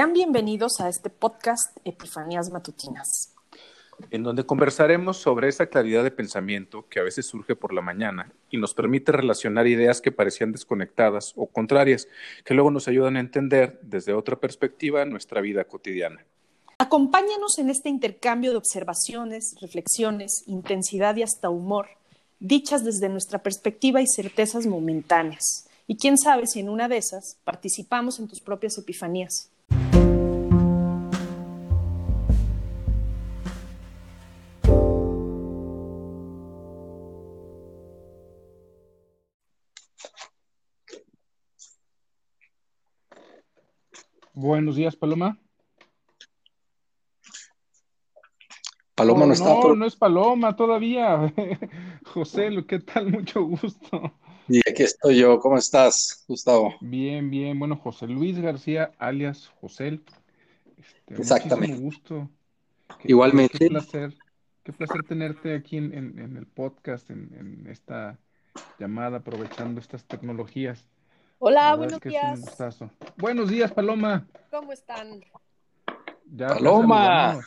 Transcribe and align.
Sean 0.00 0.14
bienvenidos 0.14 0.80
a 0.80 0.88
este 0.88 1.10
podcast 1.10 1.76
Epifanías 1.84 2.50
Matutinas. 2.50 3.34
En 4.10 4.22
donde 4.22 4.46
conversaremos 4.46 5.18
sobre 5.18 5.48
esa 5.48 5.66
claridad 5.66 6.02
de 6.02 6.10
pensamiento 6.10 6.88
que 6.88 7.00
a 7.00 7.02
veces 7.02 7.26
surge 7.26 7.54
por 7.54 7.74
la 7.74 7.82
mañana 7.82 8.32
y 8.48 8.56
nos 8.56 8.72
permite 8.72 9.12
relacionar 9.12 9.66
ideas 9.66 10.00
que 10.00 10.10
parecían 10.10 10.52
desconectadas 10.52 11.34
o 11.36 11.48
contrarias, 11.48 12.08
que 12.46 12.54
luego 12.54 12.70
nos 12.70 12.88
ayudan 12.88 13.18
a 13.18 13.20
entender 13.20 13.78
desde 13.82 14.14
otra 14.14 14.40
perspectiva 14.40 15.04
nuestra 15.04 15.42
vida 15.42 15.64
cotidiana. 15.64 16.24
Acompáñanos 16.78 17.58
en 17.58 17.68
este 17.68 17.90
intercambio 17.90 18.52
de 18.52 18.56
observaciones, 18.56 19.54
reflexiones, 19.60 20.44
intensidad 20.46 21.14
y 21.16 21.24
hasta 21.24 21.50
humor, 21.50 21.88
dichas 22.38 22.84
desde 22.84 23.10
nuestra 23.10 23.42
perspectiva 23.42 24.00
y 24.00 24.06
certezas 24.06 24.64
momentáneas. 24.66 25.68
Y 25.86 25.98
quién 25.98 26.16
sabe 26.16 26.46
si 26.46 26.60
en 26.60 26.70
una 26.70 26.88
de 26.88 26.96
esas 26.96 27.36
participamos 27.44 28.18
en 28.18 28.28
tus 28.28 28.40
propias 28.40 28.78
epifanías. 28.78 29.49
Buenos 44.40 44.76
días, 44.76 44.96
Paloma. 44.96 45.38
Paloma 48.94 49.26
no, 49.26 49.34
está. 49.34 49.44
No, 49.44 49.74
no 49.74 49.84
es 49.84 49.94
Paloma 49.94 50.56
todavía. 50.56 51.30
José, 52.06 52.48
¿qué 52.66 52.78
tal? 52.78 53.10
Mucho 53.12 53.42
gusto. 53.44 54.14
Y 54.48 54.60
aquí 54.60 54.84
estoy 54.84 55.18
yo. 55.18 55.38
¿Cómo 55.40 55.58
estás, 55.58 56.24
Gustavo? 56.26 56.74
Bien, 56.80 57.28
bien. 57.28 57.58
Bueno, 57.58 57.76
José 57.76 58.06
Luis 58.06 58.38
García, 58.38 58.92
alias 58.96 59.52
José. 59.60 60.00
Este, 60.78 61.16
Exactamente. 61.16 61.76
gusto. 61.76 62.30
Igualmente. 63.04 63.58
Qué 63.58 63.68
placer, 63.68 64.14
qué 64.62 64.72
placer 64.72 65.02
tenerte 65.02 65.54
aquí 65.54 65.76
en, 65.76 66.34
el 66.34 66.46
podcast, 66.46 67.10
en, 67.10 67.66
esta 67.68 68.18
llamada, 68.78 69.18
aprovechando 69.18 69.82
estas 69.82 70.06
tecnologías. 70.06 70.88
Hola, 71.42 71.74
buenos 71.74 72.00
días. 72.00 72.38
Buenos 73.16 73.48
días, 73.48 73.72
Paloma. 73.72 74.28
¿Cómo 74.50 74.72
están? 74.72 75.24
Paloma. 76.36 77.40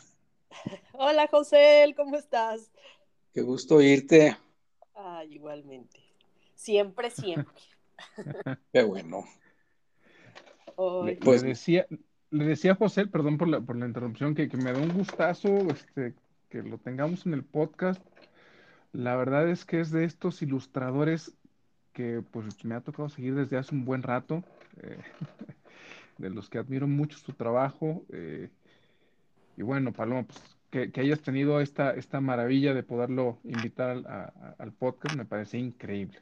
Hola, 0.94 1.27
José, 1.27 1.94
¿cómo 1.95 2.16
estás? 2.16 2.72
Qué 3.35 3.44
gusto 3.44 3.80
irte. 3.83 4.35
Ay, 4.95 5.35
igualmente. 5.35 6.00
Siempre, 6.55 7.11
siempre. 7.11 7.53
Qué 8.73 8.81
bueno. 8.81 9.25
Le, 11.05 11.17
pues, 11.17 11.44
decía, 11.44 11.85
le 12.31 12.45
decía 12.45 12.72
a 12.72 12.75
José, 12.75 13.05
perdón 13.05 13.38
por 13.38 13.47
la, 13.47 13.61
por 13.61 13.75
la 13.75 13.85
interrupción, 13.85 14.33
que, 14.33 14.50
me 14.57 14.73
da 14.73 14.80
un 14.80 14.91
gustazo 14.91 15.50
este, 15.69 16.16
que 16.50 16.63
lo 16.63 16.80
tengamos 16.80 17.28
en 17.28 17.35
el 17.35 17.44
podcast. 17.44 18.02
La 18.91 19.16
verdad 19.16 19.47
es 19.50 19.66
que 19.66 19.81
es 19.81 19.91
de 19.91 20.03
estos 20.03 20.41
ilustradores 20.41 21.35
que 21.94 22.23
pues 22.31 22.66
me 22.66 22.75
ha 22.75 22.81
tocado 22.81 23.08
seguir 23.08 23.36
desde 23.36 23.58
hace 23.58 23.73
un 23.73 23.86
buen 23.86 24.03
rato, 24.03 24.44
eh, 24.81 24.97
de 26.17 26.30
los 26.30 26.50
que 26.50 26.58
admiro 26.58 26.88
mucho 26.88 27.17
su 27.17 27.33
trabajo. 27.33 28.03
Eh, 28.11 28.50
y 29.55 29.61
bueno, 29.61 29.94
Paloma, 29.94 30.23
pues 30.23 30.41
que, 30.72 31.00
hayas 31.00 31.22
tenido 31.22 31.61
esta, 31.61 31.91
esta 31.91 32.19
maravilla 32.19 32.73
de 32.73 32.83
poderlo 32.83 33.38
invitar 33.44 34.03
al, 34.58 34.73
podcast 34.73 35.16
me 35.16 35.25
parece 35.25 35.59
increíble. 35.59 36.19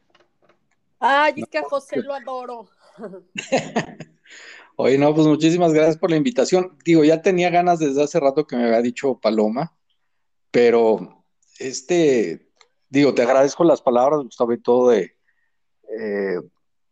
Ay, 1.00 1.33
es 1.38 1.47
que 1.47 1.58
a 1.58 1.63
José 1.63 2.02
lo 2.02 2.13
adoro. 2.13 2.69
Oye, 4.75 4.97
no, 4.97 5.13
pues 5.16 5.25
muchísimas 5.25 5.73
gracias 5.73 5.97
por 5.97 6.09
la 6.09 6.17
invitación. 6.17 6.78
Digo, 6.83 7.03
ya 7.03 7.22
tenía 7.22 7.50
ganas 7.50 7.80
desde 7.80 8.03
hace 8.03 8.19
rato 8.19 8.45
que 8.45 8.56
me 8.56 8.66
había 8.66 8.81
dicho 8.81 9.19
Paloma, 9.19 9.73
pero 10.52 11.23
este, 11.59 12.50
digo, 12.89 13.13
te 13.13 13.22
agradezco 13.22 13.63
las 13.63 13.81
palabras, 13.81 14.22
Gustavo, 14.22 14.53
y 14.53 14.62
todo 14.62 14.90
de, 14.90 15.16
eh, 16.00 16.40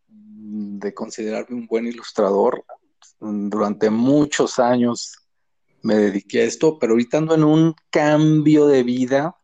de 0.08 0.94
considerarme 0.94 1.56
un 1.56 1.68
buen 1.68 1.88
ilustrador. 1.88 2.64
Durante 3.20 3.90
muchos 3.90 4.60
años 4.60 5.20
me 5.82 5.96
dediqué 5.96 6.42
a 6.42 6.46
esto, 6.46 6.80
pero 6.80 6.94
ahorita 6.94 7.18
ando 7.18 7.36
en 7.36 7.44
un 7.44 7.76
cambio 7.90 8.68
de 8.68 8.84
vida. 8.84 9.36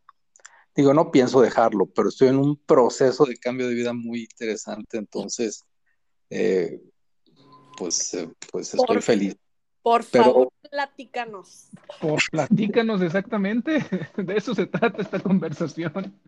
Digo, 0.75 0.93
no 0.93 1.11
pienso 1.11 1.41
dejarlo, 1.41 1.85
pero 1.85 2.09
estoy 2.09 2.29
en 2.29 2.37
un 2.37 2.57
proceso 2.57 3.25
de 3.25 3.37
cambio 3.37 3.67
de 3.67 3.75
vida 3.75 3.93
muy 3.93 4.21
interesante, 4.21 4.97
entonces, 4.97 5.63
eh, 6.29 6.81
pues, 7.77 8.13
eh, 8.13 8.29
pues 8.51 8.73
estoy 8.73 9.01
feliz. 9.01 9.37
Por 9.81 10.03
favor, 10.03 10.51
platícanos. 10.69 11.69
Por 12.01 12.19
platícanos 12.31 13.01
exactamente, 13.01 13.85
de 14.17 14.35
eso 14.35 14.53
se 14.53 14.65
trata 14.65 15.01
esta 15.01 15.19
conversación. 15.19 16.19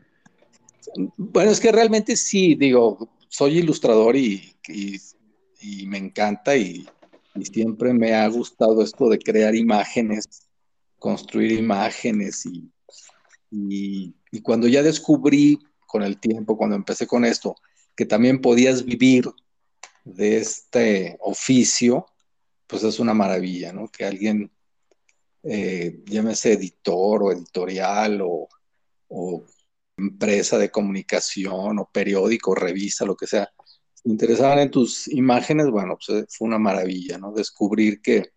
Bueno, 1.18 1.52
es 1.52 1.60
que 1.60 1.72
realmente 1.72 2.16
sí, 2.16 2.56
digo, 2.56 3.10
soy 3.30 3.60
ilustrador 3.60 4.16
y, 4.16 4.54
me 5.86 5.98
encanta 5.98 6.56
y, 6.56 6.88
siempre 7.54 7.94
me 7.94 8.16
ha 8.16 8.28
gustado 8.28 8.82
esto 8.82 9.10
de 9.10 9.20
crear 9.20 9.54
imágenes, 9.54 10.48
construir 10.98 11.52
imágenes 11.52 12.46
y, 13.52 14.14
cuando 14.44 14.68
ya 14.68 14.84
descubrí 14.84 15.60
con 15.86 16.04
el 16.04 16.20
tiempo, 16.20 16.58
cuando 16.58 16.76
empecé 16.76 17.08
con 17.08 17.26
esto, 17.26 17.56
que 17.96 18.06
también 18.06 18.42
podías 18.42 18.84
vivir 18.84 19.30
de 20.04 20.38
este 20.38 21.18
oficio, 21.22 22.06
pues 22.68 22.84
es 22.84 23.00
una 23.00 23.14
maravilla, 23.14 23.74
¿no? 23.74 23.88
Que 23.90 24.06
alguien, 24.06 24.52
eh, 25.44 26.02
llámese 26.06 26.54
editor 26.54 27.24
o 27.24 27.32
editorial 27.32 28.22
o, 28.22 28.48
empresa 29.98 30.58
de 30.58 30.72
comunicación 30.72 31.80
o 31.80 31.90
periódico, 31.92 32.56
revista, 32.56 33.06
lo 33.06 33.16
que 33.16 33.28
sea, 33.28 33.50
interesaban 34.04 34.60
en 34.60 34.72
tus 34.72 35.08
imágenes, 35.08 35.70
bueno, 35.70 35.98
pues 35.98 36.24
eh, 36.24 36.26
fue 36.30 36.48
una 36.48 36.60
maravilla, 36.60 37.18
¿no? 37.18 37.32
Descubrir 37.32 38.02
que, 38.02 38.32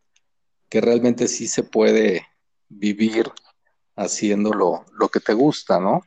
que 0.68 0.80
realmente 0.80 1.28
sí 1.28 1.46
se 1.46 1.62
puede 1.62 2.26
vivir 2.68 3.30
haciendo 3.96 4.52
lo, 4.52 5.08
que 5.08 5.20
te 5.20 5.34
gusta, 5.34 5.78
¿no? 5.78 6.02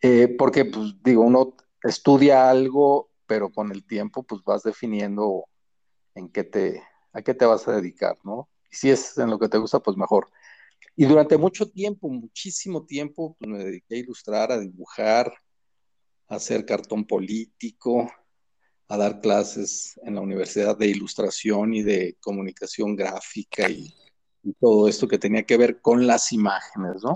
Eh, 0.00 0.34
porque, 0.38 0.64
pues, 0.64 0.94
digo, 1.02 1.22
uno 1.22 1.54
estudia 1.82 2.48
algo, 2.48 3.10
pero 3.26 3.50
con 3.50 3.72
el 3.72 3.84
tiempo, 3.84 4.22
pues 4.22 4.42
vas 4.44 4.62
definiendo 4.62 5.44
en 6.14 6.28
qué 6.28 6.44
te, 6.44 6.82
a 7.12 7.22
qué 7.22 7.34
te 7.34 7.46
vas 7.46 7.66
a 7.68 7.72
dedicar, 7.72 8.18
¿no? 8.22 8.48
Y 8.70 8.76
si 8.76 8.90
es 8.90 9.18
en 9.18 9.30
lo 9.30 9.38
que 9.38 9.48
te 9.48 9.58
gusta, 9.58 9.80
pues 9.80 9.96
mejor. 9.96 10.28
Y 10.96 11.06
durante 11.06 11.38
mucho 11.38 11.68
tiempo, 11.68 12.08
muchísimo 12.08 12.84
tiempo, 12.84 13.36
pues 13.38 13.50
me 13.50 13.58
dediqué 13.64 13.96
a 13.96 13.98
ilustrar, 13.98 14.52
a 14.52 14.58
dibujar, 14.58 15.32
a 16.28 16.36
hacer 16.36 16.64
cartón 16.64 17.06
político, 17.06 18.10
a 18.88 18.96
dar 18.96 19.20
clases 19.20 19.98
en 20.04 20.16
la 20.16 20.20
Universidad 20.20 20.76
de 20.76 20.88
Ilustración 20.88 21.74
y 21.74 21.82
de 21.82 22.16
Comunicación 22.20 22.96
Gráfica 22.96 23.70
y, 23.70 23.94
todo 24.58 24.88
esto 24.88 25.06
que 25.06 25.18
tenía 25.18 25.44
que 25.44 25.58
ver 25.58 25.82
con 25.82 26.06
las 26.06 26.32
imágenes, 26.32 27.02
¿no? 27.02 27.12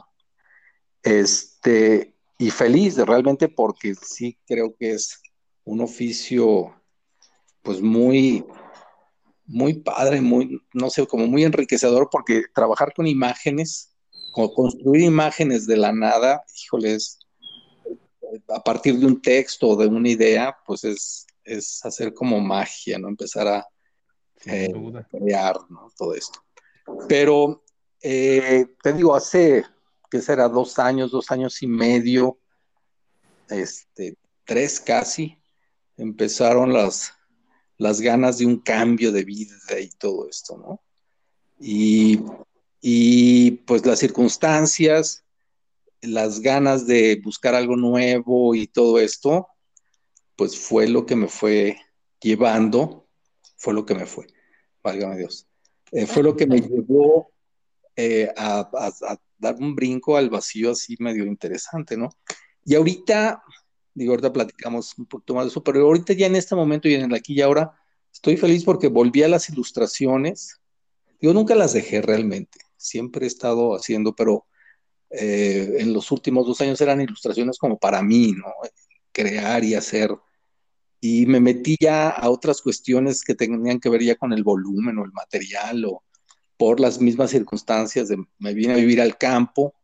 Este, 1.03 2.15
y 2.39 2.51
feliz 2.51 2.99
realmente 2.99 3.49
porque 3.49 3.95
sí 3.95 4.39
creo 4.47 4.77
que 4.77 4.93
es 4.93 5.23
un 5.65 5.81
oficio 5.81 6.83
pues 7.63 7.81
muy, 7.81 8.45
muy 9.47 9.75
padre, 9.75 10.21
muy, 10.21 10.61
no 10.73 10.91
sé, 10.91 11.07
como 11.07 11.27
muy 11.27 11.45
enriquecedor 11.45 12.09
porque 12.11 12.45
trabajar 12.55 12.93
con 12.95 13.07
imágenes, 13.07 13.95
construir 14.33 15.03
imágenes 15.03 15.67
de 15.67 15.77
la 15.77 15.93
nada, 15.93 16.45
híjoles, 16.63 17.19
a 18.49 18.63
partir 18.63 18.99
de 18.99 19.07
un 19.07 19.21
texto 19.21 19.69
o 19.69 19.77
de 19.77 19.87
una 19.87 20.09
idea, 20.09 20.57
pues 20.67 20.85
es, 20.85 21.27
es 21.45 21.85
hacer 21.85 22.15
como 22.15 22.41
magia, 22.41 22.99
¿no? 22.99 23.09
Empezar 23.09 23.47
a 23.47 23.67
eh, 24.47 24.73
crear, 25.11 25.57
¿no? 25.69 25.93
Todo 25.97 26.15
esto. 26.15 26.41
Pero 27.09 27.63
eh, 28.03 28.67
te 28.83 28.93
digo, 28.93 29.15
hace, 29.15 29.65
¿qué 30.11 30.21
será? 30.21 30.49
Dos 30.49 30.79
años, 30.79 31.11
dos 31.11 31.31
años 31.31 31.63
y 31.63 31.67
medio, 31.67 32.39
este, 33.49 34.17
tres 34.45 34.81
casi, 34.81 35.39
empezaron 35.97 36.73
las, 36.73 37.13
las 37.79 38.01
ganas 38.01 38.39
de 38.39 38.47
un 38.47 38.59
cambio 38.59 39.13
de 39.13 39.25
vida 39.25 39.57
y 39.81 39.91
todo 39.91 40.29
esto, 40.29 40.57
¿no? 40.57 40.83
Y, 41.59 42.21
y 42.81 43.53
pues 43.67 43.85
las 43.87 43.99
circunstancias, 43.99 45.25
las 46.03 46.41
ganas 46.41 46.87
de 46.87 47.21
buscar 47.23 47.55
algo 47.55 47.77
nuevo 47.77 48.55
y 48.55 48.67
todo 48.67 48.99
esto, 48.99 49.49
pues 50.37 50.59
fue 50.59 50.89
lo 50.89 51.07
que 51.07 51.17
me 51.17 51.29
fue 51.29 51.79
llevando, 52.21 53.07
fue 53.57 53.75
lo 53.75 53.87
que 53.87 53.95
me 53.95 54.07
fue, 54.07 54.27
válgame 54.83 55.19
Dios, 55.19 55.47
eh, 55.93 56.07
fue 56.07 56.23
lo 56.23 56.37
que 56.37 56.47
me 56.47 56.61
llevó 56.61 57.31
eh, 57.97 58.33
a, 58.37 58.69
dar 59.39 59.55
un 59.57 59.75
brinco 59.75 60.17
al 60.17 60.31
vacío 60.31 60.73
así 60.73 60.97
medio 60.99 61.25
interesante, 61.27 61.97
¿no? 61.97 62.11
Y 62.65 62.75
ahorita, 62.75 63.44
digo, 63.95 64.13
ahorita 64.13 64.33
platicamos 64.33 64.99
un 64.99 65.07
poquito 65.07 65.35
más 65.35 65.45
de 65.45 65.51
eso, 65.51 65.63
pero 65.63 65.81
ahorita 65.83 66.13
ya 66.13 66.27
en 66.27 66.37
este 66.37 66.55
momento 66.55 66.89
y 66.89 66.95
en 66.95 67.03
el 67.03 67.15
aquí 67.15 67.35
y 67.35 67.41
ahora, 67.41 67.73
estoy 68.13 68.37
feliz 68.37 68.65
porque 68.65 68.89
volví 68.89 69.23
a 69.23 69.29
las 69.29 69.49
ilustraciones, 69.49 70.61
Yo 71.21 71.33
nunca 71.33 71.55
las 71.55 71.73
dejé 71.73 72.03
realmente, 72.03 72.59
siempre 72.77 73.25
he 73.25 73.29
estado 73.29 73.75
haciendo, 73.75 74.15
pero 74.15 74.47
eh, 75.11 75.77
en 75.79 75.93
los 75.93 76.11
últimos 76.11 76.47
dos 76.47 76.61
años 76.61 76.81
eran 76.81 77.01
ilustraciones 77.01 77.57
como 77.59 77.79
para 77.79 78.03
mí, 78.03 78.33
¿no? 78.33 78.47
Crear 79.13 79.65
y 79.65 79.75
hacer. 79.75 80.11
Y 81.01 81.27
me 81.27 81.41
metí 81.41 81.77
ya 81.81 82.11
a 82.11 82.29
otras 82.31 82.61
cuestiones 82.61 83.23
que 83.23 83.35
tenían 83.35 83.81
que 83.81 83.89
ver 83.89 84.03
ya 84.03 84.17
con 84.17 84.33
el 84.33 84.43
volumen 84.43 84.99
o 84.99 85.05
el 85.05 85.13
material 85.13 85.85
o 85.87 86.03
por 86.59 86.81
las 86.81 87.01
mismas 87.01 87.31
circunstancias. 87.31 88.09
De, 88.09 88.23
me 88.39 88.55
vine 88.55 88.75
a 88.75 88.77
vivir 88.77 89.01
al 89.01 89.17
campo, 89.17 89.75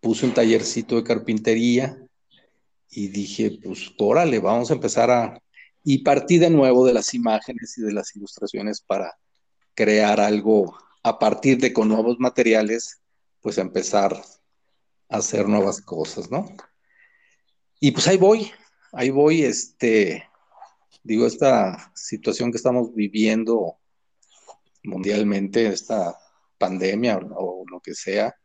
puse 0.00 0.26
un 0.26 0.34
tallercito 0.34 0.96
de 0.96 1.04
carpintería 1.04 2.01
y 2.94 3.08
dije, 3.08 3.58
pues 3.62 3.90
órale, 3.98 4.38
vamos 4.38 4.70
a 4.70 4.74
empezar 4.74 5.10
a... 5.10 5.42
Y 5.82 6.04
partí 6.04 6.38
de 6.38 6.50
nuevo 6.50 6.86
de 6.86 6.92
las 6.92 7.14
imágenes 7.14 7.76
y 7.78 7.82
de 7.82 7.92
las 7.92 8.14
ilustraciones 8.14 8.80
para 8.82 9.18
crear 9.74 10.20
algo 10.20 10.76
a 11.02 11.18
partir 11.18 11.58
de 11.58 11.72
con 11.72 11.88
nuevos 11.88 12.18
materiales 12.20 13.00
pues 13.40 13.58
empezar 13.58 14.14
a 15.08 15.16
hacer 15.16 15.48
nuevas 15.48 15.80
cosas, 15.80 16.30
¿no? 16.30 16.46
Y 17.80 17.90
pues 17.90 18.06
ahí 18.06 18.16
voy, 18.16 18.52
ahí 18.92 19.10
voy, 19.10 19.42
este, 19.42 20.28
digo, 21.02 21.26
esta 21.26 21.90
situación 21.94 22.52
que 22.52 22.58
estamos 22.58 22.94
viviendo 22.94 23.78
mundialmente, 24.84 25.66
esta 25.66 26.16
pandemia 26.58 27.18
o, 27.18 27.64
lo 27.68 27.80
que 27.80 27.94
sea, 27.94 28.36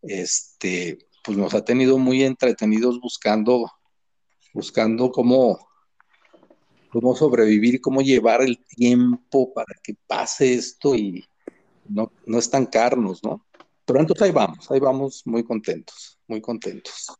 este, 0.00 0.98
pues 1.22 1.36
nos 1.36 1.52
ha 1.52 1.64
tenido 1.64 1.98
muy 1.98 2.22
entretenidos 2.22 3.00
buscando, 3.00 3.70
buscando 4.52 5.10
cómo, 5.10 5.58
cómo 6.90 7.14
sobrevivir, 7.14 7.80
cómo 7.80 8.02
llevar 8.02 8.42
el 8.42 8.64
tiempo 8.66 9.52
para 9.52 9.74
que 9.82 9.94
pase 10.06 10.54
esto 10.54 10.94
y 10.94 11.24
no, 11.88 12.12
no 12.26 12.38
estancarnos, 12.38 13.22
¿no? 13.24 13.46
Pero 13.84 14.00
entonces 14.00 14.22
ahí 14.22 14.32
vamos, 14.32 14.70
ahí 14.70 14.78
vamos 14.78 15.22
muy 15.26 15.42
contentos, 15.42 16.18
muy 16.28 16.40
contentos. 16.40 17.12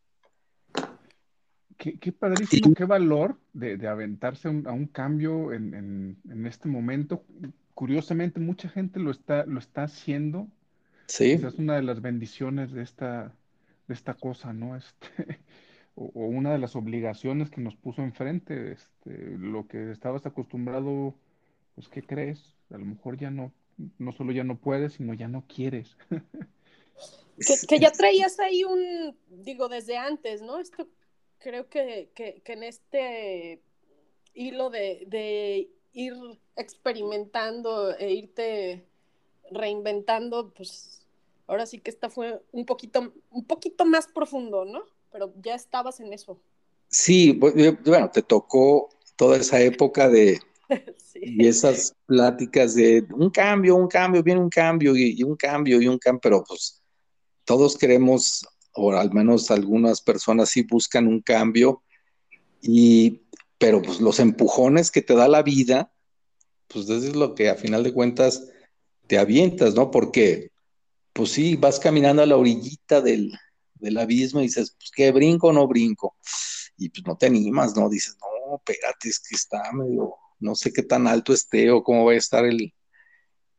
Qué, 1.77 2.13
padrísimo, 2.13 2.75
qué 2.75 2.85
valor 2.85 3.41
de, 3.55 3.89
aventarse 3.89 4.49
a 4.49 4.73
un 4.73 4.87
cambio 4.87 5.53
en, 5.53 6.19
este 6.47 6.69
momento. 6.69 7.25
Curiosamente, 7.73 8.39
mucha 8.39 8.69
gente 8.69 9.01
lo 9.01 9.11
está, 9.11 9.47
lo 9.47 9.59
está 9.59 9.85
haciendo. 9.85 10.47
Sí. 11.07 11.33
Esa 11.33 11.49
es 11.49 11.55
una 11.55 11.77
de 11.77 11.83
las 11.83 12.03
bendiciones 12.03 12.71
de 12.71 12.83
esta, 12.83 13.35
de 13.89 13.95
esta 13.95 14.13
cosa, 14.13 14.53
¿no? 14.53 14.77
Este, 14.77 15.41
o, 15.95 16.11
una 16.15 16.53
de 16.53 16.59
las 16.59 16.77
obligaciones 16.77 17.51
que 17.51 17.61
nos 17.61 17.77
puso 17.77 18.03
enfrente. 18.03 18.73
Este, 18.73 19.37
lo 19.39 19.67
que 19.67 19.91
estabas 19.91 20.27
acostumbrado, 20.27 21.15
pues, 21.75 21.89
¿qué 21.89 22.03
crees? 22.03 22.57
A 22.71 22.79
lo 22.79 22.85
mejor 22.85 23.17
ya 23.17 23.31
no, 23.31 23.53
no 23.99 24.13
solo 24.13 24.33
ya 24.33 24.45
no 24.45 24.59
puedes, 24.59 24.95
sino 24.95 25.15
ya 25.15 25.29
no 25.29 25.45
quieres. 25.47 25.97
Que, 27.69 27.79
ya 27.81 27.91
traías 27.91 28.39
ahí 28.41 28.65
un, 28.65 29.17
digo, 29.29 29.69
desde 29.69 29.97
antes, 29.97 30.43
¿no? 30.43 30.59
Esto 30.59 30.89
creo 31.39 31.69
que, 31.69 32.11
en 32.45 32.63
este 32.63 33.63
hilo 34.35 34.71
de, 34.71 35.69
ir 35.93 36.15
experimentando 36.55 37.97
e 37.97 38.13
irte 38.13 38.87
reinventando, 39.51 40.53
pues 40.55 41.05
ahora 41.49 41.67
sí 41.67 41.81
que 41.81 41.91
esta 41.91 42.09
fue 42.09 42.41
un 42.53 42.65
poquito, 42.65 43.13
un 43.31 43.45
poquito 43.45 43.85
más 43.85 44.07
profundo, 44.07 44.65
¿no? 44.65 44.85
Pero 45.13 45.33
ya 45.43 45.55
estabas 45.55 46.01
en 46.01 46.13
eso. 46.13 46.41
Sí, 46.89 47.33
bueno, 47.33 48.11
te 48.11 48.23
tocó 48.23 48.89
toda 49.17 49.37
esa 49.37 49.61
época 49.61 50.09
de 50.09 50.41
y 51.15 51.47
esas 51.47 51.95
pláticas 52.07 52.75
de 52.75 53.07
un 53.13 53.31
cambio, 53.31 53.77
un 53.77 53.89
cambio, 53.89 54.23
viene 54.23 54.41
un 54.41 54.51
cambio 54.51 54.97
y, 54.97 55.19
y 55.19 55.23
un 55.23 55.37
cambio 55.37 55.81
y 55.81 55.89
un 55.89 55.99
cambio, 55.99 56.21
pero 56.21 56.45
pues 56.45 56.83
todos 57.45 57.77
queremos, 57.77 58.47
o 58.75 58.93
al 58.93 59.13
menos 59.13 59.51
algunas 59.51 60.01
personas 60.01 60.51
sí 60.51 60.63
buscan 60.63 61.07
un 61.07 61.21
cambio, 61.21 61.83
y, 62.63 63.23
pero 63.59 63.83
pues 63.83 64.01
los 64.01 64.21
empujones 64.21 64.91
que 64.91 65.03
te 65.03 65.15
da 65.15 65.29
la 65.29 65.43
vida, 65.43 65.93
pues 66.69 66.89
eso 66.89 67.09
es 67.09 67.17
lo 67.17 67.35
que 67.35 67.49
a 67.49 67.57
final 67.57 67.83
de 67.83 67.93
cuentas 67.93 68.49
te 69.07 69.19
avientas, 69.19 69.75
¿no? 69.75 69.91
Porque, 69.91 70.51
pues 71.13 71.31
sí, 71.31 71.57
vas 71.57 71.81
caminando 71.81 72.23
a 72.23 72.27
la 72.27 72.37
orillita 72.37 73.01
del, 73.01 73.33
abismo 73.99 74.41
y 74.41 74.45
dices, 74.45 74.77
pues 74.79 74.91
qué 74.95 75.13
brinco 75.13 75.49
o 75.49 75.53
no 75.53 75.67
brinco. 75.67 76.17
Y 76.77 76.89
pues 76.89 77.07
no 77.07 77.17
te 77.17 77.27
animas, 77.27 77.77
¿no? 77.77 77.89
Dices, 77.89 78.17
no, 78.21 78.57
espérate, 78.57 79.09
es 79.09 79.21
que 79.21 79.35
está 79.35 79.73
medio, 79.73 80.15
no 80.39 80.55
sé 80.55 80.73
qué 80.73 80.83
tan 80.83 81.07
alto 81.07 81.33
esté 81.33 81.71
o 81.71 81.83
cómo 81.83 82.07
va 82.07 82.13
a 82.13 82.17
estar 82.17 82.45
el... 82.45 82.75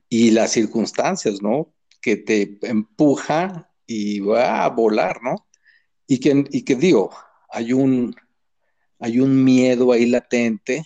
Y 0.10 0.32
las 0.32 0.52
circunstancias, 0.52 1.42
¿no? 1.42 1.74
Que 2.02 2.18
te 2.18 2.60
empuja 2.64 3.72
y 3.86 4.20
va 4.20 4.66
a 4.66 4.70
volar, 4.70 5.22
¿no? 5.24 5.48
Y 6.08 6.20
que, 6.20 6.44
y 6.52 6.64
que 6.64 6.76
digo, 6.76 7.12
hay 7.50 7.72
un, 7.74 8.16
hay 9.00 9.20
un 9.20 9.44
miedo 9.44 9.92
ahí 9.92 10.06
latente, 10.06 10.86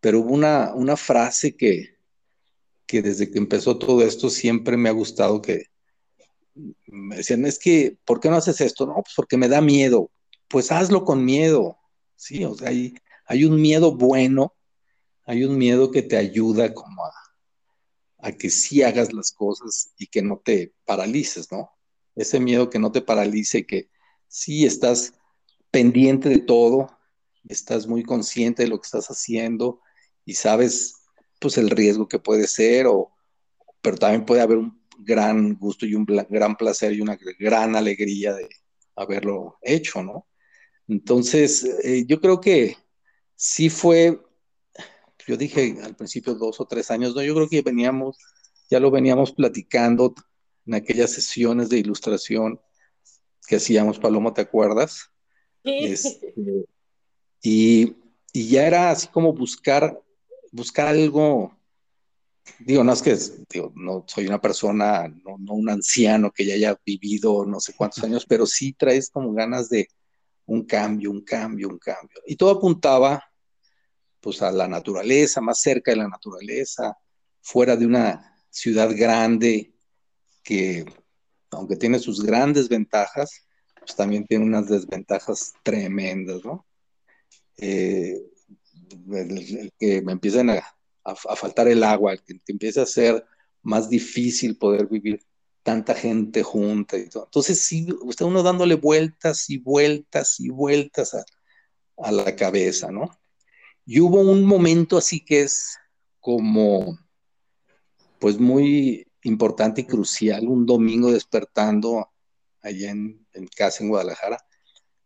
pero 0.00 0.20
hubo 0.20 0.34
una, 0.34 0.72
una 0.74 0.96
frase 0.96 1.56
que, 1.56 1.96
que 2.86 3.02
desde 3.02 3.30
que 3.30 3.38
empezó 3.38 3.78
todo 3.78 4.02
esto 4.02 4.30
siempre 4.30 4.76
me 4.76 4.88
ha 4.88 4.92
gustado 4.92 5.42
que 5.42 5.66
me 6.86 7.16
decían, 7.16 7.44
es 7.46 7.58
que, 7.58 7.98
¿por 8.04 8.20
qué 8.20 8.30
no 8.30 8.36
haces 8.36 8.60
esto? 8.60 8.86
No, 8.86 8.94
pues 8.94 9.14
porque 9.14 9.36
me 9.36 9.48
da 9.48 9.60
miedo. 9.60 10.10
Pues 10.48 10.72
hazlo 10.72 11.04
con 11.04 11.24
miedo, 11.24 11.78
¿sí? 12.16 12.44
O 12.44 12.54
sea, 12.54 12.68
hay, 12.68 13.44
un 13.44 13.60
miedo 13.60 13.94
bueno, 13.96 14.54
hay 15.24 15.44
un 15.44 15.58
miedo 15.58 15.90
que 15.90 16.02
te 16.02 16.16
ayuda 16.16 16.72
como 16.74 17.04
a, 17.04 17.12
a 18.18 18.32
que 18.32 18.50
sí 18.50 18.82
hagas 18.82 19.12
las 19.12 19.32
cosas 19.32 19.92
y 19.98 20.06
que 20.06 20.22
no 20.22 20.40
te 20.44 20.72
paralices, 20.84 21.50
¿no? 21.52 21.76
ese 22.16 22.40
miedo 22.40 22.70
que 22.70 22.78
no 22.78 22.90
te 22.90 23.02
paralice, 23.02 23.66
que 23.66 23.90
sí 24.26 24.64
estás 24.64 25.14
pendiente 25.70 26.28
de 26.28 26.38
todo, 26.38 26.98
estás 27.48 27.86
muy 27.86 28.02
consciente 28.02 28.64
de 28.64 28.70
lo 28.70 28.80
que 28.80 28.86
estás 28.86 29.08
haciendo 29.08 29.80
y 30.24 30.34
sabes 30.34 30.94
pues 31.38 31.58
el 31.58 31.70
riesgo 31.70 32.08
que 32.08 32.18
puede 32.18 32.48
ser, 32.48 32.86
o, 32.86 33.12
pero 33.82 33.98
también 33.98 34.24
puede 34.24 34.40
haber 34.40 34.56
un 34.56 34.80
gran 34.98 35.54
gusto 35.54 35.86
y 35.86 35.94
un 35.94 36.04
gran 36.04 36.56
placer 36.56 36.92
y 36.92 37.00
una 37.00 37.18
gran 37.38 37.76
alegría 37.76 38.34
de 38.34 38.48
haberlo 38.94 39.58
hecho, 39.62 40.02
¿no? 40.02 40.26
Entonces, 40.88 41.64
eh, 41.82 42.04
yo 42.06 42.20
creo 42.20 42.40
que 42.40 42.76
sí 43.34 43.68
fue, 43.68 44.20
yo 45.26 45.36
dije 45.36 45.76
al 45.82 45.96
principio 45.96 46.34
dos 46.34 46.60
o 46.60 46.66
tres 46.66 46.90
años, 46.90 47.14
no, 47.14 47.22
yo 47.22 47.34
creo 47.34 47.48
que 47.48 47.62
veníamos, 47.62 48.16
ya 48.70 48.80
lo 48.80 48.90
veníamos 48.90 49.32
platicando 49.32 50.14
en 50.66 50.74
aquellas 50.74 51.10
sesiones 51.12 51.68
de 51.68 51.78
ilustración 51.78 52.60
que 53.46 53.56
hacíamos, 53.56 53.98
Paloma, 53.98 54.34
¿te 54.34 54.42
acuerdas? 54.42 55.10
Este, 55.62 56.34
y, 57.42 57.94
ya 58.32 58.66
era 58.66 58.90
así 58.90 59.08
como 59.08 59.32
buscar, 59.32 60.00
buscar 60.52 60.88
algo, 60.88 61.55
digo, 62.58 62.84
no 62.84 62.92
es 62.92 63.02
que, 63.02 63.16
no 63.74 64.04
soy 64.06 64.26
una 64.26 64.40
persona, 64.40 65.08
no, 65.08 65.36
no 65.38 65.54
un 65.54 65.68
anciano 65.68 66.30
que 66.30 66.46
ya 66.46 66.54
haya 66.54 66.80
vivido 66.84 67.44
no 67.46 67.60
sé 67.60 67.74
cuántos 67.74 68.02
años, 68.04 68.26
pero 68.26 68.46
sí 68.46 68.72
traes 68.72 69.10
como 69.10 69.32
ganas 69.32 69.68
de 69.68 69.88
un 70.46 70.64
cambio, 70.64 71.10
un 71.10 71.22
cambio, 71.22 71.68
un 71.68 71.78
cambio. 71.78 72.20
Y 72.26 72.36
todo 72.36 72.50
apuntaba 72.50 73.22
pues 74.20 74.42
a 74.42 74.50
la 74.50 74.66
naturaleza, 74.66 75.40
más 75.40 75.60
cerca 75.60 75.92
de 75.92 75.98
la 75.98 76.08
naturaleza, 76.08 76.96
fuera 77.40 77.76
de 77.76 77.86
una 77.86 78.36
ciudad 78.50 78.90
grande, 78.96 79.72
que 80.42 80.84
aunque 81.50 81.76
tiene 81.76 81.98
sus 81.98 82.24
grandes 82.24 82.68
ventajas, 82.68 83.46
pues 83.78 83.94
también 83.94 84.26
tiene 84.26 84.44
unas 84.44 84.68
desventajas 84.68 85.52
tremendas, 85.62 86.44
¿no? 86.44 86.66
Eh, 87.58 88.20
el, 89.12 89.72
que 89.78 90.02
me 90.02 90.12
empiecen 90.12 90.50
a, 90.50 90.75
faltar 91.14 91.68
el 91.68 91.84
agua, 91.84 92.12
el 92.12 92.22
que, 92.22 92.40
empiece 92.48 92.80
a 92.80 92.86
ser 92.86 93.24
más 93.62 93.88
difícil 93.88 94.56
poder 94.56 94.86
vivir 94.86 95.24
tanta 95.62 95.94
gente 95.94 96.42
junta 96.42 96.96
y 96.96 97.08
todo. 97.08 97.24
Entonces, 97.24 97.60
sí, 97.60 97.86
usted 98.02 98.24
uno 98.24 98.42
dándole 98.42 98.74
vueltas 98.74 99.50
y 99.50 99.58
vueltas 99.58 100.40
y 100.40 100.48
vueltas 100.48 101.14
a, 101.14 101.24
a 101.98 102.12
la 102.12 102.34
cabeza, 102.36 102.90
¿no? 102.90 103.10
Y 103.84 104.00
hubo 104.00 104.20
un 104.20 104.44
momento 104.44 104.96
así 104.96 105.24
que 105.24 105.42
es 105.42 105.78
como, 106.20 106.98
pues 108.18 108.38
muy 108.38 109.06
importante 109.22 109.82
y 109.82 109.84
crucial, 109.84 110.48
un 110.48 110.66
domingo 110.66 111.12
despertando 111.12 112.10
allá 112.62 112.90
en, 112.90 113.26
casa 113.56 113.82
en 113.82 113.90
Guadalajara, 113.90 114.38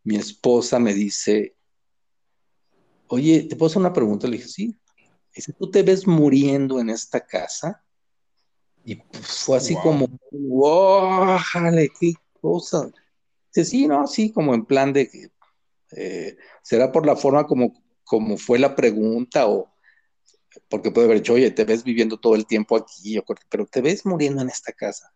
mi 0.02 0.16
esposa 0.16 0.78
me 0.78 0.95
dice, 0.95 1.57
oye, 3.09 3.42
¿te 3.42 3.57
puedo 3.57 3.69
hacer 3.69 3.80
una 3.80 3.92
pregunta? 3.92 4.26
Le 4.26 4.38
dije, 4.38 4.49
sí. 4.49 4.80
Dice, 5.35 5.53
¿tú 5.53 5.71
te 5.71 5.83
ves 5.83 6.07
muriendo 6.07 6.81
en 6.81 6.91
esta 6.91 7.25
casa? 7.25 7.83
Y 8.85 9.01
fue 9.23 9.59
así 9.59 9.77
como, 9.77 10.09
wow, 10.33 11.39
qué 12.01 12.15
cosa. 12.41 12.91
Dice, 13.55 13.71
sí, 13.71 13.87
no, 13.87 14.07
sí, 14.07 14.33
como 14.33 14.55
en 14.55 14.65
plan 14.65 14.93
de 14.93 15.09
que 15.09 15.31
eh, 15.97 16.37
será 16.63 16.91
por 16.91 17.07
la 17.07 17.17
forma 17.17 17.47
como, 17.47 17.75
como 18.05 18.37
fue 18.37 18.59
la 18.59 18.75
pregunta 18.75 19.49
o 19.49 19.71
porque 20.69 20.91
puede 20.91 21.07
haber 21.07 21.19
dicho, 21.19 21.35
oye, 21.35 21.51
te 21.51 21.65
ves 21.65 21.85
viviendo 21.85 22.19
todo 22.19 22.35
el 22.35 22.47
tiempo 22.47 22.77
aquí, 22.77 23.21
pero 23.49 23.67
te 23.67 23.81
ves 23.81 24.05
muriendo 24.05 24.43
en 24.43 24.49
esta 24.49 24.73
casa. 24.73 25.13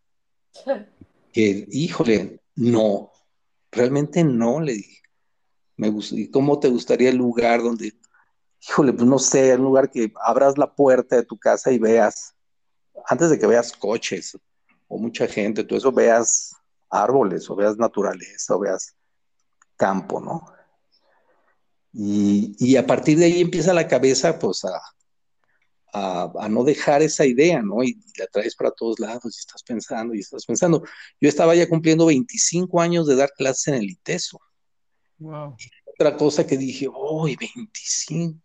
Que, 1.32 1.66
híjole, 1.72 2.38
no, 2.54 3.10
realmente 3.72 4.22
no, 4.22 4.60
le 4.60 4.74
dije. 4.74 5.02
Me 5.76 5.92
¿Y 6.12 6.30
cómo 6.30 6.60
te 6.60 6.68
gustaría 6.68 7.08
el 7.08 7.16
lugar 7.16 7.60
donde, 7.60 7.92
híjole, 8.68 8.92
pues 8.92 9.06
no 9.06 9.18
sé, 9.18 9.54
un 9.54 9.64
lugar 9.64 9.90
que 9.90 10.12
abras 10.22 10.56
la 10.58 10.74
puerta 10.74 11.16
de 11.16 11.24
tu 11.24 11.38
casa 11.38 11.70
y 11.70 11.78
veas, 11.78 12.34
antes 13.06 13.30
de 13.30 13.38
que 13.38 13.46
veas 13.46 13.72
coches 13.72 14.38
o 14.88 14.98
mucha 14.98 15.26
gente, 15.26 15.64
todo 15.64 15.78
eso, 15.78 15.92
veas 15.92 16.54
árboles 16.90 17.48
o 17.50 17.56
veas 17.56 17.76
naturaleza 17.76 18.54
o 18.54 18.60
veas 18.60 18.94
campo, 19.76 20.20
¿no? 20.20 20.46
Y, 21.92 22.56
y 22.58 22.76
a 22.76 22.86
partir 22.86 23.18
de 23.18 23.26
ahí 23.26 23.40
empieza 23.40 23.72
la 23.72 23.86
cabeza, 23.86 24.38
pues, 24.38 24.64
a, 24.64 24.80
a, 25.94 26.48
no 26.48 26.64
dejar 26.64 27.02
esa 27.02 27.24
idea, 27.24 27.62
¿no? 27.62 27.82
Y, 27.84 28.00
la 28.18 28.26
traes 28.26 28.56
para 28.56 28.70
todos 28.70 28.98
lados 28.98 29.36
y 29.36 29.38
estás 29.38 29.62
pensando 29.62 30.14
y 30.14 30.20
estás 30.20 30.44
pensando. 30.44 30.82
Yo 31.20 31.28
estaba 31.28 31.54
ya 31.54 31.68
cumpliendo 31.68 32.06
25 32.06 32.80
años 32.80 33.06
de 33.06 33.16
dar 33.16 33.30
clases 33.36 33.68
en 33.68 33.74
el 33.74 33.90
ITESO. 33.90 34.40
Wow. 35.18 35.56
Otra 35.94 36.16
cosa 36.16 36.46
que 36.46 36.56
dije, 36.56 36.88
¡uy, 36.88 37.36
25! 37.36 38.40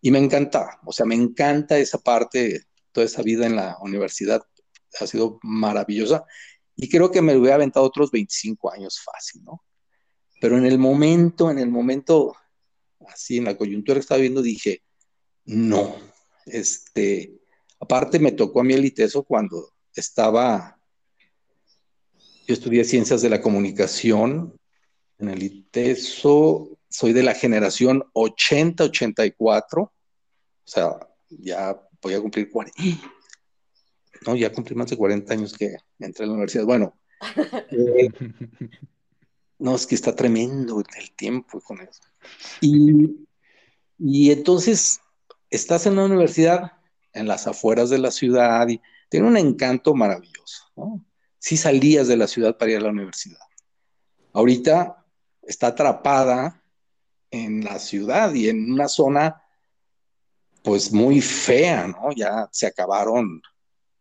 Y 0.00 0.10
me 0.10 0.18
encanta, 0.18 0.80
o 0.84 0.92
sea, 0.92 1.06
me 1.06 1.14
encanta 1.14 1.78
esa 1.78 1.98
parte, 1.98 2.64
toda 2.92 3.06
esa 3.06 3.22
vida 3.22 3.46
en 3.46 3.56
la 3.56 3.76
universidad 3.80 4.42
ha 4.98 5.06
sido 5.06 5.38
maravillosa 5.42 6.24
y 6.74 6.88
creo 6.88 7.10
que 7.10 7.22
me 7.22 7.36
hubiera 7.36 7.56
aventado 7.56 7.86
otros 7.86 8.10
25 8.10 8.72
años 8.72 9.00
fácil, 9.00 9.44
¿no? 9.44 9.62
Pero 10.40 10.58
en 10.58 10.66
el 10.66 10.78
momento, 10.78 11.50
en 11.50 11.58
el 11.58 11.70
momento, 11.70 12.34
así 13.08 13.38
en 13.38 13.44
la 13.44 13.56
coyuntura 13.56 13.96
que 13.96 14.02
estaba 14.02 14.20
viendo, 14.20 14.42
dije, 14.42 14.82
no, 15.44 15.96
este, 16.44 17.40
aparte 17.80 18.18
me 18.18 18.32
tocó 18.32 18.60
a 18.60 18.64
mí 18.64 18.74
el 18.74 18.84
ITESO 18.84 19.22
cuando 19.22 19.72
estaba, 19.94 20.78
yo 22.46 22.54
estudié 22.54 22.84
ciencias 22.84 23.22
de 23.22 23.30
la 23.30 23.40
comunicación 23.40 24.58
en 25.18 25.28
el 25.30 25.42
ITESO, 25.42 26.75
soy 26.96 27.12
de 27.12 27.22
la 27.22 27.34
generación 27.34 28.04
80-84, 28.14 29.82
o 29.82 29.92
sea, 30.64 30.98
ya 31.28 31.78
voy 32.00 32.14
a 32.14 32.20
cumplir 32.22 32.50
40, 32.50 32.74
no, 34.26 34.34
ya 34.34 34.50
cumplí 34.50 34.74
más 34.74 34.88
de 34.88 34.96
40 34.96 35.30
años 35.34 35.52
que 35.52 35.76
entré 35.98 36.24
a 36.24 36.26
la 36.26 36.32
universidad. 36.32 36.64
Bueno, 36.64 36.98
eh, 37.70 38.08
no, 39.58 39.76
es 39.76 39.86
que 39.86 39.94
está 39.94 40.16
tremendo 40.16 40.82
el 40.98 41.10
tiempo 41.14 41.60
con 41.60 41.82
eso. 41.82 42.00
Y, 42.62 43.26
y 43.98 44.30
entonces 44.30 45.00
estás 45.50 45.84
en 45.84 45.96
la 45.96 46.06
universidad, 46.06 46.72
en 47.12 47.28
las 47.28 47.46
afueras 47.46 47.90
de 47.90 47.98
la 47.98 48.10
ciudad, 48.10 48.66
y 48.68 48.80
tiene 49.10 49.28
un 49.28 49.36
encanto 49.36 49.92
maravilloso, 49.92 50.64
¿no? 50.76 51.04
Si 51.38 51.58
salías 51.58 52.08
de 52.08 52.16
la 52.16 52.26
ciudad 52.26 52.56
para 52.56 52.70
ir 52.70 52.78
a 52.78 52.80
la 52.80 52.88
universidad. 52.88 53.38
Ahorita 54.32 55.04
está 55.42 55.66
atrapada 55.66 56.62
en 57.44 57.64
la 57.64 57.78
ciudad 57.78 58.32
y 58.34 58.48
en 58.48 58.72
una 58.72 58.88
zona, 58.88 59.42
pues 60.62 60.92
muy 60.92 61.20
fea, 61.20 61.88
¿no? 61.88 62.12
Ya 62.14 62.48
se 62.50 62.66
acabaron, 62.66 63.42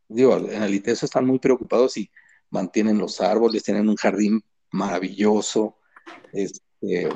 digo, 0.08 0.38
en 0.38 0.64
el 0.64 0.74
ITESO 0.74 1.06
están 1.06 1.26
muy 1.26 1.40
preocupados 1.40 1.98
y 1.98 2.10
mantienen 2.50 2.98
los 2.98 3.22
árboles, 3.22 3.64
tienen 3.64 3.90
un 3.90 3.96
jardín 3.96 4.44
maravilloso. 4.72 5.78
Este, 6.34 7.10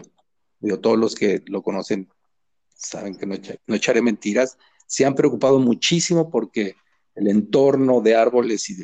digo, 0.60 0.80
todos 0.80 0.98
los 0.98 1.16
que 1.16 1.42
lo 1.48 1.62
conocen 1.62 2.10
saben 2.76 3.16
que 3.16 3.26
no, 3.26 3.36
echaré 3.76 4.02
mentiras, 4.02 4.58
se 4.88 5.06
han 5.06 5.16
preocupado 5.16 5.60
muchísimo 5.60 6.30
porque 6.30 6.76
el 7.16 7.28
entorno 7.28 8.02
de 8.02 8.16
árboles 8.16 8.70
y, 8.70 8.84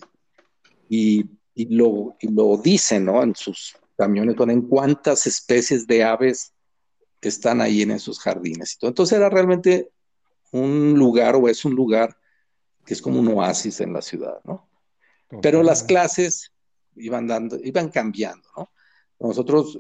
y, 0.90 1.26
y, 1.54 1.76
lo, 1.76 2.18
y 2.20 2.28
lo 2.28 2.58
dicen, 2.58 3.06
¿no? 3.06 3.24
En 3.24 3.36
sus 3.36 3.78
camiones 3.98 4.36
ponen 4.36 4.64
cuántas 4.64 5.26
especies 5.26 5.88
de 5.88 6.04
aves 6.04 6.55
están 7.30 7.62
ahí 7.62 7.82
en 7.82 7.92
esos 7.92 8.20
jardines. 8.20 8.74
Y 8.74 8.78
todo. 8.80 8.90
Entonces 8.90 9.18
era 9.18 9.30
realmente 9.30 9.92
un 10.52 10.94
lugar 10.98 11.36
o 11.36 11.48
es 11.48 11.66
un 11.66 11.76
lugar 11.76 12.18
que 12.86 12.94
es 12.94 13.02
como 13.02 13.20
un 13.20 13.28
oasis 13.30 13.82
en 13.82 13.94
la 13.94 14.02
ciudad, 14.02 14.40
¿no? 14.44 14.70
Pero 15.42 15.64
las 15.64 15.84
clases 15.84 16.52
iban 16.96 17.28
dando, 17.28 17.58
iban 17.64 17.90
cambiando, 17.90 18.48
¿no? 18.56 18.72
Nosotros, 19.20 19.80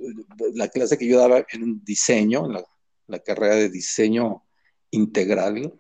la 0.53 0.69
clase 0.69 0.97
que 0.97 1.07
yo 1.07 1.19
daba 1.19 1.45
en 1.51 1.83
diseño, 1.83 2.45
en 2.45 2.53
la 2.53 2.65
la 3.07 3.19
carrera 3.19 3.55
de 3.55 3.69
diseño 3.69 4.43
integral, 4.91 5.73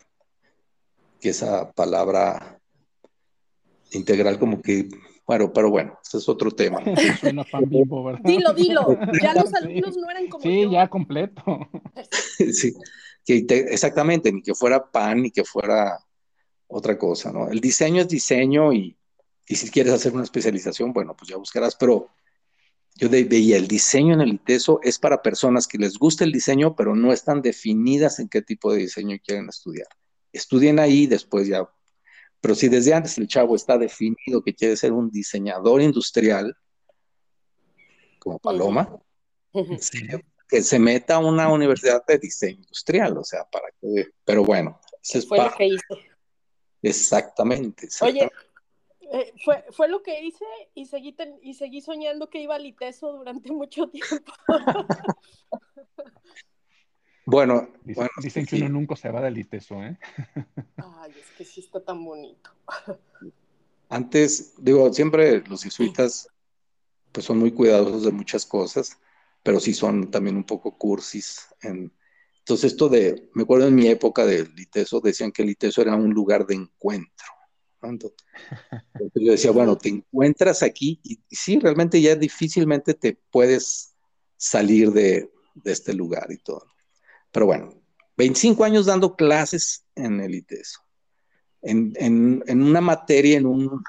que 1.19 1.29
esa 1.29 1.71
palabra 1.71 2.59
integral 3.91 4.39
como 4.39 4.61
que, 4.61 4.89
bueno, 5.27 5.51
pero 5.51 5.69
bueno, 5.69 5.97
ese 6.05 6.17
es 6.17 6.29
otro 6.29 6.51
tema. 6.51 6.79
Suena 7.19 7.43
pan 7.43 7.69
¿verdad? 7.69 8.21
Dilo, 8.23 8.53
dilo, 8.53 8.97
ya 9.21 9.33
los 9.33 9.53
alumnos 9.55 9.97
no 9.97 10.09
eran 10.09 10.27
como 10.27 10.43
Sí, 10.43 10.69
ya 10.69 10.87
completo. 10.87 11.43
sí, 12.53 12.73
que 13.25 13.45
exactamente, 13.49 14.31
ni 14.31 14.41
que 14.41 14.53
fuera 14.53 14.91
pan, 14.91 15.23
ni 15.23 15.31
que 15.31 15.43
fuera 15.43 15.97
otra 16.67 16.97
cosa, 16.97 17.31
¿no? 17.31 17.49
El 17.49 17.59
diseño 17.59 18.01
es 18.01 18.07
diseño 18.07 18.73
y, 18.73 18.97
y 19.47 19.55
si 19.55 19.69
quieres 19.69 19.93
hacer 19.93 20.13
una 20.13 20.23
especialización, 20.23 20.93
bueno, 20.93 21.15
pues 21.15 21.29
ya 21.29 21.37
buscarás, 21.37 21.75
pero 21.75 22.09
yo 22.95 23.09
veía 23.09 23.57
el 23.57 23.67
diseño 23.67 24.13
en 24.13 24.21
el 24.21 24.33
ITESO 24.33 24.79
es 24.81 24.99
para 24.99 25.21
personas 25.21 25.67
que 25.67 25.77
les 25.77 25.97
gusta 25.97 26.23
el 26.23 26.31
diseño, 26.31 26.75
pero 26.75 26.95
no 26.95 27.11
están 27.11 27.41
definidas 27.41 28.19
en 28.19 28.29
qué 28.29 28.41
tipo 28.41 28.71
de 28.71 28.79
diseño 28.79 29.17
quieren 29.23 29.49
estudiar. 29.49 29.87
Estudien 30.31 30.79
ahí 30.79 31.05
después 31.05 31.47
ya. 31.47 31.67
Pero 32.45 32.53
si 32.53 32.69
desde 32.69 32.93
antes 32.93 33.17
el 33.17 33.27
chavo 33.27 33.55
está 33.55 33.75
definido 33.75 34.43
que 34.45 34.53
quiere 34.53 34.77
ser 34.77 34.93
un 34.93 35.09
diseñador 35.09 35.81
industrial, 35.81 36.55
como 38.19 38.37
Paloma, 38.37 39.01
que 40.47 40.61
se 40.61 40.77
meta 40.77 41.15
a 41.15 41.17
una 41.17 41.51
universidad 41.51 42.05
de 42.05 42.19
diseño 42.19 42.57
industrial, 42.57 43.17
o 43.17 43.23
sea, 43.23 43.45
para 43.45 43.69
que, 43.81 44.09
pero 44.23 44.43
bueno, 44.43 44.79
eso 45.01 45.27
fue 45.27 45.39
lo 45.39 45.51
que 45.55 45.65
hice. 45.65 45.83
Exactamente, 46.83 47.87
exactamente. 47.87 48.35
Oye, 49.01 49.21
eh, 49.21 49.33
fue, 49.43 49.65
fue 49.71 49.87
lo 49.87 50.03
que 50.03 50.23
hice 50.23 50.45
y 50.75 50.85
seguí, 50.85 51.15
y 51.41 51.55
seguí 51.55 51.81
soñando 51.81 52.29
que 52.29 52.43
iba 52.43 52.53
al 52.53 52.65
ITESO 52.67 53.11
durante 53.13 53.51
mucho 53.51 53.87
tiempo. 53.87 54.33
Bueno, 57.25 57.69
dicen, 57.83 58.45
que 58.45 58.57
uno 58.57 58.69
nunca 58.69 58.95
se 58.95 59.09
va 59.09 59.21
del 59.21 59.37
ITESO, 59.37 59.83
¿eh? 59.83 59.97
Ay, 60.77 61.11
es 61.19 61.37
que 61.37 61.45
sí 61.45 61.61
está 61.61 61.83
tan 61.83 62.03
bonito. 62.03 62.51
Antes, 63.89 64.53
digo, 64.57 64.91
siempre 64.93 65.43
los 65.47 65.63
jesuitas 65.63 66.29
pues 67.11 67.25
son 67.25 67.37
muy 67.37 67.51
cuidadosos 67.51 68.03
de 68.03 68.11
muchas 68.11 68.45
cosas, 68.45 68.97
pero 69.41 69.59
sí 69.59 69.73
son 69.73 70.11
también 70.11 70.35
un 70.35 70.43
poco 70.43 70.77
cursis. 70.77 71.47
En... 71.61 71.93
Entonces, 72.39 72.73
esto 72.73 72.89
de, 72.89 73.29
me 73.33 73.43
acuerdo 73.43 73.67
en 73.67 73.75
mi 73.75 73.87
época 73.87 74.25
del 74.25 74.51
ITESO, 74.57 74.99
decían 74.99 75.31
que 75.31 75.43
el 75.43 75.51
ITESO 75.51 75.81
era 75.81 75.95
un 75.95 76.13
lugar 76.13 76.45
de 76.45 76.55
encuentro 76.55 77.35
yo 79.15 79.31
decía, 79.31 79.51
bueno, 79.51 79.77
te 79.77 79.89
encuentras 79.89 80.63
aquí 80.63 80.99
y, 81.03 81.19
sí, 81.29 81.59
realmente 81.59 82.01
ya 82.01 82.15
difícilmente 82.15 82.93
te 82.93 83.17
puedes 83.31 83.95
salir 84.37 84.91
de, 84.91 85.31
este 85.63 85.93
lugar 85.93 86.31
y 86.31 86.37
todo. 86.37 86.65
Pero 87.35 87.47
bueno, 87.47 87.69
25 88.15 88.63
años 88.63 88.85
dando 88.85 89.17
clases 89.17 89.83
en 89.93 90.21
el 90.21 90.35
ITESO, 90.35 90.79
en, 91.63 91.91
en, 91.97 92.63
una 92.63 92.79
materia, 92.79 93.37
en 93.37 93.45
un, 93.45 93.83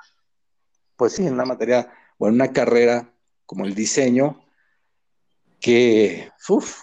pues 0.97 1.13
sí, 1.13 1.25
en 1.25 1.35
una 1.35 1.45
materia 1.45 1.89
o 2.19 2.27
en 2.27 2.35
una 2.35 2.53
carrera 2.53 3.15
como 3.45 3.65
el 3.65 3.77
diseño, 3.77 4.45
que, 5.61 6.29
uff, 6.49 6.81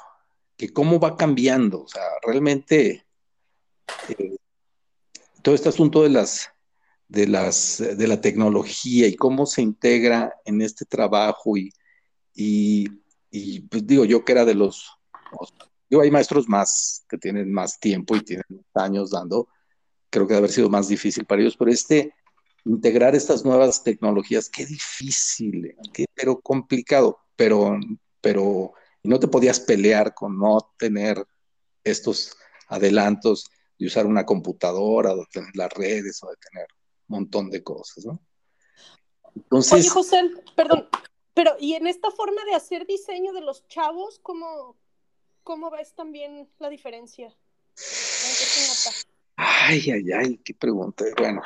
que 0.55 0.72
cómo 0.72 1.01
va 1.01 1.17
cambiando, 1.17 1.84
o 1.84 1.88
sea, 1.89 2.03
realmente 2.25 3.05
eh, 4.17 4.38
todo 5.41 5.55
este 5.55 5.67
asunto 5.67 6.01
de 6.03 6.12
las 6.12 6.50
de, 7.10 7.27
las, 7.27 7.79
de 7.79 8.08
la 8.08 8.22
tecnología 8.22 9.05
y 9.08 9.17
cómo 9.17 9.46
se 9.48 9.62
integra 9.62 10.34
en 10.46 10.62
este 10.62 10.86
trabajo 10.86 11.58
y, 11.58 11.74
y, 12.34 13.60
pues 13.67 13.86
digo 13.86 14.05
yo 14.05 14.24
que 14.24 14.32
era 14.32 14.46
de 14.46 14.55
los, 14.55 14.98
digo, 15.90 16.02
hay 16.02 16.12
maestros 16.12 16.48
más 16.48 17.06
que 17.10 17.18
tienen 17.18 17.52
más 17.52 17.80
tiempo 17.80 18.16
y 18.16 18.22
tienen 18.22 18.46
años 18.74 19.12
dando, 19.12 19.48
creo 20.10 20.28
que 20.28 20.34
debe 20.34 20.46
haber 20.46 20.52
sido 20.52 20.70
más 20.70 20.88
difícil 20.88 21.25
para 21.25 21.42
ellos, 21.42 21.58
pero 21.58 21.72
este, 21.72 22.13
integrar 22.66 23.16
estas 23.16 23.44
nuevas 23.44 23.84
tecnologías, 23.84 24.50
qué 24.50 24.66
difícil, 24.66 25.75
qué, 25.92 26.06
pero 26.13 26.40
complicado, 26.40 27.20
pero, 27.36 27.78
pero 28.22 28.74
no 29.04 29.20
te 29.20 29.28
podías 29.28 29.60
pelear 29.60 30.13
con 30.13 30.38
no 30.38 30.74
tener 30.78 31.25
estos 31.84 32.36
adelantos 32.68 33.46
de 33.78 33.88
usar 33.88 34.06
una 34.06 34.25
computadora, 34.25 35.16
de 35.16 35.25
tener 35.32 35.52
las 35.56 35.72
redes 35.74 36.24
o 36.24 36.30
de 36.30 36.36
tener 36.38 36.68
montón 37.08 37.50
de 37.50 37.63
cosas, 37.63 38.06
¿no? 38.06 38.20
Entonces, 39.36 39.74
Oye, 39.74 39.90
José, 39.90 40.32
perdón, 40.56 40.88
pero 41.34 41.56
¿y 41.60 41.74
en 41.74 41.88
esta 41.88 42.12
forma 42.12 42.44
de 42.46 42.54
hacer 42.54 42.86
diseño 42.86 43.34
de 43.34 43.42
los 43.42 43.68
chavos, 43.68 44.20
cómo, 44.22 44.78
cómo 45.44 45.70
ves 45.70 45.94
también 45.94 46.50
la 46.60 46.70
diferencia? 46.70 47.34
Ay, 49.36 49.92
ay, 49.92 50.12
ay, 50.12 50.38
qué 50.38 50.54
pregunta. 50.54 51.06
Bueno. 51.18 51.42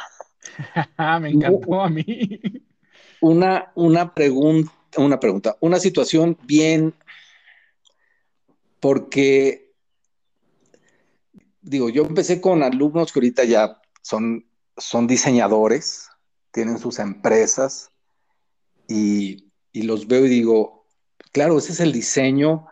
Me 1.22 1.30
encantó 1.30 1.82
a 1.82 1.90
mí. 1.90 2.40
Una, 3.20 3.72
una 3.76 4.14
pregunta, 4.14 4.72
una 4.98 5.20
pregunta, 5.20 5.58
una 5.60 5.80
situación 5.80 6.38
bien, 6.44 6.94
porque, 8.80 9.74
digo, 11.62 11.90
yo 11.90 12.04
empecé 12.04 12.40
con 12.40 12.62
alumnos 12.62 13.12
que 13.12 13.20
ahorita 13.20 13.44
ya 13.44 13.82
son, 14.02 14.46
son 14.78 15.08
diseñadores, 15.08 16.10
tienen 16.52 16.78
sus 16.78 17.00
empresas 17.00 17.92
y, 18.88 19.52
y 19.72 19.82
los 19.84 20.08
veo 20.08 20.26
y 20.26 20.30
digo, 20.30 20.86
claro, 21.32 21.58
ese 21.58 21.72
es 21.72 21.80
el 21.80 21.92
diseño 21.92 22.68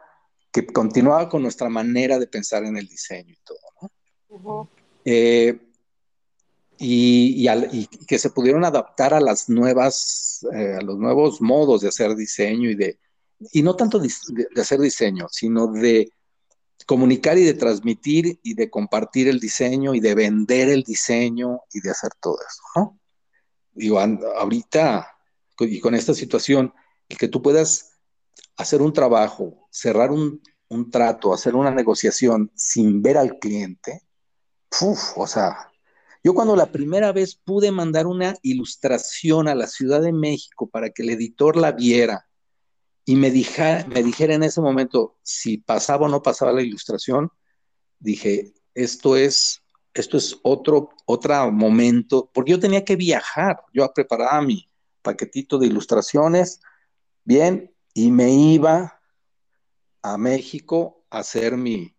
que 0.55 0.65
continuaba 0.67 1.27
con 1.27 1.41
nuestra 1.41 1.67
manera 1.67 2.17
de 2.17 2.27
pensar 2.27 2.63
en 2.63 2.77
el 2.77 2.87
diseño 2.87 3.33
y 3.33 3.39
todo, 3.43 3.91
¿no? 4.31 4.69
Eh, 5.03 5.59
y, 6.77 7.45
que 8.07 8.17
se 8.17 8.29
pudieron 8.29 8.63
adaptar 8.63 9.13
a 9.13 9.19
las 9.19 9.49
nuevas, 9.49 10.47
eh, 10.53 10.77
a 10.79 10.81
los 10.81 10.97
nuevos 10.97 11.41
modos 11.41 11.81
de 11.81 11.89
hacer 11.89 12.15
diseño 12.15 12.69
y 12.69 12.75
de, 12.75 12.97
y 13.51 13.63
no 13.63 13.75
tanto 13.75 13.99
de, 13.99 14.09
hacer 14.55 14.79
diseño, 14.79 15.27
sino 15.29 15.67
de 15.67 16.09
comunicar 16.85 17.37
y 17.37 17.43
de 17.43 17.55
transmitir 17.55 18.39
y 18.41 18.53
de 18.53 18.69
compartir 18.69 19.27
el 19.27 19.41
diseño 19.41 19.93
y 19.93 19.99
de 19.99 20.15
vender 20.15 20.69
el 20.69 20.83
diseño 20.83 21.63
y 21.73 21.81
de 21.81 21.91
hacer 21.91 22.11
todo 22.21 22.37
eso, 22.37 22.61
¿no? 22.77 22.99
Digo, 23.73 23.99
ahorita, 23.99 25.17
y 25.59 25.81
con 25.81 25.95
esta 25.95 26.13
situación, 26.13 26.73
el 27.09 27.17
que 27.17 27.27
tú 27.27 27.41
puedas 27.41 27.94
hacer 28.57 28.81
un 28.81 28.93
trabajo, 28.93 29.67
cerrar 29.71 30.11
un, 30.11 30.41
trato, 30.91 31.33
hacer 31.33 31.55
una 31.55 31.71
negociación 31.71 32.51
sin 32.55 33.01
ver 33.01 33.17
al 33.17 33.39
cliente, 33.39 34.01
o 35.15 35.27
sea, 35.27 35.71
yo 36.23 36.33
cuando 36.33 36.55
la 36.55 36.71
primera 36.71 37.11
vez 37.11 37.35
pude 37.35 37.71
mandar 37.71 38.07
una 38.07 38.35
ilustración 38.41 39.47
a 39.47 39.55
la 39.55 39.67
Ciudad 39.67 40.01
de 40.01 40.11
México 40.11 40.67
para 40.67 40.89
que 40.89 41.03
el 41.03 41.11
editor 41.11 41.55
la 41.55 41.71
viera 41.71 42.27
y 43.05 43.15
me, 43.15 43.29
me 43.29 44.03
dijera 44.03 44.33
en 44.33 44.43
ese 44.43 44.59
momento 44.59 45.17
si 45.21 45.59
pasaba 45.59 46.07
o 46.07 46.09
no 46.09 46.23
pasaba 46.23 46.51
la 46.51 46.63
ilustración, 46.63 47.29
dije, 47.99 48.53
esto 48.73 49.15
es, 49.15 49.61
esto 49.93 50.17
es 50.17 50.39
otro, 50.41 50.89
otro 51.05 51.51
momento, 51.51 52.29
porque 52.33 52.51
yo 52.51 52.59
tenía 52.59 52.83
que 52.83 52.95
viajar, 52.95 53.61
yo 53.73 53.89
preparaba 53.93 54.41
mi 54.41 54.67
paquetito 55.03 55.59
de 55.59 55.67
ilustraciones, 55.67 56.59
bien, 57.23 57.74
y 57.97 58.11
me 58.11 58.29
iba 58.29 59.01
a 60.01 60.17
México 60.17 61.05
a 61.09 61.19
hacer 61.19 61.55
mi, 61.55 61.95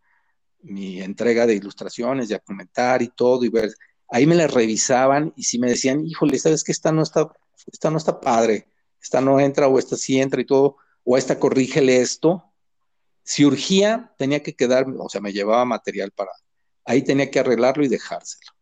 entrega 0.63 1.47
de 1.47 1.55
ilustraciones 1.55 2.31
y 2.31 2.35
a 2.35 2.39
comentar 2.39 3.01
y 3.01 3.09
todo 3.09 3.45
y 3.45 3.49
ver. 3.49 3.71
Ahí 4.09 4.27
me 4.27 4.35
las 4.35 4.53
revisaban 4.53 5.33
y 5.37 5.45
si 5.45 5.59
me 5.59 5.71
decían, 5.71 6.05
híjole, 6.05 6.39
¿sabes 6.39 6.65
que 6.65 6.73
esta 6.73 6.93
no 6.93 7.03
está, 7.03 7.33
esta 7.73 7.91
no 7.91 7.97
está 7.97 8.21
padre? 8.21 8.69
Esta 9.01 9.21
no 9.21 9.41
entra 9.41 9.69
o 9.69 9.79
esta 9.79 9.97
sí 9.97 10.21
entra 10.21 10.41
y 10.41 10.45
todo, 10.45 10.77
o 11.03 11.17
esta 11.17 11.39
corrígele 11.39 12.01
esto. 12.01 12.45
Si 13.23 13.45
urgía, 13.47 14.13
tenía 14.19 14.43
que 14.43 14.55
quedarme, 14.55 14.97
o 14.99 15.09
sea, 15.09 15.23
me 15.23 15.33
llevaba 15.33 15.65
material 15.65 16.11
para, 16.11 16.33
ahí 16.85 17.03
tenía 17.03 17.31
que 17.31 17.41
arreglarlo 17.41 17.85
y 17.85 17.89
dejárselo. 17.89 18.53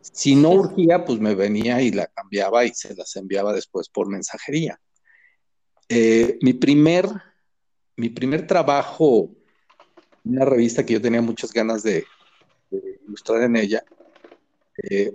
Si 0.00 0.34
no 0.34 0.50
urgía, 0.50 1.04
pues 1.04 1.20
me 1.20 1.34
venía 1.36 1.80
y 1.80 1.92
la 1.92 2.08
cambiaba 2.08 2.64
y 2.64 2.74
se 2.74 2.94
las 2.96 3.14
enviaba 3.14 3.52
después 3.52 3.88
por 3.88 4.08
mensajería. 4.08 4.80
Eh, 5.92 6.38
mi, 6.40 6.52
primer, 6.52 7.04
mi 7.96 8.10
primer 8.10 8.46
trabajo, 8.46 9.28
una 10.24 10.44
revista 10.44 10.86
que 10.86 10.92
yo 10.92 11.02
tenía 11.02 11.20
muchas 11.20 11.52
ganas 11.52 11.82
de, 11.82 12.06
ilustrar 13.08 13.42
en 13.42 13.56
ella, 13.56 13.82
eh, 14.84 15.12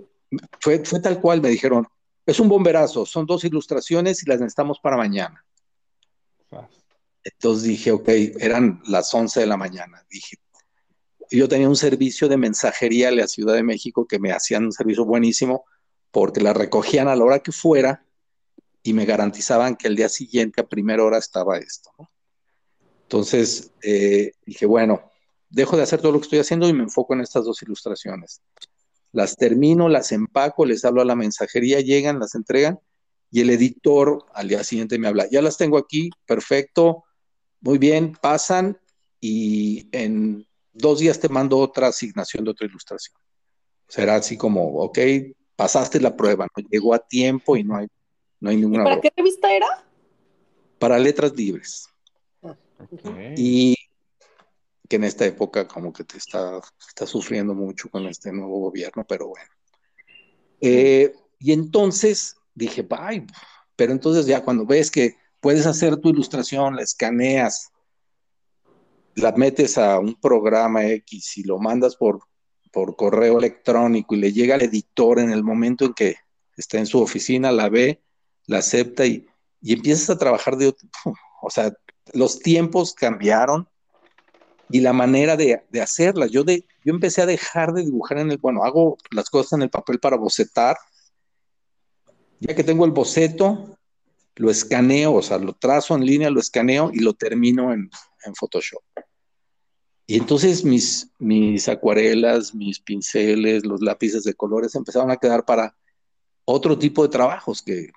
fue, 0.60 0.84
fue 0.84 1.00
tal 1.00 1.18
cual, 1.18 1.40
me 1.40 1.48
dijeron, 1.48 1.86
es 2.26 2.38
un 2.40 2.50
bomberazo, 2.50 3.06
son 3.06 3.24
dos 3.24 3.42
ilustraciones 3.44 4.22
y 4.22 4.28
las 4.28 4.38
necesitamos 4.38 4.78
para 4.78 4.98
mañana. 4.98 5.42
Entonces 7.24 7.64
dije, 7.64 7.90
ok, 7.90 8.08
eran 8.38 8.82
las 8.86 9.12
11 9.14 9.40
de 9.40 9.46
la 9.46 9.56
mañana. 9.56 10.04
Dije, 10.10 10.36
yo 11.30 11.48
tenía 11.48 11.70
un 11.70 11.76
servicio 11.76 12.28
de 12.28 12.36
mensajería 12.36 13.08
a 13.08 13.12
la 13.12 13.26
Ciudad 13.26 13.54
de 13.54 13.62
México 13.62 14.06
que 14.06 14.18
me 14.18 14.30
hacían 14.30 14.66
un 14.66 14.72
servicio 14.72 15.06
buenísimo 15.06 15.64
porque 16.10 16.42
la 16.42 16.52
recogían 16.52 17.08
a 17.08 17.16
la 17.16 17.24
hora 17.24 17.38
que 17.38 17.50
fuera 17.50 18.05
y 18.86 18.92
me 18.92 19.04
garantizaban 19.04 19.76
que 19.76 19.88
el 19.88 19.96
día 19.96 20.08
siguiente 20.08 20.60
a 20.60 20.66
primera 20.66 21.02
hora 21.02 21.18
estaba 21.18 21.58
esto. 21.58 21.90
Entonces 23.02 23.72
eh, 23.82 24.32
dije, 24.44 24.64
bueno, 24.66 25.10
dejo 25.48 25.76
de 25.76 25.82
hacer 25.82 26.00
todo 26.00 26.12
lo 26.12 26.20
que 26.20 26.24
estoy 26.24 26.38
haciendo 26.38 26.68
y 26.68 26.72
me 26.72 26.84
enfoco 26.84 27.14
en 27.14 27.20
estas 27.20 27.44
dos 27.44 27.60
ilustraciones. 27.62 28.42
Las 29.12 29.36
termino, 29.36 29.88
las 29.88 30.12
empaco, 30.12 30.64
les 30.66 30.84
hablo 30.84 31.02
a 31.02 31.04
la 31.04 31.16
mensajería, 31.16 31.80
llegan, 31.80 32.20
las 32.20 32.34
entregan 32.34 32.78
y 33.30 33.40
el 33.40 33.50
editor 33.50 34.24
al 34.34 34.48
día 34.48 34.62
siguiente 34.62 34.98
me 34.98 35.08
habla, 35.08 35.28
ya 35.28 35.42
las 35.42 35.56
tengo 35.56 35.78
aquí, 35.78 36.10
perfecto, 36.24 37.04
muy 37.60 37.78
bien, 37.78 38.16
pasan 38.20 38.78
y 39.20 39.88
en 39.90 40.46
dos 40.72 41.00
días 41.00 41.18
te 41.18 41.28
mando 41.28 41.58
otra 41.58 41.88
asignación 41.88 42.44
de 42.44 42.50
otra 42.50 42.66
ilustración. 42.66 43.16
Será 43.88 44.16
así 44.16 44.36
como, 44.36 44.78
ok, 44.78 44.98
pasaste 45.56 46.00
la 46.00 46.16
prueba, 46.16 46.46
no 46.56 46.68
llegó 46.70 46.94
a 46.94 47.00
tiempo 47.00 47.56
y 47.56 47.64
no 47.64 47.76
hay 47.76 47.88
no 48.40 48.50
hay 48.50 48.56
ninguna. 48.56 48.84
¿Para 48.84 49.00
qué 49.00 49.12
revista 49.16 49.52
era? 49.52 49.66
Para 50.78 50.98
letras 50.98 51.34
libres. 51.34 51.88
Ah, 52.42 52.56
y 53.36 53.74
que 54.88 54.96
en 54.96 55.04
esta 55.04 55.24
época 55.26 55.66
como 55.66 55.92
que 55.92 56.04
te 56.04 56.18
está, 56.18 56.60
está 56.88 57.06
sufriendo 57.06 57.54
mucho 57.54 57.88
con 57.88 58.06
este 58.06 58.32
nuevo 58.32 58.60
gobierno, 58.60 59.04
pero 59.08 59.28
bueno. 59.28 59.50
Eh, 60.60 61.12
y 61.38 61.52
entonces 61.52 62.36
dije, 62.54 62.82
bye, 62.82 63.26
pero 63.74 63.92
entonces 63.92 64.26
ya 64.26 64.42
cuando 64.42 64.64
ves 64.64 64.90
que 64.90 65.16
puedes 65.40 65.66
hacer 65.66 65.96
tu 65.96 66.10
ilustración, 66.10 66.76
la 66.76 66.82
escaneas, 66.82 67.70
la 69.14 69.32
metes 69.32 69.78
a 69.78 69.98
un 69.98 70.14
programa 70.14 70.86
X 70.86 71.38
y 71.38 71.42
lo 71.42 71.58
mandas 71.58 71.96
por, 71.96 72.20
por 72.70 72.96
correo 72.96 73.38
electrónico 73.38 74.14
y 74.14 74.18
le 74.18 74.32
llega 74.32 74.54
al 74.54 74.62
editor 74.62 75.18
en 75.18 75.30
el 75.30 75.42
momento 75.42 75.84
en 75.86 75.94
que 75.94 76.16
está 76.56 76.78
en 76.78 76.86
su 76.86 77.00
oficina, 77.00 77.50
la 77.50 77.68
ve 77.68 78.02
la 78.46 78.58
acepta 78.58 79.06
y, 79.06 79.26
empiezas 79.62 80.10
a 80.10 80.18
trabajar 80.18 80.56
de 80.56 80.68
otro, 80.68 80.88
o 81.42 81.50
sea, 81.50 81.72
los 82.12 82.38
tiempos 82.38 82.94
cambiaron 82.94 83.68
y 84.70 84.80
la 84.80 84.92
manera 84.92 85.36
de, 85.36 85.64
de 85.70 85.80
hacerlas. 85.80 86.30
Yo, 86.30 86.44
de, 86.44 86.64
yo 86.84 86.92
empecé 86.92 87.22
a 87.22 87.26
dejar 87.26 87.72
de 87.72 87.84
dibujar 87.84 88.18
en 88.18 88.30
el, 88.30 88.38
bueno, 88.38 88.64
hago 88.64 88.96
las 89.10 89.30
cosas 89.30 89.54
en 89.54 89.62
el 89.62 89.70
papel 89.70 89.98
para 89.98 90.16
bocetar. 90.16 90.76
Ya 92.40 92.54
que 92.54 92.64
tengo 92.64 92.84
el 92.84 92.90
boceto, 92.90 93.78
lo 94.36 94.50
escaneo, 94.50 95.14
o 95.14 95.22
sea, 95.22 95.38
lo 95.38 95.52
trazo 95.54 95.94
en 95.94 96.04
línea, 96.04 96.30
lo 96.30 96.40
escaneo 96.40 96.90
y 96.92 97.00
lo 97.00 97.14
termino 97.14 97.72
en, 97.72 97.90
en 98.24 98.34
Photoshop. 98.34 98.82
Y 100.06 100.16
entonces 100.16 100.64
mis, 100.64 101.10
mis 101.18 101.68
acuarelas, 101.68 102.54
mis 102.54 102.78
pinceles, 102.78 103.66
los 103.66 103.80
lápices 103.80 104.22
de 104.22 104.34
colores 104.34 104.74
empezaron 104.74 105.10
a 105.10 105.16
quedar 105.16 105.44
para 105.44 105.76
otro 106.44 106.78
tipo 106.78 107.02
de 107.02 107.08
trabajos 107.08 107.60
que 107.62 107.90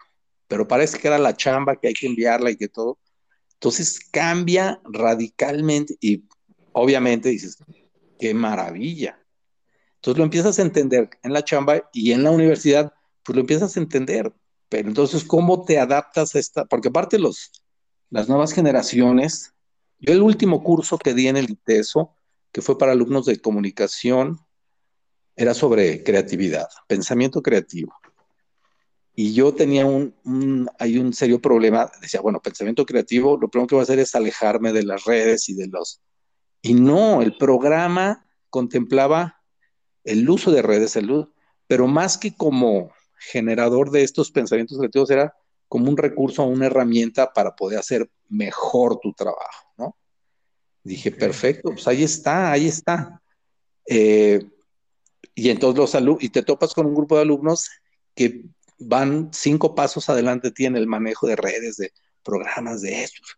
pero 0.49 0.67
parece 0.67 0.97
que 0.97 1.07
era 1.07 1.19
la 1.19 1.38
chamba 1.38 1.77
que 1.77 1.88
hay 1.88 1.93
que 1.93 2.07
enviarla 2.07 2.49
y 2.49 2.57
que 2.57 2.67
todo. 2.67 2.99
Entonces 3.53 3.99
cambia 4.12 4.81
radicalmente 4.83 5.95
y 6.01 6.25
obviamente 6.73 7.29
dices, 7.29 7.57
qué 8.19 8.33
maravilla. 8.33 9.23
Entonces 9.95 10.17
lo 10.17 10.23
empiezas 10.23 10.57
a 10.57 10.63
entender 10.63 11.09
en 11.21 11.33
la 11.33 11.43
chamba 11.43 11.88
y 11.93 12.13
en 12.13 12.23
la 12.23 12.31
universidad, 12.31 12.91
pues 13.23 13.35
lo 13.35 13.41
empiezas 13.41 13.77
a 13.77 13.79
entender. 13.79 14.33
Pero 14.69 14.88
entonces, 14.88 15.23
¿cómo 15.23 15.65
te 15.65 15.77
adaptas 15.77 16.35
a 16.35 16.39
esta? 16.39 16.65
Porque 16.65 16.88
aparte 16.89 17.19
los, 17.19 17.51
las 18.09 18.27
nuevas 18.27 18.51
generaciones, 18.51 19.53
yo 19.99 20.13
el 20.13 20.21
último 20.21 20.63
curso 20.63 20.97
que 20.97 21.13
di 21.13 21.27
en 21.27 21.38
el 21.38 21.49
ITESO, 21.49 22.15
que 22.51 22.62
fue 22.62 22.77
para 22.77 22.93
alumnos 22.93 23.25
de 23.25 23.39
comunicación, 23.39 24.39
era 25.35 25.53
sobre 25.53 26.03
creatividad, 26.03 26.67
pensamiento 26.88 27.43
creativo. 27.43 27.93
Y 29.21 29.34
yo 29.34 29.53
tenía 29.53 29.86
un, 29.86 30.69
hay 30.79 30.97
un 30.97 31.12
serio 31.12 31.41
problema, 31.41 31.91
decía, 31.99 32.21
bueno, 32.21 32.39
pensamiento 32.39 32.86
creativo, 32.86 33.38
lo 33.38 33.49
primero 33.49 33.67
que 33.67 33.75
voy 33.75 33.82
a 33.82 33.84
hacer 33.84 33.99
es 33.99 34.15
alejarme 34.15 34.71
de 34.71 34.84
las 34.84 35.03
redes 35.03 35.49
y 35.49 35.55
de 35.55 35.67
los... 35.67 36.01
Y 36.62 36.73
no, 36.73 37.21
el 37.21 37.36
programa 37.36 38.25
contemplaba 38.49 39.41
el 40.05 40.29
uso 40.29 40.51
de 40.51 40.62
redes, 40.62 40.95
el 40.95 41.27
pero 41.67 41.86
más 41.86 42.17
que 42.17 42.34
como 42.34 42.93
generador 43.17 43.91
de 43.91 44.03
estos 44.03 44.32
pensamientos 44.32 44.77
creativos, 44.77 45.12
era 45.12 45.36
como 45.67 45.89
un 45.89 45.97
recurso, 45.97 46.45
una 46.45 46.67
herramienta 46.67 47.34
para 47.34 47.58
poder 47.58 47.79
hacer 47.79 48.10
mejor 48.29 49.01
tu 49.01 49.12
trabajo, 49.12 49.67
¿no? 49.77 49.97
Dije, 50.82 51.12
perfecto, 51.12 51.71
pues 51.71 51.86
ahí 51.89 52.03
está, 52.05 52.53
ahí 52.53 52.69
está. 52.69 53.21
Eh, 53.86 54.39
y 55.36 55.49
entonces 55.49 55.77
los 55.77 55.93
alumnos, 55.93 56.23
y 56.23 56.29
te 56.29 56.41
topas 56.41 56.73
con 56.73 56.86
un 56.86 56.95
grupo 56.95 57.17
de 57.17 57.23
alumnos 57.23 57.69
que 58.15 58.45
van 58.79 59.29
cinco 59.33 59.75
pasos 59.75 60.09
adelante, 60.09 60.51
tienen 60.51 60.81
el 60.81 60.87
manejo 60.87 61.27
de 61.27 61.35
redes, 61.35 61.77
de 61.77 61.91
programas, 62.23 62.81
de 62.81 63.03
estos. 63.03 63.37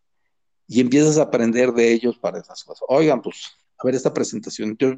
Y 0.68 0.80
empiezas 0.80 1.18
a 1.18 1.24
aprender 1.24 1.74
de 1.74 1.92
ellos 1.92 2.18
para 2.18 2.40
esas 2.40 2.64
cosas. 2.64 2.84
Oigan, 2.88 3.22
pues, 3.22 3.46
a 3.78 3.86
ver 3.86 3.96
esta 3.96 4.14
presentación. 4.14 4.78
Yo 4.78 4.96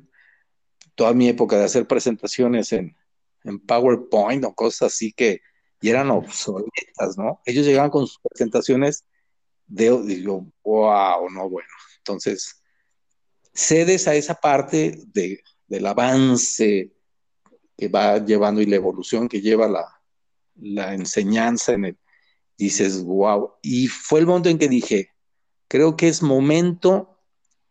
toda 0.96 1.14
mi 1.14 1.30
época 1.30 1.58
de 1.58 1.66
hacer 1.66 1.88
presentaciones 1.88 2.72
en, 2.74 2.96
en 3.44 3.60
PowerPoint 3.60 4.44
o 4.46 4.54
cosas 4.54 4.94
así 4.94 5.12
que 5.14 5.42
y 5.84 5.90
eran 5.90 6.12
obsoletas, 6.12 7.18
¿no? 7.18 7.42
Ellos 7.46 7.66
llegaban 7.66 7.90
con 7.90 8.08
sus 8.08 8.18
presentaciones 8.20 9.04
de, 9.68 10.02
digo, 10.04 10.48
wow, 10.64 11.30
no, 11.30 11.50
bueno. 11.50 11.68
Entonces, 11.98 12.64
cedes 13.54 14.08
a 14.08 14.16
esa 14.16 14.36
parte 14.36 14.98
de, 15.08 15.44
del 15.68 15.86
avance 15.86 16.90
que 17.78 17.88
va 17.90 18.18
llevando 18.20 18.62
y 18.62 18.66
la 18.66 18.78
evolución 18.78 19.28
que 19.28 19.42
lleva 19.42 19.68
la, 19.68 19.93
la 20.56 20.94
enseñanza 20.94 21.74
en 21.74 21.86
el, 21.86 21.98
dices, 22.58 23.04
wow. 23.04 23.54
Y 23.62 23.88
fue 23.88 24.20
el 24.20 24.28
momento 24.28 24.50
en 24.50 24.58
que 24.58 24.68
dije, 24.68 25.10
creo 25.68 25.96
que 25.96 26.08
es 26.08 26.22
momento, 26.22 27.20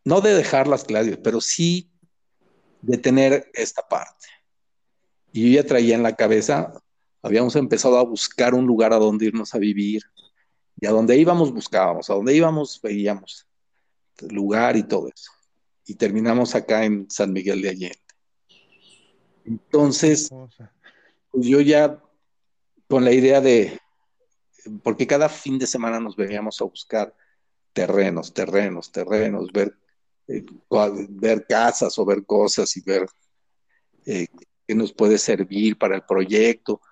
no 0.05 0.21
de 0.21 0.35
dejar 0.35 0.69
las 0.69 0.85
clases, 0.85 1.19
pero 1.23 1.41
sí 1.41 1.91
de 2.81 2.99
tener 2.99 3.51
esta 3.55 3.83
parte. 3.89 4.29
Y 5.33 5.51
yo 5.53 5.61
ya 5.61 5.67
traía 5.67 5.95
en 5.95 6.03
la 6.03 6.17
cabeza, 6.17 6.73
habíamos 7.23 7.57
empezado 7.57 7.99
a 7.99 8.05
buscar 8.05 8.55
un 8.55 8.67
lugar 8.67 8.93
a 8.93 8.99
donde 8.99 9.27
irnos 9.27 9.55
a 9.55 9.59
vivir, 9.59 10.03
y 10.83 10.87
a 10.87 10.91
donde 10.91 11.17
íbamos 11.17 11.53
buscábamos, 11.53 12.11
a 12.11 12.15
donde 12.15 12.35
íbamos 12.35 12.81
veíamos 12.83 13.47
lugar 14.31 14.77
y 14.77 14.83
todo 14.83 15.09
eso. 15.09 15.31
Y 15.87 15.95
terminamos 15.95 16.57
acá 16.57 16.85
en 16.85 17.09
San 17.09 17.33
Miguel 17.33 17.63
de 17.63 17.69
Allende. 17.69 17.99
Entonces, 19.45 20.29
pues 21.31 21.47
yo 21.47 21.61
ya 21.61 22.03
con 22.93 23.07
la 23.07 23.13
idea 23.13 23.41
de, 23.41 23.81
porque 24.83 25.07
cada 25.07 25.31
fin 25.31 25.59
de 25.59 25.67
semana 25.67 25.99
nos 25.99 26.15
veníamos 26.15 26.61
a 26.61 26.65
buscar 26.65 27.17
terrenos, 27.73 28.35
terrenos, 28.35 28.93
terrenos, 28.93 29.51
ver, 29.51 29.75
eh, 30.29 30.45
ver 31.09 31.47
casas 31.47 31.99
o 31.99 32.05
ver 32.05 32.27
cosas 32.27 32.77
y 32.77 32.83
ver 32.83 33.07
eh, 34.05 34.27
qué 34.67 34.75
nos 34.75 34.93
puede 34.93 35.17
servir 35.17 35.79
para 35.79 35.97
el 35.97 36.03
proyecto. 36.03 36.83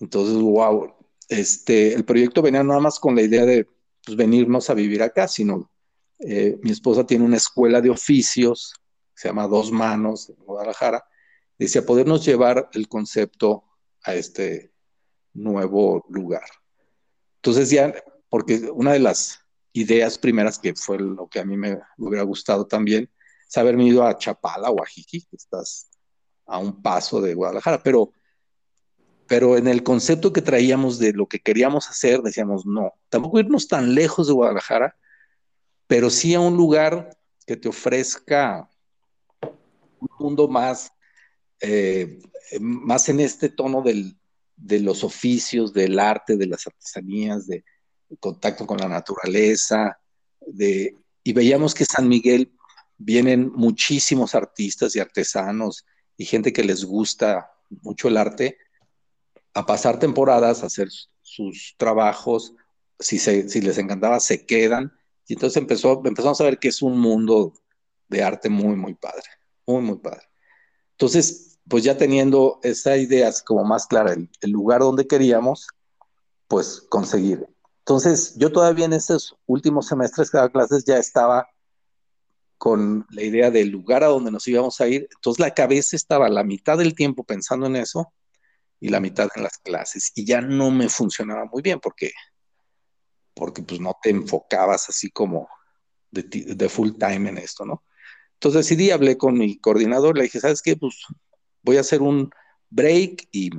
Entonces, 0.00 0.34
wow, 0.42 0.92
este, 1.28 1.94
el 1.94 2.04
proyecto 2.04 2.42
venía 2.42 2.64
nada 2.64 2.80
más 2.80 2.98
con 2.98 3.14
la 3.14 3.22
idea 3.22 3.46
de 3.46 3.68
pues, 4.04 4.16
venirnos 4.16 4.68
a 4.70 4.74
vivir 4.74 5.04
acá, 5.04 5.28
sino 5.28 5.70
eh, 6.18 6.58
mi 6.64 6.72
esposa 6.72 7.06
tiene 7.06 7.24
una 7.24 7.36
escuela 7.36 7.80
de 7.80 7.90
oficios, 7.90 8.74
se 9.14 9.28
llama 9.28 9.46
Dos 9.46 9.70
Manos, 9.70 10.30
en 10.30 10.44
Guadalajara, 10.44 11.04
decía 11.56 11.86
podernos 11.86 12.24
llevar 12.24 12.68
el 12.72 12.88
concepto 12.88 13.62
a 14.02 14.16
este 14.16 14.72
nuevo 15.42 16.04
lugar. 16.08 16.44
Entonces 17.36 17.70
ya, 17.70 17.94
porque 18.28 18.70
una 18.72 18.92
de 18.92 18.98
las 18.98 19.40
ideas 19.72 20.18
primeras 20.18 20.58
que 20.58 20.74
fue 20.74 20.98
lo 20.98 21.28
que 21.28 21.40
a 21.40 21.44
mí 21.44 21.56
me, 21.56 21.78
hubiera 21.96 22.24
gustado 22.24 22.66
también, 22.66 23.10
es 23.48 23.56
haberme 23.56 23.86
ido 23.86 24.04
a 24.04 24.16
Chapala 24.16 24.70
o 24.70 24.82
a 24.82 24.86
Jiqui, 24.86 25.22
que 25.22 25.36
estás 25.36 25.88
a 26.46 26.58
un 26.58 26.82
paso 26.82 27.20
de 27.20 27.34
Guadalajara, 27.34 27.82
pero, 27.82 28.12
pero 29.26 29.56
en 29.56 29.68
el 29.68 29.82
concepto 29.82 30.32
que 30.32 30.42
traíamos 30.42 30.98
de 30.98 31.12
lo 31.12 31.26
que 31.26 31.40
queríamos 31.40 31.88
hacer, 31.88 32.22
decíamos, 32.22 32.66
no, 32.66 32.94
tampoco 33.08 33.38
irnos 33.38 33.68
tan 33.68 33.94
lejos 33.94 34.26
de 34.26 34.32
Guadalajara, 34.32 34.96
pero 35.86 36.10
sí 36.10 36.34
a 36.34 36.40
un 36.40 36.56
lugar 36.56 37.16
que 37.46 37.56
te 37.56 37.68
ofrezca 37.68 38.68
un 40.00 40.08
mundo 40.18 40.48
más, 40.48 40.92
eh, 41.60 42.20
más 42.60 43.08
en 43.08 43.20
este 43.20 43.48
tono 43.48 43.82
del, 43.82 44.17
de 44.58 44.80
los 44.80 45.04
oficios, 45.04 45.72
del 45.72 45.98
arte, 45.98 46.36
de 46.36 46.46
las 46.46 46.66
artesanías, 46.66 47.46
de 47.46 47.64
contacto 48.20 48.66
con 48.66 48.78
la 48.78 48.88
naturaleza, 48.88 49.98
de, 50.46 50.96
y 51.22 51.32
veíamos 51.32 51.74
que 51.74 51.84
San 51.84 52.08
Miguel 52.08 52.52
vienen 52.96 53.52
muchísimos 53.54 54.34
artistas 54.34 54.96
y 54.96 55.00
artesanos 55.00 55.86
y 56.16 56.24
gente 56.24 56.52
que 56.52 56.64
les 56.64 56.84
gusta 56.84 57.50
mucho 57.82 58.08
el 58.08 58.16
arte 58.16 58.58
a 59.54 59.64
pasar 59.64 59.98
temporadas, 59.98 60.62
a 60.62 60.66
hacer 60.66 60.88
sus 61.22 61.74
trabajos, 61.78 62.54
si, 62.98 63.18
si 63.18 63.60
les 63.60 63.78
encantaba 63.78 64.18
se 64.20 64.44
quedan, 64.44 64.92
y 65.28 65.34
entonces 65.34 65.58
empezó, 65.58 66.02
empezamos 66.04 66.40
a 66.40 66.44
ver 66.44 66.58
que 66.58 66.68
es 66.68 66.82
un 66.82 66.98
mundo 66.98 67.52
de 68.08 68.22
arte 68.22 68.48
muy, 68.48 68.74
muy 68.76 68.94
padre, 68.94 69.24
muy, 69.66 69.82
muy 69.82 69.98
padre. 69.98 70.22
Entonces, 70.92 71.47
pues 71.68 71.84
ya 71.84 71.96
teniendo 71.96 72.60
esa 72.62 72.96
idea 72.96 73.30
como 73.44 73.64
más 73.64 73.86
clara, 73.86 74.12
el, 74.12 74.50
lugar 74.50 74.80
donde 74.80 75.06
queríamos, 75.06 75.68
pues 76.46 76.80
conseguir. 76.88 77.46
Entonces, 77.80 78.34
yo 78.36 78.50
todavía 78.52 78.86
en 78.86 78.92
estos 78.92 79.36
últimos 79.46 79.86
semestres 79.86 80.30
que 80.30 80.38
daba 80.38 80.50
clases 80.50 80.84
ya 80.84 80.98
estaba 80.98 81.48
con 82.56 83.06
la 83.10 83.22
idea 83.22 83.50
del 83.50 83.68
lugar 83.68 84.02
a 84.02 84.08
donde 84.08 84.30
nos 84.30 84.46
íbamos 84.48 84.80
a 84.80 84.88
ir. 84.88 85.08
Entonces, 85.14 85.40
la 85.40 85.54
cabeza 85.54 85.94
estaba 85.94 86.28
la 86.28 86.44
mitad 86.44 86.78
del 86.78 86.94
tiempo 86.94 87.24
pensando 87.24 87.66
en 87.66 87.76
eso 87.76 88.12
y 88.80 88.88
la 88.88 89.00
mitad 89.00 89.28
en 89.34 89.42
las 89.42 89.58
clases. 89.58 90.12
Y 90.14 90.24
ya 90.24 90.40
no 90.40 90.70
me 90.70 90.88
funcionaba 90.88 91.44
muy 91.46 91.62
bien 91.62 91.80
porque, 91.80 92.12
porque 93.34 93.62
pues 93.62 93.80
no 93.80 93.96
te 94.02 94.10
enfocabas 94.10 94.88
así 94.88 95.10
como 95.10 95.48
de, 96.10 96.22
de 96.22 96.68
full 96.68 96.92
time 96.98 97.30
en 97.30 97.38
esto, 97.38 97.64
¿no? 97.64 97.84
Entonces 98.34 98.68
decidí, 98.68 98.90
hablé 98.90 99.18
con 99.18 99.36
mi 99.36 99.58
coordinador, 99.58 100.16
le 100.16 100.24
dije, 100.24 100.40
¿sabes 100.40 100.62
qué? 100.62 100.76
Pues 100.76 100.94
voy 101.68 101.76
a 101.76 101.80
hacer 101.80 102.00
un 102.00 102.30
break 102.70 103.28
y 103.30 103.50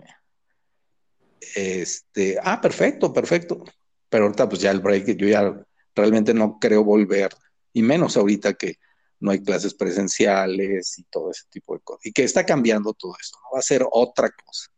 este, 1.56 2.40
ah, 2.42 2.60
perfecto, 2.60 3.14
perfecto. 3.14 3.64
Pero 4.10 4.24
ahorita 4.26 4.50
pues 4.50 4.62
ya 4.62 4.72
el 4.72 4.80
break, 4.80 5.16
yo 5.16 5.28
ya 5.28 5.64
realmente 5.94 6.34
no 6.34 6.58
creo 6.60 6.84
volver, 6.84 7.30
y 7.72 7.84
menos 7.84 8.18
ahorita 8.18 8.54
que 8.56 8.80
no 9.20 9.30
hay 9.30 9.44
clases 9.44 9.76
presenciales 9.76 10.98
y 10.98 11.04
todo 11.04 11.30
ese 11.30 11.44
tipo 11.52 11.76
de 11.76 11.82
cosas. 11.82 12.06
Y 12.08 12.12
que 12.12 12.24
está 12.24 12.46
cambiando 12.46 12.94
todo 12.94 13.14
esto, 13.22 13.38
¿no? 13.44 13.56
va 13.56 13.60
a 13.60 13.64
ser 13.64 13.86
otra 13.92 14.32
cosa. 14.32 14.72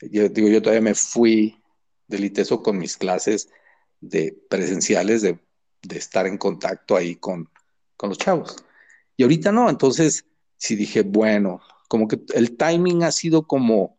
Yo 0.00 0.26
digo, 0.30 0.48
yo 0.48 0.62
todavía 0.62 0.80
me 0.80 0.94
fui 0.94 1.62
del 2.06 2.24
ITESO 2.24 2.62
con 2.62 2.78
mis 2.78 2.96
clases 2.96 3.50
de 4.00 4.34
presenciales, 4.48 5.20
de, 5.20 5.38
estar 5.90 6.26
en 6.26 6.38
contacto 6.38 6.96
ahí 6.96 7.16
con, 7.16 7.50
con 7.98 8.08
los 8.08 8.18
chavos. 8.18 8.56
Y 9.16 9.24
ahorita 9.24 9.52
no, 9.52 9.68
entonces 9.68 10.24
sí 10.56 10.76
dije, 10.76 11.02
bueno, 11.02 11.60
como 11.90 12.06
que 12.06 12.20
el 12.34 12.56
timing 12.56 13.02
ha 13.02 13.10
sido 13.10 13.48
como 13.48 13.98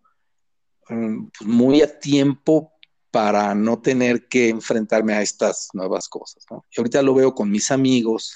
mm, 0.87 1.25
pues, 1.37 1.49
muy 1.49 1.81
a 1.81 1.99
tiempo 1.99 2.71
para 3.11 3.53
no 3.53 3.81
tener 3.81 4.29
que 4.29 4.47
enfrentarme 4.47 5.13
a 5.13 5.21
estas 5.21 5.67
nuevas 5.73 6.07
cosas. 6.07 6.45
Y 6.49 6.79
ahorita 6.79 7.01
lo 7.01 7.13
veo 7.13 7.35
con 7.35 7.51
mis 7.51 7.69
amigos. 7.69 8.33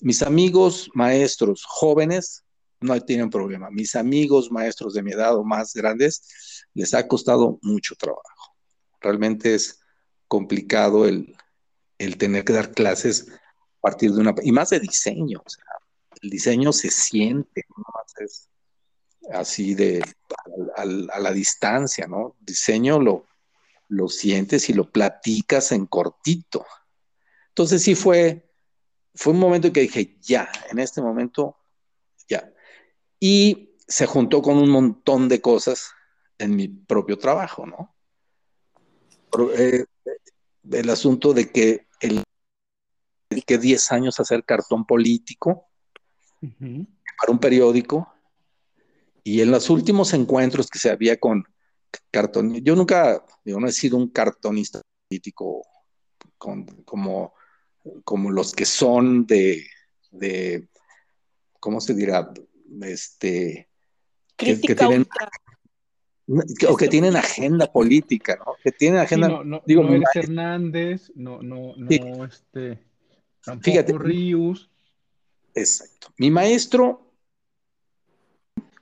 Mis 0.00 0.24
amigos 0.24 0.90
maestros 0.92 1.62
jóvenes 1.64 2.44
no 2.80 3.00
tienen 3.00 3.30
problema. 3.30 3.70
Mis 3.70 3.94
amigos 3.94 4.50
maestros 4.50 4.92
de 4.92 5.04
mi 5.04 5.12
edad 5.12 5.36
o 5.36 5.44
más 5.44 5.72
grandes 5.72 6.66
les 6.74 6.92
ha 6.94 7.06
costado 7.06 7.60
mucho 7.62 7.94
trabajo. 7.94 8.56
Realmente 9.00 9.54
es 9.54 9.78
complicado 10.26 11.06
el, 11.06 11.32
tener 12.18 12.44
que 12.44 12.54
dar 12.54 12.72
clases 12.72 13.28
a 13.30 13.80
partir 13.80 14.10
de 14.10 14.20
una... 14.20 14.34
y 14.42 14.50
más 14.50 14.70
de 14.70 14.80
diseño. 14.80 15.42
O 15.46 15.48
sea, 15.48 15.62
el 16.22 16.30
diseño 16.30 16.72
se 16.72 16.90
siente, 16.90 17.64
¿no? 17.76 17.84
es 18.24 18.48
así 19.32 19.74
de 19.74 20.02
a, 20.76 20.84
la 20.84 21.32
distancia, 21.32 22.06
¿no? 22.06 22.36
Diseño 22.40 22.98
lo, 23.00 23.26
lo 23.88 24.08
sientes 24.08 24.68
y 24.68 24.74
lo 24.74 24.90
platicas 24.90 25.72
en 25.72 25.86
cortito. 25.86 26.64
Entonces 27.48 27.82
sí 27.82 27.94
fue, 27.94 28.50
fue 29.14 29.32
un 29.32 29.38
momento 29.38 29.68
en 29.68 29.72
que 29.72 29.80
dije, 29.80 30.16
ya, 30.20 30.50
en 30.70 30.78
este 30.78 31.02
momento, 31.02 31.56
ya. 32.28 32.52
Y 33.20 33.76
se 33.86 34.06
juntó 34.06 34.42
con 34.42 34.58
un 34.58 34.70
montón 34.70 35.28
de 35.28 35.40
cosas 35.40 35.90
en 36.38 36.54
mi 36.54 36.68
propio 36.68 37.18
trabajo, 37.18 37.66
¿no? 37.66 37.94
Eh, 39.56 39.84
el 40.70 40.90
asunto 40.90 41.34
de 41.34 41.50
que 41.50 41.86
el 42.00 42.24
que 43.46 43.58
10 43.58 43.92
años 43.92 44.20
hacer 44.20 44.44
cartón 44.44 44.86
político 44.86 45.67
para 46.40 47.32
un 47.32 47.38
periódico 47.38 48.12
y 49.24 49.40
en 49.40 49.50
los 49.50 49.68
últimos 49.70 50.14
encuentros 50.14 50.68
que 50.68 50.78
se 50.78 50.90
había 50.90 51.18
con 51.18 51.44
cartón, 52.10 52.54
yo 52.62 52.76
nunca, 52.76 53.24
yo 53.44 53.58
no 53.60 53.66
he 53.66 53.72
sido 53.72 53.96
un 53.96 54.08
cartonista 54.08 54.80
político 55.08 55.62
como, 56.36 57.34
como 58.04 58.30
los 58.30 58.52
que 58.54 58.64
son 58.64 59.26
de, 59.26 59.66
de 60.10 60.68
¿cómo 61.60 61.80
se 61.80 61.94
dirá? 61.94 62.32
Este, 62.82 63.68
que, 64.36 64.56
tienen, 64.56 65.06
o 66.68 66.76
que 66.76 66.88
tienen 66.88 67.16
agenda 67.16 67.66
política, 67.66 68.36
¿no? 68.36 68.52
Que 68.62 68.72
tienen 68.72 69.00
agenda. 69.00 69.28
no, 69.28 69.44
no, 69.44 69.62
digo, 69.66 69.82
no 69.82 70.00
Hernández, 70.14 71.10
no, 71.14 71.42
no, 71.42 71.74
no, 71.76 72.24
este, 72.24 72.78
tampoco 73.44 73.64
Fíjate, 73.64 73.92
Ríos. 73.98 74.70
Exacto. 75.58 76.12
Mi 76.16 76.30
maestro, 76.30 77.12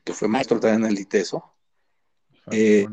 que 0.05 0.13
fue 0.13 0.29
maestro 0.29 0.61
también 0.61 0.85
en 0.85 0.91
el 0.91 1.01
ITESO, 1.01 1.45
eh, 2.51 2.87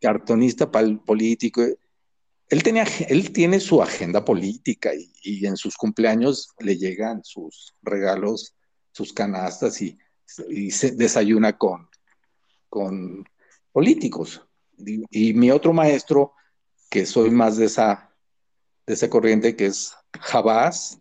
cartonista 0.00 0.70
político, 0.70 1.62
él, 1.62 2.62
tenía, 2.62 2.84
él 3.08 3.32
tiene 3.32 3.60
su 3.60 3.82
agenda 3.82 4.24
política 4.24 4.92
y, 5.22 5.46
en 5.46 5.56
sus 5.56 5.76
cumpleaños 5.76 6.54
le 6.58 6.76
llegan 6.76 7.22
sus 7.24 7.74
regalos, 7.82 8.54
sus 8.92 9.12
canastas 9.12 9.80
y 9.82 9.98
y 10.48 10.70
se 10.70 10.92
desayuna 10.92 11.56
con, 11.56 11.88
con 12.68 13.28
políticos. 13.72 14.46
Y, 14.78 15.34
mi 15.34 15.50
otro 15.50 15.72
maestro, 15.72 16.34
que 16.88 17.04
soy 17.04 17.30
más 17.30 17.56
de 17.56 17.66
esa, 17.66 18.14
de 18.86 18.94
esa 18.94 19.10
corriente, 19.10 19.56
que 19.56 19.66
es 19.66 19.94
Jabás, 20.18 20.98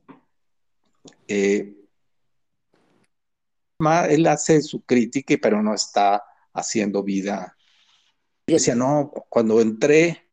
eh, 1.27 1.75
él 4.09 4.27
hace 4.27 4.61
su 4.61 4.81
crítica, 4.81 5.35
pero 5.41 5.63
no 5.63 5.73
está 5.73 6.23
haciendo 6.53 7.03
vida. 7.03 7.55
Yo 8.47 8.55
decía, 8.55 8.75
no, 8.75 9.11
cuando 9.29 9.61
entré, 9.61 10.29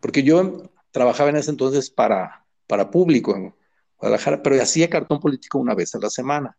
porque 0.00 0.22
yo 0.22 0.70
trabajaba 0.90 1.30
en 1.30 1.36
ese 1.36 1.50
entonces 1.50 1.90
para, 1.90 2.44
para 2.66 2.90
público 2.90 3.34
en 3.34 3.54
Guadalajara, 3.98 4.42
pero 4.42 4.60
hacía 4.60 4.90
cartón 4.90 5.20
político 5.20 5.58
una 5.58 5.74
vez 5.74 5.94
a 5.94 5.98
la 5.98 6.10
semana. 6.10 6.56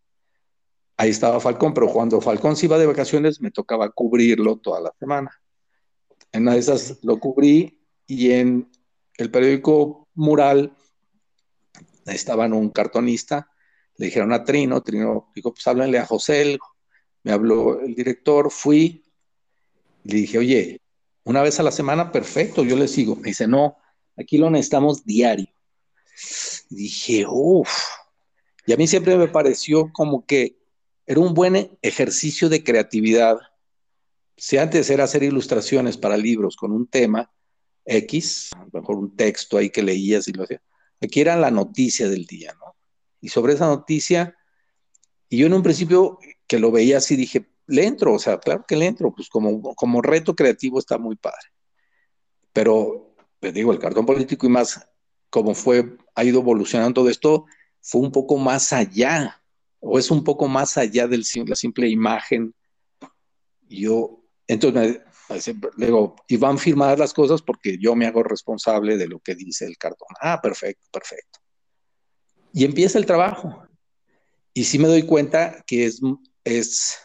Ahí 0.98 1.12
estaba 1.12 1.40
Falcón, 1.40 1.74
pero 1.74 1.88
cuando 1.88 2.20
Falcón 2.20 2.56
se 2.56 2.66
iba 2.66 2.78
de 2.78 2.86
vacaciones 2.86 3.40
me 3.40 3.52
tocaba 3.52 3.90
cubrirlo 3.90 4.58
toda 4.58 4.82
la 4.82 4.94
semana. 5.00 5.32
En 6.32 6.44
una 6.44 6.54
de 6.54 6.60
esas 6.60 7.00
lo 7.04 7.20
cubrí 7.20 7.82
y 8.06 8.32
en 8.32 8.70
el 9.18 9.32
periódico 9.32 10.08
Mural 10.14 10.76
estaban 12.06 12.54
un 12.54 12.70
cartonista, 12.70 13.50
le 14.00 14.06
dijeron 14.06 14.32
a 14.32 14.46
Trino, 14.46 14.82
Trino 14.82 15.30
dijo, 15.36 15.54
pues 15.54 15.68
háblenle 15.68 16.00
a 16.00 16.06
José, 16.06 16.58
me 17.24 17.34
habló 17.34 17.82
el 17.82 17.94
director, 17.94 18.50
fui, 18.50 19.04
le 20.06 20.16
dije, 20.16 20.38
oye, 20.38 20.82
una 21.26 21.42
vez 21.42 21.60
a 21.60 21.64
la 21.64 21.72
semana, 21.72 22.10
perfecto, 22.10 22.64
yo 22.64 22.78
le 22.78 22.88
sigo. 22.88 23.18
Me 23.18 23.28
dice, 23.28 23.46
no, 23.46 23.76
aquí 24.16 24.38
lo 24.38 24.50
necesitamos 24.50 25.04
diario. 25.04 25.50
dije, 26.70 27.26
uff, 27.28 27.70
y 28.66 28.72
a 28.72 28.78
mí 28.78 28.88
siempre 28.88 29.18
me 29.18 29.28
pareció 29.28 29.92
como 29.92 30.26
que 30.26 30.56
era 31.06 31.20
un 31.20 31.34
buen 31.34 31.78
ejercicio 31.82 32.48
de 32.48 32.64
creatividad. 32.64 33.38
Si 34.38 34.58
antes 34.58 34.90
era 34.90 35.04
hacer 35.04 35.24
ilustraciones 35.24 35.98
para 35.98 36.16
libros 36.16 36.56
con 36.56 36.72
un 36.72 36.88
tema 36.88 37.30
X, 37.84 38.52
a 38.56 38.64
lo 38.64 38.80
mejor 38.80 38.96
un 38.96 39.18
texto 39.18 39.58
ahí 39.58 39.70
que 39.70 39.84
leías 39.84 40.30
y 40.30 40.32
lo 40.32 40.44
hacía, 40.44 40.62
aquí 41.02 41.20
era 41.20 41.36
la 41.36 41.52
noticia 41.52 42.08
del 42.08 42.26
día, 42.26 42.56
¿no? 42.58 42.69
Y 43.22 43.30
sobre 43.30 43.54
esa 43.54 43.68
noticia, 43.68 44.36
y 45.28 45.38
yo 45.38 45.48
en 45.48 45.54
un 45.54 45.64
principio 45.64 46.20
que 46.48 46.60
lo 46.60 46.72
veía 46.72 46.98
así 46.98 47.16
dije, 47.16 47.50
le 47.68 47.86
entro, 47.86 48.14
o 48.14 48.20
sea, 48.20 48.40
claro 48.40 48.66
que 48.68 48.76
le 48.76 48.88
entro, 48.88 49.14
pues 49.14 49.30
como, 49.30 49.76
como 49.76 50.02
reto 50.02 50.36
creativo 50.36 50.80
está 50.80 50.98
muy 50.98 51.16
padre. 51.16 51.48
Pero, 52.52 53.16
te 53.40 53.52
digo, 53.52 53.72
el 53.72 53.80
cartón 53.80 54.06
político 54.06 54.48
y 54.48 54.50
más, 54.50 54.90
como 55.30 55.54
fue, 55.54 55.98
ha 56.16 56.24
ido 56.24 56.40
evolucionando 56.40 57.02
todo 57.02 57.10
esto, 57.10 57.46
fue 57.82 58.02
un 58.02 58.12
poco 58.12 58.38
más 58.38 58.74
allá, 58.74 59.42
o 59.80 60.00
es 60.00 60.10
un 60.10 60.24
poco 60.24 60.48
más 60.48 60.78
allá 60.78 61.08
de 61.08 61.18
la 61.18 61.56
simple 61.56 61.88
imagen. 61.88 62.54
Yo, 63.68 64.24
entonces, 64.48 65.02
le 65.78 65.86
digo, 65.86 66.16
y 66.28 66.38
van 66.38 66.58
firmadas 66.58 66.98
las 66.98 67.14
cosas 67.14 67.42
porque 67.44 67.78
yo 67.80 67.96
me 67.96 68.08
hago 68.08 68.24
responsable 68.24 68.98
de 68.98 69.08
lo 69.08 69.20
que 69.20 69.36
dice 69.36 69.66
el 69.66 69.78
cartón. 69.78 70.08
Ah, 70.20 70.40
perfecto, 70.42 70.88
perfecto. 70.92 71.40
Y 72.54 72.66
empieza 72.66 72.98
el 72.98 73.06
trabajo. 73.06 73.68
Y 74.54 74.64
sí 74.64 74.80
me 74.80 74.88
doy 74.88 75.04
cuenta 75.04 75.64
que 75.66 75.86
es, 75.86 76.02
es, 76.44 76.98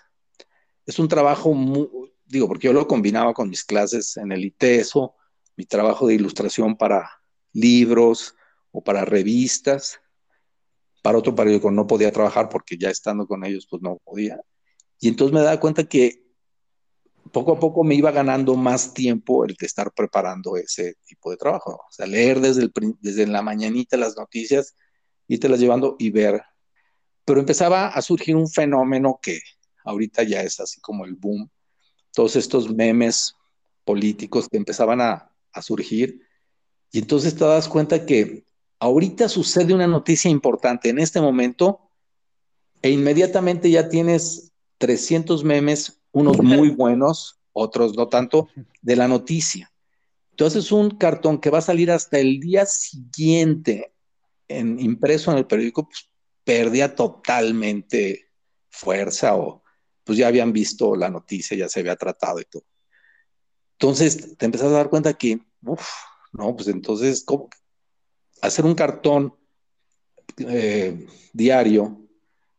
es 0.86 0.98
un 0.98 1.08
trabajo, 1.08 1.52
muy, 1.52 1.88
digo, 2.24 2.48
porque 2.48 2.66
yo 2.66 2.72
lo 2.72 2.86
combinaba 2.86 3.34
con 3.34 3.50
mis 3.50 3.64
clases 3.64 4.16
en 4.16 4.32
el 4.32 4.44
ITESO, 4.44 5.14
mi 5.56 5.66
trabajo 5.66 6.06
de 6.06 6.14
ilustración 6.14 6.76
para 6.76 7.10
libros 7.52 8.34
o 8.72 8.82
para 8.82 9.04
revistas. 9.04 10.00
Para 11.02 11.18
otro 11.18 11.34
periódico 11.34 11.70
no 11.70 11.86
podía 11.86 12.10
trabajar 12.10 12.48
porque 12.48 12.78
ya 12.78 12.90
estando 12.90 13.26
con 13.26 13.44
ellos, 13.44 13.66
pues 13.70 13.82
no 13.82 13.98
podía. 14.04 14.40
Y 14.98 15.08
entonces 15.08 15.34
me 15.34 15.40
daba 15.40 15.60
cuenta 15.60 15.84
que 15.84 16.24
poco 17.30 17.52
a 17.52 17.60
poco 17.60 17.84
me 17.84 17.94
iba 17.94 18.10
ganando 18.10 18.54
más 18.54 18.94
tiempo 18.94 19.44
el 19.44 19.54
de 19.54 19.66
estar 19.66 19.92
preparando 19.92 20.56
ese 20.56 20.96
tipo 21.04 21.30
de 21.30 21.36
trabajo. 21.36 21.72
O 21.72 21.92
sea, 21.92 22.06
leer 22.06 22.40
desde, 22.40 22.62
el, 22.62 22.72
desde 23.00 23.26
la 23.26 23.42
mañanita 23.42 23.96
las 23.96 24.16
noticias, 24.16 24.74
las 25.28 25.60
llevando 25.60 25.96
y 25.98 26.10
ver. 26.10 26.42
Pero 27.24 27.40
empezaba 27.40 27.88
a 27.88 28.02
surgir 28.02 28.36
un 28.36 28.48
fenómeno 28.48 29.18
que 29.22 29.40
ahorita 29.84 30.22
ya 30.22 30.42
es 30.42 30.60
así 30.60 30.80
como 30.80 31.04
el 31.04 31.14
boom, 31.14 31.50
todos 32.12 32.36
estos 32.36 32.72
memes 32.72 33.34
políticos 33.84 34.48
que 34.48 34.56
empezaban 34.56 35.00
a, 35.00 35.30
surgir, 35.62 36.20
y 36.90 36.98
entonces 36.98 37.36
te 37.36 37.44
das 37.44 37.68
cuenta 37.68 38.04
que 38.06 38.44
ahorita 38.80 39.28
sucede 39.28 39.72
una 39.72 39.86
noticia 39.86 40.28
importante 40.28 40.88
en 40.88 40.98
este 40.98 41.20
momento, 41.20 41.90
e 42.82 42.90
inmediatamente 42.90 43.70
ya 43.70 43.88
tienes 43.88 44.52
300 44.78 45.44
memes, 45.44 46.00
unos 46.10 46.42
muy 46.42 46.70
buenos, 46.70 47.38
otros 47.52 47.96
no 47.96 48.08
tanto, 48.08 48.48
de 48.82 48.96
la 48.96 49.06
noticia. 49.06 49.72
Entonces 50.30 50.72
un 50.72 50.90
cartón 50.90 51.38
que 51.38 51.50
va 51.50 51.58
a 51.58 51.62
salir 51.62 51.92
hasta 51.92 52.18
el 52.18 52.40
día 52.40 52.66
siguiente 52.66 53.93
en 54.58 54.78
impreso 54.80 55.32
en 55.32 55.38
el 55.38 55.46
periódico, 55.46 55.88
pues 55.88 56.10
perdía 56.44 56.94
totalmente 56.94 58.30
fuerza 58.70 59.36
o 59.36 59.62
pues 60.04 60.18
ya 60.18 60.28
habían 60.28 60.52
visto 60.52 60.96
la 60.96 61.08
noticia, 61.08 61.56
ya 61.56 61.68
se 61.68 61.80
había 61.80 61.96
tratado 61.96 62.40
y 62.40 62.44
todo. 62.44 62.64
Entonces 63.72 64.36
te 64.36 64.46
empezás 64.46 64.68
a 64.68 64.76
dar 64.76 64.90
cuenta 64.90 65.14
que, 65.14 65.40
uff, 65.62 65.88
no, 66.32 66.54
pues 66.54 66.68
entonces, 66.68 67.24
¿cómo? 67.24 67.48
hacer 68.42 68.64
un 68.64 68.74
cartón 68.74 69.34
eh, 70.36 71.06
diario 71.32 72.00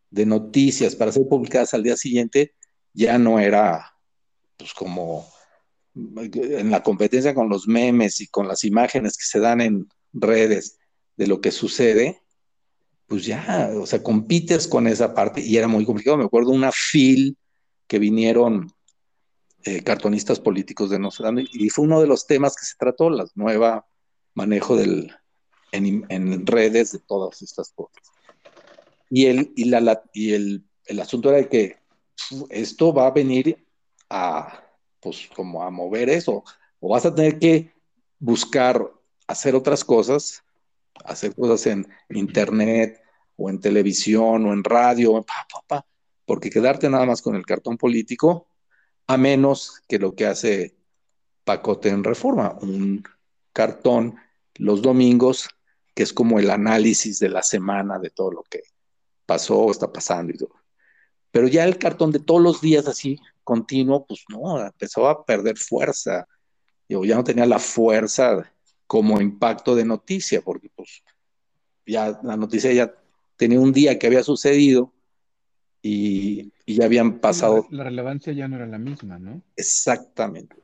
de 0.09 0.25
noticias 0.25 0.95
para 0.95 1.11
ser 1.11 1.27
publicadas 1.27 1.73
al 1.73 1.83
día 1.83 1.97
siguiente 1.97 2.55
ya 2.93 3.17
no 3.17 3.39
era, 3.39 3.97
pues 4.57 4.73
como 4.73 5.27
en 5.93 6.71
la 6.71 6.81
competencia 6.81 7.35
con 7.35 7.49
los 7.49 7.67
memes 7.67 8.19
y 8.21 8.27
con 8.27 8.47
las 8.47 8.63
imágenes 8.63 9.17
que 9.17 9.25
se 9.25 9.39
dan 9.39 9.61
en 9.61 9.87
redes 10.13 10.79
de 11.17 11.27
lo 11.27 11.41
que 11.41 11.51
sucede, 11.51 12.21
pues 13.07 13.25
ya, 13.25 13.71
o 13.75 13.85
sea, 13.85 14.01
compites 14.01 14.67
con 14.67 14.87
esa 14.87 15.13
parte 15.13 15.41
y 15.41 15.57
era 15.57 15.67
muy 15.67 15.85
complicado. 15.85 16.17
Me 16.17 16.25
acuerdo 16.25 16.51
una 16.51 16.71
fil 16.71 17.37
que 17.87 17.99
vinieron 17.99 18.71
eh, 19.63 19.83
cartonistas 19.83 20.39
políticos 20.39 20.89
de 20.89 20.99
Nostradamus 20.99 21.49
y 21.53 21.69
fue 21.69 21.85
uno 21.85 22.01
de 22.01 22.07
los 22.07 22.25
temas 22.25 22.55
que 22.55 22.65
se 22.65 22.75
trató, 22.77 23.09
la 23.09 23.25
nueva 23.35 23.85
manejo 24.33 24.75
del, 24.75 25.15
en, 25.71 26.45
redes 26.45 26.91
de 26.91 26.99
todas 26.99 27.41
estas 27.41 27.71
cosas. 27.71 28.03
Y, 29.09 29.27
el, 29.27 29.53
y, 29.55 29.65
la, 29.65 30.03
y 30.13 30.33
el, 30.33 30.65
el 30.85 30.99
asunto 30.99 31.29
era 31.29 31.47
que 31.47 31.77
esto 32.49 32.93
va 32.93 33.07
a 33.07 33.11
venir 33.11 33.65
a, 34.09 34.63
pues, 34.99 35.29
como 35.35 35.63
a 35.63 35.69
mover 35.69 36.09
eso, 36.09 36.43
o 36.79 36.89
vas 36.89 37.05
a 37.05 37.13
tener 37.13 37.39
que 37.39 37.73
buscar 38.19 38.91
hacer 39.27 39.55
otras 39.55 39.83
cosas 39.83 40.44
hacer 41.03 41.35
cosas 41.35 41.65
en 41.67 41.87
internet 42.09 43.01
o 43.35 43.49
en 43.49 43.59
televisión 43.59 44.45
o 44.45 44.53
en 44.53 44.63
radio, 44.63 45.25
porque 46.25 46.49
quedarte 46.49 46.89
nada 46.89 47.05
más 47.05 47.21
con 47.21 47.35
el 47.35 47.45
cartón 47.45 47.77
político, 47.77 48.47
a 49.07 49.17
menos 49.17 49.81
que 49.87 49.99
lo 49.99 50.15
que 50.15 50.25
hace 50.25 50.75
Pacote 51.43 51.89
en 51.89 52.03
Reforma, 52.03 52.57
un 52.61 53.03
cartón 53.53 54.15
los 54.55 54.81
domingos, 54.81 55.49
que 55.93 56.03
es 56.03 56.13
como 56.13 56.39
el 56.39 56.49
análisis 56.49 57.19
de 57.19 57.29
la 57.29 57.43
semana 57.43 57.99
de 57.99 58.09
todo 58.09 58.31
lo 58.31 58.43
que 58.43 58.61
pasó 59.25 59.59
o 59.59 59.71
está 59.71 59.91
pasando 59.91 60.33
y 60.33 60.37
todo. 60.37 60.53
Pero 61.31 61.47
ya 61.47 61.65
el 61.65 61.77
cartón 61.77 62.11
de 62.11 62.19
todos 62.19 62.41
los 62.41 62.61
días 62.61 62.87
así, 62.87 63.19
continuo, 63.43 64.05
pues 64.05 64.23
no, 64.29 64.65
empezó 64.65 65.07
a 65.07 65.25
perder 65.25 65.57
fuerza. 65.57 66.27
Yo 66.87 67.03
ya 67.03 67.15
no 67.15 67.23
tenía 67.23 67.45
la 67.45 67.59
fuerza 67.59 68.51
como 68.87 69.21
impacto 69.21 69.75
de 69.75 69.85
noticia, 69.85 70.41
porque 70.41 70.69
pues 70.75 71.03
ya 71.85 72.19
la 72.23 72.37
noticia 72.37 72.71
ya 72.73 72.93
tenía 73.37 73.59
un 73.59 73.71
día 73.71 73.97
que 73.99 74.07
había 74.07 74.23
sucedido 74.23 74.93
y, 75.81 76.51
ya 76.65 76.85
habían 76.85 77.19
pasado. 77.19 77.67
La, 77.69 77.83
relevancia 77.83 78.33
ya 78.33 78.47
no 78.47 78.55
era 78.55 78.65
la 78.65 78.79
misma, 78.79 79.19
¿no? 79.19 79.41
Exactamente. 79.55 80.55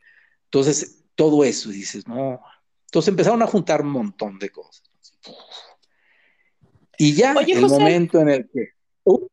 Entonces, 0.45 1.03
todo 1.15 1.43
eso, 1.43 1.69
dices, 1.69 2.07
no. 2.07 2.41
Entonces 2.85 3.09
empezaron 3.09 3.41
a 3.43 3.47
juntar 3.47 3.81
un 3.83 3.91
montón 3.91 4.39
de 4.39 4.49
cosas. 4.49 4.83
Y 6.97 7.13
ya 7.13 7.33
el 7.33 7.61
momento 7.61 8.19
en 8.19 8.29
el 8.29 8.49
que. 8.49 8.69
Uh, 9.03 9.27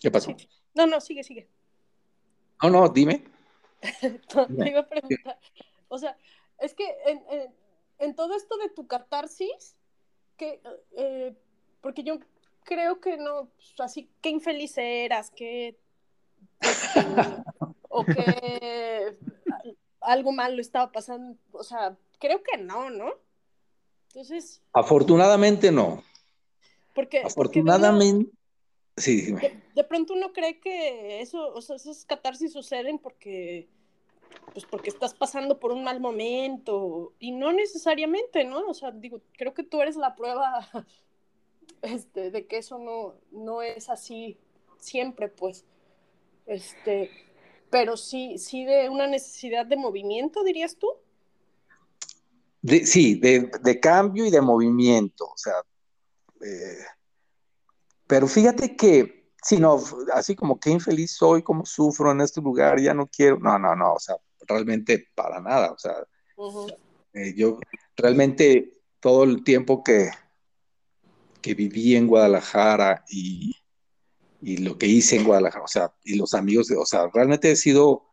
¿Qué 0.00 0.10
pasó? 0.10 0.36
No, 0.74 0.86
no, 0.86 1.00
sigue, 1.00 1.24
sigue. 1.24 1.48
No, 2.62 2.70
no, 2.70 2.88
dime. 2.88 3.24
Te 4.00 4.70
iba 4.70 4.80
a 4.80 4.88
preguntar. 4.88 5.38
O 5.88 5.98
sea, 5.98 6.16
es 6.60 6.74
que 6.74 6.84
en, 7.06 7.22
en 7.30 7.54
todo 8.14 8.36
esto 8.36 8.56
de 8.58 8.68
tu 8.68 8.86
catarsis, 8.86 9.76
que, 10.36 10.60
eh, 10.96 11.34
porque 11.80 12.02
yo 12.02 12.18
creo 12.64 13.00
que 13.00 13.16
no, 13.16 13.50
pues, 13.56 13.74
así, 13.78 14.10
qué 14.20 14.30
infeliz 14.30 14.76
eras, 14.78 15.30
que, 15.30 15.78
este, 16.60 17.00
o 17.88 18.04
que 18.04 19.16
algo 20.00 20.32
malo 20.32 20.60
estaba 20.60 20.92
pasando, 20.92 21.38
o 21.52 21.62
sea, 21.62 21.96
creo 22.18 22.42
que 22.42 22.58
no, 22.58 22.90
¿no? 22.90 23.12
Entonces. 24.08 24.62
Afortunadamente 24.72 25.72
no. 25.72 26.02
Porque. 26.94 27.22
Afortunadamente. 27.22 28.30
Sí, 28.96 29.32
De, 29.74 29.84
pronto 29.84 30.14
uno 30.14 30.32
cree 30.32 30.60
que 30.60 31.20
eso, 31.20 31.52
o 31.52 31.60
sea, 31.60 31.74
esas 31.74 32.04
catarsis 32.04 32.52
suceden 32.52 33.00
porque, 33.00 33.68
pues 34.52 34.64
porque 34.66 34.90
estás 34.90 35.14
pasando 35.14 35.58
por 35.58 35.72
un 35.72 35.82
mal 35.82 36.00
momento 36.00 37.12
y 37.18 37.32
no 37.32 37.52
necesariamente, 37.52 38.44
¿no? 38.44 38.68
O 38.68 38.74
sea, 38.74 38.90
digo, 38.92 39.20
creo 39.36 39.52
que 39.52 39.64
tú 39.64 39.82
eres 39.82 39.96
la 39.96 40.14
prueba 40.14 40.68
este, 41.82 42.30
de 42.30 42.46
que 42.46 42.58
eso 42.58 42.78
no, 42.78 43.14
no 43.32 43.62
es 43.62 43.90
así 43.90 44.38
siempre, 44.78 45.28
pues. 45.28 45.64
Este, 46.46 47.10
pero 47.70 47.96
sí, 47.96 48.38
sí 48.38 48.64
de 48.64 48.88
una 48.88 49.06
necesidad 49.06 49.66
de 49.66 49.76
movimiento, 49.76 50.44
dirías 50.44 50.76
tú. 50.76 50.88
sí, 52.84 53.16
de, 53.16 53.80
cambio 53.80 54.26
y 54.26 54.30
de 54.30 54.40
movimiento, 54.40 55.24
o 55.24 55.36
sea, 55.36 55.54
eh, 56.40 56.84
pero 58.06 58.28
fíjate 58.28 58.76
que, 58.76 59.30
si 59.42 59.56
no, 59.56 59.82
así 60.12 60.36
como 60.36 60.60
que 60.60 60.70
infeliz 60.70 61.16
soy, 61.16 61.42
como 61.42 61.66
sufro 61.66 62.12
en 62.12 62.20
este 62.20 62.40
lugar, 62.40 62.80
ya 62.80 62.94
no 62.94 63.06
quiero, 63.06 63.38
no, 63.40 63.58
no, 63.58 63.74
no, 63.74 63.94
o 63.94 63.98
sea, 63.98 64.16
realmente 64.46 65.08
para 65.14 65.40
nada, 65.40 65.72
o 65.72 65.78
sea, 65.78 65.94
eh, 67.12 67.34
yo 67.36 67.58
realmente 67.96 68.78
todo 69.00 69.24
el 69.24 69.44
tiempo 69.44 69.82
que, 69.84 70.10
que 71.40 71.54
viví 71.54 71.94
en 71.96 72.06
Guadalajara 72.06 73.04
y, 73.08 73.56
y 74.40 74.58
lo 74.58 74.76
que 74.78 74.86
hice 74.86 75.16
en 75.16 75.24
Guadalajara, 75.24 75.64
o 75.64 75.68
sea, 75.68 75.94
y 76.04 76.16
los 76.16 76.34
amigos, 76.34 76.70
o 76.70 76.86
sea, 76.86 77.08
realmente 77.12 77.50
he 77.50 77.56
sido 77.56 78.10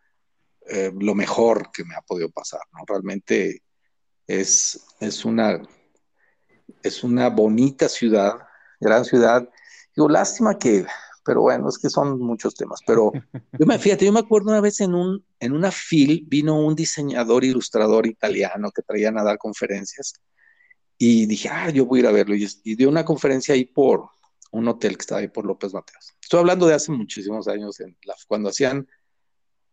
eh, 0.68 0.92
lo 0.98 1.16
mejor 1.16 1.72
que 1.72 1.84
me 1.84 1.96
ha 1.96 2.02
podido 2.02 2.30
pasar, 2.30 2.62
¿no? 2.74 2.86
Realmente 2.88 3.64
es, 4.28 4.86
es, 5.00 5.26
una, 5.26 5.62
es 6.84 7.04
una 7.04 7.30
bonita 7.30 7.90
ciudad, 7.90 8.36
gran 8.80 9.04
ciudad. 9.04 9.50
Digo, 9.96 10.08
lástima 10.08 10.58
que, 10.58 10.86
pero 11.24 11.42
bueno, 11.42 11.70
es 11.70 11.78
que 11.78 11.90
son 11.90 12.20
muchos 12.20 12.56
temas, 12.56 12.80
pero 12.86 13.12
yo 13.60 13.66
me, 13.66 13.78
fíjate, 13.78 14.06
yo 14.06 14.12
me 14.12 14.20
acuerdo 14.20 14.50
una 14.50 14.62
vez 14.62 14.80
en, 14.82 14.96
un, 14.96 15.24
en 15.40 15.54
una 15.54 15.72
FIL 15.72 16.26
vino 16.28 16.60
un 16.60 16.76
diseñador 16.76 17.44
ilustrador 17.44 18.08
italiano 18.08 18.72
que 18.72 18.82
traía 18.82 19.10
a 19.10 19.24
dar 19.24 19.38
conferencias 19.38 20.14
y 20.98 21.26
dije, 21.26 21.50
ah, 21.50 21.70
yo 21.70 21.86
voy 21.86 22.00
a 22.00 22.02
ir 22.02 22.08
a 22.08 22.12
verlo 22.12 22.36
y, 22.36 22.48
y 22.64 22.76
dio 22.76 22.90
una 22.90 23.06
conferencia 23.06 23.54
ahí 23.54 23.66
por, 23.66 24.10
un 24.52 24.68
hotel 24.68 24.98
que 24.98 25.02
estaba 25.02 25.22
ahí 25.22 25.28
por 25.28 25.46
López 25.46 25.74
Mateos. 25.74 26.14
Estoy 26.22 26.42
hablando 26.42 26.68
de 26.68 26.76
hace 26.76 26.92
muchísimos 26.92 27.48
años, 27.48 27.80
en 27.80 27.98
cuando 28.28 28.50
hacían, 28.50 28.88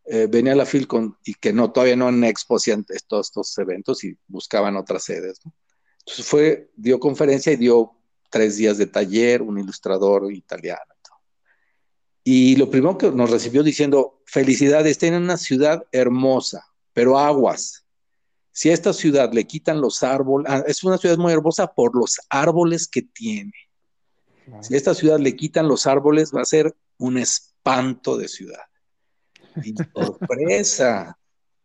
eh, 0.06 0.26
venía 0.30 0.54
la 0.54 0.64
Filcon 0.64 1.16
y 1.24 1.34
que 1.34 1.52
no, 1.52 1.70
todavía 1.70 1.96
no 1.96 2.08
en 2.08 2.24
Expo 2.24 2.56
hacían 2.56 2.87
todos 3.06 3.28
estos 3.28 3.58
eventos 3.58 4.04
y 4.04 4.16
buscaban 4.26 4.76
otras 4.76 5.04
sedes. 5.04 5.40
Entonces 5.98 6.24
fue, 6.24 6.70
dio 6.76 6.98
conferencia 6.98 7.52
y 7.52 7.56
dio 7.56 7.92
tres 8.30 8.56
días 8.56 8.78
de 8.78 8.87
taller, 8.87 9.42
un 9.42 9.58
ilustrador 9.58 10.32
italiano. 10.32 10.94
Y 12.30 12.56
lo 12.56 12.68
primero 12.68 12.98
que 12.98 13.10
nos 13.10 13.30
recibió 13.30 13.62
diciendo, 13.62 14.20
felicidades, 14.26 14.98
tienen 14.98 15.22
una 15.22 15.38
ciudad 15.38 15.86
hermosa, 15.92 16.62
pero 16.92 17.18
aguas. 17.18 17.86
Si 18.52 18.68
a 18.68 18.74
esta 18.74 18.92
ciudad 18.92 19.32
le 19.32 19.46
quitan 19.46 19.80
los 19.80 20.02
árboles, 20.02 20.46
ah, 20.52 20.62
es 20.66 20.84
una 20.84 20.98
ciudad 20.98 21.16
muy 21.16 21.32
hermosa 21.32 21.72
por 21.72 21.96
los 21.96 22.20
árboles 22.28 22.86
que 22.86 23.00
tiene. 23.00 23.54
Si 24.60 24.74
a 24.74 24.76
esta 24.76 24.92
ciudad 24.92 25.18
le 25.18 25.36
quitan 25.36 25.68
los 25.68 25.86
árboles, 25.86 26.30
va 26.30 26.42
a 26.42 26.44
ser 26.44 26.76
un 26.98 27.16
espanto 27.16 28.18
de 28.18 28.28
ciudad. 28.28 28.66
Y 29.64 29.72
sorpresa. 29.94 31.18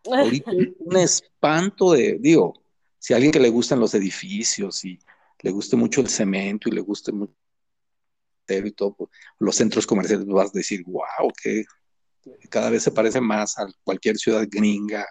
Ahorita 0.10 0.50
un 0.80 0.96
espanto 0.96 1.92
de, 1.92 2.20
digo, 2.22 2.54
si 3.00 3.12
a 3.12 3.18
alguien 3.18 3.34
que 3.34 3.42
le 3.42 3.50
gustan 3.50 3.82
los 3.82 3.94
edificios 3.96 4.86
y 4.86 4.98
le 5.42 5.52
guste 5.52 5.76
mucho 5.76 6.00
el 6.00 6.08
cemento 6.08 6.70
y 6.70 6.72
le 6.72 6.80
guste 6.80 7.12
mucho 7.12 7.34
y 8.48 8.72
todo, 8.72 8.94
pues, 8.96 9.10
los 9.40 9.56
centros 9.56 9.88
comerciales 9.88 10.26
vas 10.28 10.50
a 10.50 10.58
decir, 10.58 10.84
wow, 10.86 11.32
que 11.42 11.64
cada 12.50 12.70
vez 12.70 12.84
se 12.84 12.92
parece 12.92 13.22
más 13.22 13.58
a 13.58 13.68
cualquier 13.84 14.18
ciudad 14.18 14.46
gringa. 14.50 15.06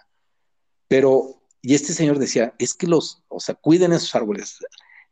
Pero, 0.87 1.43
y 1.61 1.75
este 1.75 1.93
señor 1.93 2.19
decía, 2.19 2.53
es 2.59 2.73
que 2.73 2.87
los, 2.87 3.23
o 3.27 3.39
sea, 3.39 3.55
cuiden 3.55 3.93
esos 3.93 4.13
árboles 4.15 4.59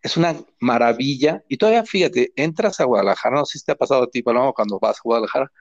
es 0.02 0.18
una 0.18 0.36
maravilla. 0.60 1.44
Y 1.48 1.58
todavía, 1.58 1.84
fíjate, 1.86 2.34
entras 2.36 2.80
a 2.80 2.86
Guadalajara, 2.86 3.38
no 3.38 3.46
sé 3.46 3.60
si 3.60 3.66
te 3.66 3.72
ha 3.72 3.76
pasado 3.76 4.04
a 4.04 4.10
ti, 4.10 4.22
Paloma, 4.22 4.54
cuando 4.54 4.80
vas 4.80 4.98
a 4.98 5.02
Guadalajara, 5.04 5.52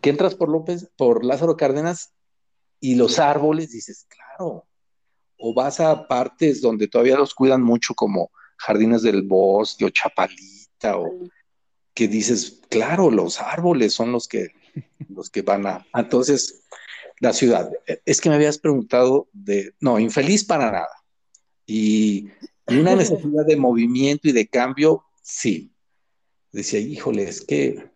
que 0.00 0.10
entras 0.10 0.34
por 0.34 0.48
López, 0.48 0.90
por 0.96 1.24
Lázaro 1.24 1.56
Cárdenas 1.56 2.12
y 2.80 2.94
los 2.94 3.18
árboles, 3.18 3.70
dices, 3.70 4.06
claro. 4.08 4.66
O 5.38 5.54
vas 5.54 5.80
a 5.80 6.08
partes 6.08 6.60
donde 6.60 6.88
todavía 6.88 7.16
los 7.16 7.34
cuidan 7.34 7.62
mucho, 7.62 7.94
como 7.94 8.30
Jardines 8.56 9.02
del 9.02 9.22
Bosque 9.22 9.84
o 9.84 9.90
Chapalita, 9.90 10.96
o 10.96 11.28
que 11.98 12.06
dices, 12.06 12.60
claro, 12.70 13.10
los 13.10 13.40
árboles 13.40 13.92
son 13.92 14.12
los 14.12 14.28
que, 14.28 14.52
los 15.08 15.30
que 15.30 15.42
van 15.42 15.66
a. 15.66 15.84
Entonces, 15.94 16.62
la 17.18 17.32
ciudad. 17.32 17.72
Es 18.04 18.20
que 18.20 18.28
me 18.28 18.36
habías 18.36 18.58
preguntado 18.58 19.28
de, 19.32 19.74
no, 19.80 19.98
infeliz 19.98 20.44
para 20.44 20.70
nada. 20.70 21.04
Y 21.66 22.28
y 22.68 22.76
una 22.76 22.94
necesidad 22.96 23.44
de 23.44 23.56
movimiento 23.56 24.28
y 24.28 24.32
de 24.32 24.46
cambio, 24.46 25.02
sí. 25.22 25.72
Decía, 26.52 26.78
híjole, 26.78 27.24
es 27.24 27.40
que 27.40 27.90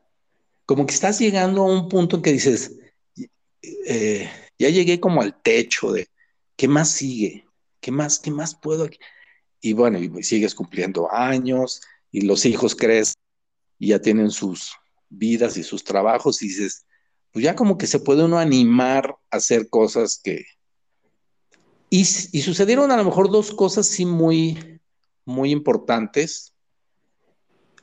como 0.66 0.84
que 0.84 0.94
estás 0.94 1.20
llegando 1.20 1.62
a 1.62 1.72
un 1.72 1.88
punto 1.88 2.16
en 2.16 2.22
que 2.22 2.32
dices, 2.32 2.72
eh, 3.62 4.28
ya 4.58 4.68
llegué 4.68 4.98
como 4.98 5.22
al 5.22 5.40
techo 5.40 5.92
de, 5.92 6.08
¿qué 6.56 6.66
más 6.66 6.90
sigue? 6.90 7.46
¿Qué 7.80 7.92
más, 7.92 8.18
qué 8.18 8.32
más 8.32 8.56
puedo? 8.56 8.88
Y 9.60 9.74
bueno, 9.74 10.00
y 10.00 10.22
sigues 10.24 10.56
cumpliendo 10.56 11.12
años 11.12 11.82
y 12.10 12.22
los 12.22 12.44
hijos 12.46 12.74
crecen 12.74 13.21
y 13.82 13.88
ya 13.88 13.98
tienen 13.98 14.30
sus 14.30 14.76
vidas 15.08 15.56
y 15.56 15.64
sus 15.64 15.82
trabajos 15.82 16.40
y 16.40 16.46
dices, 16.46 16.86
pues 17.32 17.44
ya 17.44 17.56
como 17.56 17.76
que 17.76 17.88
se 17.88 17.98
puede 17.98 18.22
uno 18.22 18.38
animar 18.38 19.16
a 19.28 19.38
hacer 19.38 19.68
cosas 19.68 20.20
que, 20.22 20.44
y, 21.90 22.04
sucedieron 22.04 22.92
a 22.92 22.96
lo 22.96 23.04
mejor 23.04 23.28
dos 23.28 23.50
cosas 23.50 23.88
sí 23.88 24.06
muy, 24.06 24.80
muy 25.24 25.50
importantes 25.50 26.54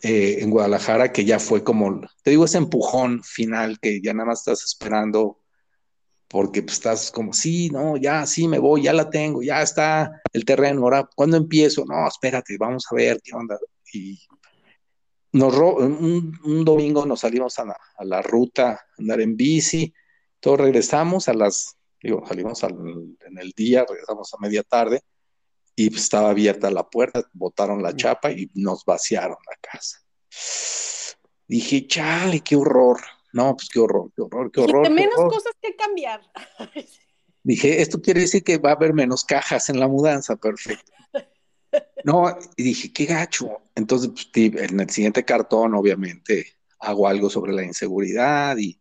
eh, 0.01 0.37
en 0.39 0.51
Guadalajara, 0.51 1.11
que 1.11 1.25
ya 1.25 1.37
fue 1.37 1.65
como, 1.65 1.99
te 2.23 2.31
digo, 2.31 2.45
ese 2.45 2.59
empujón 2.59 3.21
final 3.21 3.77
que 3.81 3.99
ya 4.01 4.13
nada 4.13 4.27
más 4.27 4.39
estás 4.39 4.63
esperando 4.63 5.41
porque 6.29 6.63
pues, 6.63 6.75
estás 6.75 7.11
como, 7.11 7.33
sí, 7.33 7.69
no, 7.71 7.97
ya, 7.97 8.25
sí, 8.25 8.47
me 8.47 8.59
voy, 8.59 8.83
ya 8.83 8.93
la 8.93 9.09
tengo, 9.09 9.43
ya 9.43 9.61
está 9.61 10.21
el 10.31 10.45
terreno, 10.45 10.83
ahora, 10.83 11.09
¿cuándo 11.13 11.35
empiezo? 11.35 11.83
No, 11.85 12.07
espérate, 12.07 12.55
vamos 12.57 12.85
a 12.89 12.95
ver 12.95 13.19
qué 13.21 13.35
onda. 13.35 13.59
Y 13.91 14.17
nos 15.31 15.55
un, 15.55 16.39
un, 16.43 16.65
domingo 16.65 17.05
nos 17.05 17.19
salimos 17.19 17.59
a 17.59 17.65
la, 17.65 17.77
a 17.97 18.05
la 18.05 18.21
ruta, 18.21 18.71
a 18.71 18.85
andar 18.97 19.21
en 19.21 19.37
bici, 19.37 19.93
todos 20.39 20.59
regresamos 20.59 21.27
a 21.27 21.33
las 21.33 21.79
Digo, 22.01 22.25
salimos 22.25 22.63
en 22.63 23.37
el 23.37 23.51
día, 23.51 23.85
regresamos 23.87 24.33
a 24.33 24.37
media 24.39 24.63
tarde 24.63 25.01
y 25.75 25.89
pues, 25.89 26.03
estaba 26.03 26.29
abierta 26.29 26.71
la 26.71 26.89
puerta, 26.89 27.23
botaron 27.33 27.83
la 27.83 27.95
chapa 27.95 28.31
y 28.31 28.49
nos 28.53 28.85
vaciaron 28.85 29.37
la 29.45 29.57
casa. 29.61 30.01
Dije, 31.47 31.87
chale, 31.87 32.41
qué 32.41 32.55
horror. 32.55 32.99
No, 33.33 33.55
pues 33.55 33.69
qué 33.69 33.79
horror, 33.79 34.11
qué 34.15 34.21
horror, 34.21 34.51
qué 34.51 34.61
horror. 34.61 34.89
menos 34.89 35.15
cosas 35.15 35.53
que 35.61 35.75
cambiar. 35.75 36.21
Dije, 37.43 37.81
esto 37.81 38.01
quiere 38.01 38.21
decir 38.21 38.43
que 38.43 38.57
va 38.57 38.71
a 38.71 38.75
haber 38.75 38.93
menos 38.93 39.23
cajas 39.23 39.69
en 39.69 39.79
la 39.79 39.87
mudanza, 39.87 40.35
perfecto. 40.35 40.91
No, 42.03 42.37
y 42.55 42.63
dije, 42.63 42.93
qué 42.93 43.05
gacho. 43.05 43.61
Entonces, 43.75 44.09
pues, 44.09 44.29
en 44.35 44.79
el 44.79 44.89
siguiente 44.89 45.25
cartón, 45.25 45.75
obviamente, 45.75 46.57
hago 46.79 47.07
algo 47.07 47.29
sobre 47.29 47.53
la 47.53 47.63
inseguridad 47.63 48.57
y, 48.57 48.79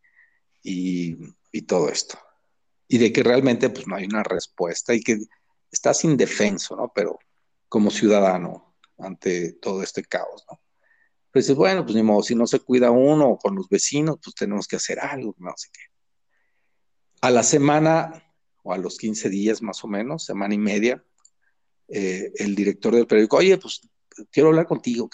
y 0.63 1.63
todo 1.63 1.89
esto 1.89 2.19
y 2.89 2.99
de 2.99 3.13
que 3.13 3.23
realmente 3.23 3.69
pues 3.69 3.87
no 3.87 3.95
hay 3.95 4.07
una 4.07 4.23
respuesta 4.23 4.95
y 4.95 5.01
que 5.03 5.19
estás 5.71 6.05
indefenso, 6.05 6.75
¿no? 6.75 6.91
Pero 6.95 7.19
como 7.69 7.91
ciudadano 7.91 8.75
ante 8.99 9.53
todo 9.53 9.83
este 9.83 10.03
caos, 10.03 10.45
¿no? 10.51 10.59
Pues 11.31 11.45
dices, 11.45 11.57
bueno, 11.57 11.85
pues 11.85 11.95
ni 11.95 12.03
modo, 12.03 12.23
si 12.23 12.35
no 12.35 12.47
se 12.47 12.61
cuida 12.61 12.91
uno 12.91 13.37
con 13.37 13.55
los 13.55 13.69
vecinos, 13.69 14.19
pues 14.25 14.35
tenemos 14.35 14.67
que 14.67 14.77
hacer 14.77 14.99
algo, 14.99 15.35
no 15.39 15.53
sé 15.57 15.69
qué. 15.71 15.83
A 17.21 17.31
la 17.31 17.43
semana 17.43 18.25
o 18.63 18.73
a 18.73 18.79
los 18.79 18.97
15 18.97 19.29
días 19.29 19.61
más 19.61 19.85
o 19.85 19.89
menos, 19.89 20.25
semana 20.25 20.55
y 20.55 20.59
media, 20.59 21.05
eh, 21.89 22.33
el 22.37 22.55
director 22.55 22.95
del 22.95 23.07
periódico, 23.07 23.37
oye, 23.39 23.59
pues 23.59 23.81
quiero 24.31 24.51
hablar 24.51 24.67
contigo. 24.67 25.09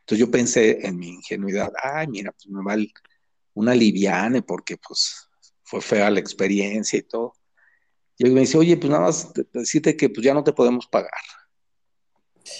Entonces 0.00 0.18
yo 0.18 0.30
pensé 0.30 0.86
en 0.86 0.96
mi 0.96 1.08
ingenuidad, 1.08 1.72
ay, 1.82 2.06
mira, 2.08 2.32
pues 2.32 2.48
me 2.48 2.62
va 2.62 2.76
una 3.54 3.74
liviane 3.74 4.42
porque 4.42 4.76
pues 4.76 5.28
fue 5.62 5.80
fea 5.80 6.10
la 6.10 6.20
experiencia 6.20 6.98
y 6.98 7.02
todo. 7.02 7.34
Y 8.18 8.26
él 8.26 8.32
me 8.32 8.40
dice, 8.40 8.58
oye, 8.58 8.76
pues 8.76 8.90
nada 8.90 9.04
más 9.04 9.32
decirte 9.52 9.96
que 9.96 10.10
pues 10.10 10.24
ya 10.24 10.34
no 10.34 10.44
te 10.44 10.52
podemos 10.52 10.86
pagar. 10.86 11.10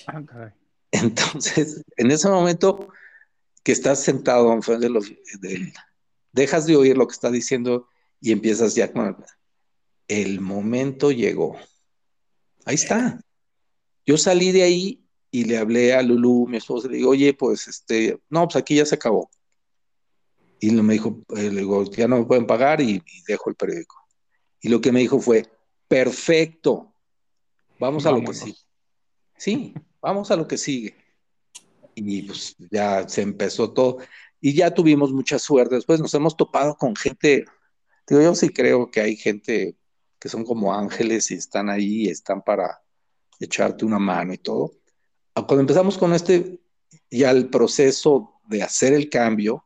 Ah, 0.06 0.52
Entonces, 0.90 1.82
en 1.96 2.10
ese 2.10 2.28
momento 2.28 2.88
que 3.62 3.72
estás 3.72 4.02
sentado 4.02 4.52
enfrente 4.52 4.88
de 5.40 5.72
dejas 6.32 6.66
de 6.66 6.76
oír 6.76 6.96
lo 6.96 7.06
que 7.06 7.12
está 7.12 7.30
diciendo 7.30 7.88
y 8.20 8.32
empiezas 8.32 8.74
ya 8.74 8.92
con 8.92 9.16
el, 10.08 10.40
momento 10.40 11.10
llegó. 11.10 11.56
Ahí 12.64 12.74
está. 12.74 13.20
Yo 14.04 14.16
salí 14.18 14.52
de 14.52 14.62
ahí 14.62 15.02
y 15.30 15.44
le 15.44 15.56
hablé 15.56 15.94
a 15.94 16.02
Lulu, 16.02 16.46
mi 16.46 16.58
esposa, 16.58 16.88
le 16.88 16.98
digo, 16.98 17.10
oye, 17.10 17.32
pues 17.34 17.66
este, 17.66 18.20
no, 18.28 18.46
pues 18.46 18.56
aquí 18.56 18.76
ya 18.76 18.84
se 18.84 18.96
acabó. 18.96 19.30
Y 20.60 20.70
me 20.70 20.92
dijo, 20.92 21.24
eh, 21.30 21.50
le 21.50 21.60
digo, 21.60 21.84
ya 21.90 22.06
no 22.06 22.18
me 22.18 22.24
pueden 22.24 22.46
pagar 22.46 22.80
y, 22.80 23.02
dejo 23.26 23.50
el 23.50 23.56
periódico. 23.56 23.96
Y 24.60 24.68
lo 24.68 24.80
que 24.80 24.92
me 24.92 25.00
dijo 25.00 25.18
fue, 25.18 25.50
perfecto, 25.88 26.94
vamos 27.80 28.06
a 28.06 28.12
lo 28.12 28.20
que 28.20 28.34
sigue. 28.34 28.58
Sí, 29.36 29.74
vamos 30.00 30.30
a 30.30 30.36
lo 30.36 30.46
que 30.46 30.56
sigue. 30.56 30.94
Y 31.94 32.22
pues 32.22 32.54
ya 32.70 33.08
se 33.08 33.22
empezó 33.22 33.72
todo. 33.72 33.98
Y 34.40 34.54
ya 34.54 34.72
tuvimos 34.72 35.12
mucha 35.12 35.38
suerte. 35.38 35.74
Después 35.76 35.98
nos 36.00 36.14
hemos 36.14 36.36
topado 36.36 36.76
con 36.76 36.94
gente, 36.94 37.44
digo, 38.06 38.22
yo 38.22 38.34
sí 38.34 38.50
creo 38.50 38.90
que 38.90 39.00
hay 39.00 39.16
gente 39.16 39.76
que 40.20 40.28
son 40.28 40.44
como 40.44 40.74
ángeles 40.74 41.30
y 41.30 41.34
están 41.34 41.70
ahí 41.70 42.02
y 42.02 42.08
están 42.08 42.42
para 42.42 42.81
echarte 43.38 43.84
una 43.84 43.98
mano 43.98 44.32
y 44.32 44.38
todo. 44.38 44.72
Ah, 45.34 45.46
cuando 45.46 45.60
empezamos 45.60 45.98
con 45.98 46.12
este, 46.12 46.60
ya 47.10 47.30
el 47.30 47.48
proceso 47.48 48.40
de 48.44 48.62
hacer 48.62 48.92
el 48.92 49.08
cambio, 49.08 49.64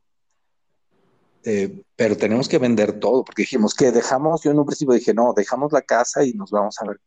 eh, 1.44 1.82
pero 1.94 2.16
tenemos 2.16 2.48
que 2.48 2.58
vender 2.58 2.98
todo, 2.98 3.24
porque 3.24 3.42
dijimos 3.42 3.74
que 3.74 3.92
dejamos, 3.92 4.42
yo 4.42 4.50
en 4.50 4.58
un 4.58 4.66
principio 4.66 4.94
dije, 4.94 5.14
no, 5.14 5.32
dejamos 5.32 5.72
la 5.72 5.82
casa 5.82 6.24
y 6.24 6.32
nos 6.32 6.50
vamos 6.50 6.76
a 6.80 6.88
ver. 6.88 7.00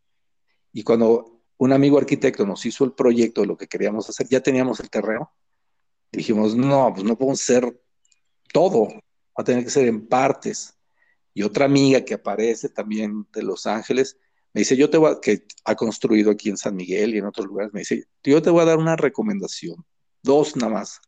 Y 0.72 0.84
cuando 0.84 1.41
un 1.57 1.74
amigo 1.74 1.97
arquitecto 1.97 2.45
nos 2.45 2.66
hizo 2.66 2.86
el 2.86 2.93
proyecto 2.93 3.41
de 3.41 3.47
lo 3.47 3.57
que 3.57 3.68
queríamos 3.68 4.10
hacer, 4.10 4.28
ya 4.30 4.41
teníamos 4.41 4.80
el 4.80 4.89
terreno, 4.89 5.34
dijimos, 6.12 6.55
no, 6.55 6.91
pues 6.93 7.03
no 7.03 7.18
podemos 7.18 7.41
hacer 7.41 7.82
todo, 8.53 8.88
va 8.88 9.41
a 9.41 9.43
tener 9.43 9.64
que 9.64 9.70
ser 9.70 9.88
en 9.88 10.07
partes. 10.07 10.74
Y 11.34 11.43
otra 11.43 11.66
amiga 11.66 12.05
que 12.05 12.16
aparece 12.16 12.70
también 12.70 13.28
de 13.34 13.43
Los 13.43 13.68
Ángeles, 13.68 14.18
me 14.54 14.62
dice, 14.62 14.76
yo 14.76 14.89
te 14.89 14.97
voy 14.97 15.12
a, 15.12 15.20
que 15.22 15.45
ha 15.66 15.76
construido 15.76 16.32
aquí 16.32 16.50
en 16.50 16.58
San 16.58 16.76
Miguel 16.76 17.14
y 17.14 17.20
en 17.20 17.26
otros 17.26 17.47
lugares, 17.47 17.74
me 17.74 17.82
dice, 17.82 18.06
yo 18.24 18.41
te 18.41 18.50
voy 18.50 18.62
a 18.62 18.66
dar 18.66 18.78
una 18.78 18.95
recomendación, 18.95 19.86
dos 20.24 20.56
nada 20.56 20.74
más. 20.74 21.00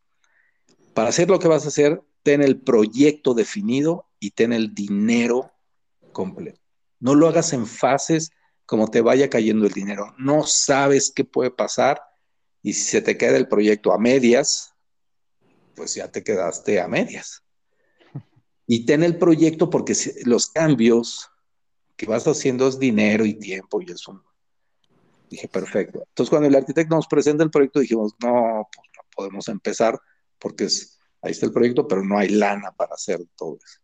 Para 0.94 1.08
hacer 1.08 1.28
lo 1.28 1.38
que 1.38 1.48
vas 1.48 1.64
a 1.64 1.68
hacer, 1.68 2.02
ten 2.22 2.42
el 2.42 2.60
proyecto 2.60 3.34
definido 3.34 4.06
y 4.20 4.30
ten 4.30 4.52
el 4.52 4.74
dinero 4.74 5.52
completo. 6.12 6.60
No 7.00 7.14
lo 7.14 7.28
hagas 7.28 7.52
en 7.52 7.66
fases 7.66 8.30
como 8.64 8.88
te 8.88 9.00
vaya 9.00 9.28
cayendo 9.28 9.66
el 9.66 9.72
dinero. 9.72 10.14
No 10.18 10.46
sabes 10.46 11.10
qué 11.10 11.24
puede 11.24 11.50
pasar 11.50 12.00
y 12.62 12.74
si 12.74 12.84
se 12.84 13.02
te 13.02 13.18
queda 13.18 13.36
el 13.36 13.48
proyecto 13.48 13.92
a 13.92 13.98
medias, 13.98 14.74
pues 15.74 15.94
ya 15.94 16.10
te 16.10 16.22
quedaste 16.22 16.80
a 16.80 16.88
medias. 16.88 17.42
Y 18.64 18.86
ten 18.86 19.02
el 19.02 19.18
proyecto 19.18 19.68
porque 19.68 19.94
los 20.24 20.46
cambios 20.46 21.31
que 22.02 22.10
vas 22.10 22.26
haciendo 22.26 22.66
es 22.66 22.80
dinero 22.80 23.24
y 23.24 23.34
tiempo 23.34 23.80
y 23.80 23.92
eso. 23.92 24.24
Dije, 25.30 25.46
perfecto. 25.46 26.02
Entonces, 26.08 26.30
cuando 26.30 26.48
el 26.48 26.56
arquitecto 26.56 26.96
nos 26.96 27.06
presenta 27.06 27.44
el 27.44 27.50
proyecto, 27.50 27.78
dijimos, 27.78 28.14
no, 28.20 28.68
pues 28.74 28.88
no 28.96 29.02
podemos 29.14 29.46
empezar 29.46 30.00
porque 30.36 30.64
es, 30.64 30.98
ahí 31.22 31.30
está 31.30 31.46
el 31.46 31.52
proyecto, 31.52 31.86
pero 31.86 32.02
no 32.02 32.18
hay 32.18 32.28
lana 32.30 32.72
para 32.72 32.94
hacer 32.94 33.20
todo 33.36 33.56
eso. 33.64 33.78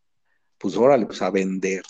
Pues 0.58 0.76
órale, 0.76 1.06
pues 1.06 1.22
a 1.22 1.30
vender. 1.30 1.82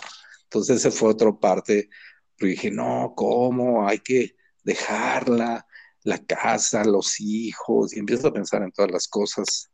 Entonces, 0.44 0.76
esa 0.76 0.90
fue 0.90 1.08
otra 1.08 1.32
parte. 1.32 1.88
Pero 2.36 2.50
dije, 2.50 2.70
no, 2.70 3.14
¿cómo? 3.16 3.88
Hay 3.88 4.00
que 4.00 4.36
dejarla, 4.62 5.66
la 6.02 6.18
casa, 6.18 6.84
los 6.84 7.18
hijos, 7.20 7.96
y 7.96 8.00
empiezo 8.00 8.28
a 8.28 8.34
pensar 8.34 8.62
en 8.62 8.72
todas 8.72 8.90
las 8.90 9.08
cosas. 9.08 9.70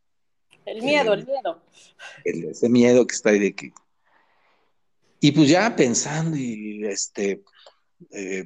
El 0.64 0.82
miedo, 0.82 1.14
el 1.14 1.26
miedo. 1.26 1.64
ese 2.24 2.68
miedo 2.68 3.04
que 3.08 3.14
está 3.16 3.30
ahí 3.30 3.40
de 3.40 3.56
que 3.56 3.72
y 5.24 5.32
pues 5.32 5.48
ya 5.48 5.74
pensando 5.74 6.36
y 6.36 6.84
este, 6.84 7.42
eh, 8.10 8.44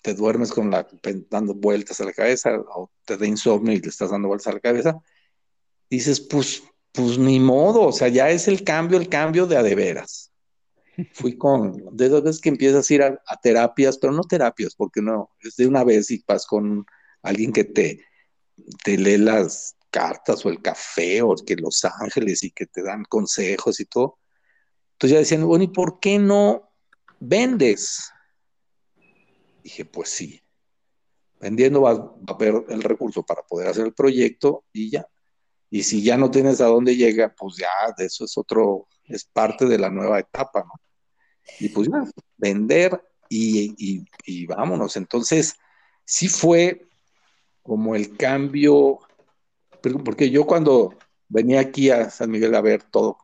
te 0.00 0.14
duermes 0.14 0.52
con 0.52 0.70
la, 0.70 0.86
dando 1.28 1.54
vueltas 1.54 2.00
a 2.00 2.04
la 2.04 2.12
cabeza 2.12 2.52
o 2.56 2.88
te 3.04 3.16
da 3.16 3.26
insomnio 3.26 3.72
y 3.72 3.80
te 3.80 3.88
estás 3.88 4.12
dando 4.12 4.28
vueltas 4.28 4.46
a 4.46 4.52
la 4.52 4.60
cabeza, 4.60 4.96
dices, 5.90 6.20
pues, 6.20 6.62
pues 6.92 7.18
ni 7.18 7.40
modo, 7.40 7.82
o 7.82 7.90
sea, 7.90 8.06
ya 8.06 8.30
es 8.30 8.46
el 8.46 8.62
cambio, 8.62 8.96
el 8.96 9.08
cambio 9.08 9.48
de 9.48 9.56
a 9.56 9.64
de 9.64 9.74
veras. 9.74 10.30
Fui 11.14 11.36
con, 11.36 11.96
de 11.96 12.06
esas 12.06 12.22
veces 12.22 12.40
que 12.40 12.50
empiezas 12.50 12.88
a 12.88 12.94
ir 12.94 13.02
a, 13.02 13.40
terapias, 13.42 13.98
pero 13.98 14.12
no 14.12 14.22
terapias, 14.22 14.76
porque 14.76 15.02
no, 15.02 15.30
es 15.40 15.56
de 15.56 15.66
una 15.66 15.82
vez 15.82 16.12
y 16.12 16.22
vas 16.28 16.46
con 16.46 16.86
alguien 17.22 17.52
que 17.52 17.64
te, 17.64 18.04
te 18.84 18.96
lee 18.96 19.18
las 19.18 19.74
cartas 19.90 20.46
o 20.46 20.48
el 20.48 20.62
café 20.62 21.22
o 21.22 21.34
que 21.34 21.56
Los 21.56 21.84
Ángeles 21.84 22.44
y 22.44 22.52
que 22.52 22.66
te 22.66 22.84
dan 22.84 23.02
consejos 23.02 23.80
y 23.80 23.86
todo 23.86 24.19
entonces 25.00 25.14
ya 25.14 25.20
decían, 25.20 25.46
bueno, 25.46 25.64
¿y 25.64 25.68
por 25.68 25.98
qué 25.98 26.18
no 26.18 26.70
vendes? 27.20 28.12
Dije, 29.62 29.86
pues 29.86 30.10
sí. 30.10 30.42
Vendiendo 31.40 31.80
va, 31.80 31.92
a 31.92 32.32
haber 32.34 32.66
el 32.68 32.82
recurso 32.82 33.22
para 33.22 33.40
poder 33.42 33.68
hacer 33.68 33.86
el 33.86 33.94
proyecto 33.94 34.66
y 34.74 34.90
ya. 34.90 35.08
Y 35.70 35.84
si 35.84 36.02
ya 36.02 36.18
no 36.18 36.30
tienes 36.30 36.60
a 36.60 36.66
dónde 36.66 36.96
llega, 36.96 37.34
pues 37.34 37.56
ya, 37.56 37.70
de 37.96 38.04
eso 38.04 38.26
es 38.26 38.36
otro, 38.36 38.88
es 39.04 39.24
parte 39.24 39.64
de 39.64 39.78
la 39.78 39.88
nueva 39.88 40.18
etapa, 40.18 40.64
¿no? 40.64 40.74
Y 41.58 41.70
pues 41.70 41.88
ya, 41.90 42.04
vender 42.36 43.02
y, 43.26 44.04
y 44.26 44.46
vámonos. 44.46 44.98
Entonces, 44.98 45.54
sí 46.04 46.28
fue 46.28 46.86
como 47.62 47.94
el 47.94 48.18
cambio, 48.18 48.98
porque 50.04 50.28
yo 50.28 50.44
cuando 50.44 50.94
venía 51.26 51.60
aquí 51.60 51.88
a 51.88 52.10
San 52.10 52.30
Miguel 52.30 52.54
a 52.54 52.60
ver 52.60 52.82
todo 52.82 53.16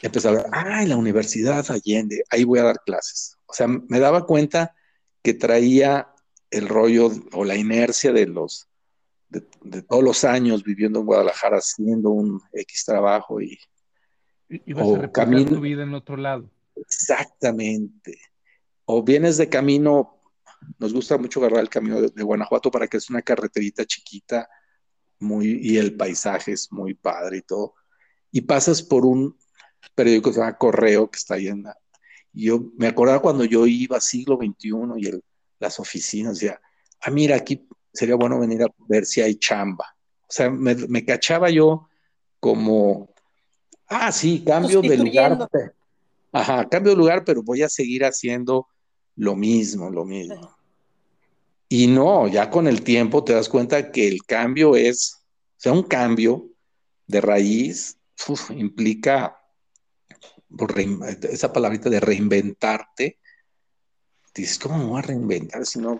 empecé 0.00 0.28
a 0.28 0.32
ver, 0.32 0.46
ah, 0.52 0.82
en 0.82 0.88
la 0.88 0.96
Universidad 0.96 1.64
Allende, 1.70 2.24
ahí 2.30 2.44
voy 2.44 2.58
a 2.58 2.64
dar 2.64 2.80
clases. 2.84 3.36
O 3.46 3.52
sea, 3.52 3.66
me 3.68 3.98
daba 3.98 4.26
cuenta 4.26 4.74
que 5.22 5.34
traía 5.34 6.12
el 6.50 6.68
rollo 6.68 7.10
o 7.32 7.44
la 7.44 7.56
inercia 7.56 8.12
de 8.12 8.26
los, 8.26 8.68
de, 9.28 9.82
todos 9.82 10.02
los 10.02 10.24
años 10.24 10.64
viviendo 10.64 11.00
en 11.00 11.06
Guadalajara, 11.06 11.58
haciendo 11.58 12.10
un 12.10 12.40
X 12.52 12.84
trabajo 12.84 13.40
y... 13.40 13.58
Ibas 14.66 15.04
a 15.04 15.12
camino, 15.12 15.46
tu 15.46 15.60
vida 15.60 15.82
en 15.82 15.94
otro 15.94 16.16
lado. 16.16 16.50
Exactamente. 16.76 18.18
O 18.84 19.02
vienes 19.02 19.38
de 19.38 19.48
camino, 19.48 20.18
nos 20.78 20.92
gusta 20.92 21.16
mucho 21.16 21.40
agarrar 21.40 21.60
el 21.60 21.70
camino 21.70 22.02
de, 22.02 22.08
de 22.08 22.22
Guanajuato 22.22 22.70
para 22.70 22.86
que 22.86 22.98
es 22.98 23.08
una 23.08 23.22
carreterita 23.22 23.86
chiquita, 23.86 24.46
muy, 25.20 25.58
y 25.62 25.78
el 25.78 25.96
paisaje 25.96 26.52
es 26.52 26.70
muy 26.70 26.92
padre 26.92 27.38
y 27.38 27.42
todo. 27.42 27.74
Y 28.30 28.42
pasas 28.42 28.82
por 28.82 29.06
un 29.06 29.38
periódico 29.94 30.30
que 30.30 30.34
se 30.34 30.40
llama 30.40 30.58
Correo, 30.58 31.10
que 31.10 31.18
está 31.18 31.34
ahí 31.34 31.48
en 31.48 31.64
la... 31.64 31.76
Yo 32.32 32.70
me 32.76 32.86
acordaba 32.86 33.20
cuando 33.20 33.44
yo 33.44 33.66
iba 33.66 34.00
siglo 34.00 34.38
XXI 34.38 34.70
y 34.96 35.06
el, 35.06 35.22
las 35.58 35.78
oficinas, 35.78 36.38
decía, 36.38 36.60
ah, 37.00 37.10
mira, 37.10 37.36
aquí 37.36 37.66
sería 37.92 38.16
bueno 38.16 38.40
venir 38.40 38.62
a 38.62 38.68
ver 38.88 39.04
si 39.04 39.20
hay 39.20 39.36
chamba. 39.36 39.94
O 40.22 40.32
sea, 40.32 40.50
me, 40.50 41.04
cachaba 41.04 41.50
yo 41.50 41.88
como, 42.40 43.14
ah, 43.88 44.10
sí, 44.12 44.42
cambio 44.44 44.80
de 44.80 44.96
lugar. 44.96 45.48
Ajá, 46.32 46.66
cambio 46.68 46.92
de 46.92 46.96
lugar, 46.96 47.24
pero 47.24 47.42
voy 47.42 47.62
a 47.62 47.68
seguir 47.68 48.04
haciendo 48.04 48.66
lo 49.16 49.36
mismo, 49.36 49.90
lo 49.90 50.06
mismo. 50.06 50.56
Y 51.68 51.86
no, 51.86 52.28
ya 52.28 52.50
con 52.50 52.66
el 52.66 52.82
tiempo 52.82 53.22
te 53.24 53.34
das 53.34 53.48
cuenta 53.48 53.92
que 53.92 54.08
el 54.08 54.24
cambio 54.24 54.74
es, 54.74 55.22
o 55.56 55.60
sea, 55.60 55.72
un 55.72 55.82
cambio 55.82 56.48
de 57.06 57.20
raíz 57.20 57.98
implica 58.50 59.36
por 59.36 59.41
esa 61.30 61.52
palabrita 61.52 61.88
de 61.90 62.00
reinventarte, 62.00 63.18
dices, 64.34 64.58
¿cómo 64.58 64.78
me 64.78 64.84
voy 64.84 64.98
a 64.98 65.02
reinventar 65.02 65.66
si 65.66 65.78
no 65.78 65.98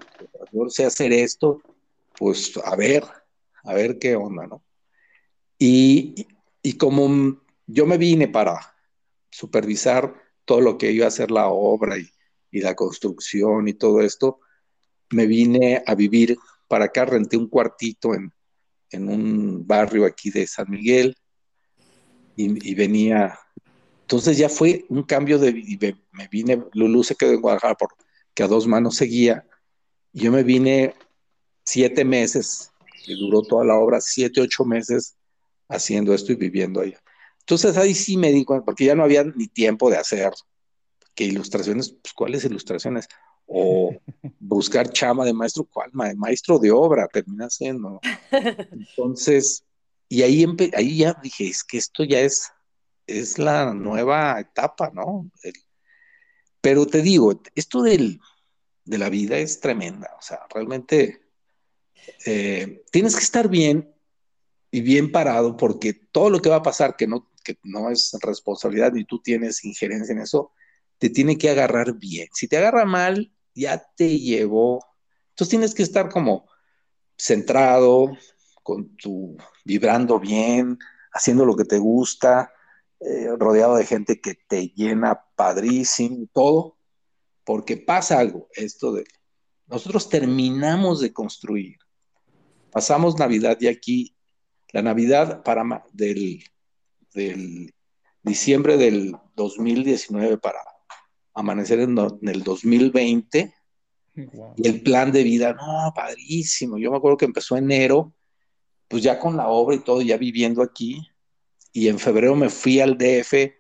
yo 0.53 0.69
sé 0.69 0.85
hacer 0.85 1.13
esto? 1.13 1.63
Pues 2.19 2.59
a 2.65 2.77
ver, 2.77 3.05
a 3.65 3.75
ver 3.75 3.99
qué 3.99 4.17
onda, 4.17 4.47
¿no? 4.47 4.65
Y, 5.59 6.27
y 6.63 6.75
como 6.75 7.41
yo 7.67 7.87
me 7.87 7.99
vine 7.99 8.29
para 8.29 8.75
supervisar 9.31 10.15
todo 10.45 10.61
lo 10.61 10.77
que 10.77 10.91
iba 10.91 11.07
a 11.07 11.11
ser 11.11 11.31
la 11.31 11.49
obra 11.49 11.99
y, 11.99 12.09
y 12.51 12.61
la 12.61 12.75
construcción 12.75 13.69
y 13.69 13.75
todo 13.75 14.01
esto, 14.01 14.41
me 15.11 15.27
vine 15.27 15.83
a 15.87 15.95
vivir 15.95 16.37
para 16.69 16.87
acá, 16.87 17.05
renté 17.05 17.37
un 17.37 17.49
cuartito 17.49 18.15
en, 18.15 18.33
en 18.91 19.09
un 19.09 19.67
barrio 19.67 20.05
aquí 20.05 20.31
de 20.31 20.47
San 20.47 20.71
Miguel 20.71 21.17
y 22.35 22.75
venía 22.75 23.39
entonces 24.03 24.37
ya 24.37 24.49
fue 24.49 24.85
un 24.89 25.03
cambio 25.05 25.39
de, 25.39 25.97
me, 26.13 26.29
vine, 26.29 26.63
Lulu 26.75 27.03
se 27.03 27.15
quedó 27.15 27.33
en 27.33 27.41
Guadalajara 27.41 27.77
porque 27.77 28.43
a 28.43 28.49
dos 28.49 28.67
manos 28.67 28.97
seguía, 28.97 29.47
yo 30.13 30.31
me 30.31 30.43
vine 30.43 30.95
siete 31.65 32.05
meses, 32.05 32.73
y 33.07 33.19
duró 33.19 33.43
toda 33.43 33.65
la 33.65 33.77
obra, 33.77 34.01
siete, 34.01 34.41
ocho 34.41 34.65
meses 34.65 35.17
haciendo 35.69 36.15
esto 36.15 36.33
y 36.33 36.37
viviendo 36.37 36.81
ahí. 36.81 36.95
Entonces 37.41 37.77
ahí 37.77 37.95
sí 37.95 38.17
me 38.17 38.33
di 38.33 38.45
cuenta, 38.45 38.65
porque 38.65 38.85
ya 38.85 38.95
no 38.95 39.03
había 39.03 39.25
ni 39.25 39.49
tiempo 39.49 39.91
de 39.91 39.97
hacer 39.97 40.33
que 41.15 41.25
ilustraciones, 41.25 41.91
pues 41.91 42.15
cuáles 42.15 42.45
ilustraciones, 42.45 43.09
o 43.47 43.97
buscar 44.39 44.91
chama 44.91 45.25
de 45.25 45.33
maestro, 45.33 45.65
¿cuál? 45.65 45.91
Maestro 45.93 46.59
de 46.59 46.71
obra 46.71 47.09
termina 47.09 47.51
siendo. 47.51 48.01
Entonces, 48.73 49.65
y 50.09 50.23
ahí, 50.23 50.47
ahí 50.77 50.99
ya 50.99 51.17
dije, 51.23 51.49
es 51.49 51.65
que 51.65 51.79
esto 51.79 52.05
ya 52.05 52.21
es 52.21 52.51
es 53.07 53.39
la 53.39 53.73
nueva 53.75 54.39
etapa, 54.41 54.91
¿no? 54.95 55.31
pero 56.61 56.87
te 56.87 57.03
digo, 57.03 57.43
esto 57.55 57.83
del, 57.83 58.21
de 58.85 58.99
la 58.99 59.09
vida 59.09 59.37
es 59.39 59.61
tremenda, 59.61 60.11
o 60.19 60.23
sea, 60.23 60.41
realmente 60.55 61.23
eh, 62.25 62.85
tienes 62.91 63.17
que 63.17 63.23
estar 63.23 63.49
bien 63.49 63.93
y 64.71 64.81
bien 64.81 65.13
parado 65.13 65.57
porque 65.57 65.93
todo 65.93 66.31
lo 66.31 66.41
que 66.41 66.49
va 66.49 66.57
a 66.57 66.63
pasar 66.63 66.97
que 66.97 67.07
no, 67.07 67.31
que 67.45 67.59
no 67.65 67.91
es 67.91 68.17
responsabilidad 68.23 68.93
ni 68.93 69.05
tú 69.05 69.21
tienes 69.21 69.65
injerencia 69.65 70.13
en 70.13 70.21
eso, 70.21 70.53
te 70.99 71.11
tiene 71.11 71.37
que 71.37 71.51
agarrar 71.51 71.95
bien. 71.95 72.29
Si 72.33 72.47
te 72.47 72.57
agarra 72.57 72.85
mal, 72.85 73.33
ya 73.55 73.85
te 73.97 74.19
llevó. 74.19 74.85
Entonces 75.31 75.51
tienes 75.51 75.75
que 75.75 75.83
estar 75.83 76.09
como 76.09 76.49
centrado, 77.19 78.17
con 78.63 78.97
tu 78.97 79.37
vibrando 79.65 80.21
bien, 80.21 80.79
haciendo 81.13 81.45
lo 81.45 81.57
que 81.57 81.65
te 81.65 81.79
gusta, 81.79 82.53
eh, 83.05 83.29
rodeado 83.39 83.77
de 83.77 83.85
gente 83.85 84.21
que 84.21 84.35
te 84.35 84.69
llena 84.69 85.21
padrísimo, 85.35 86.29
todo, 86.33 86.77
porque 87.45 87.77
pasa 87.77 88.21
algo, 88.21 88.49
esto 88.55 88.93
de, 88.93 89.05
nosotros 89.67 90.09
terminamos 90.09 91.01
de 91.01 91.13
construir, 91.13 91.79
pasamos 92.71 93.19
Navidad 93.19 93.57
y 93.61 93.67
aquí, 93.67 94.15
la 94.73 94.83
Navidad 94.83 95.43
para 95.43 95.85
del, 95.93 96.45
del 97.13 97.75
diciembre 98.23 98.77
del 98.77 99.17
2019 99.35 100.39
para 100.39 100.61
amanecer 101.35 101.81
en, 101.81 101.99
el 101.99 102.43
2020, 102.45 103.53
y 104.15 104.69
el 104.69 104.83
plan 104.83 105.11
de 105.11 105.25
vida, 105.25 105.55
no, 105.55 105.93
padrísimo, 105.95 106.79
yo 106.79 106.91
me 106.91 106.99
acuerdo 106.99 107.17
que 107.17 107.25
empezó 107.25 107.57
enero, 107.57 108.15
pues 108.87 109.03
ya 109.03 109.19
con 109.19 109.37
la 109.37 109.49
obra 109.49 109.75
y 109.75 109.81
todo, 109.81 110.03
ya 110.03 110.19
viviendo 110.19 110.63
aquí, 110.63 111.09
y 111.73 111.89
en 111.89 111.99
febrero 111.99 112.37
me 112.37 112.51
fui 112.51 112.81
al 112.81 112.99
DF 112.99 113.55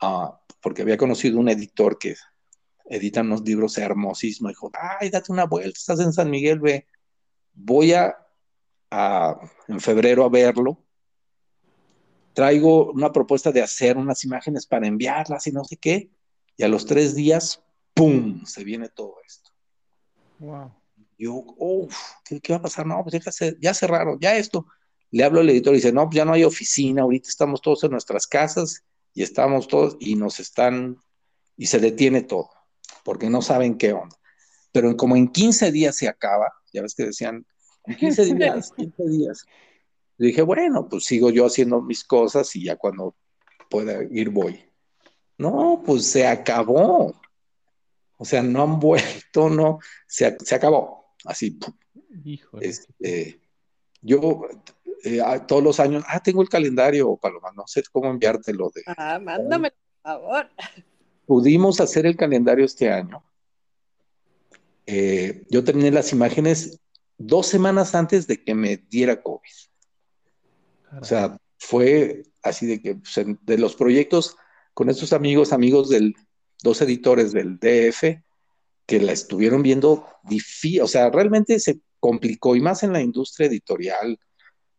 ah, 0.00 0.40
porque 0.62 0.82
había 0.82 0.96
conocido 0.96 1.38
un 1.38 1.48
editor 1.48 1.98
que 1.98 2.14
edita 2.86 3.20
unos 3.20 3.42
libros 3.42 3.76
hermosísimos. 3.78 4.52
Dijo, 4.52 4.70
ay, 4.74 5.10
date 5.10 5.32
una 5.32 5.44
vuelta, 5.44 5.76
estás 5.76 6.00
en 6.00 6.12
San 6.12 6.30
Miguel, 6.30 6.60
ve. 6.60 6.86
Voy 7.52 7.92
a, 7.92 8.16
en 9.66 9.80
febrero 9.80 10.24
a 10.24 10.28
verlo. 10.28 10.84
Traigo 12.32 12.92
una 12.92 13.10
propuesta 13.10 13.50
de 13.50 13.62
hacer 13.62 13.96
unas 13.96 14.22
imágenes 14.24 14.64
para 14.64 14.86
enviarlas 14.86 15.46
y 15.48 15.52
no 15.52 15.64
sé 15.64 15.76
qué. 15.76 16.10
Y 16.56 16.62
a 16.62 16.68
los 16.68 16.86
tres 16.86 17.16
días, 17.16 17.62
¡pum! 17.94 18.44
Se 18.44 18.62
viene 18.62 18.88
todo 18.88 19.16
esto. 19.26 19.50
Wow. 20.38 20.72
Yo, 21.18 21.44
uff, 21.56 21.96
¿qué, 22.24 22.40
va 22.52 22.58
a 22.58 22.62
pasar? 22.62 22.86
No, 22.86 23.02
pues 23.02 23.20
ya, 23.24 23.52
ya 23.60 23.74
cerraron, 23.74 24.20
ya 24.20 24.36
esto 24.36 24.66
le 25.10 25.24
hablo 25.24 25.40
al 25.40 25.50
editor 25.50 25.72
y 25.72 25.76
dice, 25.76 25.92
no, 25.92 26.04
pues 26.04 26.16
ya 26.16 26.24
no 26.24 26.32
hay 26.32 26.44
oficina, 26.44 27.02
ahorita 27.02 27.28
estamos 27.28 27.60
todos 27.62 27.84
en 27.84 27.92
nuestras 27.92 28.26
casas 28.26 28.84
y 29.14 29.22
estamos 29.22 29.68
todos 29.68 29.96
y 30.00 30.16
nos 30.16 30.40
están, 30.40 30.98
y 31.56 31.66
se 31.66 31.78
detiene 31.78 32.22
todo, 32.22 32.50
porque 33.04 33.30
no 33.30 33.42
saben 33.42 33.78
qué 33.78 33.92
onda. 33.92 34.16
Pero 34.72 34.96
como 34.96 35.16
en 35.16 35.28
15 35.28 35.72
días 35.72 35.96
se 35.96 36.08
acaba, 36.08 36.52
ya 36.72 36.82
ves 36.82 36.94
que 36.94 37.06
decían, 37.06 37.46
en 37.84 37.96
15 37.96 38.24
días, 38.34 38.72
15 38.76 39.02
días. 39.08 39.44
Le 40.18 40.28
dije, 40.28 40.42
bueno, 40.42 40.88
pues 40.88 41.04
sigo 41.04 41.30
yo 41.30 41.46
haciendo 41.46 41.80
mis 41.80 42.04
cosas 42.04 42.54
y 42.56 42.64
ya 42.64 42.76
cuando 42.76 43.16
pueda 43.70 44.02
ir 44.10 44.30
voy. 44.30 44.64
No, 45.38 45.82
pues 45.86 46.06
se 46.06 46.26
acabó. 46.26 47.14
O 48.16 48.24
sea, 48.24 48.42
no 48.42 48.62
han 48.62 48.80
vuelto, 48.80 49.48
no, 49.48 49.78
se, 50.06 50.36
se 50.44 50.54
acabó. 50.54 51.14
Así. 51.24 51.58
Híjole. 52.24 52.66
Este, 52.66 53.40
yo 54.00 54.48
eh, 55.04 55.20
ah, 55.24 55.46
todos 55.46 55.62
los 55.62 55.80
años, 55.80 56.04
ah, 56.06 56.20
tengo 56.20 56.42
el 56.42 56.48
calendario, 56.48 57.16
Paloma, 57.16 57.52
no 57.54 57.64
sé 57.66 57.82
cómo 57.92 58.10
enviártelo. 58.10 58.70
De, 58.74 58.82
ah, 58.86 59.18
mándame, 59.18 59.70
por 59.70 60.12
favor. 60.12 60.48
Pudimos 61.26 61.80
hacer 61.80 62.06
el 62.06 62.16
calendario 62.16 62.64
este 62.64 62.90
año. 62.90 63.22
Eh, 64.86 65.44
yo 65.50 65.62
terminé 65.62 65.90
las 65.90 66.12
imágenes 66.12 66.80
dos 67.18 67.46
semanas 67.46 67.94
antes 67.94 68.26
de 68.26 68.42
que 68.42 68.54
me 68.54 68.78
diera 68.78 69.22
COVID. 69.22 69.50
O 71.00 71.04
sea, 71.04 71.36
fue 71.58 72.22
así 72.42 72.66
de 72.66 72.80
que 72.80 72.94
pues, 72.94 73.26
de 73.42 73.58
los 73.58 73.76
proyectos 73.76 74.36
con 74.72 74.88
estos 74.88 75.12
amigos, 75.12 75.52
amigos 75.52 75.90
del, 75.90 76.14
dos 76.62 76.80
editores 76.80 77.32
del 77.32 77.58
DF, 77.58 78.22
que 78.86 79.00
la 79.00 79.12
estuvieron 79.12 79.62
viendo 79.62 80.06
difícil, 80.22 80.80
o 80.80 80.88
sea, 80.88 81.10
realmente 81.10 81.60
se 81.60 81.80
complicó 82.00 82.56
y 82.56 82.60
más 82.60 82.82
en 82.82 82.92
la 82.92 83.02
industria 83.02 83.48
editorial, 83.48 84.18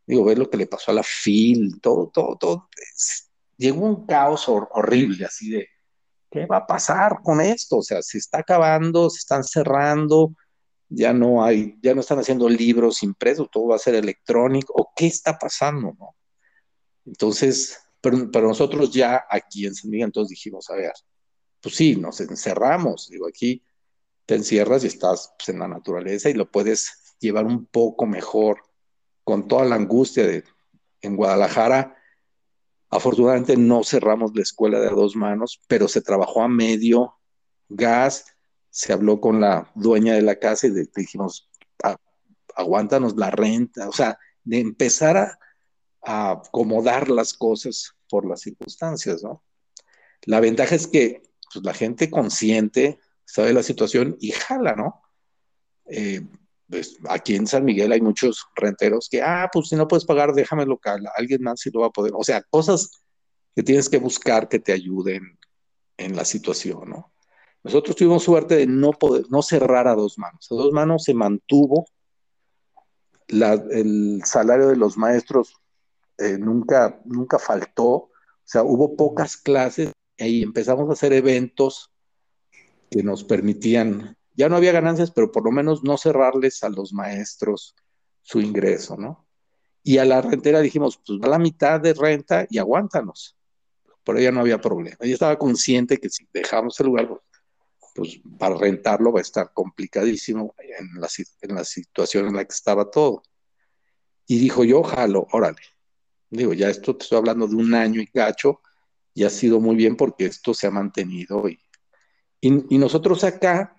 digo, 0.09 0.25
ver 0.25 0.39
lo 0.39 0.49
que 0.49 0.57
le 0.57 0.65
pasó 0.65 0.89
a 0.89 0.95
la 0.95 1.03
FIL, 1.03 1.79
todo, 1.79 2.09
todo, 2.11 2.35
todo. 2.35 2.69
llegó 3.57 3.85
un 3.85 4.07
caos 4.07 4.49
horrible, 4.49 5.23
así 5.25 5.51
de, 5.51 5.67
¿qué 6.31 6.47
va 6.47 6.57
a 6.57 6.67
pasar 6.67 7.21
con 7.23 7.39
esto? 7.39 7.77
O 7.77 7.83
sea, 7.83 8.01
se 8.01 8.17
está 8.17 8.39
acabando, 8.39 9.11
se 9.11 9.19
están 9.19 9.43
cerrando, 9.43 10.33
ya 10.89 11.13
no 11.13 11.43
hay, 11.43 11.77
ya 11.83 11.93
no 11.93 12.01
están 12.01 12.17
haciendo 12.17 12.49
libros 12.49 13.03
impresos, 13.03 13.49
todo 13.51 13.67
va 13.67 13.75
a 13.75 13.79
ser 13.79 13.93
electrónico, 13.93 14.73
o 14.75 14.91
qué 14.95 15.05
está 15.05 15.37
pasando, 15.37 15.93
¿no? 15.99 16.15
Entonces, 17.05 17.77
pero, 18.01 18.17
nosotros 18.41 18.91
ya 18.91 19.25
aquí 19.29 19.67
en 19.67 19.75
San 19.75 19.91
Miguel, 19.91 20.07
entonces 20.07 20.31
dijimos, 20.31 20.71
a 20.71 20.75
ver, 20.75 20.93
pues 21.61 21.75
sí, 21.75 21.97
nos 21.97 22.19
encerramos, 22.19 23.09
digo, 23.11 23.27
aquí 23.27 23.63
te 24.25 24.33
encierras 24.33 24.83
y 24.83 24.87
estás 24.87 25.35
pues, 25.37 25.49
en 25.49 25.59
la 25.59 25.67
naturaleza 25.67 26.31
y 26.31 26.33
lo 26.33 26.49
puedes 26.49 27.15
llevar 27.19 27.45
un 27.45 27.67
poco 27.67 28.07
mejor 28.07 28.68
con 29.29 29.47
toda 29.47 29.63
la 29.63 29.75
angustia 29.75 30.25
de 30.25 30.43
en 31.01 31.15
Guadalajara. 31.15 31.95
Afortunadamente 32.89 33.55
no 33.57 33.83
cerramos 33.83 34.31
la 34.33 34.41
escuela 34.41 34.79
de 34.79 34.89
dos 34.89 35.15
manos, 35.15 35.61
pero 35.67 35.87
se 35.87 36.01
trabajó 36.01 36.41
a 36.41 36.47
medio 36.47 37.13
gas, 37.67 38.25
se 38.71 38.91
habló 38.91 39.21
con 39.21 39.39
la 39.39 39.71
dueña 39.75 40.15
de 40.15 40.23
la 40.23 40.39
casa 40.39 40.65
y 40.65 40.71
le 40.71 40.89
dijimos, 40.95 41.47
aguántanos 42.55 43.17
la 43.17 43.29
renta, 43.29 43.87
o 43.87 43.91
sea, 43.91 44.17
de 44.43 44.59
empezar 44.61 45.15
a, 45.15 45.37
acomodar 46.01 47.07
las 47.07 47.35
cosas 47.35 47.93
por 48.09 48.27
las 48.27 48.41
circunstancias, 48.41 49.21
¿no? 49.21 49.43
La 50.23 50.39
ventaja 50.39 50.73
es 50.73 50.87
que 50.87 51.21
pues, 51.53 51.63
la 51.63 51.75
gente 51.75 52.09
consciente 52.09 52.97
sabe 53.25 53.53
la 53.53 53.61
situación 53.61 54.17
y 54.19 54.31
jala, 54.31 54.73
¿no? 54.75 55.03
Eh, 55.85 56.21
pues, 56.69 56.97
aquí 57.09 57.35
en 57.35 57.47
San 57.47 57.65
Miguel 57.65 57.91
hay 57.91 58.01
muchos 58.01 58.45
renteros 58.55 59.09
que, 59.09 59.21
ah, 59.21 59.49
pues 59.51 59.69
si 59.69 59.75
no 59.75 59.87
puedes 59.87 60.05
pagar, 60.05 60.33
déjame 60.33 60.65
local, 60.65 61.07
alguien 61.15 61.41
más 61.41 61.59
sí 61.61 61.71
lo 61.73 61.81
va 61.81 61.87
a 61.87 61.91
poder. 61.91 62.13
O 62.15 62.23
sea, 62.23 62.43
cosas 62.43 62.91
que 63.55 63.63
tienes 63.63 63.89
que 63.89 63.97
buscar 63.97 64.47
que 64.47 64.59
te 64.59 64.71
ayuden 64.71 65.37
en 65.97 66.15
la 66.15 66.25
situación, 66.25 66.89
¿no? 66.89 67.11
Nosotros 67.63 67.95
tuvimos 67.95 68.23
suerte 68.23 68.55
de 68.55 68.67
no 68.67 68.91
poder, 68.91 69.25
no 69.29 69.41
cerrar 69.41 69.87
a 69.87 69.95
dos 69.95 70.17
manos. 70.17 70.47
A 70.49 70.55
dos 70.55 70.71
manos 70.71 71.03
se 71.03 71.13
mantuvo. 71.13 71.85
el 73.27 74.21
salario 74.23 74.67
de 74.67 74.77
los 74.77 74.97
maestros 74.97 75.55
eh, 76.17 76.37
nunca, 76.37 77.01
nunca 77.05 77.37
faltó. 77.37 77.89
O 77.89 78.11
sea, 78.45 78.63
hubo 78.63 78.95
pocas 78.95 79.35
clases 79.37 79.91
y 80.17 80.43
empezamos 80.43 80.89
a 80.89 80.93
hacer 80.93 81.13
eventos 81.13 81.91
que 82.89 83.03
nos 83.03 83.23
permitían 83.23 84.17
ya 84.39 84.47
no 84.47 84.55
había 84.55 84.71
ganancias, 84.71 85.11
pero 85.11 85.33
por 85.33 85.43
lo 85.43 85.51
menos 85.51 85.83
no 85.83 85.97
cerrarles 85.97 86.63
a 86.63 86.69
los 86.69 86.93
maestros 86.93 87.75
su 88.21 88.39
ingreso, 88.39 88.95
¿no? 88.95 89.27
Y 89.83 89.97
a 89.97 90.05
la 90.05 90.21
rentera 90.21 90.61
dijimos, 90.61 90.97
pues 91.05 91.19
da 91.19 91.27
la 91.27 91.37
mitad 91.37 91.81
de 91.81 91.93
renta 91.93 92.47
y 92.49 92.57
aguántanos. 92.57 93.35
Por 94.01 94.17
ella 94.17 94.31
no 94.31 94.39
había 94.39 94.61
problema. 94.61 94.95
Ella 95.01 95.15
estaba 95.15 95.37
consciente 95.37 95.97
que 95.97 96.09
si 96.09 96.25
dejamos 96.33 96.79
el 96.79 96.85
lugar, 96.85 97.09
pues 97.93 98.21
para 98.37 98.55
rentarlo 98.55 99.11
va 99.11 99.19
a 99.19 99.23
estar 99.23 99.51
complicadísimo 99.53 100.55
en 100.57 101.01
la, 101.01 101.09
en 101.41 101.55
la 101.55 101.65
situación 101.65 102.27
en 102.27 102.37
la 102.37 102.45
que 102.45 102.53
estaba 102.53 102.89
todo. 102.89 103.23
Y 104.25 104.39
dijo 104.39 104.63
yo, 104.63 104.83
jalo, 104.83 105.27
órale. 105.33 105.59
Digo, 106.29 106.53
ya 106.53 106.69
esto 106.69 106.95
te 106.95 107.03
estoy 107.03 107.17
hablando 107.17 107.45
de 107.45 107.55
un 107.55 107.73
año 107.73 107.99
y 107.99 108.07
cacho, 108.07 108.61
y 109.13 109.25
ha 109.25 109.29
sido 109.29 109.59
muy 109.59 109.75
bien 109.75 109.97
porque 109.97 110.27
esto 110.27 110.53
se 110.53 110.67
ha 110.67 110.71
mantenido. 110.71 111.49
Y, 111.49 111.59
y, 112.39 112.73
y 112.73 112.77
nosotros 112.77 113.25
acá, 113.25 113.75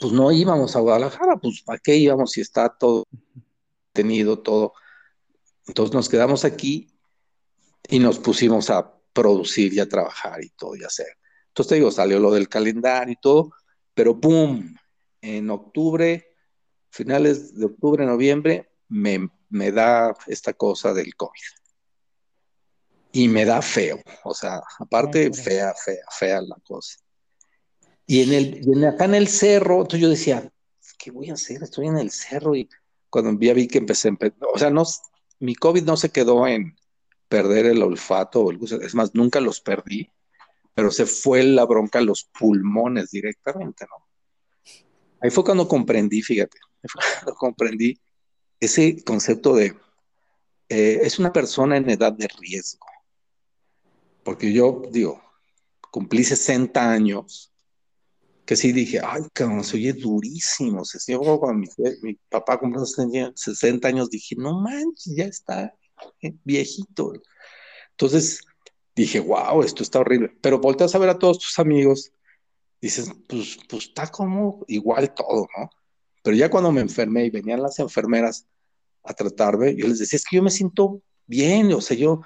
pues 0.00 0.12
no 0.12 0.30
íbamos 0.32 0.76
a 0.76 0.80
Guadalajara, 0.80 1.36
pues 1.36 1.62
¿para 1.62 1.78
qué 1.78 1.96
íbamos 1.96 2.32
si 2.32 2.40
está 2.40 2.68
todo 2.68 3.06
tenido, 3.92 4.38
todo? 4.38 4.72
Entonces 5.66 5.94
nos 5.94 6.08
quedamos 6.08 6.44
aquí 6.44 6.88
y 7.88 7.98
nos 7.98 8.18
pusimos 8.18 8.70
a 8.70 8.94
producir 9.12 9.72
y 9.72 9.80
a 9.80 9.88
trabajar 9.88 10.42
y 10.42 10.50
todo 10.50 10.76
y 10.76 10.84
hacer. 10.84 11.18
Entonces 11.48 11.70
te 11.70 11.74
digo, 11.76 11.90
salió 11.90 12.18
lo 12.20 12.30
del 12.30 12.48
calendario 12.48 13.12
y 13.12 13.20
todo, 13.20 13.50
pero 13.94 14.20
¡pum! 14.20 14.74
En 15.20 15.50
octubre, 15.50 16.36
finales 16.90 17.54
de 17.54 17.66
octubre, 17.66 18.06
noviembre, 18.06 18.70
me, 18.88 19.28
me 19.48 19.72
da 19.72 20.14
esta 20.26 20.52
cosa 20.52 20.94
del 20.94 21.16
COVID. 21.16 21.40
Y 23.10 23.26
me 23.26 23.44
da 23.44 23.60
feo, 23.62 24.00
o 24.22 24.34
sea, 24.34 24.60
aparte 24.78 25.32
fea, 25.32 25.74
fea, 25.74 26.04
fea 26.10 26.42
la 26.42 26.56
cosa. 26.62 26.98
Y 28.10 28.22
en 28.22 28.32
el, 28.32 28.84
acá 28.86 29.04
en 29.04 29.14
el 29.14 29.28
cerro, 29.28 29.82
entonces 29.82 30.00
yo 30.00 30.08
decía, 30.08 30.50
¿qué 30.98 31.10
voy 31.10 31.28
a 31.28 31.34
hacer? 31.34 31.62
Estoy 31.62 31.88
en 31.88 31.98
el 31.98 32.10
cerro 32.10 32.56
y 32.56 32.66
cuando 33.10 33.38
ya 33.38 33.52
vi 33.52 33.68
que 33.68 33.76
empecé, 33.76 34.10
o 34.54 34.58
sea, 34.58 34.70
no, 34.70 34.82
mi 35.40 35.54
COVID 35.54 35.82
no 35.82 35.94
se 35.98 36.08
quedó 36.08 36.46
en 36.46 36.74
perder 37.28 37.66
el 37.66 37.82
olfato 37.82 38.40
o 38.40 38.50
el 38.50 38.56
gusto, 38.56 38.80
es 38.80 38.94
más, 38.94 39.14
nunca 39.14 39.40
los 39.40 39.60
perdí, 39.60 40.10
pero 40.72 40.90
se 40.90 41.04
fue 41.04 41.42
la 41.42 41.66
bronca 41.66 41.98
a 41.98 42.02
los 42.02 42.24
pulmones 42.24 43.10
directamente, 43.10 43.84
¿no? 43.84 44.06
Ahí 45.20 45.28
fue 45.28 45.44
cuando 45.44 45.68
comprendí, 45.68 46.22
fíjate, 46.22 46.58
cuando 47.20 47.34
comprendí 47.34 48.00
ese 48.58 49.04
concepto 49.04 49.54
de, 49.54 49.76
eh, 50.70 51.00
es 51.02 51.18
una 51.18 51.30
persona 51.30 51.76
en 51.76 51.90
edad 51.90 52.14
de 52.14 52.28
riesgo. 52.40 52.86
porque 54.24 54.50
yo 54.50 54.80
digo, 54.90 55.22
cumplí 55.90 56.24
60 56.24 56.90
años, 56.90 57.47
que 58.48 58.56
sí 58.56 58.72
dije, 58.72 58.98
ay, 59.04 59.24
cabrón, 59.34 59.62
se 59.62 59.76
oye 59.76 59.92
durísimo. 59.92 60.82
Se 60.82 61.12
yo 61.12 61.20
cuando 61.38 61.58
mi, 61.58 61.68
mi, 62.00 62.14
papá 62.30 62.58
cumplió 62.58 62.82
60 62.86 63.86
años, 63.86 64.08
dije, 64.08 64.36
no 64.38 64.58
manches, 64.58 65.14
ya 65.14 65.24
está 65.26 65.74
eh, 66.22 66.32
viejito. 66.44 67.12
Entonces 67.90 68.40
dije, 68.96 69.20
wow, 69.20 69.62
esto 69.62 69.82
está 69.82 69.98
horrible. 69.98 70.34
Pero 70.40 70.60
volteas 70.60 70.94
a 70.94 70.98
ver 70.98 71.10
a 71.10 71.18
todos 71.18 71.40
tus 71.40 71.58
amigos, 71.58 72.10
dices, 72.80 73.12
pues, 73.28 73.58
pues 73.68 73.88
está 73.88 74.06
como 74.06 74.64
igual 74.66 75.12
todo, 75.12 75.46
¿no? 75.54 75.68
Pero 76.22 76.34
ya 76.34 76.48
cuando 76.48 76.72
me 76.72 76.80
enfermé 76.80 77.26
y 77.26 77.30
venían 77.30 77.60
las 77.60 77.78
enfermeras 77.80 78.46
a 79.04 79.12
tratarme, 79.12 79.76
yo 79.76 79.86
les 79.86 79.98
decía, 79.98 80.16
es 80.16 80.24
que 80.24 80.36
yo 80.36 80.42
me 80.42 80.50
siento 80.50 81.02
bien, 81.26 81.70
o 81.74 81.82
sea, 81.82 81.98
yo, 81.98 82.22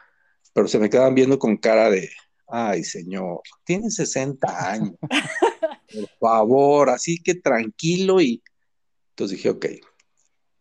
pero 0.52 0.68
se 0.68 0.78
me 0.78 0.88
quedaban 0.88 1.16
viendo 1.16 1.36
con 1.40 1.56
cara 1.56 1.90
de, 1.90 2.08
ay, 2.46 2.84
señor, 2.84 3.40
tiene 3.64 3.90
60 3.90 4.70
años, 4.70 4.94
por 5.92 6.08
favor, 6.18 6.90
así 6.90 7.22
que 7.22 7.34
tranquilo 7.34 8.20
y 8.20 8.42
entonces 9.10 9.36
dije, 9.36 9.50
ok, 9.50 9.66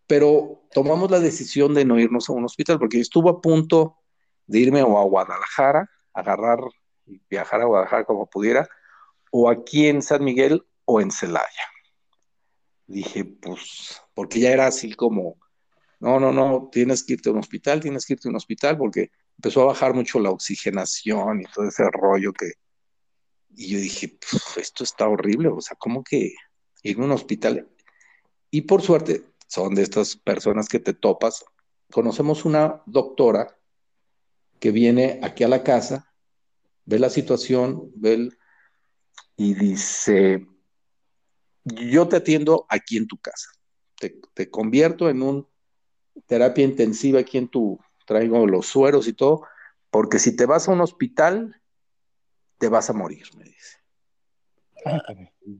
pero 0.07 0.63
tomamos 0.73 1.09
la 1.09 1.19
decisión 1.19 1.73
de 1.73 1.85
no 1.85 1.97
irnos 1.97 2.29
a 2.29 2.33
un 2.33 2.43
hospital 2.43 2.77
porque 2.79 2.99
estuvo 2.99 3.29
a 3.29 3.41
punto 3.41 3.97
de 4.45 4.59
irme 4.59 4.83
o 4.83 4.97
a 4.99 5.03
Guadalajara, 5.03 5.89
agarrar 6.13 6.59
y 7.05 7.21
viajar 7.29 7.61
a 7.61 7.65
Guadalajara 7.65 8.03
como 8.03 8.29
pudiera, 8.29 8.67
o 9.31 9.49
aquí 9.49 9.87
en 9.87 10.01
San 10.01 10.23
Miguel 10.23 10.65
o 10.85 10.99
en 10.99 11.11
Celaya. 11.11 11.47
Dije, 12.87 13.23
pues, 13.23 14.01
porque 14.13 14.41
ya 14.41 14.51
era 14.51 14.67
así 14.67 14.93
como, 14.93 15.37
no, 16.01 16.19
no, 16.19 16.33
no, 16.33 16.69
tienes 16.71 17.03
que 17.03 17.13
irte 17.13 17.29
a 17.29 17.31
un 17.31 17.39
hospital, 17.39 17.79
tienes 17.79 18.05
que 18.05 18.13
irte 18.13 18.27
a 18.27 18.31
un 18.31 18.35
hospital, 18.35 18.77
porque 18.77 19.11
empezó 19.37 19.61
a 19.61 19.67
bajar 19.67 19.93
mucho 19.93 20.19
la 20.19 20.31
oxigenación 20.31 21.41
y 21.41 21.45
todo 21.45 21.67
ese 21.67 21.83
rollo 21.89 22.33
que... 22.33 22.51
Y 23.55 23.73
yo 23.73 23.79
dije, 23.79 24.17
esto 24.57 24.83
está 24.83 25.07
horrible, 25.07 25.49
o 25.49 25.61
sea, 25.61 25.77
¿cómo 25.77 26.03
que 26.03 26.33
ir 26.83 26.97
a 26.97 27.03
un 27.03 27.11
hospital? 27.11 27.69
Y 28.49 28.61
por 28.61 28.81
suerte, 28.81 29.25
son 29.47 29.75
de 29.75 29.83
estas 29.83 30.15
personas 30.15 30.69
que 30.69 30.79
te 30.79 30.93
topas. 30.93 31.43
Conocemos 31.91 32.45
una 32.45 32.81
doctora 32.85 33.57
que 34.59 34.71
viene 34.71 35.19
aquí 35.23 35.43
a 35.43 35.49
la 35.49 35.63
casa, 35.63 36.13
ve 36.85 36.99
la 36.99 37.09
situación, 37.09 37.91
ve 37.95 38.29
y 39.35 39.53
dice, 39.55 40.47
yo 41.63 42.07
te 42.07 42.17
atiendo 42.17 42.65
aquí 42.69 42.97
en 42.97 43.07
tu 43.07 43.17
casa, 43.17 43.49
te, 43.99 44.49
convierto 44.49 45.09
en 45.09 45.21
un 45.21 45.47
terapia 46.27 46.63
intensiva 46.63 47.19
aquí 47.19 47.37
en 47.37 47.47
tu, 47.47 47.79
traigo 48.05 48.45
los 48.47 48.67
sueros 48.67 49.07
y 49.07 49.13
todo, 49.13 49.43
porque 49.89 50.19
si 50.19 50.35
te 50.35 50.45
vas 50.45 50.67
a 50.67 50.71
un 50.71 50.81
hospital, 50.81 51.60
te 52.61 52.69
vas 52.69 52.89
a 52.89 52.93
morir, 52.93 53.25
me 53.35 53.43
dice. 53.43 53.77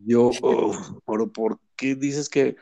Yo, 0.06 0.32
pero 1.06 1.32
¿por 1.34 1.60
qué 1.76 1.96
dices 1.96 2.30
que 2.30 2.56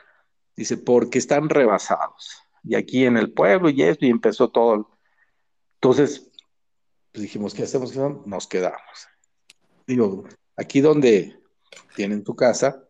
Dice, 0.60 0.76
porque 0.76 1.16
están 1.16 1.48
rebasados. 1.48 2.42
Y 2.62 2.74
aquí 2.74 3.06
en 3.06 3.16
el 3.16 3.32
pueblo 3.32 3.70
y 3.70 3.82
esto, 3.82 4.04
y 4.04 4.10
empezó 4.10 4.50
todo. 4.50 4.90
Entonces, 5.76 6.30
pues 7.12 7.22
dijimos, 7.22 7.54
¿qué 7.54 7.62
hacemos? 7.62 7.96
Nos 8.26 8.46
quedamos. 8.46 9.08
Digo, 9.86 10.24
aquí 10.56 10.82
donde 10.82 11.40
tienen 11.96 12.22
tu 12.22 12.36
casa 12.36 12.84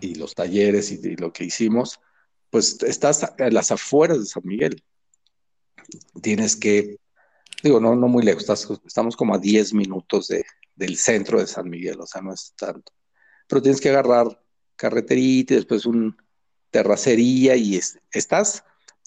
y 0.00 0.14
los 0.14 0.34
talleres 0.34 0.90
y, 0.92 1.16
lo 1.16 1.30
que 1.30 1.44
hicimos, 1.44 2.00
pues 2.48 2.82
estás 2.84 3.34
en 3.36 3.52
las 3.52 3.70
afueras 3.70 4.20
de 4.20 4.24
San 4.24 4.44
Miguel. 4.46 4.82
Tienes 6.22 6.56
que, 6.56 6.96
digo, 7.62 7.80
no, 7.80 7.96
no 7.96 8.08
muy 8.08 8.22
lejos, 8.22 8.48
estamos 8.86 9.14
como 9.14 9.34
a 9.34 9.38
10 9.38 9.74
minutos 9.74 10.28
de, 10.28 10.42
del 10.78 10.96
centro 10.96 11.40
de 11.40 11.46
San 11.46 11.68
Miguel, 11.68 12.00
o 12.00 12.06
sea, 12.06 12.22
no 12.22 12.32
es 12.32 12.54
tanto. 12.56 12.92
Pero 13.48 13.62
tienes 13.62 13.80
que 13.80 13.88
agarrar 13.88 14.42
carreterita 14.76 15.54
y 15.54 15.56
después 15.56 15.86
un, 15.86 16.16
terracería 16.70 17.56
y 17.56 17.80
estás, 18.12 18.64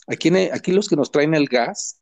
aquí, 0.07 0.29
aquí 0.51 0.71
los 0.71 0.89
que 0.89 0.95
nos 0.95 1.11
traen 1.11 1.33
el 1.33 1.47
gas 1.47 1.99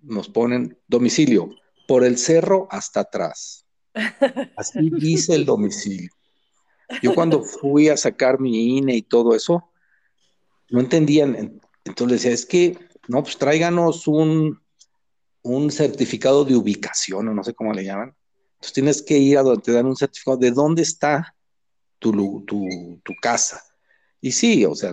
nos 0.00 0.28
ponen 0.28 0.78
domicilio 0.88 1.50
por 1.86 2.04
el 2.04 2.18
cerro 2.18 2.66
hasta 2.70 3.00
atrás. 3.00 3.66
Así 4.56 4.90
dice 4.98 5.34
el 5.34 5.44
domicilio. 5.44 6.10
Yo 7.02 7.14
cuando 7.14 7.42
fui 7.42 7.88
a 7.88 7.96
sacar 7.96 8.40
mi 8.40 8.78
INE 8.78 8.96
y 8.96 9.02
todo 9.02 9.34
eso, 9.34 9.70
no 10.70 10.80
entendían. 10.80 11.60
Entonces 11.84 12.22
decía, 12.22 12.34
es 12.34 12.46
que, 12.46 12.78
no, 13.08 13.22
pues 13.22 13.38
tráiganos 13.38 14.08
un, 14.08 14.61
un 15.42 15.70
certificado 15.70 16.44
de 16.44 16.56
ubicación, 16.56 17.28
o 17.28 17.34
no 17.34 17.44
sé 17.44 17.54
cómo 17.54 17.72
le 17.72 17.84
llaman. 17.84 18.14
Entonces 18.54 18.72
tienes 18.72 19.02
que 19.02 19.18
ir 19.18 19.38
a 19.38 19.42
donde 19.42 19.62
te 19.62 19.72
dan 19.72 19.86
un 19.86 19.96
certificado 19.96 20.36
de 20.36 20.50
dónde 20.52 20.82
está 20.82 21.34
tu, 21.98 22.44
tu, 22.44 23.14
casa. 23.20 23.62
Y 24.20 24.32
sí, 24.32 24.64
o 24.64 24.74
sea, 24.74 24.92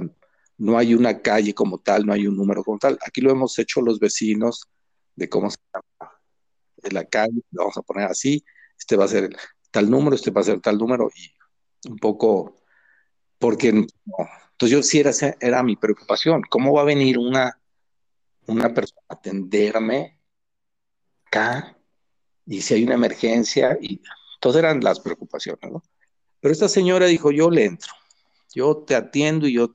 no 0.57 0.77
hay 0.77 0.93
una 0.93 1.21
calle 1.21 1.53
como 1.53 1.79
tal, 1.79 2.05
no 2.05 2.13
hay 2.13 2.27
un 2.27 2.35
número 2.35 2.63
como 2.63 2.77
tal. 2.79 2.97
Aquí 3.05 3.21
lo 3.21 3.31
hemos 3.31 3.57
hecho 3.59 3.81
los 3.81 3.99
vecinos 3.99 4.67
de 5.15 5.29
cómo 5.29 5.49
se 5.49 5.57
llama 5.73 6.11
de 6.77 6.91
la 6.91 7.05
calle, 7.05 7.41
lo 7.51 7.63
vamos 7.63 7.77
a 7.77 7.81
poner 7.81 8.05
así, 8.05 8.43
este 8.77 8.95
va 8.95 9.05
a 9.05 9.09
ser 9.09 9.35
tal 9.71 9.89
número, 9.89 10.15
este 10.15 10.31
va 10.31 10.41
a 10.41 10.45
ser 10.45 10.61
tal 10.61 10.77
número, 10.77 11.09
y 11.13 11.89
un 11.89 11.97
poco, 11.97 12.55
porque 13.37 13.69
entonces 13.69 14.69
yo 14.69 14.81
sí 14.81 14.99
era, 14.99 15.11
era 15.41 15.61
mi 15.61 15.75
preocupación, 15.75 16.41
¿cómo 16.49 16.73
va 16.73 16.81
a 16.81 16.85
venir 16.85 17.17
una, 17.17 17.59
una 18.47 18.73
persona 18.73 19.01
a 19.09 19.15
atenderme 19.15 20.18
Y 22.45 22.61
si 22.61 22.73
hay 22.73 22.83
una 22.83 22.95
emergencia, 22.95 23.77
y 23.81 24.01
todas 24.39 24.57
eran 24.57 24.81
las 24.81 24.99
preocupaciones, 24.99 25.71
¿no? 25.71 25.83
Pero 26.39 26.51
esta 26.51 26.69
señora 26.69 27.05
dijo, 27.05 27.31
yo 27.31 27.49
le 27.49 27.65
entro, 27.65 27.93
yo 28.53 28.77
te 28.77 28.95
atiendo 28.95 29.47
y 29.47 29.53
yo... 29.53 29.71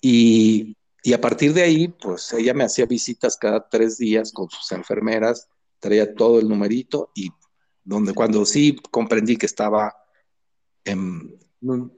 Y, 0.00 0.76
y 1.02 1.12
a 1.12 1.20
partir 1.20 1.52
de 1.52 1.62
ahí, 1.62 1.88
pues 1.88 2.32
ella 2.32 2.54
me 2.54 2.64
hacía 2.64 2.86
visitas 2.86 3.36
cada 3.36 3.68
tres 3.68 3.98
días 3.98 4.32
con 4.32 4.48
sus 4.48 4.70
enfermeras, 4.72 5.48
traía 5.78 6.14
todo 6.14 6.38
el 6.38 6.48
numerito 6.48 7.10
y 7.14 7.30
donde 7.84 8.12
cuando 8.12 8.44
sí 8.44 8.76
comprendí 8.90 9.36
que 9.36 9.46
estaba, 9.46 9.96
en, 10.84 11.38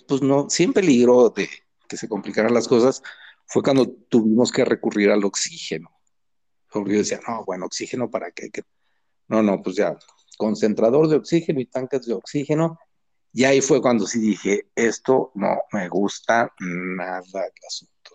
pues 0.06 0.22
no, 0.22 0.48
sin 0.48 0.72
peligro 0.72 1.30
de 1.30 1.48
que 1.88 1.96
se 1.96 2.08
complicaran 2.08 2.54
las 2.54 2.68
cosas, 2.68 3.02
fue 3.46 3.62
cuando 3.62 3.88
tuvimos 4.08 4.52
que 4.52 4.64
recurrir 4.64 5.10
al 5.10 5.24
oxígeno. 5.24 5.90
Porque 6.70 6.92
yo 6.92 6.98
decía, 6.98 7.20
no, 7.26 7.44
bueno, 7.44 7.66
oxígeno 7.66 8.10
para 8.10 8.30
qué. 8.30 8.50
No, 9.28 9.42
no, 9.42 9.62
pues 9.62 9.76
ya, 9.76 9.98
concentrador 10.36 11.08
de 11.08 11.16
oxígeno 11.16 11.60
y 11.60 11.66
tanques 11.66 12.06
de 12.06 12.14
oxígeno 12.14 12.78
y 13.32 13.44
ahí 13.44 13.60
fue 13.60 13.80
cuando 13.80 14.06
sí 14.06 14.18
dije, 14.18 14.70
esto 14.74 15.30
no 15.34 15.62
me 15.72 15.88
gusta 15.88 16.52
nada 16.58 17.44
el 17.44 17.66
asunto. 17.66 18.10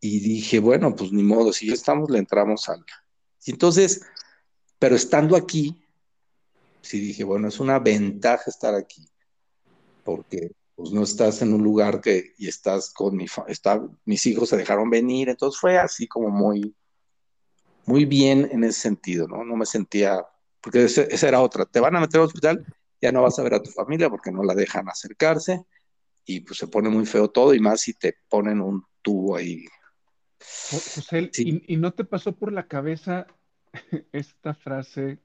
Y 0.00 0.20
dije, 0.20 0.58
bueno, 0.58 0.94
pues 0.94 1.12
ni 1.12 1.22
modo, 1.22 1.52
si 1.52 1.68
ya 1.68 1.74
estamos, 1.74 2.10
le 2.10 2.18
entramos 2.18 2.68
al... 2.68 2.84
Y 3.44 3.50
entonces, 3.50 4.02
pero 4.78 4.96
estando 4.96 5.36
aquí, 5.36 5.82
sí 6.80 6.98
dije, 6.98 7.24
bueno, 7.24 7.48
es 7.48 7.60
una 7.60 7.78
ventaja 7.78 8.44
estar 8.46 8.74
aquí, 8.74 9.06
porque 10.02 10.52
pues 10.74 10.90
no 10.90 11.02
estás 11.02 11.42
en 11.42 11.52
un 11.52 11.62
lugar 11.62 12.00
que, 12.00 12.32
y 12.38 12.48
estás 12.48 12.90
con 12.90 13.16
mi, 13.16 13.26
está, 13.48 13.86
mis 14.04 14.26
hijos 14.26 14.48
se 14.48 14.56
dejaron 14.56 14.90
venir, 14.90 15.28
entonces 15.28 15.60
fue 15.60 15.78
así 15.78 16.08
como 16.08 16.30
muy, 16.30 16.74
muy 17.86 18.04
bien 18.04 18.48
en 18.50 18.64
ese 18.64 18.80
sentido, 18.80 19.28
¿no? 19.28 19.44
No 19.44 19.56
me 19.56 19.66
sentía, 19.66 20.24
porque 20.60 20.84
esa 20.84 21.28
era 21.28 21.40
otra, 21.40 21.64
te 21.64 21.80
van 21.80 21.96
a 21.96 22.00
meter 22.00 22.20
al 22.20 22.26
hospital 22.26 22.64
ya 23.04 23.12
no 23.12 23.20
vas 23.20 23.38
a 23.38 23.42
ver 23.42 23.52
a 23.52 23.62
tu 23.62 23.70
familia 23.70 24.08
porque 24.08 24.32
no 24.32 24.42
la 24.42 24.54
dejan 24.54 24.88
acercarse 24.88 25.62
y 26.24 26.40
pues 26.40 26.58
se 26.58 26.68
pone 26.68 26.88
muy 26.88 27.04
feo 27.04 27.28
todo 27.28 27.52
y 27.52 27.60
más 27.60 27.82
si 27.82 27.92
te 27.92 28.16
ponen 28.30 28.62
un 28.62 28.82
tubo 29.02 29.36
ahí. 29.36 29.66
José, 30.70 31.30
¿y, 31.36 31.76
no 31.76 31.92
te 31.92 32.04
pasó 32.04 32.32
por 32.32 32.50
la 32.50 32.66
cabeza 32.66 33.26
esta 34.12 34.54
frase 34.54 35.18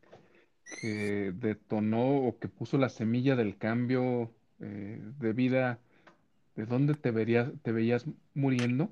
que 0.82 1.32
detonó 1.34 2.28
o 2.28 2.38
que 2.38 2.50
puso 2.50 2.78
la 2.78 2.90
semilla 2.90 3.38
del 3.38 3.58
cambio 3.58 4.30
eh, 4.60 5.02
de 5.18 5.32
vida? 5.32 5.80
¿De 6.58 6.66
dónde 6.66 6.96
te, 6.96 7.12
verías, 7.12 7.48
te 7.64 7.72
veías 7.72 8.06
muriendo? 8.34 8.90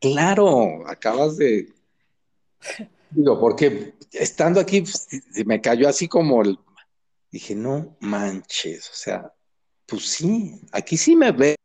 Claro, 0.00 0.88
acabas 0.88 1.36
de... 1.36 1.68
Digo, 3.14 3.38
porque 3.38 3.94
estando 4.12 4.60
aquí 4.60 4.82
pues, 4.82 5.06
me 5.46 5.60
cayó 5.60 5.88
así 5.88 6.08
como 6.08 6.42
el 6.42 6.58
Dije, 7.34 7.56
no 7.56 7.96
manches, 7.98 8.88
o 8.90 8.94
sea, 8.94 9.34
pues 9.86 10.06
sí, 10.06 10.60
aquí 10.70 10.96
sí 10.96 11.16
me 11.16 11.32
veo, 11.32 11.56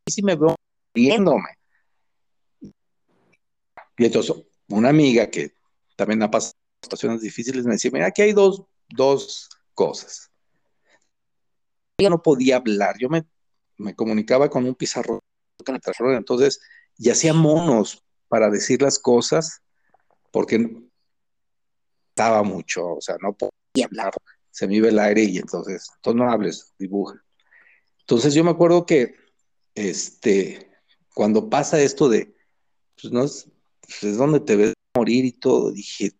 aquí 0.00 0.10
sí 0.10 0.22
me 0.22 0.34
veo 0.34 0.54
viéndome. 0.94 1.50
Y 3.98 4.06
entonces, 4.06 4.34
una 4.68 4.88
amiga 4.88 5.28
que 5.28 5.52
también 5.96 6.22
ha 6.22 6.30
pasado 6.30 6.54
situaciones 6.82 7.20
difíciles 7.20 7.66
me 7.66 7.72
decía, 7.72 7.90
mira, 7.92 8.06
aquí 8.06 8.22
hay 8.22 8.32
dos, 8.32 8.62
dos 8.88 9.50
cosas. 9.74 10.30
Yo 12.00 12.08
no 12.08 12.22
podía 12.22 12.56
hablar, 12.56 12.96
yo 12.98 13.10
me, 13.10 13.26
me 13.76 13.94
comunicaba 13.94 14.48
con 14.48 14.64
un 14.64 14.74
pizarrón, 14.74 15.20
entonces, 16.14 16.58
y 16.96 17.10
hacía 17.10 17.34
monos 17.34 18.02
para 18.28 18.48
decir 18.48 18.80
las 18.80 18.98
cosas, 18.98 19.60
porque 20.36 20.70
estaba 22.10 22.42
mucho, 22.42 22.96
o 22.96 23.00
sea, 23.00 23.16
no 23.22 23.32
podía 23.32 23.86
hablar, 23.86 24.12
se 24.50 24.68
me 24.68 24.76
iba 24.76 24.90
el 24.90 24.98
aire 24.98 25.22
y 25.22 25.38
entonces, 25.38 25.88
entonces 25.96 26.18
no 26.18 26.30
hables, 26.30 26.74
dibuja. 26.78 27.24
Entonces 28.00 28.34
yo 28.34 28.44
me 28.44 28.50
acuerdo 28.50 28.84
que, 28.84 29.14
este, 29.74 30.70
cuando 31.14 31.48
pasa 31.48 31.80
esto 31.80 32.10
de, 32.10 32.36
pues 33.00 33.14
no 33.14 33.24
es, 33.24 33.50
pues, 33.80 34.04
es 34.04 34.18
donde 34.18 34.40
te 34.40 34.56
ves 34.56 34.74
morir 34.94 35.24
y 35.24 35.32
todo, 35.32 35.72
dije, 35.72 36.12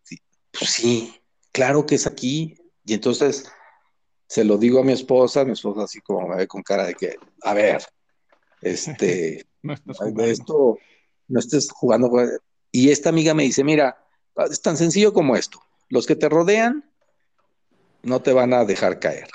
pues 0.51 0.71
sí, 0.71 1.13
claro 1.53 1.85
que 1.85 1.97
es 1.97 2.07
aquí. 2.07 2.57
Y 2.87 2.95
entonces 2.95 3.45
se 4.29 4.45
lo 4.45 4.57
digo 4.57 4.81
a 4.81 4.85
mi 4.85 4.93
esposa, 4.93 5.45
mi 5.45 5.53
esposa 5.53 5.83
así 5.83 6.01
como 6.01 6.27
me 6.27 6.37
ve 6.37 6.49
con 6.49 6.63
cara 6.63 6.87
de 6.87 6.95
que, 6.95 7.17
a 7.43 7.53
ver, 7.53 7.83
este, 8.63 9.47
no 9.63 10.25
esto, 10.25 10.79
no 11.29 11.39
estés 11.39 11.71
jugando. 11.71 12.11
Y 12.73 12.91
esta 12.91 13.11
amiga 13.11 13.35
me 13.35 13.43
dice, 13.43 13.63
mira, 13.63 14.06
es 14.51 14.61
tan 14.61 14.77
sencillo 14.77 15.13
como 15.13 15.37
esto. 15.37 15.61
Los 15.89 16.07
que 16.07 16.17
te 16.17 16.29
rodean 16.29 16.85
no 18.03 18.23
te 18.23 18.33
van 18.33 18.53
a 18.53 18.65
dejar 18.65 18.99
caer. 19.01 19.29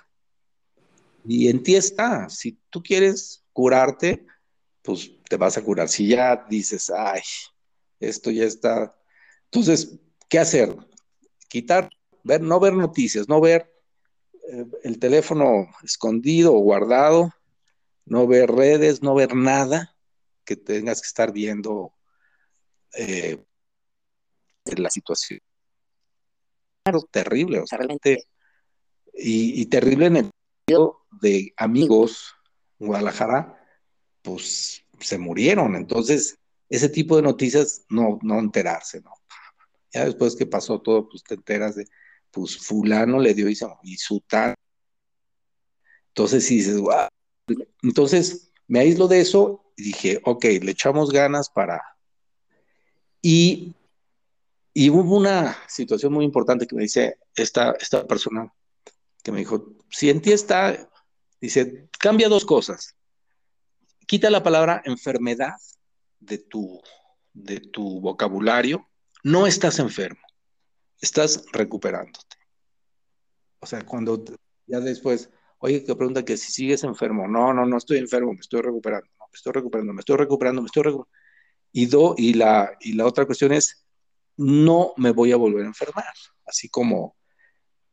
Y 1.25 1.49
en 1.49 1.63
ti 1.63 1.75
está, 1.75 2.29
si 2.29 2.57
tú 2.69 2.81
quieres 2.81 3.43
curarte, 3.53 4.25
pues 4.81 5.11
te 5.29 5.37
vas 5.37 5.57
a 5.57 5.63
curar. 5.63 5.89
Si 5.89 6.07
ya 6.07 6.45
dices, 6.49 6.89
ay, 6.89 7.21
esto 7.99 8.31
ya 8.31 8.45
está. 8.45 8.95
Entonces, 9.45 9.99
¿qué 10.29 10.39
hacer? 10.39 10.75
Quitar, 11.47 11.89
ver, 12.23 12.41
no 12.41 12.59
ver 12.59 12.73
noticias, 12.73 13.27
no 13.29 13.39
ver 13.41 13.71
eh, 14.49 14.65
el 14.83 14.99
teléfono 14.99 15.67
escondido 15.83 16.53
o 16.53 16.59
guardado, 16.59 17.33
no 18.05 18.27
ver 18.27 18.51
redes, 18.51 19.01
no 19.03 19.13
ver 19.13 19.35
nada 19.35 19.95
que 20.43 20.55
tengas 20.55 21.01
que 21.01 21.07
estar 21.07 21.31
viendo 21.31 21.93
eh, 22.97 23.43
la 24.65 24.89
situación. 24.89 25.39
Terrible, 27.11 27.59
o 27.59 27.67
sea, 27.67 27.77
realmente, 27.77 28.27
y, 29.13 29.61
y 29.61 29.65
terrible 29.67 30.07
en 30.07 30.17
el 30.17 30.31
sentido 30.65 31.05
de 31.21 31.53
amigos 31.57 32.33
en 32.79 32.87
Guadalajara, 32.87 33.57
pues 34.21 34.83
se 34.99 35.17
murieron. 35.17 35.75
Entonces, 35.75 36.37
ese 36.69 36.89
tipo 36.89 37.15
de 37.15 37.21
noticias, 37.21 37.85
no, 37.89 38.19
no 38.21 38.39
enterarse, 38.39 39.01
¿no? 39.01 39.11
Ya 39.93 40.05
después 40.05 40.35
que 40.35 40.45
pasó 40.45 40.79
todo, 40.79 41.07
pues 41.09 41.23
te 41.23 41.35
enteras 41.35 41.75
de, 41.75 41.85
pues 42.31 42.57
fulano 42.57 43.19
le 43.19 43.33
dio 43.33 43.49
y, 43.49 43.57
y 43.83 43.97
su 43.97 44.21
tal. 44.21 44.55
Entonces, 46.07 46.45
si 46.45 46.57
dices, 46.57 46.79
wow. 46.79 47.07
Entonces, 47.83 48.51
me 48.67 48.79
aíslo 48.79 49.07
de 49.07 49.21
eso 49.21 49.73
y 49.75 49.83
dije, 49.83 50.21
ok, 50.23 50.45
le 50.61 50.71
echamos 50.71 51.11
ganas 51.11 51.49
para... 51.49 51.81
Y, 53.21 53.75
y 54.73 54.89
hubo 54.89 55.17
una 55.17 55.57
situación 55.67 56.13
muy 56.13 56.25
importante 56.25 56.67
que 56.67 56.75
me 56.75 56.83
dice 56.83 57.17
esta, 57.35 57.71
esta 57.79 58.07
persona, 58.07 58.53
que 59.23 59.31
me 59.31 59.39
dijo, 59.39 59.75
si 59.89 60.09
en 60.09 60.21
ti 60.21 60.31
está, 60.31 60.89
dice, 61.39 61.89
cambia 61.99 62.29
dos 62.29 62.45
cosas 62.45 62.95
quita 64.11 64.29
la 64.29 64.43
palabra 64.43 64.81
enfermedad 64.83 65.53
de 66.19 66.37
tu, 66.37 66.81
de 67.31 67.61
tu 67.61 68.01
vocabulario, 68.01 68.89
no 69.23 69.47
estás 69.47 69.79
enfermo, 69.79 70.19
estás 70.99 71.45
recuperándote. 71.53 72.35
O 73.61 73.65
sea, 73.65 73.85
cuando 73.85 74.21
ya 74.67 74.81
después, 74.81 75.29
oye, 75.59 75.85
que 75.85 75.95
pregunta 75.95 76.25
que 76.25 76.35
si 76.35 76.51
sigues 76.51 76.83
enfermo, 76.83 77.25
no, 77.25 77.53
no, 77.53 77.65
no 77.65 77.77
estoy 77.77 77.99
enfermo, 77.99 78.33
me 78.33 78.41
estoy 78.41 78.61
recuperando, 78.61 79.07
me 79.17 79.37
estoy 79.37 79.53
recuperando, 79.53 79.93
me 79.93 80.01
estoy 80.01 80.17
recuperando, 80.17 80.61
me 80.61 80.65
estoy 80.65 80.83
recuperando. 80.83 81.17
Y, 81.71 81.85
do, 81.85 82.13
y, 82.17 82.33
la, 82.33 82.77
y 82.81 82.91
la 82.95 83.05
otra 83.05 83.25
cuestión 83.25 83.53
es, 83.53 83.85
no 84.41 84.93
me 84.97 85.11
voy 85.11 85.31
a 85.31 85.37
volver 85.37 85.63
a 85.63 85.67
enfermar, 85.67 86.13
así 86.45 86.69
como, 86.69 87.15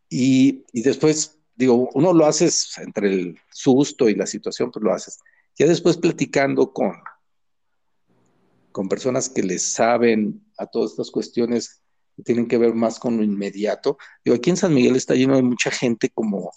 y, 0.09 0.65
y 0.73 0.83
después, 0.83 1.39
digo, 1.55 1.91
uno 1.95 2.13
lo 2.13 2.27
haces 2.27 2.79
entre 2.79 3.13
el 3.13 3.39
susto 3.51 4.09
y 4.09 4.15
la 4.15 4.27
situación, 4.27 4.71
pues 4.71 4.83
lo 4.83 4.93
haces. 4.93 5.19
Ya 5.57 5.67
después 5.67 5.97
platicando 5.97 6.73
con, 6.73 6.95
con 8.73 8.89
personas 8.89 9.29
que 9.29 9.43
les 9.43 9.73
saben 9.73 10.47
a 10.57 10.67
todas 10.67 10.93
estas 10.93 11.11
cuestiones 11.11 11.83
que 12.17 12.23
tienen 12.23 12.49
que 12.49 12.59
ver 12.59 12.75
más 12.75 12.99
con 12.99 13.17
lo 13.17 13.23
inmediato. 13.23 13.99
Digo, 14.25 14.37
aquí 14.37 14.51
en 14.51 14.57
San 14.57 14.75
Miguel 14.75 14.97
está 14.97 15.15
lleno 15.15 15.37
de 15.37 15.43
mucha 15.43 15.71
gente 15.71 16.11
como, 16.11 16.53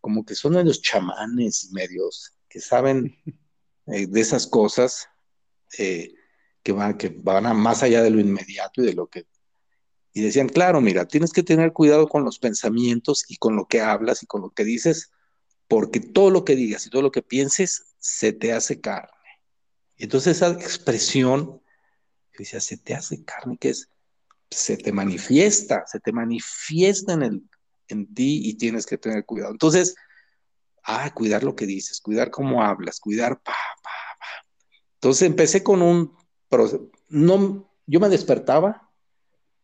como 0.00 0.24
que 0.24 0.34
son 0.34 0.54
de 0.54 0.64
los 0.64 0.82
chamanes 0.82 1.64
y 1.64 1.72
medios 1.72 2.34
que 2.48 2.60
saben 2.60 3.16
eh, 3.86 4.06
de 4.06 4.20
esas 4.20 4.46
cosas 4.46 5.08
eh, 5.78 6.12
que, 6.62 6.72
van, 6.72 6.96
que 6.96 7.08
van 7.08 7.46
a 7.46 7.54
más 7.54 7.82
allá 7.82 8.02
de 8.02 8.10
lo 8.10 8.20
inmediato 8.20 8.82
y 8.82 8.86
de 8.86 8.94
lo 8.94 9.08
que... 9.08 9.26
Y 10.12 10.22
decían, 10.22 10.48
claro, 10.48 10.80
mira, 10.80 11.06
tienes 11.06 11.32
que 11.32 11.42
tener 11.42 11.72
cuidado 11.72 12.08
con 12.08 12.24
los 12.24 12.38
pensamientos 12.38 13.24
y 13.28 13.36
con 13.36 13.54
lo 13.54 13.66
que 13.66 13.80
hablas 13.80 14.22
y 14.22 14.26
con 14.26 14.42
lo 14.42 14.50
que 14.50 14.64
dices, 14.64 15.12
porque 15.68 16.00
todo 16.00 16.30
lo 16.30 16.44
que 16.44 16.56
digas 16.56 16.84
y 16.86 16.90
todo 16.90 17.02
lo 17.02 17.12
que 17.12 17.22
pienses 17.22 17.94
se 17.98 18.32
te 18.32 18.52
hace 18.52 18.80
carne. 18.80 19.10
Entonces 19.96 20.38
esa 20.38 20.50
expresión, 20.50 21.62
decía, 22.36 22.60
se 22.60 22.76
te 22.76 22.94
hace 22.94 23.24
carne, 23.24 23.56
que 23.58 23.70
es, 23.70 23.88
se 24.50 24.76
te 24.76 24.92
manifiesta, 24.92 25.84
se 25.86 26.00
te 26.00 26.10
manifiesta 26.12 27.12
en, 27.12 27.22
el, 27.22 27.42
en 27.86 28.12
ti 28.12 28.40
y 28.48 28.54
tienes 28.54 28.86
que 28.86 28.98
tener 28.98 29.24
cuidado. 29.24 29.52
Entonces, 29.52 29.94
ah, 30.82 31.12
cuidar 31.14 31.44
lo 31.44 31.54
que 31.54 31.66
dices, 31.66 32.00
cuidar 32.00 32.30
cómo 32.30 32.64
hablas, 32.64 32.98
cuidar, 32.98 33.40
pa, 33.40 33.52
pa, 33.82 33.90
pa. 34.18 34.46
Entonces 34.94 35.22
empecé 35.22 35.62
con 35.62 35.82
un, 35.82 36.16
no, 37.08 37.70
yo 37.86 38.00
me 38.00 38.08
despertaba 38.08 38.90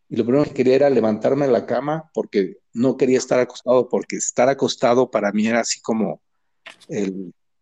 y 0.08 0.16
lo 0.16 0.24
primero 0.24 0.44
que 0.44 0.54
quería 0.54 0.76
era 0.76 0.90
levantarme 0.90 1.46
de 1.46 1.52
la 1.52 1.66
cama 1.66 2.10
porque 2.14 2.58
no 2.72 2.96
quería 2.96 3.18
estar 3.18 3.40
acostado, 3.40 3.88
porque 3.88 4.16
estar 4.16 4.48
acostado 4.48 5.10
para 5.10 5.32
mí 5.32 5.46
era 5.46 5.60
así 5.60 5.80
como 5.80 6.20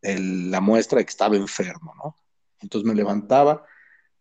la 0.03 0.61
muestra 0.61 0.99
de 0.99 1.05
que 1.05 1.11
estaba 1.11 1.37
enfermo, 1.37 1.95
¿no? 1.97 2.17
Entonces 2.61 2.87
me 2.87 2.95
levantaba, 2.95 3.65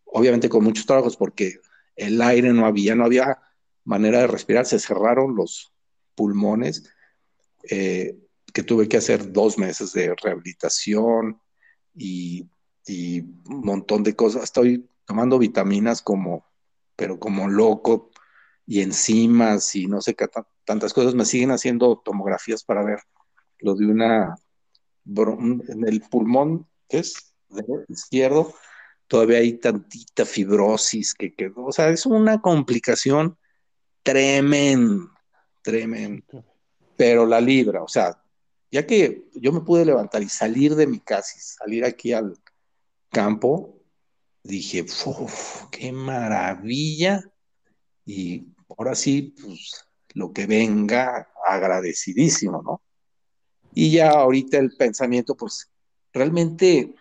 obviamente 0.06 0.49
con 0.49 0.64
muchos 0.64 0.86
trabajos, 0.86 1.18
porque 1.18 1.60
el 1.95 2.22
aire 2.22 2.54
no 2.54 2.66
había, 2.66 2.95
no 2.95 3.06
había 3.06 3.39
manera 3.84 4.20
de 4.20 4.28
respirar, 4.28 4.66
se 4.66 4.80
cerraron 4.80 5.36
los 5.36 5.74
pulmones, 6.16 6.89
eh, 7.70 8.18
que 8.54 8.64
tuve 8.64 8.88
que 8.88 8.97
hacer 8.97 9.32
dos 9.32 9.58
meses 9.58 9.93
de 9.93 10.14
rehabilitación 10.22 11.41
y, 11.95 12.47
y 12.86 13.22
un 13.22 13.62
montón 13.62 14.04
de 14.04 14.16
cosas. 14.16 14.43
Estoy 14.43 14.88
tomando 15.06 15.39
vitaminas 15.39 16.01
como, 16.01 16.45
pero 16.95 17.20
como 17.20 17.47
loco, 17.47 18.12
y 18.66 18.82
enzimas 18.82 19.76
y 19.76 19.88
no 19.88 20.01
sé 20.01 20.16
qué 20.16 20.28
tantas 20.66 20.93
cosas. 20.93 21.16
Me 21.16 21.26
siguen 21.26 21.51
haciendo 21.51 22.01
tomografías 22.04 22.64
para 22.64 22.84
ver 22.84 22.99
lo 23.60 23.76
de 23.76 23.88
una, 23.88 24.36
en 25.06 25.88
el 25.88 26.01
pulmón, 26.01 26.68
que 26.88 26.99
es 26.99 27.36
izquierdo, 27.88 28.54
todavía 29.08 29.39
hay 29.39 29.54
tantita 29.54 30.26
fibrosis 30.26 31.14
que 31.14 31.34
quedó. 31.34 31.66
O 31.66 31.72
sea, 31.72 31.89
es 31.89 32.06
una 32.06 32.41
complicación 32.41 33.38
tremenda, 34.01 35.12
tremenda. 35.62 36.43
Pero 36.95 37.26
la 37.26 37.41
libra, 37.41 37.84
o 37.84 37.88
sea, 37.88 38.22
ya 38.72 38.86
que 38.86 39.30
yo 39.36 39.51
me 39.51 39.62
pude 39.62 39.86
levantar 39.86 40.22
y 40.24 40.30
salir 40.30 40.76
de 40.76 40.88
mi 40.88 40.99
casa 40.99 41.36
salir 41.39 41.86
aquí 41.86 42.14
al 42.14 42.38
campo, 43.10 43.83
dije, 44.44 44.86
qué 45.72 45.91
maravilla. 45.91 47.24
Y 48.06 48.48
ahora 48.70 48.96
sí, 48.96 49.34
pues 49.41 49.86
lo 50.14 50.32
que 50.34 50.46
venga, 50.46 51.30
agradecidísimo, 51.46 52.62
¿no? 52.62 52.82
Y 53.74 53.91
ya 53.91 54.12
ahorita 54.12 54.58
el 54.60 54.76
pensamiento, 54.78 55.36
pues 55.36 55.72
realmente 56.12 56.94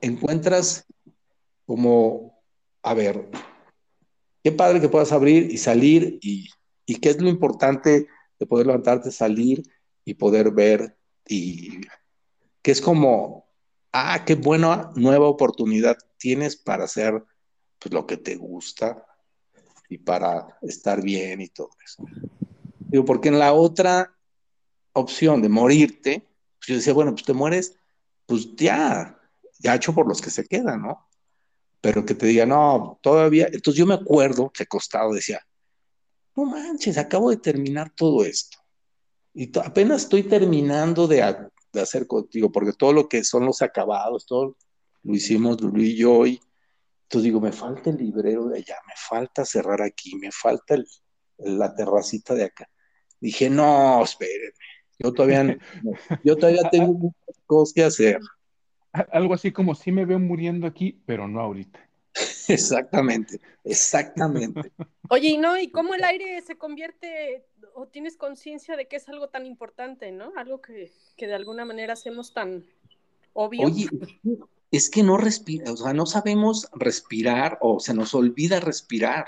encuentras 0.00 0.86
como, 1.66 2.42
a 2.82 2.94
ver, 2.94 3.28
qué 4.42 4.52
padre 4.52 4.80
que 4.80 4.88
puedas 4.88 5.12
abrir 5.12 5.50
y 5.50 5.58
salir 5.58 6.18
y, 6.22 6.48
y 6.86 6.96
qué 6.96 7.10
es 7.10 7.20
lo 7.20 7.28
importante 7.28 8.06
de 8.38 8.46
poder 8.46 8.66
levantarte, 8.66 9.10
salir 9.10 9.62
y 10.04 10.14
poder 10.14 10.50
ver 10.50 10.96
y 11.26 11.80
que 12.62 12.70
es 12.70 12.80
como, 12.80 13.43
ah, 13.94 14.24
qué 14.26 14.34
buena 14.34 14.90
nueva 14.94 15.28
oportunidad 15.28 15.96
tienes 16.18 16.56
para 16.56 16.84
hacer 16.84 17.24
pues, 17.78 17.94
lo 17.94 18.06
que 18.06 18.18
te 18.18 18.36
gusta, 18.36 19.06
y 19.88 19.98
para 19.98 20.58
estar 20.62 21.02
bien 21.02 21.40
y 21.40 21.48
todo 21.48 21.70
eso. 21.84 22.04
Digo, 22.80 23.04
porque 23.04 23.28
en 23.28 23.38
la 23.38 23.52
otra 23.52 24.14
opción 24.92 25.42
de 25.42 25.48
morirte, 25.48 26.26
pues 26.58 26.66
yo 26.66 26.74
decía, 26.76 26.92
bueno, 26.92 27.12
pues 27.12 27.24
te 27.24 27.32
mueres, 27.32 27.76
pues 28.26 28.54
ya, 28.56 29.18
ya 29.58 29.74
hecho 29.74 29.94
por 29.94 30.08
los 30.08 30.20
que 30.20 30.30
se 30.30 30.46
quedan, 30.46 30.82
¿no? 30.82 31.08
Pero 31.80 32.04
que 32.04 32.14
te 32.14 32.26
diga, 32.26 32.46
no, 32.46 32.98
todavía, 33.02 33.46
entonces 33.52 33.78
yo 33.78 33.86
me 33.86 33.94
acuerdo 33.94 34.50
que 34.50 34.62
acostado 34.62 35.12
decía, 35.12 35.46
no 36.36 36.44
manches, 36.44 36.98
acabo 36.98 37.30
de 37.30 37.36
terminar 37.36 37.90
todo 37.94 38.24
esto. 38.24 38.58
Y 39.34 39.56
apenas 39.58 40.02
estoy 40.02 40.22
terminando 40.22 41.06
de, 41.06 41.22
de, 41.74 41.80
hacer 41.80 42.06
contigo, 42.06 42.50
porque 42.50 42.72
todo 42.72 42.92
lo 42.92 43.08
que 43.08 43.24
son 43.24 43.44
los 43.44 43.62
acabados, 43.62 44.26
todo 44.26 44.56
lo 45.02 45.14
hicimos 45.14 45.60
Luis 45.60 45.90
y 45.90 45.96
yo, 45.96 46.26
y 46.26 46.40
entonces 47.02 47.24
digo, 47.24 47.40
me 47.40 47.52
falta 47.52 47.90
el 47.90 47.96
librero 47.96 48.46
de 48.46 48.58
allá, 48.58 48.76
me 48.86 48.94
falta 48.96 49.44
cerrar 49.44 49.82
aquí, 49.82 50.16
me 50.16 50.30
falta 50.32 50.74
el, 50.74 50.86
la 51.38 51.74
terracita 51.74 52.34
de 52.34 52.44
acá. 52.44 52.68
Dije, 53.20 53.50
no, 53.50 54.02
espérenme, 54.02 54.52
yo 54.98 55.12
todavía, 55.12 55.58
yo 56.24 56.36
todavía 56.36 56.68
tengo 56.70 56.94
muchas 56.94 57.42
cosas 57.46 57.74
que 57.74 57.84
hacer. 57.84 58.20
Algo 59.12 59.34
así 59.34 59.52
como 59.52 59.74
si 59.74 59.92
me 59.92 60.04
veo 60.04 60.18
muriendo 60.18 60.66
aquí, 60.66 61.02
pero 61.06 61.28
no 61.28 61.40
ahorita. 61.40 61.83
Exactamente, 62.48 63.40
exactamente. 63.64 64.72
Oye, 65.08 65.30
¿y 65.30 65.38
no? 65.38 65.58
¿Y 65.58 65.70
cómo 65.70 65.94
el 65.94 66.04
aire 66.04 66.40
se 66.42 66.56
convierte 66.56 67.44
o 67.74 67.88
tienes 67.88 68.16
conciencia 68.16 68.76
de 68.76 68.86
que 68.86 68.96
es 68.96 69.08
algo 69.08 69.28
tan 69.28 69.46
importante, 69.46 70.12
¿no? 70.12 70.32
Algo 70.36 70.60
que, 70.60 70.92
que 71.16 71.26
de 71.26 71.34
alguna 71.34 71.64
manera 71.64 71.94
hacemos 71.94 72.32
tan 72.32 72.64
obvio. 73.32 73.66
Oye, 73.66 73.88
es 74.70 74.90
que 74.90 75.02
no 75.02 75.16
respira, 75.16 75.72
o 75.72 75.76
sea, 75.76 75.92
no 75.92 76.06
sabemos 76.06 76.68
respirar 76.72 77.58
o 77.60 77.80
se 77.80 77.94
nos 77.94 78.14
olvida 78.14 78.60
respirar. 78.60 79.26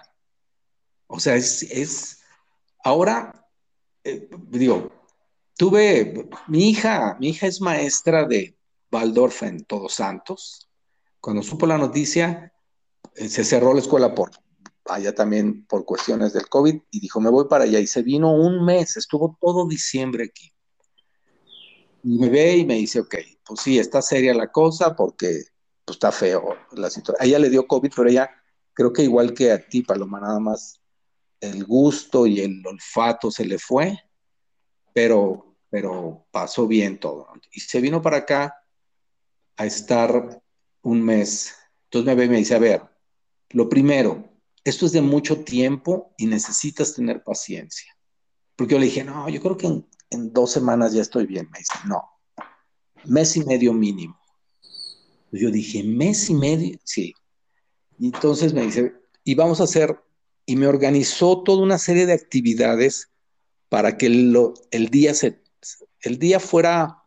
O 1.07 1.21
sea, 1.21 1.37
es, 1.37 1.63
es 1.65 2.21
ahora, 2.85 3.49
eh, 4.05 4.29
digo, 4.49 4.91
tuve, 5.57 6.29
mi 6.49 6.71
hija, 6.71 7.17
mi 7.21 7.29
hija 7.29 7.47
es 7.47 7.61
maestra 7.61 8.25
de 8.25 8.57
Waldorf 8.91 9.43
en 9.43 9.65
Todos 9.65 9.95
Santos. 9.95 10.69
Cuando 11.21 11.43
supo 11.43 11.67
la 11.67 11.79
noticia, 11.79 12.53
se 13.17 13.45
cerró 13.45 13.73
la 13.73 13.81
escuela 13.81 14.15
por 14.15 14.31
allá 14.89 15.15
también 15.15 15.67
por 15.67 15.85
cuestiones 15.85 16.33
del 16.33 16.49
COVID 16.49 16.81
y 16.91 17.01
dijo, 17.01 17.21
me 17.21 17.31
voy 17.31 17.47
para 17.49 17.65
allá. 17.65 17.81
Y 17.81 17.87
se 17.87 18.03
vino 18.03 18.33
un 18.33 18.65
mes, 18.65 18.97
estuvo 18.97 19.37
todo 19.41 19.67
diciembre 19.67 20.25
aquí. 20.25 20.53
Me 22.03 22.29
ve 22.29 22.59
y 22.59 22.65
me 22.65 22.75
dice, 22.75 23.01
ok, 23.01 23.17
pues 23.45 23.61
sí, 23.61 23.79
está 23.79 24.01
seria 24.01 24.35
la 24.35 24.53
cosa 24.53 24.95
porque 24.95 25.43
pues, 25.85 25.97
está 25.97 26.13
feo 26.13 26.57
la 26.73 26.91
situación. 26.91 27.17
A 27.21 27.27
ella 27.27 27.39
le 27.39 27.51
dio 27.51 27.67
COVID, 27.67 27.91
pero 27.95 28.09
ella 28.09 28.31
creo 28.73 28.93
que 28.93 29.03
igual 29.03 29.35
que 29.35 29.51
a 29.53 29.67
ti, 29.67 29.83
Paloma, 29.83 30.21
nada 30.21 30.39
más 30.39 30.81
el 31.41 31.65
gusto 31.65 32.27
y 32.27 32.41
el 32.41 32.63
olfato 32.67 33.31
se 33.31 33.45
le 33.45 33.59
fue, 33.59 33.99
pero, 34.93 35.57
pero 35.69 36.27
pasó 36.31 36.67
bien 36.67 36.99
todo. 36.99 37.29
Y 37.51 37.61
se 37.61 37.81
vino 37.81 38.01
para 38.01 38.19
acá 38.19 38.55
a 39.57 39.67
estar 39.67 40.43
un 40.83 41.03
mes. 41.03 41.55
Entonces 41.85 42.07
me 42.07 42.15
ve 42.15 42.25
y 42.27 42.29
me 42.29 42.39
dice, 42.39 42.55
a 42.55 42.59
ver, 42.59 42.83
lo 43.51 43.69
primero, 43.69 44.29
esto 44.65 44.87
es 44.87 44.93
de 44.93 45.03
mucho 45.03 45.45
tiempo 45.45 46.13
y 46.17 46.27
necesitas 46.27 46.95
tener 46.95 47.23
paciencia. 47.23 47.97
Porque 48.57 48.75
yo 48.75 48.79
le 48.79 48.87
dije, 48.87 49.05
no, 49.05 49.29
yo 49.29 49.41
creo 49.41 49.57
que 49.57 49.67
en, 49.67 50.33
dos 50.33 50.51
semanas 50.51 50.93
ya 50.93 51.03
estoy 51.03 51.27
bien. 51.27 51.49
Me 51.51 51.59
dice, 51.59 51.75
no, 51.87 52.03
mes 53.05 53.37
y 53.37 53.45
medio 53.45 53.73
mínimo. 53.73 54.19
Yo 55.31 55.51
dije, 55.51 55.83
mes 55.83 56.31
y 56.31 56.35
medio, 56.35 56.79
sí. 56.85 57.15
Y 57.99 58.07
entonces 58.07 58.53
me 58.55 58.63
dice, 58.63 58.95
y 59.25 59.35
vamos 59.35 59.61
a 59.61 59.65
hacer 59.65 60.01
y 60.47 60.57
me 60.57 60.67
organizó 60.67 61.43
toda 61.43 61.63
una 61.63 61.79
serie 61.79 62.07
de 62.07 62.13
actividades 62.13 63.11
para 63.69 63.99
que 63.99 64.07
el 64.07 64.89
día 64.91 65.13
se, 65.15 65.43
el 66.01 66.19
día 66.19 66.41
fuera, 66.41 67.03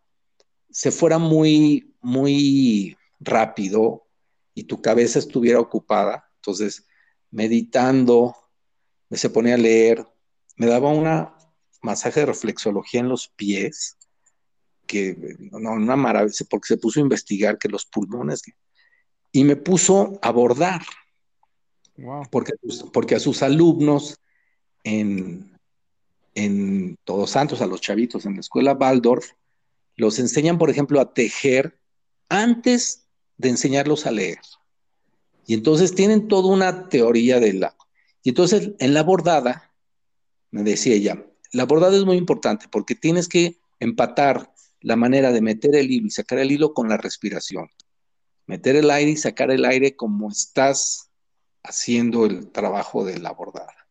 se 0.69 0.91
fuera 0.91 1.17
muy, 1.17 1.95
muy 2.01 2.97
rápido 3.19 4.07
y 4.53 4.63
tu 4.63 4.81
cabeza 4.81 5.19
estuviera 5.19 5.59
ocupada. 5.59 6.28
Entonces, 6.39 6.87
meditando, 7.31 8.35
me 9.09 9.17
se 9.17 9.29
ponía 9.29 9.55
a 9.55 9.57
leer, 9.57 10.05
me 10.55 10.67
daba 10.67 10.89
una 10.89 11.35
masaje 11.81 12.21
de 12.21 12.25
reflexología 12.27 13.01
en 13.01 13.09
los 13.09 13.27
pies, 13.29 13.97
que 14.87 15.37
no, 15.51 15.73
una 15.73 15.95
maravilla, 15.95 16.45
porque 16.49 16.67
se 16.67 16.77
puso 16.77 16.99
a 16.99 17.03
investigar 17.03 17.57
que 17.57 17.69
los 17.69 17.85
pulmones, 17.85 18.41
y 19.31 19.43
me 19.43 19.55
puso 19.55 20.19
a 20.21 20.31
bordar. 20.31 20.81
Porque, 22.31 22.53
porque 22.93 23.15
a 23.15 23.19
sus 23.19 23.43
alumnos 23.43 24.19
en, 24.83 25.59
en 26.33 26.97
Todos 27.03 27.31
Santos, 27.31 27.61
a 27.61 27.67
los 27.67 27.81
chavitos 27.81 28.25
en 28.25 28.35
la 28.35 28.39
escuela 28.39 28.73
Waldorf, 28.73 29.31
los 29.97 30.17
enseñan, 30.17 30.57
por 30.57 30.69
ejemplo, 30.69 31.01
a 31.01 31.13
tejer 31.13 31.77
antes 32.29 33.07
de 33.37 33.49
enseñarlos 33.49 34.05
a 34.05 34.11
leer. 34.11 34.39
Y 35.49 35.55
entonces 35.55 35.95
tienen 35.95 36.27
toda 36.27 36.53
una 36.53 36.89
teoría 36.89 37.39
de 37.39 37.53
la... 37.53 37.75
Y 38.21 38.29
entonces 38.29 38.73
en 38.77 38.93
la 38.93 39.01
bordada, 39.01 39.73
me 40.51 40.61
decía 40.61 40.93
ella, 40.93 41.25
la 41.51 41.65
bordada 41.65 41.97
es 41.97 42.05
muy 42.05 42.17
importante 42.17 42.67
porque 42.69 42.93
tienes 42.93 43.27
que 43.27 43.59
empatar 43.79 44.53
la 44.79 44.95
manera 44.95 45.31
de 45.31 45.41
meter 45.41 45.75
el 45.75 45.89
hilo 45.89 46.05
y 46.05 46.11
sacar 46.11 46.37
el 46.37 46.51
hilo 46.51 46.75
con 46.75 46.87
la 46.87 46.97
respiración. 46.97 47.67
Meter 48.45 48.75
el 48.75 48.91
aire 48.91 49.09
y 49.09 49.17
sacar 49.17 49.49
el 49.49 49.65
aire 49.65 49.95
como 49.95 50.29
estás 50.29 51.09
haciendo 51.63 52.27
el 52.27 52.51
trabajo 52.51 53.03
de 53.03 53.17
la 53.17 53.31
bordada. 53.31 53.87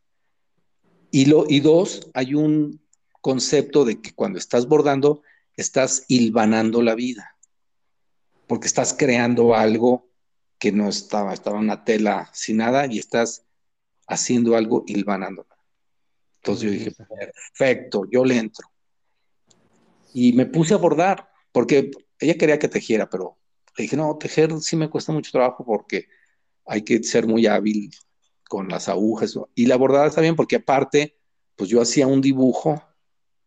Y, 1.10 1.24
lo, 1.24 1.44
y 1.48 1.58
dos, 1.58 2.08
hay 2.14 2.34
un 2.34 2.80
concepto 3.20 3.84
de 3.84 4.00
que 4.00 4.14
cuando 4.14 4.38
estás 4.38 4.68
bordando, 4.68 5.22
estás 5.56 6.04
hilvanando 6.06 6.82
la 6.82 6.94
vida, 6.94 7.36
porque 8.46 8.68
estás 8.68 8.94
creando 8.96 9.56
algo 9.56 10.07
que 10.58 10.72
no 10.72 10.88
estaba, 10.88 11.32
estaba 11.32 11.58
una 11.58 11.84
tela 11.84 12.30
sin 12.32 12.58
nada 12.58 12.86
y 12.86 12.98
estás 12.98 13.44
haciendo 14.06 14.56
algo 14.56 14.84
hilvanándola. 14.86 15.56
Entonces 16.36 16.64
yo 16.64 16.70
dije, 16.70 16.92
perfecto, 16.92 18.04
yo 18.10 18.24
le 18.24 18.38
entro. 18.38 18.68
Y 20.14 20.32
me 20.32 20.46
puse 20.46 20.74
a 20.74 20.78
bordar, 20.78 21.30
porque 21.52 21.90
ella 22.18 22.36
quería 22.36 22.58
que 22.58 22.68
tejiera, 22.68 23.08
pero 23.08 23.36
le 23.76 23.82
dije, 23.82 23.96
no, 23.96 24.16
tejer 24.16 24.52
sí 24.60 24.76
me 24.76 24.90
cuesta 24.90 25.12
mucho 25.12 25.30
trabajo 25.30 25.64
porque 25.64 26.08
hay 26.66 26.82
que 26.82 27.02
ser 27.02 27.26
muy 27.26 27.46
hábil 27.46 27.90
con 28.48 28.68
las 28.68 28.88
agujas. 28.88 29.38
Y 29.54 29.66
la 29.66 29.76
bordada 29.76 30.06
está 30.06 30.20
bien 30.20 30.36
porque 30.36 30.56
aparte, 30.56 31.16
pues 31.54 31.70
yo 31.70 31.80
hacía 31.80 32.06
un 32.06 32.20
dibujo 32.20 32.82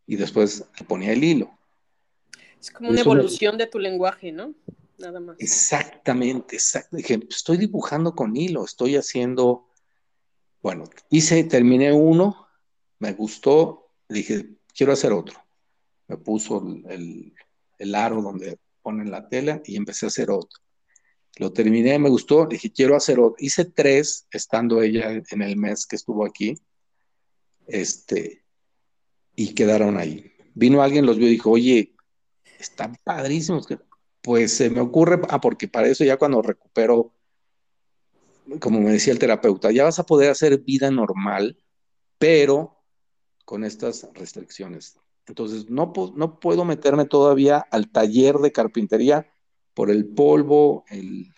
y 0.06 0.16
después 0.16 0.66
le 0.80 0.86
ponía 0.86 1.12
el 1.12 1.24
hilo. 1.24 1.52
Es 2.60 2.72
como 2.72 2.90
una 2.90 3.02
evolución 3.02 3.58
de 3.58 3.68
tu 3.68 3.80
lenguaje, 3.80 4.32
¿no? 4.32 4.54
Nada 4.98 5.20
más. 5.20 5.36
Exactamente, 5.40 6.58
pues, 6.90 7.10
estoy 7.30 7.58
dibujando 7.58 8.14
con 8.14 8.36
hilo, 8.36 8.66
estoy 8.66 8.96
haciendo, 8.96 9.68
bueno, 10.62 10.84
hice, 11.10 11.44
terminé 11.46 11.92
uno, 11.92 12.48
me 13.00 13.14
gustó, 13.14 13.90
dije, 14.08 14.58
quiero 14.76 14.94
hacer 14.94 15.12
otro. 15.12 15.40
Me 16.08 16.18
puso 16.18 16.64
el, 16.90 17.34
el 17.80 17.96
aro 17.96 18.22
donde 18.22 18.60
ponen 18.82 19.10
la 19.10 19.28
tela 19.28 19.62
y 19.66 19.76
empecé 19.76 20.06
a 20.06 20.10
hacer 20.10 20.30
otro. 20.30 20.60
Lo 21.38 21.54
terminé, 21.54 21.98
me 21.98 22.10
gustó, 22.10 22.46
dije, 22.46 22.72
quiero 22.72 22.96
hacer 22.96 23.20
otro. 23.20 23.36
Hice 23.40 23.66
tres, 23.66 24.28
estando 24.32 24.82
ella 24.82 25.12
en 25.30 25.42
el 25.42 25.56
mes 25.58 25.88
que 25.88 25.96
estuvo 25.96 26.26
aquí, 26.26 26.60
este, 27.68 28.44
y 29.36 29.54
quedaron 29.54 29.98
ahí. 29.98 30.32
Vino 30.54 30.82
alguien, 30.82 31.06
los 31.06 31.18
vio 31.18 31.28
y 31.28 31.32
dijo, 31.32 31.52
oye, 31.52 31.96
están 32.60 32.98
padrísimos. 33.04 33.68
Pues 34.22 34.54
se 34.54 34.70
me 34.70 34.82
ocurre, 34.82 35.20
ah, 35.30 35.42
porque 35.42 35.68
para 35.68 35.88
eso 35.88 36.04
ya 36.04 36.18
cuando 36.18 36.42
recupero, 36.42 37.14
como 38.60 38.80
me 38.80 38.92
decía 38.92 39.14
el 39.14 39.20
terapeuta, 39.20 39.72
ya 39.72 39.84
vas 39.84 40.00
a 40.00 40.06
poder 40.06 40.30
hacer 40.30 40.60
vida 40.60 40.92
normal, 40.92 41.58
pero 42.18 42.78
con 43.46 43.64
estas 43.64 44.08
restricciones. 44.14 44.98
Entonces, 45.28 45.70
no, 45.70 45.94
no 46.16 46.40
puedo 46.40 46.66
meterme 46.66 47.06
todavía 47.06 47.66
al 47.72 47.92
taller 47.92 48.38
de 48.38 48.52
carpintería 48.52 49.32
por 49.74 49.90
el 49.90 50.06
polvo, 50.08 50.86
el, 50.90 51.34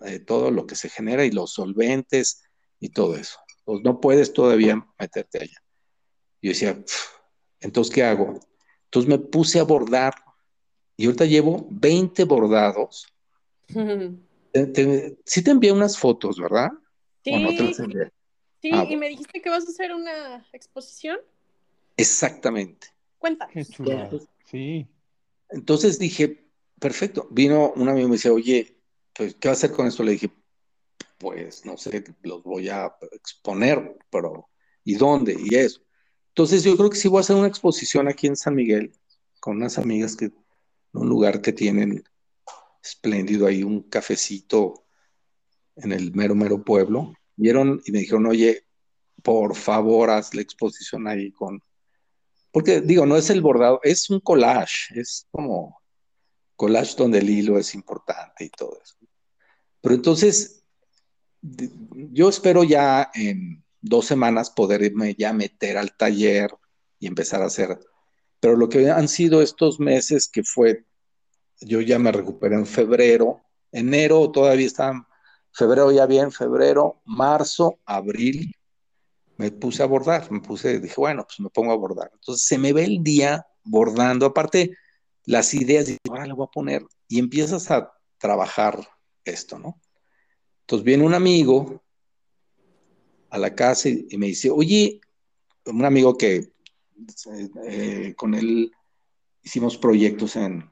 eh, 0.00 0.18
todo 0.18 0.50
lo 0.50 0.66
que 0.66 0.74
se 0.74 0.88
genera 0.88 1.24
y 1.24 1.30
los 1.30 1.52
solventes 1.52 2.42
y 2.80 2.90
todo 2.90 3.16
eso. 3.16 3.38
No 3.66 4.00
puedes 4.00 4.32
todavía 4.32 4.86
meterte 4.98 5.42
allá. 5.42 5.62
Yo 6.40 6.50
decía, 6.50 6.82
entonces, 7.60 7.94
¿qué 7.94 8.02
hago? 8.04 8.40
Entonces 8.84 9.08
me 9.08 9.18
puse 9.18 9.60
a 9.60 9.64
bordar 9.64 10.14
y 10.98 11.06
ahorita 11.06 11.24
llevo 11.24 11.66
20 11.70 12.24
bordados. 12.24 13.06
sí 15.24 15.42
te 15.42 15.50
envié 15.50 15.72
unas 15.72 15.96
fotos, 15.96 16.38
¿verdad? 16.38 16.70
Sí. 17.24 17.32
sí, 18.60 18.70
ah, 18.72 18.84
y 18.88 18.96
me 18.96 19.08
dijiste 19.08 19.40
que 19.40 19.48
vas 19.48 19.64
a 19.66 19.70
hacer 19.70 19.94
una 19.94 20.44
exposición. 20.52 21.18
Exactamente. 21.96 22.88
Cuenta. 23.18 23.48
Sí. 24.44 24.88
Entonces 25.50 25.98
dije, 26.00 26.44
perfecto. 26.80 27.28
Vino 27.30 27.72
un 27.76 27.88
amigo 27.88 28.06
y 28.06 28.10
me 28.10 28.16
dice, 28.16 28.30
oye, 28.30 28.76
pues, 29.14 29.36
¿qué 29.36 29.48
va 29.48 29.52
a 29.52 29.56
hacer 29.56 29.70
con 29.70 29.86
esto? 29.86 30.02
Le 30.02 30.12
dije, 30.12 30.30
pues, 31.18 31.64
no 31.64 31.76
sé, 31.76 32.02
los 32.22 32.42
voy 32.42 32.70
a 32.70 32.92
exponer, 33.12 33.98
pero 34.10 34.48
¿y 34.82 34.96
dónde? 34.96 35.36
Y 35.38 35.54
eso. 35.54 35.80
Entonces 36.28 36.64
yo 36.64 36.76
creo 36.76 36.90
que 36.90 36.96
sí 36.96 37.06
voy 37.06 37.18
a 37.18 37.20
hacer 37.20 37.36
una 37.36 37.48
exposición 37.48 38.08
aquí 38.08 38.26
en 38.26 38.36
San 38.36 38.56
Miguel 38.56 38.92
con 39.38 39.58
unas 39.58 39.78
amigas 39.78 40.16
que, 40.16 40.32
un 40.92 41.08
lugar 41.08 41.40
que 41.40 41.52
tienen 41.52 42.02
espléndido 42.82 43.46
ahí, 43.46 43.62
un 43.62 43.82
cafecito 43.82 44.86
en 45.76 45.92
el 45.92 46.12
mero, 46.14 46.34
mero 46.34 46.62
pueblo. 46.62 47.14
Vieron 47.36 47.80
y 47.84 47.92
me 47.92 48.00
dijeron, 48.00 48.26
oye, 48.26 48.66
por 49.22 49.54
favor, 49.54 50.10
haz 50.10 50.34
la 50.34 50.42
exposición 50.42 51.06
ahí 51.06 51.30
con... 51.32 51.62
Porque 52.50 52.80
digo, 52.80 53.06
no 53.06 53.16
es 53.16 53.30
el 53.30 53.42
bordado, 53.42 53.80
es 53.82 54.08
un 54.10 54.20
collage, 54.20 54.98
es 54.98 55.26
como 55.30 55.80
collage 56.56 56.96
donde 56.96 57.18
el 57.18 57.30
hilo 57.30 57.58
es 57.58 57.74
importante 57.74 58.44
y 58.44 58.50
todo 58.50 58.80
eso. 58.82 58.96
Pero 59.80 59.94
entonces, 59.94 60.64
yo 61.40 62.28
espero 62.28 62.64
ya 62.64 63.10
en 63.14 63.64
dos 63.80 64.06
semanas 64.06 64.50
poderme 64.50 65.14
ya 65.14 65.32
meter 65.32 65.76
al 65.78 65.96
taller 65.96 66.50
y 66.98 67.06
empezar 67.06 67.42
a 67.42 67.46
hacer. 67.46 67.78
Pero 68.40 68.56
lo 68.56 68.68
que 68.68 68.90
han 68.90 69.08
sido 69.08 69.42
estos 69.42 69.80
meses 69.80 70.28
que 70.28 70.42
fue, 70.42 70.84
yo 71.60 71.80
ya 71.80 71.98
me 71.98 72.12
recuperé 72.12 72.54
en 72.54 72.66
febrero, 72.66 73.40
enero 73.72 74.30
todavía 74.30 74.66
está, 74.66 75.06
febrero 75.52 75.90
ya 75.90 76.06
bien, 76.06 76.30
febrero, 76.30 77.00
marzo, 77.04 77.78
abril, 77.84 78.54
me 79.36 79.50
puse 79.52 79.82
a 79.82 79.86
bordar, 79.86 80.30
me 80.30 80.40
puse, 80.40 80.80
dije, 80.80 80.94
bueno, 80.96 81.24
pues 81.24 81.40
me 81.40 81.48
pongo 81.50 81.72
a 81.72 81.76
bordar. 81.76 82.10
Entonces 82.12 82.46
se 82.46 82.58
me 82.58 82.72
ve 82.72 82.84
el 82.84 83.02
día 83.02 83.46
bordando, 83.64 84.26
aparte 84.26 84.76
las 85.24 85.54
ideas, 85.54 85.88
y 85.88 85.96
ahora 86.08 86.26
le 86.26 86.32
voy 86.32 86.46
a 86.46 86.50
poner, 86.50 86.82
y 87.06 87.18
empiezas 87.18 87.70
a 87.70 87.92
trabajar 88.18 88.88
esto, 89.24 89.58
¿no? 89.58 89.80
Entonces 90.62 90.84
viene 90.84 91.04
un 91.04 91.14
amigo 91.14 91.82
a 93.30 93.38
la 93.38 93.54
casa 93.54 93.88
y, 93.88 94.16
me 94.16 94.26
dice, 94.26 94.50
oye, 94.50 95.00
un 95.66 95.84
amigo 95.84 96.16
que 96.16 96.52
eh, 97.66 98.14
con 98.16 98.34
él 98.34 98.72
hicimos 99.42 99.76
proyectos 99.76 100.36
en, 100.36 100.70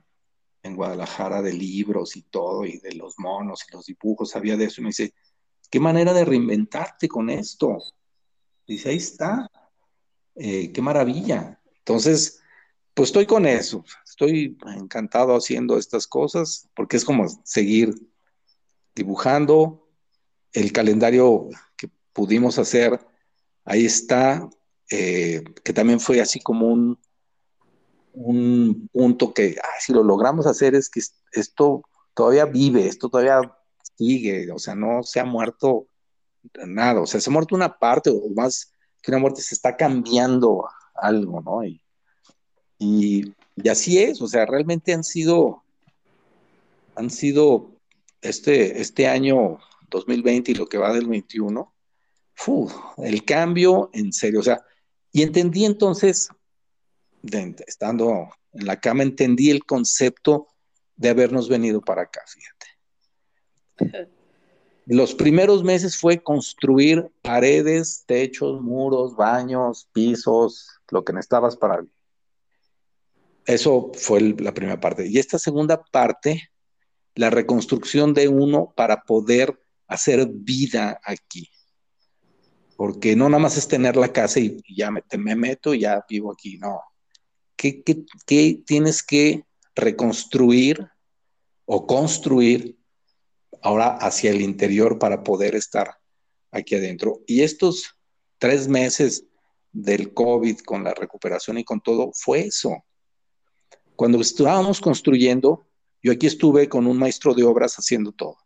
en 0.63 0.77
Guadalajara 0.77 1.43
de 1.43 1.53
libros 1.53 2.17
y 2.17 2.23
todo, 2.23 2.65
y 2.65 2.79
de 2.79 2.95
los 2.95 3.19
monos 3.19 3.65
y 3.69 3.73
los 3.73 3.87
dibujos, 3.87 4.31
sabía 4.31 4.57
de 4.57 4.67
eso, 4.67 4.81
y 4.81 4.85
me 4.85 4.91
dice, 4.91 5.15
qué 5.71 5.81
manera 5.81 6.13
de 6.13 6.25
reinventarte 6.25 7.09
con 7.09 7.31
esto. 7.31 7.79
Dice, 8.67 8.91
ahí 8.91 8.97
está, 8.97 9.51
eh, 10.35 10.73
qué 10.73 10.83
maravilla. 10.83 11.61
Entonces, 11.79 12.41
pues 12.95 13.11
estoy 13.11 13.27
con 13.27 13.47
eso, 13.47 13.85
estoy 14.05 14.57
encantado 14.75 15.37
haciendo 15.37 15.79
estas 15.79 16.07
cosas, 16.07 16.69
porque 16.75 16.97
es 16.97 17.05
como 17.05 17.29
seguir 17.45 17.95
dibujando 18.95 19.87
el 20.53 20.73
calendario 20.73 21.49
que 21.77 21.91
pudimos 22.13 22.59
hacer, 22.59 22.99
ahí 23.65 23.85
está, 23.85 24.49
eh, 24.91 25.43
que 25.65 25.73
también 25.73 26.01
fue 26.01 26.21
así 26.21 26.41
como 26.41 26.69
un, 26.69 26.99
un 28.17 28.89
punto 28.93 29.33
que, 29.35 29.57
si 29.81 29.93
lo 29.93 30.03
logramos 30.03 30.47
hacer 30.47 30.75
es 30.75 30.89
que 30.89 31.01
esto 31.33 31.83
todavía 32.15 32.47
vive, 32.47 32.87
esto 32.87 33.09
todavía 33.09 33.41
sigue, 33.97 34.51
o 34.51 34.59
sea, 34.59 34.75
no 34.75 35.03
se 35.03 35.21
ha 35.21 35.25
muerto 35.25 35.87
nada, 36.67 37.03
o 37.03 37.07
sea, 37.07 37.21
se 37.21 37.31
ha 37.31 37.33
muerto 37.33 37.55
una 37.55 37.79
parte 37.79 38.11
o 38.11 38.29
más 38.35 38.73
que 39.03 39.11
una 39.11 39.21
muerte, 39.21 39.43
se 39.43 39.55
está 39.55 39.77
cambiando 39.77 40.67
algo, 40.95 41.41
¿no? 41.43 41.65
Y, 41.65 41.81
y, 42.79 43.35
así 43.69 43.99
es, 43.99 44.21
o 44.23 44.27
sea, 44.27 44.47
realmente 44.47 44.93
han 44.95 45.05
sido, 45.05 45.63
han 46.95 47.11
sido 47.11 47.71
este, 48.23 48.81
este 48.81 49.09
año 49.09 49.59
2020 49.91 50.53
y 50.53 50.55
lo 50.55 50.67
que 50.67 50.79
va 50.79 50.93
del 50.93 51.07
21, 51.07 51.73
el 52.99 53.25
cambio 53.25 53.91
en 53.93 54.13
serio, 54.13 54.41
o 54.41 54.43
sea, 54.43 54.63
y 55.17 55.23
entendí 55.23 55.65
entonces, 55.65 56.29
estando 57.67 58.29
en 58.53 58.67
la 58.67 58.79
cama, 58.79 59.03
entendí 59.03 59.51
el 59.51 59.65
concepto 59.65 60.49
de 60.95 61.09
habernos 61.09 61.49
venido 61.49 61.81
para 61.81 62.03
acá, 62.03 62.21
fíjate. 62.27 64.05
Los 64.85 65.15
primeros 65.15 65.65
meses 65.65 65.97
fue 65.97 66.23
construir 66.23 67.11
paredes, 67.23 68.05
techos, 68.05 68.61
muros, 68.61 69.17
baños, 69.17 69.89
pisos, 69.91 70.69
lo 70.91 71.03
que 71.03 71.15
necesitabas 71.15 71.57
para 71.57 71.79
vivir. 71.79 71.95
Eso 73.47 73.93
fue 73.95 74.21
la 74.21 74.53
primera 74.53 74.79
parte. 74.79 75.07
Y 75.07 75.17
esta 75.17 75.39
segunda 75.39 75.83
parte, 75.83 76.51
la 77.15 77.31
reconstrucción 77.31 78.13
de 78.13 78.29
uno 78.29 78.75
para 78.77 79.05
poder 79.05 79.59
hacer 79.87 80.29
vida 80.31 81.01
aquí 81.03 81.49
porque 82.77 83.17
no 83.17 83.29
nada 83.29 83.43
más 83.43 83.57
es 83.57 83.67
tener 83.67 83.97
la 83.97 84.13
casa 84.13 84.39
y, 84.39 84.63
ya 84.69 84.91
me, 84.91 85.03
me, 85.17 85.35
meto 85.35 85.75
y 85.75 85.81
ya 85.81 86.05
vivo 86.09 86.33
aquí, 86.33 86.59
no. 86.59 86.81
¿Qué, 87.57 87.83
tienes 88.67 89.03
que 89.03 89.45
reconstruir 89.75 90.87
o 91.65 91.87
construir 91.87 92.79
ahora 93.63 93.97
hacia 93.97 94.31
el 94.31 94.43
interior 94.43 94.99
para 94.99 95.23
poder 95.23 95.55
estar 95.55 95.97
aquí 96.51 96.75
adentro? 96.75 97.23
Y 97.27 97.43
estos 97.43 97.97
tres 98.39 98.69
meses 98.69 99.25
del 99.73 100.13
COVID 100.13 100.59
con 100.61 100.85
la 100.85 100.93
recuperación 100.93 101.59
y 101.59 101.65
con 101.65 101.81
todo, 101.81 102.11
fue 102.15 102.41
eso. 102.41 102.85
Cuando 103.95 104.21
estábamos 104.21 104.81
construyendo, 104.81 105.67
yo 106.03 106.13
aquí 106.13 106.27
estuve 106.27 106.69
con 106.69 106.87
un 106.87 106.99
maestro 106.99 107.33
de 107.33 107.45
obras 107.45 107.77
haciendo 107.77 108.13
todo. 108.13 108.37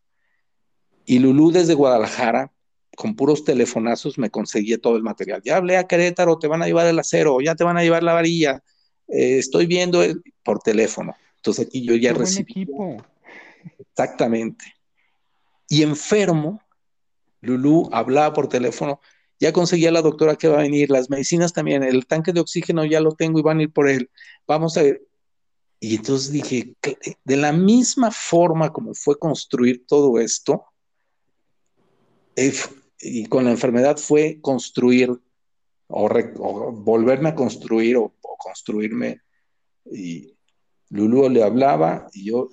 Y 1.04 1.18
Lulú 1.18 1.50
desde 1.50 1.74
Guadalajara 1.74 2.52
con 3.00 3.16
puros 3.16 3.44
telefonazos 3.44 4.18
me 4.18 4.28
conseguía 4.28 4.76
todo 4.76 4.98
el 4.98 5.02
material. 5.02 5.40
Ya 5.42 5.56
hablé 5.56 5.78
a 5.78 5.86
Querétaro, 5.86 6.38
te 6.38 6.48
van 6.48 6.62
a 6.62 6.66
llevar 6.66 6.86
el 6.86 6.98
acero, 6.98 7.40
ya 7.40 7.54
te 7.54 7.64
van 7.64 7.78
a 7.78 7.82
llevar 7.82 8.02
la 8.02 8.12
varilla. 8.12 8.62
Eh, 9.08 9.38
estoy 9.38 9.64
viendo 9.64 10.02
por 10.42 10.58
teléfono. 10.58 11.14
Entonces 11.36 11.66
aquí 11.66 11.82
yo 11.82 11.96
ya 11.96 12.12
recibí. 12.12 12.68
Exactamente. 13.78 14.66
Y 15.66 15.82
enfermo, 15.82 16.60
Lulú 17.40 17.88
hablaba 17.90 18.34
por 18.34 18.50
teléfono, 18.50 19.00
ya 19.38 19.50
conseguía 19.50 19.90
la 19.90 20.02
doctora 20.02 20.36
que 20.36 20.48
va 20.48 20.58
a 20.58 20.62
venir, 20.62 20.90
las 20.90 21.08
medicinas 21.08 21.54
también, 21.54 21.82
el 21.82 22.06
tanque 22.06 22.34
de 22.34 22.40
oxígeno 22.40 22.84
ya 22.84 23.00
lo 23.00 23.12
tengo 23.12 23.38
y 23.38 23.42
van 23.42 23.60
a 23.60 23.62
ir 23.62 23.72
por 23.72 23.88
él. 23.88 24.10
Vamos 24.46 24.76
a 24.76 24.82
ver. 24.82 25.00
Y 25.80 25.96
entonces 25.96 26.32
dije, 26.32 26.74
de 27.24 27.36
la 27.38 27.54
misma 27.54 28.10
forma 28.10 28.70
como 28.70 28.92
fue 28.92 29.18
construir 29.18 29.86
todo 29.86 30.20
esto, 30.20 30.66
y 33.00 33.26
con 33.26 33.44
la 33.44 33.50
enfermedad 33.50 33.96
fue 33.96 34.40
construir 34.40 35.10
o, 35.88 36.72
volverme 36.72 37.30
a 37.30 37.34
construir 37.34 37.96
o, 37.96 38.14
construirme. 38.20 39.20
Y 39.90 40.36
Lulu 40.90 41.28
le 41.28 41.42
hablaba 41.42 42.08
y 42.12 42.26
yo 42.26 42.48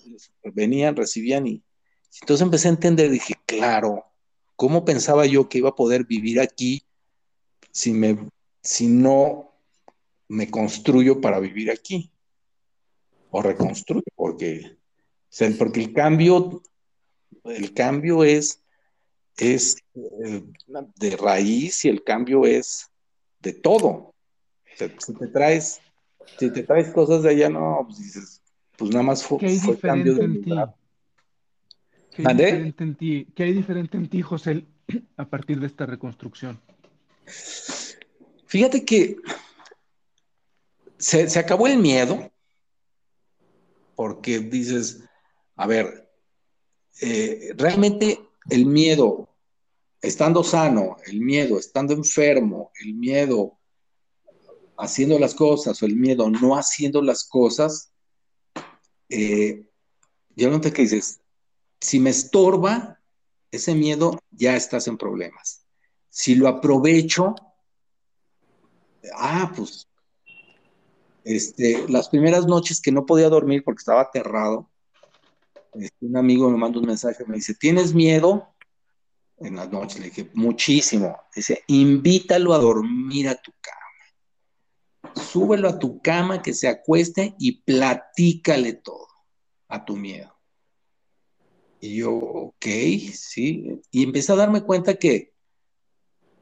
venían, 0.54 0.96
recibían 0.96 1.48
y 1.48 1.64
entonces 2.22 2.44
empecé 2.44 2.68
a 2.68 2.72
entender, 2.72 3.12
dije, 3.12 3.36
claro, 3.46 4.06
¿cómo 4.56 4.86
pensaba 4.86 5.26
yo 5.26 5.50
que 5.50 5.60
iba 5.60 5.70
a 5.70 5.76
poder 5.76 6.06
vivir 6.06 6.40
aquí 6.40 6.84
si, 7.72 7.94
me, 7.94 8.18
si 8.62 8.88
no 8.88 9.54
me 10.28 10.50
construyo 10.50 11.22
para 11.22 11.40
vivir 11.40 11.70
aquí? 11.70 12.12
O 13.30 13.42
reconstruyo, 13.42 14.06
porque, 14.16 14.78
porque 15.60 15.82
el 15.82 15.94
cambio, 15.94 16.64
el 17.44 17.74
cambio 17.74 18.24
es 18.24 18.64
es 19.38 19.78
eh, 19.96 20.44
de 20.96 21.18
raíz 21.18 21.86
y 21.86 21.90
el 21.90 22.04
cambio 22.04 22.46
es 22.46 22.90
de 23.40 23.54
todo. 23.54 24.14
si 24.76 25.14
te 25.14 25.28
traes, 25.28 25.80
si 26.38 26.52
te 26.52 26.64
traes 26.64 26.90
cosas 26.90 27.24
de 27.24 27.30
allá, 27.30 27.50
no, 27.50 27.84
pues 27.86 28.00
dices, 28.00 28.42
pues 28.78 28.92
nada 28.92 29.04
más 29.04 29.24
fue, 29.24 29.40
¿Qué 29.40 29.60
cambio 29.82 30.16
de 30.16 30.28
lugar. 30.28 30.76
¿Qué 32.12 32.24
hay, 32.26 32.36
diferente 32.36 32.84
en 32.84 32.96
ti? 32.96 33.28
¿Qué 33.36 33.44
hay 33.44 33.54
diferente 33.54 33.98
en 33.98 34.10
ti, 34.10 34.22
José, 34.24 34.66
a 35.18 35.26
partir 35.30 35.60
de 35.60 35.68
esta 35.68 35.86
reconstrucción? 35.86 36.60
Fíjate 38.48 38.84
que 38.86 39.18
se, 40.98 41.38
acabó 41.38 41.68
el 41.68 41.78
miedo, 41.78 42.32
porque 43.96 44.40
dices, 44.40 45.04
a 45.56 45.68
ver, 45.68 46.10
eh, 47.02 47.54
realmente 47.56 48.20
el 48.50 48.66
miedo 48.66 49.27
estando 50.02 50.44
sano, 50.44 50.98
el 51.06 51.22
miedo 51.22 51.58
estando 51.58 51.94
enfermo, 51.94 52.72
el 52.82 52.94
miedo 52.94 53.58
haciendo 54.78 55.18
las 55.18 55.34
cosas 55.34 55.82
o 55.82 55.86
el 55.86 55.96
miedo 55.96 56.30
no 56.30 56.56
haciendo 56.56 57.02
las 57.02 57.24
cosas, 57.24 57.92
eh, 59.10 59.68
yo 60.36 60.52
no 60.52 60.62
te 60.62 60.72
que 60.72 60.84
dices, 60.84 61.20
si 61.82 62.00
me 62.00 62.12
estorba 62.12 63.00
ese 63.52 63.74
miedo, 63.74 64.20
ya 64.32 64.56
estás 64.56 64.88
en 64.88 64.98
problemas. 64.98 65.66
Si 66.10 66.36
lo 66.36 66.48
aprovecho, 66.48 67.34
ah, 69.16 69.52
pues, 69.56 69.88
este, 71.24 71.88
las 71.90 72.10
primeras 72.10 72.46
noches 72.46 72.82
que 72.82 72.92
no 72.92 73.06
podía 73.06 73.30
dormir 73.30 73.64
porque 73.64 73.80
estaba 73.80 74.02
aterrado, 74.02 74.70
este, 75.74 76.06
un 76.06 76.18
amigo 76.18 76.50
me 76.50 76.58
manda 76.58 76.80
un 76.80 76.86
mensaje, 76.86 77.26
me 77.26 77.36
dice, 77.36 77.54
¿tienes 77.54 77.94
miedo? 77.94 78.54
En 79.40 79.56
las 79.56 79.72
noches. 79.72 80.00
Le 80.00 80.10
dije, 80.10 80.30
muchísimo. 80.34 81.18
Dice, 81.36 81.64
invítalo 81.68 82.54
a 82.54 82.60
dormir 82.60 83.30
a 83.30 83.36
tu 83.36 83.52
cama. 83.62 85.16
Súbelo 85.16 85.70
a 85.70 85.80
tu 85.80 86.02
cama, 86.02 86.42
que 86.42 86.54
se 86.54 86.68
acueste 86.68 87.36
y 87.40 87.62
platícale 87.62 88.74
todo 88.74 89.08
a 89.68 89.84
tu 89.84 89.96
miedo. 89.96 90.34
Y 91.80 91.98
yo, 91.98 92.14
ok, 92.14 92.66
sí. 93.14 93.82
Y 93.92 94.04
empecé 94.04 94.34
a 94.34 94.38
darme 94.38 94.62
cuenta 94.62 94.96
que, 94.96 95.34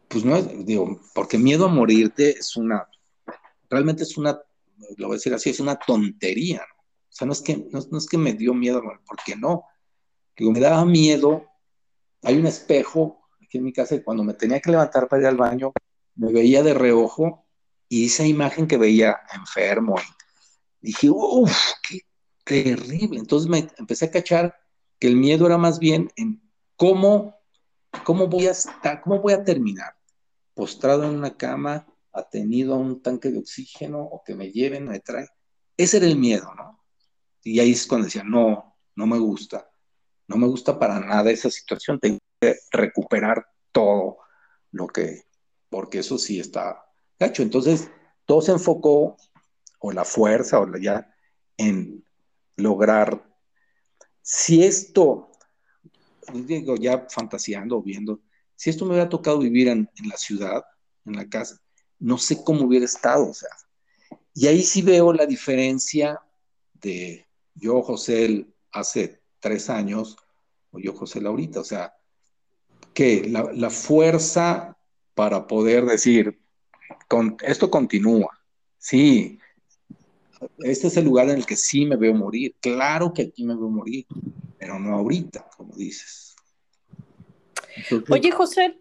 pues 0.08 0.24
no 0.24 0.36
es, 0.38 0.66
digo, 0.66 1.02
porque 1.14 1.38
miedo 1.38 1.66
a 1.66 1.70
morirte 1.70 2.32
es 2.32 2.56
una, 2.56 2.88
realmente 3.70 4.04
es 4.04 4.18
una, 4.18 4.40
lo 4.98 5.08
voy 5.08 5.16
a 5.16 5.18
decir 5.18 5.34
así, 5.34 5.50
es 5.50 5.60
una 5.60 5.76
tontería, 5.76 6.58
¿no? 6.58 6.84
O 6.84 7.18
sea, 7.18 7.28
no 7.28 7.34
es 7.34 7.42
que, 7.42 7.68
no, 7.72 7.98
es 7.98 8.08
que 8.08 8.18
me 8.18 8.34
dio 8.34 8.54
miedo, 8.54 8.82
porque 9.06 9.36
no. 9.38 9.64
Digo, 10.36 10.52
me 10.52 10.60
daba 10.60 10.84
miedo 10.84 11.46
hay 12.26 12.38
un 12.38 12.48
espejo 12.48 13.22
aquí 13.42 13.60
en 13.60 13.64
mi 13.64 13.72
casa 13.72 13.96
y 13.96 14.04
cuando 14.04 14.24
me 14.24 14.34
tenía 14.34 14.60
que 14.60 14.72
levantar 14.72 15.08
para 15.08 15.22
ir 15.22 15.28
al 15.28 15.38
baño, 15.38 15.72
me 16.16 16.34
veía 16.34 16.64
de 16.64 16.74
reojo 16.74 17.46
y 17.88 18.08
esa 18.08 18.26
imagen 18.26 18.68
que 18.68 18.78
veía 18.78 19.16
enfermo, 19.34 19.96
dije, 20.82 21.10
uff, 21.10 21.56
qué 21.88 22.02
terrible. 22.44 23.20
Entonces 23.20 23.48
me 23.48 23.68
empecé 23.78 24.06
a 24.06 24.12
cachar 24.12 24.56
que 24.98 25.08
el 25.08 25.16
miedo 25.16 25.46
era 25.46 25.58
más 25.58 25.78
bien 25.78 26.12
en 26.16 26.42
cómo, 26.76 27.36
cómo 28.04 28.28
voy 28.28 28.48
a 28.48 28.52
estar, 28.52 29.02
cómo 29.02 29.22
voy 29.22 29.34
a 29.34 29.44
terminar, 29.44 29.96
postrado 30.56 31.04
en 31.04 31.12
una 31.12 31.38
cama, 31.38 31.86
atenido 32.12 32.74
a 32.74 32.78
un 32.78 33.04
tanque 33.04 33.30
de 33.30 33.38
oxígeno 33.38 34.02
o 34.02 34.24
que 34.24 34.34
me 34.34 34.52
lleven, 34.52 34.88
me 34.88 35.00
traen. 35.00 35.28
Ese 35.78 35.98
era 35.98 36.08
el 36.08 36.18
miedo, 36.18 36.56
¿no? 36.56 36.84
Y 37.44 37.60
ahí 37.60 37.72
es 37.72 37.86
cuando 37.86 38.06
decía, 38.06 38.24
no, 38.24 38.78
no 38.96 39.06
me 39.06 39.20
gusta, 39.20 39.70
no 40.28 40.38
me 40.38 40.48
gusta 40.48 40.80
para 40.80 41.00
nada 41.00 41.32
esa 41.32 41.50
situación, 41.50 42.00
tengo 42.00 42.20
que 42.40 42.56
recuperar 42.72 43.46
todo 43.72 44.18
lo 44.72 44.88
que, 44.88 45.24
porque 45.70 46.00
eso 46.00 46.18
sí 46.18 46.40
está 46.40 46.86
gacho. 47.20 47.44
Entonces, 47.44 47.90
todo 48.26 48.42
se 48.42 48.52
enfocó, 48.52 49.18
o 49.80 49.92
la 49.92 50.06
fuerza, 50.06 50.60
o 50.60 50.66
la 50.66 50.80
ya, 50.80 51.16
en 51.58 52.04
lograr, 52.56 53.24
si 54.22 54.64
esto, 54.64 55.32
digo, 56.34 56.76
ya 56.76 57.06
fantaseando, 57.10 57.82
viendo, 57.82 58.22
si 58.56 58.70
esto 58.70 58.86
me 58.86 58.92
hubiera 58.92 59.10
tocado 59.10 59.40
vivir 59.40 59.68
en, 59.68 59.90
en 59.96 60.10
la 60.10 60.18
ciudad, 60.18 60.64
en 61.06 61.14
la 61.14 61.30
casa, 61.30 61.62
no 62.00 62.18
sé 62.18 62.44
cómo 62.44 62.66
hubiera 62.66 62.86
estado, 62.86 63.30
o 63.30 63.34
sea. 63.34 63.50
Y 64.34 64.48
ahí 64.48 64.64
sí 64.64 64.82
veo 64.82 65.14
la 65.14 65.26
diferencia 65.26 66.20
de 66.74 67.26
yo, 67.54 67.82
José, 67.82 68.48
hace 68.72 69.22
tres 69.46 69.70
años, 69.70 70.18
o 70.72 70.80
yo, 70.80 70.94
José, 70.94 71.22
ahorita, 71.24 71.60
o 71.60 71.64
sea, 71.64 71.94
que 72.96 73.28
la, 73.30 73.52
la 73.54 73.70
fuerza 73.70 74.76
para 75.14 75.46
poder 75.46 75.86
decir, 75.86 76.40
con, 77.08 77.38
esto 77.44 77.70
continúa, 77.70 78.30
sí, 78.78 79.38
este 80.60 80.88
es 80.88 80.98
el 80.98 81.06
lugar 81.06 81.30
en 81.30 81.38
el 81.38 81.46
que 81.46 81.56
sí 81.56 81.86
me 81.86 81.96
veo 81.96 82.16
morir, 82.16 82.56
claro 82.60 83.14
que 83.14 83.22
aquí 83.22 83.46
me 83.46 83.56
veo 83.56 83.70
morir, 83.70 84.06
pero 84.58 84.80
no 84.80 84.96
ahorita, 84.96 85.48
como 85.56 85.76
dices. 85.76 86.36
Oye, 88.10 88.32
José, 88.32 88.78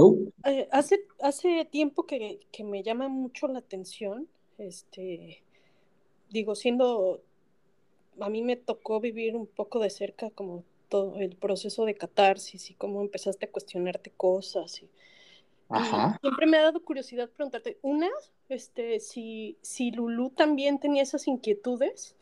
Oh. 0.00 0.16
Eh, 0.44 0.68
hace, 0.70 1.00
hace 1.20 1.64
tiempo 1.64 2.06
que, 2.06 2.38
me 2.64 2.84
llama 2.84 3.08
mucho 3.08 3.48
la 3.48 3.58
atención, 3.58 4.28
este, 4.56 5.42
digo, 6.30 6.54
siendo, 6.54 7.20
a 8.20 8.28
mí 8.28 8.42
me 8.42 8.56
tocó 8.56 9.00
vivir 9.00 9.36
un 9.36 9.46
poco 9.46 9.78
de 9.78 9.90
cerca 9.90 10.30
como 10.30 10.64
todo 10.88 11.16
el 11.16 11.36
proceso 11.36 11.84
de 11.84 11.94
catarsis 11.94 12.70
y 12.70 12.74
cómo 12.74 13.00
empezaste 13.00 13.46
a 13.46 13.50
cuestionarte 13.50 14.10
cosas. 14.10 14.82
Y, 14.82 14.88
siempre 16.20 16.46
me 16.46 16.56
ha 16.56 16.62
dado 16.62 16.82
curiosidad 16.82 17.28
preguntarte, 17.28 17.78
una, 17.82 18.08
este, 18.48 19.00
si, 19.00 19.58
si 19.60 19.90
Lulu 19.90 20.30
también 20.30 20.78
tenía 20.78 21.02
esas 21.02 21.28
inquietudes, 21.28 22.16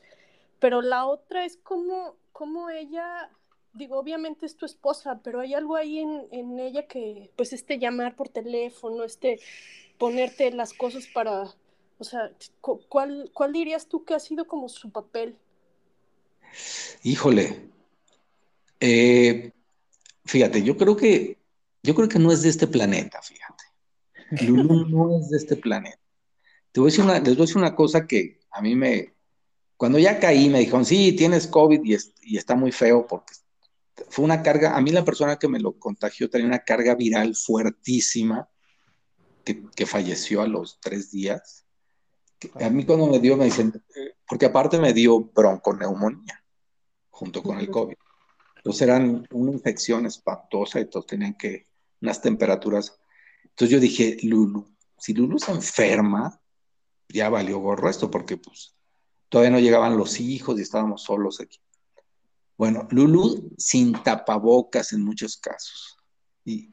pero 0.59 0.83
la 0.83 1.07
otra 1.07 1.45
es 1.45 1.57
cómo, 1.57 2.17
cómo 2.33 2.71
ella 2.71 3.31
digo, 3.77 3.99
obviamente 3.99 4.47
es 4.47 4.57
tu 4.57 4.67
esposa, 4.67 5.21
pero 5.23 5.41
hay 5.41 5.55
algo 5.55 5.77
ahí 5.77 5.99
en, 6.01 6.59
ella 6.59 6.87
que, 6.87 7.31
pues, 7.37 7.53
este 7.53 7.79
llamar 7.79 8.17
por 8.17 8.29
teléfono, 8.29 9.05
este 9.05 9.39
ponerte 9.99 10.51
las 10.51 10.73
cosas 10.73 11.07
para, 11.07 11.55
o 11.99 12.05
sea, 12.05 12.31
¿cuál, 12.61 13.31
cuál 13.33 13.53
dirías 13.53 13.87
tú 13.87 14.05
que 14.05 14.15
ha 14.15 14.19
sido 14.19 14.47
como 14.47 14.69
su 14.69 14.91
papel? 14.91 15.37
Híjole, 17.03 17.71
eh, 18.81 19.53
fíjate, 20.25 20.63
yo 20.63 20.77
creo 20.77 20.97
que, 20.97 21.39
yo 21.83 21.95
creo 21.95 22.09
que 22.09 22.19
no 22.19 22.33
es 22.33 22.43
de 22.43 22.49
este 22.49 22.67
planeta, 22.67 23.21
fíjate. 23.23 23.65
Lulu 24.47 24.87
no 24.89 25.19
es 25.19 25.31
de 25.31 25.37
este 25.37 25.57
planeta. 25.57 26.01
Te 26.73 26.81
voy 26.81 26.89
a 26.89 26.91
decir 26.91 27.05
una, 27.05 27.15
les 27.15 27.37
voy 27.37 27.45
a 27.45 27.47
decir 27.47 27.57
una 27.57 27.75
cosa 27.75 28.07
que 28.07 28.41
a 28.51 28.61
mí 28.61 28.75
me, 28.75 29.15
cuando 29.77 29.99
ya 29.99 30.19
caí, 30.19 30.49
me 30.49 30.61
dijeron, 30.61 30.85
sí, 30.85 31.13
tienes 31.13 31.47
COVID 31.47 31.81
y, 31.85 31.97
y 32.23 32.37
está 32.37 32.55
muy 32.55 32.73
feo 32.73 33.07
porque 33.07 33.35
fue 34.09 34.25
una 34.25 34.43
carga, 34.43 34.77
a 34.77 34.81
mí 34.81 34.91
la 34.91 35.05
persona 35.05 35.39
que 35.39 35.49
me 35.49 35.61
lo 35.61 35.79
contagió 35.79 36.29
tenía 36.29 36.47
una 36.47 36.59
carga 36.61 36.95
viral 36.95 37.35
fuertísima, 37.35 38.49
que, 39.45 39.87
falleció 39.87 40.43
a 40.43 40.49
los 40.49 40.81
tres 40.81 41.11
días. 41.13 41.65
a 42.61 42.69
mí 42.69 42.85
cuando 42.85 43.07
me 43.07 43.21
dio, 43.21 43.37
me 43.37 43.45
dicen, 43.45 43.73
porque 44.29 44.47
aparte 44.47 44.79
me 44.79 44.93
dio 44.93 45.21
bronconeumonía 45.21 46.43
junto 47.11 47.43
con 47.43 47.59
el 47.59 47.71
COVID. 47.71 47.97
Entonces 48.57 48.83
eran 48.83 49.27
una 49.31 49.53
infección 49.53 50.07
espantosa 50.07 50.81
y 50.81 50.87
todos 50.91 51.07
tenían 51.07 51.35
que, 51.35 51.69
unas 52.01 52.21
temperaturas. 52.21 52.99
Entonces 53.45 53.71
yo 53.71 53.81
dije, 53.81 54.19
Lulu, 54.23 54.69
si 54.99 55.15
Lulu 55.15 55.39
se 55.39 55.53
enferma, 55.53 56.41
ya 57.09 57.29
valió 57.29 57.59
gorro 57.59 57.89
esto, 57.89 58.11
porque 58.11 58.37
pues 58.37 58.75
todavía 59.29 59.53
no 59.53 59.61
llegaban 59.61 59.97
los 59.97 60.21
hijos 60.21 60.59
y 60.59 60.63
estábamos 60.63 61.03
solos 61.05 61.41
aquí. 61.41 61.59
Bueno, 62.59 62.87
Lulu 62.91 63.51
sin 63.57 63.93
tapabocas 64.03 64.93
en 64.93 65.03
muchos 65.03 65.37
casos. 65.37 65.97
Y 66.45 66.71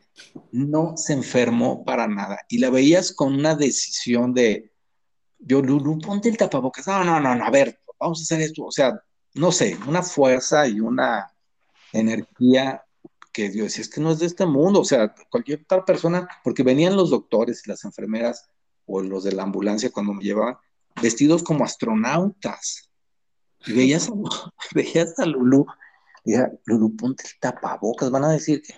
no 0.51 0.97
se 0.97 1.14
enfermó 1.14 1.86
para 1.86 2.08
nada. 2.08 2.39
Y 2.49 2.58
la 2.60 2.70
veías 2.70 3.12
con 3.14 3.34
una 3.34 3.56
decisión 3.56 4.34
de, 4.34 4.72
yo, 5.46 5.62
Lulu, 5.62 6.00
ponte 6.00 6.30
el 6.30 6.38
tapabocas. 6.38 6.88
No, 6.88 7.04
no, 7.04 7.20
no, 7.20 7.36
no, 7.36 7.46
a 7.46 7.50
ver, 7.50 7.80
vamos 8.00 8.20
a 8.20 8.24
hacer 8.24 8.41
esto. 8.41 8.66
O 8.66 8.72
sea, 8.72 8.94
no 9.36 9.52
sé, 9.52 9.78
una 9.88 10.04
fuerza 10.04 10.68
y 10.68 10.80
una 10.80 11.32
energía 11.91 12.84
que 13.32 13.54
yo 13.56 13.64
decía, 13.64 13.82
es 13.82 13.89
que 13.89 14.02
no 14.02 14.12
es 14.12 14.20
de 14.20 14.28
este 14.28 14.46
mundo. 14.46 14.82
O 14.82 14.86
sea, 14.86 15.14
cualquier 15.30 15.66
tal 15.66 15.84
persona, 15.84 16.28
porque 16.44 16.64
venían 16.64 16.96
los 16.96 17.10
doctores 17.10 17.64
y 17.66 17.70
las 17.70 17.84
enfermeras 17.84 18.50
o 18.86 19.02
los 19.02 19.24
de 19.24 19.32
la 19.32 19.44
ambulancia 19.44 19.91
cuando 19.91 20.14
me 20.14 20.24
llevaban, 20.24 20.58
vestidos 21.02 21.44
como 21.44 21.64
astronautas. 21.64 22.89
Y 23.66 23.74
veías 23.74 24.10
a, 24.10 24.14
veías 24.76 25.18
a 25.20 25.26
Lulu, 25.26 25.66
y 26.26 26.36
Lulu, 26.66 26.96
ponte 26.96 27.24
el 27.26 27.39
tapabocas, 27.39 28.12
van 28.12 28.24
a 28.24 28.32
decir 28.32 28.62
que 28.62 28.76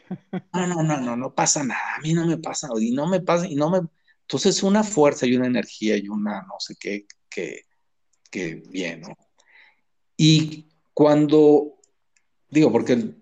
no, 0.54 0.68
no, 0.68 0.84
no, 0.84 1.00
no, 1.00 1.16
no 1.16 1.34
pasa 1.34 1.64
nada, 1.64 1.96
a 1.98 2.02
mí 2.02 2.14
no 2.14 2.26
me 2.26 2.38
pasa, 2.38 2.70
y 2.80 2.92
no 2.92 3.08
me 3.08 3.22
pasa, 3.22 3.48
y 3.48 3.56
no 3.56 3.70
me. 3.70 3.82
Entonces, 4.28 4.64
una 4.64 4.84
fuerza 4.84 5.28
y 5.28 5.36
una 5.36 5.48
energía 5.48 5.98
y 5.98 6.10
una 6.10 6.42
no 6.42 6.56
sé 6.60 6.76
qué, 6.80 7.06
que, 7.30 7.62
que 8.32 8.56
bien, 8.56 9.02
¿no? 9.02 9.16
Y 10.18 10.70
cuando, 10.94 11.76
digo, 12.50 12.72
porque 12.72 13.16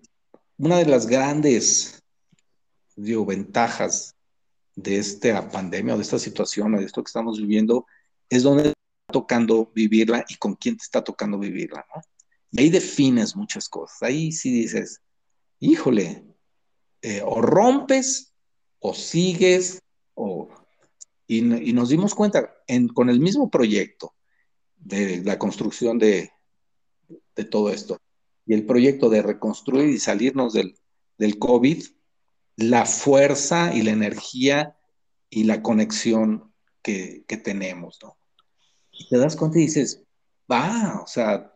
una 0.56 0.78
de 0.78 0.86
las 0.86 1.06
grandes, 1.06 2.02
digo, 2.96 3.26
ventajas 3.26 4.14
de 4.76 4.96
esta 4.96 5.50
pandemia 5.50 5.94
o 5.94 5.96
de 5.98 6.02
esta 6.02 6.18
situación 6.18 6.74
o 6.74 6.78
de 6.78 6.86
esto 6.86 7.02
que 7.02 7.08
estamos 7.08 7.38
viviendo 7.38 7.86
es 8.28 8.42
donde 8.42 8.72
tocando 9.12 9.70
vivirla 9.74 10.24
y 10.28 10.36
con 10.36 10.54
quién 10.54 10.76
te 10.76 10.84
está 10.84 11.04
tocando 11.04 11.38
vivirla, 11.38 11.84
¿no? 11.94 12.02
Y 12.52 12.62
ahí 12.62 12.70
defines 12.70 13.36
muchas 13.36 13.68
cosas. 13.68 14.02
Ahí 14.02 14.32
sí 14.32 14.52
dices, 14.52 15.02
híjole, 15.58 16.24
eh, 17.02 17.20
o 17.24 17.42
rompes 17.42 18.32
o 18.78 18.94
sigues, 18.94 19.80
o... 20.14 20.48
Y, 21.26 21.42
nos 21.42 21.88
dimos 21.88 22.14
cuenta 22.14 22.54
con 22.92 23.08
el 23.08 23.20
mismo 23.20 23.50
proyecto 23.50 24.14
de 24.76 25.22
la 25.24 25.38
construcción 25.38 25.98
de, 25.98 26.30
de, 27.34 27.44
todo 27.44 27.70
esto 27.70 27.98
y 28.44 28.52
el 28.52 28.66
proyecto 28.66 29.08
de 29.08 29.22
reconstruir 29.22 29.88
y 29.88 29.98
salirnos 29.98 30.52
del, 30.52 30.74
del 31.16 31.38
COVID, 31.38 31.82
la 32.56 32.84
fuerza 32.84 33.74
y 33.74 33.82
la 33.82 33.92
energía 33.92 34.76
y 35.30 35.44
la 35.44 35.62
conexión 35.62 36.52
que, 36.82 37.24
que 37.26 37.38
tenemos, 37.38 37.98
¿no? 38.02 38.18
Y 38.92 39.08
te 39.08 39.18
das 39.18 39.34
cuenta 39.34 39.58
y 39.58 39.62
dices, 39.62 40.04
va, 40.50 41.00
o 41.02 41.06
sea, 41.06 41.52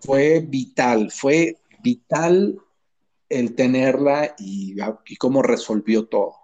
fue 0.00 0.40
vital, 0.40 1.10
fue 1.10 1.58
vital 1.82 2.58
el 3.28 3.54
tenerla 3.54 4.34
y, 4.38 4.76
y 5.06 5.16
cómo 5.16 5.42
resolvió 5.42 6.06
todo. 6.06 6.43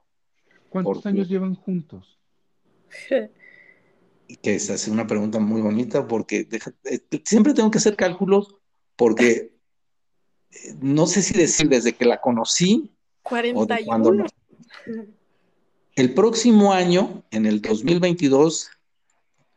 ¿Cuántos 0.71 1.05
años 1.05 1.29
llevan 1.29 1.55
juntos? 1.55 2.19
Que 4.43 4.55
esa 4.55 4.75
es 4.75 4.87
una 4.87 5.09
pregunta 5.09 5.41
muy 5.41 5.61
bonita 5.61 6.07
porque 6.07 6.49
eh, 6.85 7.01
siempre 7.25 7.53
tengo 7.53 7.69
que 7.69 7.79
hacer 7.79 7.97
cálculos 7.97 8.55
porque 8.95 9.57
eh, 10.53 10.75
no 10.81 11.09
sé 11.09 11.23
si 11.23 11.35
decir 11.35 11.69
desde 11.69 11.95
que 11.95 12.05
la 12.05 12.21
conocí 12.21 12.93
41. 13.25 14.27
El 15.97 16.15
próximo 16.15 16.73
año, 16.73 17.25
en 17.33 17.45
el 17.47 17.61
2022, 17.61 18.71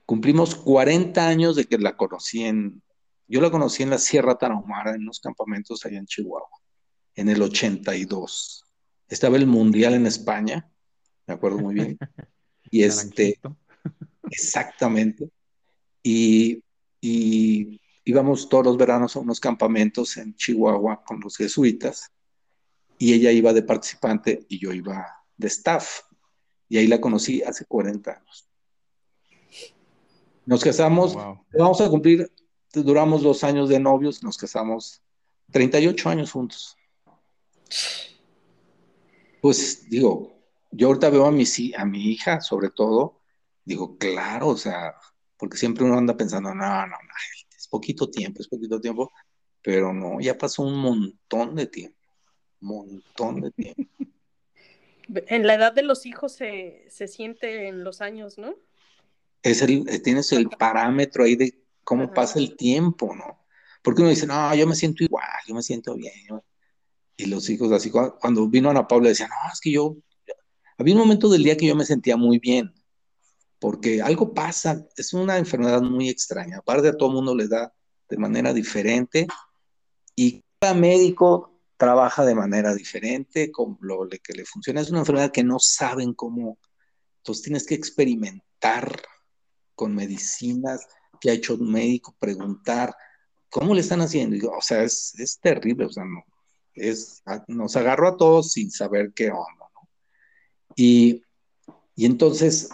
Cumplimos 0.05 0.55
40 0.55 1.27
años 1.27 1.55
de 1.55 1.65
que 1.65 1.77
la 1.77 1.95
conocí 1.95 2.43
en, 2.43 2.81
yo 3.27 3.39
la 3.39 3.49
conocí 3.49 3.83
en 3.83 3.89
la 3.89 3.97
Sierra 3.97 4.37
Tarahumara, 4.37 4.93
en 4.95 5.03
unos 5.03 5.19
campamentos 5.19 5.85
allá 5.85 5.97
en 5.97 6.05
Chihuahua, 6.05 6.59
en 7.15 7.29
el 7.29 7.41
82. 7.41 8.65
Estaba 9.07 9.37
el 9.37 9.47
Mundial 9.47 9.93
en 9.93 10.05
España, 10.05 10.69
me 11.27 11.33
acuerdo 11.33 11.59
muy 11.59 11.75
bien. 11.75 11.97
Y 12.71 12.81
este, 12.81 13.39
exactamente. 14.31 15.29
Y, 16.01 16.63
íbamos 18.03 18.49
todos 18.49 18.65
los 18.65 18.77
veranos 18.77 19.15
a 19.15 19.19
unos 19.19 19.39
campamentos 19.39 20.17
en 20.17 20.33
Chihuahua 20.35 21.03
con 21.05 21.19
los 21.19 21.37
jesuitas. 21.37 22.11
y 22.97 23.13
ella 23.13 23.31
iba 23.31 23.53
de 23.53 23.61
participante 23.61 24.45
y 24.49 24.57
yo 24.57 24.73
iba 24.73 25.05
de 25.37 25.47
staff. 25.47 26.01
Y 26.67 26.79
ahí 26.79 26.87
la 26.87 26.99
conocí 26.99 27.43
hace 27.43 27.65
40 27.65 28.11
años. 28.11 28.49
Nos 30.45 30.63
casamos, 30.63 31.15
vamos 31.15 31.79
a 31.79 31.89
cumplir, 31.89 32.31
duramos 32.73 33.21
dos 33.21 33.43
años 33.43 33.69
de 33.69 33.79
novios, 33.79 34.23
nos 34.23 34.37
casamos 34.37 35.03
38 35.51 36.09
años 36.09 36.31
juntos. 36.31 36.75
Pues 39.41 39.89
digo, 39.89 40.33
yo 40.75 40.87
ahorita 40.87 41.09
veo 41.09 41.25
a 41.25 41.31
mi, 41.31 41.45
a 41.77 41.85
mi 41.85 42.11
hija, 42.11 42.41
sobre 42.41 42.69
todo, 42.69 43.21
digo, 43.63 43.97
claro, 43.97 44.49
o 44.49 44.57
sea, 44.57 44.95
porque 45.37 45.57
siempre 45.57 45.83
uno 45.83 45.97
anda 45.97 46.17
pensando, 46.17 46.53
no, 46.53 46.65
no, 46.65 46.87
no, 46.87 46.97
es 47.55 47.67
poquito 47.67 48.09
tiempo, 48.09 48.41
es 48.41 48.47
poquito 48.47 48.81
tiempo, 48.81 49.11
pero 49.61 49.93
no, 49.93 50.19
ya 50.19 50.37
pasó 50.37 50.63
un 50.63 50.77
montón 50.77 51.55
de 51.55 51.67
tiempo, 51.67 51.97
montón 52.59 53.41
de 53.41 53.51
tiempo. 53.51 53.83
En 55.27 55.45
la 55.45 55.55
edad 55.55 55.73
de 55.73 55.83
los 55.83 56.05
hijos 56.05 56.33
se, 56.33 56.85
se 56.89 57.07
siente 57.07 57.67
en 57.67 57.83
los 57.83 58.01
años, 58.01 58.37
¿no? 58.37 58.55
Es 59.43 59.61
el, 59.61 59.87
eh, 59.89 59.99
tienes 59.99 60.31
el 60.31 60.49
parámetro 60.49 61.25
ahí 61.25 61.35
de 61.35 61.61
cómo 61.83 62.13
pasa 62.13 62.39
el 62.39 62.55
tiempo, 62.55 63.13
¿no? 63.13 63.45
Porque 63.83 64.01
uno 64.01 64.09
dice, 64.09 64.25
no, 64.25 64.55
yo 64.55 64.65
me 64.65 64.75
siento 64.75 65.03
igual, 65.03 65.27
yo 65.45 65.53
me 65.53 65.61
siento 65.61 65.95
bien. 65.95 66.13
Y 67.17 67.25
los 67.25 67.49
hijos, 67.49 67.71
así, 67.71 67.91
cuando 67.91 68.47
vino 68.47 68.69
Ana 68.69 68.87
Paula, 68.87 69.09
decían, 69.09 69.29
no, 69.29 69.51
es 69.51 69.59
que 69.59 69.71
yo, 69.71 69.97
había 70.83 70.95
un 70.95 71.01
momento 71.01 71.29
del 71.29 71.43
día 71.43 71.55
que 71.55 71.65
yo 71.65 71.75
me 71.75 71.85
sentía 71.85 72.17
muy 72.17 72.39
bien, 72.39 72.73
porque 73.57 74.01
algo 74.01 74.33
pasa, 74.33 74.85
es 74.97 75.13
una 75.13 75.37
enfermedad 75.37 75.81
muy 75.81 76.09
extraña, 76.09 76.57
aparte 76.57 76.89
a 76.89 76.97
todo 76.97 77.09
mundo 77.09 77.33
le 77.33 77.47
da 77.47 77.73
de 78.09 78.17
manera 78.17 78.53
diferente 78.53 79.25
y 80.13 80.43
cada 80.59 80.73
médico 80.73 81.57
trabaja 81.77 82.25
de 82.25 82.35
manera 82.35 82.75
diferente, 82.75 83.49
con 83.49 83.77
lo 83.79 84.07
que 84.09 84.33
le 84.33 84.45
funciona. 84.45 84.81
Es 84.81 84.89
una 84.89 84.99
enfermedad 84.99 85.31
que 85.31 85.43
no 85.43 85.57
saben 85.59 86.13
cómo, 86.13 86.59
entonces 87.17 87.43
tienes 87.43 87.65
que 87.65 87.75
experimentar 87.75 89.01
con 89.75 89.95
medicinas 89.95 90.85
que 91.21 91.29
ha 91.29 91.33
hecho 91.33 91.55
un 91.55 91.71
médico, 91.71 92.13
preguntar 92.19 92.93
cómo 93.49 93.73
le 93.73 93.79
están 93.79 94.01
haciendo. 94.01 94.51
o 94.51 94.61
sea, 94.61 94.83
es, 94.83 95.39
terrible, 95.41 95.85
o 95.85 95.89
sea, 95.89 96.03
no, 96.03 96.25
es, 96.73 97.23
nos 97.47 97.77
agarró 97.77 98.09
a 98.09 98.17
todos 98.17 98.51
sin 98.51 98.69
saber 98.69 99.13
qué 99.15 99.31
onda. 99.31 99.62
Y, 100.75 101.23
y 101.95 102.05
entonces, 102.05 102.69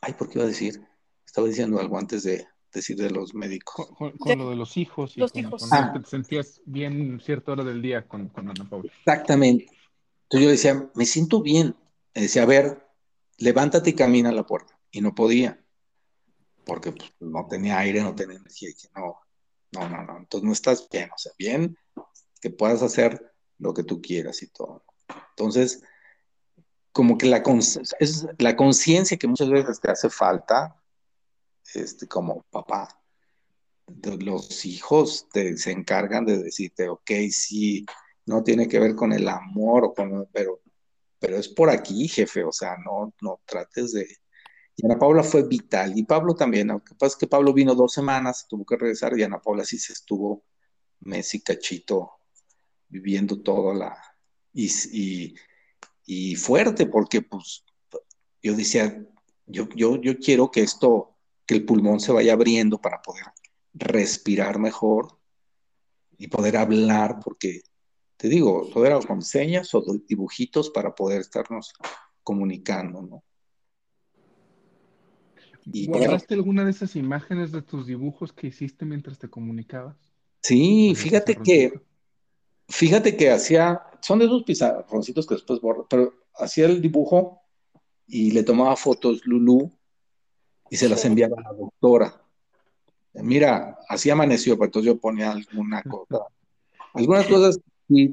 ay, 0.00 0.14
¿por 0.14 0.28
qué 0.28 0.38
iba 0.38 0.44
a 0.44 0.48
decir? 0.48 0.86
Estaba 1.26 1.46
diciendo 1.46 1.80
algo 1.80 1.98
antes 1.98 2.22
de, 2.22 2.46
decir 2.74 2.96
de 2.96 3.10
los 3.10 3.34
médicos. 3.34 3.86
Con, 3.96 4.38
lo 4.38 4.50
de 4.50 4.56
los 4.56 4.76
hijos. 4.76 5.16
Y 5.16 5.20
los 5.20 5.34
hijos. 5.34 5.66
Ah. 5.70 5.92
te 5.92 6.08
sentías 6.08 6.60
bien 6.66 7.20
cierta 7.20 7.52
hora 7.52 7.64
del 7.64 7.80
día 7.80 8.06
con, 8.06 8.28
con, 8.28 8.48
Ana 8.50 8.68
Paula. 8.68 8.90
Exactamente. 8.98 9.66
Entonces 10.24 10.44
yo 10.44 10.50
decía, 10.50 10.90
me 10.94 11.06
siento 11.06 11.40
bien. 11.40 11.76
Me 12.14 12.22
decía, 12.22 12.42
a 12.42 12.46
ver, 12.46 12.86
levántate 13.38 13.90
y 13.90 13.94
camina 13.94 14.30
a 14.30 14.32
la 14.32 14.44
puerta. 14.44 14.78
Y 14.90 15.00
no 15.00 15.14
podía. 15.14 15.64
Porque 16.64 16.92
pues, 16.92 17.12
no 17.20 17.46
tenía 17.46 17.78
aire, 17.78 18.02
no 18.02 18.14
tenía 18.14 18.36
energía. 18.36 18.70
Y 18.70 18.72
dije, 18.72 18.88
no, 18.94 19.20
no, 19.72 19.88
no, 19.88 20.04
no. 20.04 20.18
Entonces 20.18 20.46
no 20.46 20.52
estás 20.52 20.88
bien. 20.90 21.10
O 21.14 21.18
sea, 21.18 21.32
bien 21.38 21.78
que 22.40 22.50
puedas 22.50 22.82
hacer 22.82 23.32
lo 23.58 23.72
que 23.72 23.84
tú 23.84 24.02
quieras 24.02 24.42
y 24.42 24.48
todo. 24.48 24.84
Entonces, 25.30 25.82
como 26.94 27.18
que 27.18 27.26
la, 27.26 27.42
es 27.98 28.24
la 28.38 28.54
conciencia 28.54 29.16
que 29.16 29.26
muchas 29.26 29.50
veces 29.50 29.80
te 29.80 29.90
hace 29.90 30.08
falta 30.08 30.80
este, 31.74 32.06
como 32.06 32.44
papá. 32.52 33.02
Los 34.20 34.64
hijos 34.64 35.28
te, 35.32 35.56
se 35.56 35.72
encargan 35.72 36.24
de 36.24 36.38
decirte, 36.38 36.88
ok, 36.88 37.10
sí, 37.32 37.84
no 38.26 38.44
tiene 38.44 38.68
que 38.68 38.78
ver 38.78 38.94
con 38.94 39.12
el 39.12 39.28
amor, 39.28 39.92
con, 39.92 40.28
pero, 40.32 40.60
pero 41.18 41.36
es 41.36 41.48
por 41.48 41.68
aquí, 41.68 42.06
jefe, 42.06 42.44
o 42.44 42.52
sea, 42.52 42.76
no, 42.76 43.12
no 43.20 43.40
trates 43.44 43.92
de... 43.92 44.06
Y 44.76 44.86
Ana 44.86 44.96
Paula 44.96 45.24
fue 45.24 45.42
vital, 45.42 45.98
y 45.98 46.04
Pablo 46.04 46.36
también, 46.36 46.70
aunque 46.70 46.94
pasa 46.94 47.16
que 47.18 47.26
Pablo 47.26 47.52
vino 47.52 47.74
dos 47.74 47.92
semanas, 47.92 48.46
tuvo 48.48 48.64
que 48.64 48.76
regresar, 48.76 49.18
y 49.18 49.24
Ana 49.24 49.40
Paula 49.40 49.64
sí 49.64 49.80
se 49.80 49.94
estuvo 49.94 50.44
mes 51.00 51.34
y 51.34 51.40
cachito 51.40 52.12
viviendo 52.88 53.42
todo 53.42 53.74
la... 53.74 54.00
Y, 54.52 54.70
y, 54.92 55.34
y 56.06 56.36
fuerte, 56.36 56.86
porque 56.86 57.22
pues 57.22 57.64
yo 58.42 58.54
decía, 58.54 59.04
yo, 59.46 59.68
yo, 59.74 60.00
yo 60.00 60.18
quiero 60.18 60.50
que 60.50 60.62
esto 60.62 61.10
que 61.46 61.54
el 61.54 61.64
pulmón 61.64 62.00
se 62.00 62.12
vaya 62.12 62.32
abriendo 62.32 62.80
para 62.80 63.02
poder 63.02 63.24
respirar 63.74 64.58
mejor 64.58 65.18
y 66.18 66.28
poder 66.28 66.56
hablar, 66.56 67.20
porque 67.22 67.62
te 68.16 68.28
digo, 68.28 68.68
todo 68.72 68.86
era 68.86 69.00
con 69.00 69.22
señas 69.22 69.74
o 69.74 69.84
dibujitos 70.06 70.70
para 70.70 70.94
poder 70.94 71.20
estarnos 71.20 71.72
comunicando, 72.22 73.02
¿no? 73.02 73.24
Y 75.72 75.86
¿Guardaste 75.86 76.34
alguna 76.34 76.64
de 76.64 76.70
esas 76.70 76.94
imágenes 76.94 77.50
de 77.50 77.62
tus 77.62 77.86
dibujos 77.86 78.32
que 78.32 78.48
hiciste 78.48 78.84
mientras 78.84 79.18
te 79.18 79.28
comunicabas? 79.28 79.96
Sí, 80.42 80.94
fíjate 80.94 81.36
que, 81.36 81.80
fíjate 82.68 83.16
que 83.16 83.30
hacía, 83.30 83.82
son 84.00 84.18
de 84.18 84.26
esos 84.26 84.44
pizarroncitos 84.44 85.26
que 85.26 85.34
después 85.34 85.60
borro, 85.60 85.86
pero 85.88 86.12
hacía 86.34 86.66
el 86.66 86.80
dibujo 86.80 87.42
y 88.06 88.32
le 88.32 88.42
tomaba 88.42 88.76
fotos 88.76 89.24
Lulu 89.24 89.70
y 90.70 90.76
se 90.76 90.88
las 90.88 91.04
enviaba 91.04 91.36
a 91.38 91.42
la 91.42 91.52
doctora. 91.52 92.20
Mira, 93.14 93.78
así 93.88 94.10
amaneció, 94.10 94.56
pero 94.56 94.66
entonces 94.66 94.92
yo 94.92 94.98
ponía 94.98 95.30
alguna 95.30 95.82
cosa. 96.08 96.24
Algunas 96.94 97.26
cosas 97.26 97.58
y 97.88 98.08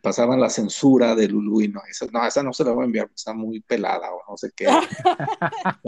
pasaban 0.00 0.40
la 0.40 0.50
censura 0.50 1.14
de 1.14 1.28
Lulu 1.28 1.62
y 1.62 1.68
no, 1.68 1.80
esa 1.88 2.06
no, 2.06 2.26
esa 2.26 2.42
no 2.42 2.52
se 2.52 2.64
la 2.64 2.72
voy 2.72 2.82
a 2.82 2.86
enviar 2.86 3.06
porque 3.06 3.18
está 3.18 3.32
muy 3.32 3.60
pelada 3.60 4.12
o 4.12 4.20
no 4.28 4.36
sé 4.36 4.50
qué. 4.54 4.66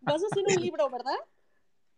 Vas 0.00 0.22
a 0.22 0.26
hacer 0.26 0.44
un 0.56 0.62
libro, 0.62 0.88
¿verdad? 0.90 1.16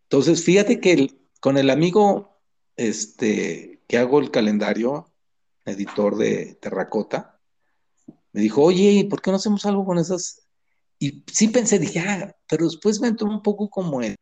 Entonces, 0.05 0.45
fíjate 0.45 0.81
que 0.81 1.15
con 1.41 1.59
el 1.59 1.71
amigo 1.71 2.41
este, 2.77 3.83
que 3.87 3.99
hago 3.99 4.19
el 4.19 4.31
calendario, 4.31 5.12
editor 5.65 6.17
de 6.17 6.57
Terracota, 6.61 7.41
me 8.33 8.41
dijo, 8.41 8.63
oye, 8.63 9.07
¿por 9.09 9.21
qué 9.21 9.31
no 9.31 9.37
hacemos 9.37 9.67
algo 9.67 9.85
con 9.85 9.99
esas 9.99 10.43
y 11.03 11.25
sí 11.33 11.49
pensé, 11.49 11.81
dije, 11.81 11.99
ah, 11.99 12.33
pero 12.49 12.67
después 12.67 13.01
me 13.01 13.09
entró 13.09 13.27
un 13.27 13.43
poco 13.43 13.69
como 13.69 14.01
el, 14.03 14.15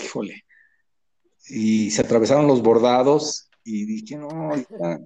híjole, 0.00 0.44
y 1.48 1.90
se 1.90 2.02
atravesaron 2.02 2.46
los 2.46 2.62
bordados 2.62 3.50
y 3.64 3.84
dije, 3.84 4.16
no, 4.16 4.28
ahorita, 4.30 5.00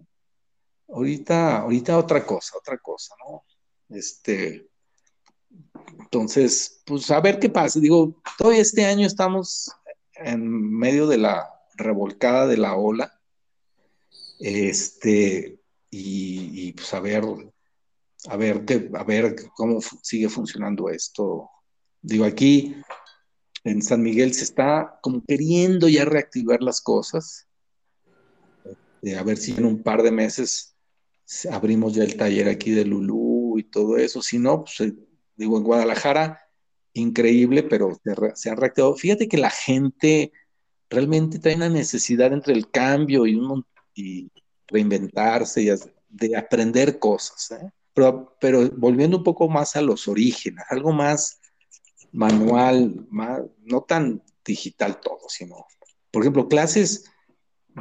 ahorita, 0.89 1.57
ahorita 1.61 1.97
otra 1.97 2.27
cosa, 2.27 2.59
otra 2.59 2.77
cosa, 2.77 3.15
¿no? 3.27 3.43
Este, 3.89 4.69
entonces, 5.99 6.83
pues 6.85 7.11
a 7.11 7.21
ver 7.21 7.39
qué 7.39 7.49
pasa. 7.49 7.81
Digo, 7.81 8.21
todo 8.37 8.53
este 8.53 8.85
año 8.85 9.07
estamos 9.07 9.71
en 10.13 10.47
medio 10.77 11.07
de 11.07 11.17
la 11.17 11.49
revolcada 11.75 12.47
de 12.47 12.59
la 12.59 12.77
ola, 12.77 13.18
este, 14.39 15.61
y, 15.91 16.69
y 16.69 16.73
pues 16.73 16.93
a 16.95 17.01
ver 17.01 17.25
a 18.27 18.37
ver, 18.37 18.65
a 18.95 19.05
ver 19.05 19.37
cómo 19.55 19.81
sigue 20.03 20.29
funcionando 20.29 20.89
esto. 20.89 21.51
Digo, 22.03 22.25
aquí 22.25 22.75
en 23.65 23.83
San 23.83 24.03
Miguel 24.03 24.35
se 24.35 24.45
está 24.45 24.99
como 25.03 25.23
queriendo 25.25 25.89
ya 25.89 26.05
reactivar 26.05 26.63
las 26.63 26.81
cosas. 26.81 27.47
Eh, 29.03 29.17
a 29.17 29.23
ver 29.23 29.37
si 29.37 29.53
en 29.53 29.65
un 29.65 29.83
par 29.83 30.03
de 30.03 30.11
meses 30.11 30.75
abrimos 31.51 31.95
ya 31.95 32.03
el 32.03 32.17
taller 32.17 32.49
aquí 32.49 32.71
de 32.73 32.85
Lulú 32.85 33.59
y 33.59 33.65
todo 33.65 33.97
eso. 33.97 34.23
Si 34.23 34.39
no, 34.39 34.65
pues 34.65 34.81
eh, 34.81 34.95
digo, 35.37 35.57
en 35.57 35.65
Guadalajara, 35.65 36.41
increíble, 36.95 37.63
pero 37.63 38.01
se, 38.35 38.51
ha 38.51 38.55
reactivado. 38.57 38.97
Fíjate 38.97 39.29
que 39.29 39.39
la 39.39 39.51
gente 39.51 40.33
realmente 40.91 41.39
trae 41.39 41.55
una 41.55 41.69
necesidad 41.69 42.33
entre 42.33 42.55
el 42.55 42.71
cambio 42.71 43.27
y, 43.27 43.37
un, 43.37 43.65
reinventarse 44.67 45.63
y 45.63 45.71
de 46.09 46.37
aprender 46.37 46.99
cosas. 46.99 47.51
¿eh? 47.53 47.71
pero, 48.41 48.71
volviendo 48.77 49.19
un 49.19 49.25
poco 49.25 49.49
más 49.49 49.77
a 49.77 49.83
los 49.83 50.09
orígenes, 50.09 50.65
algo 50.71 50.93
más 50.93 51.41
manual, 52.13 53.07
no 53.65 53.83
tan 53.83 54.23
digital 54.45 55.01
todo, 55.01 55.29
sino, 55.29 55.67
por 56.11 56.23
ejemplo, 56.23 56.49
clases 56.49 57.05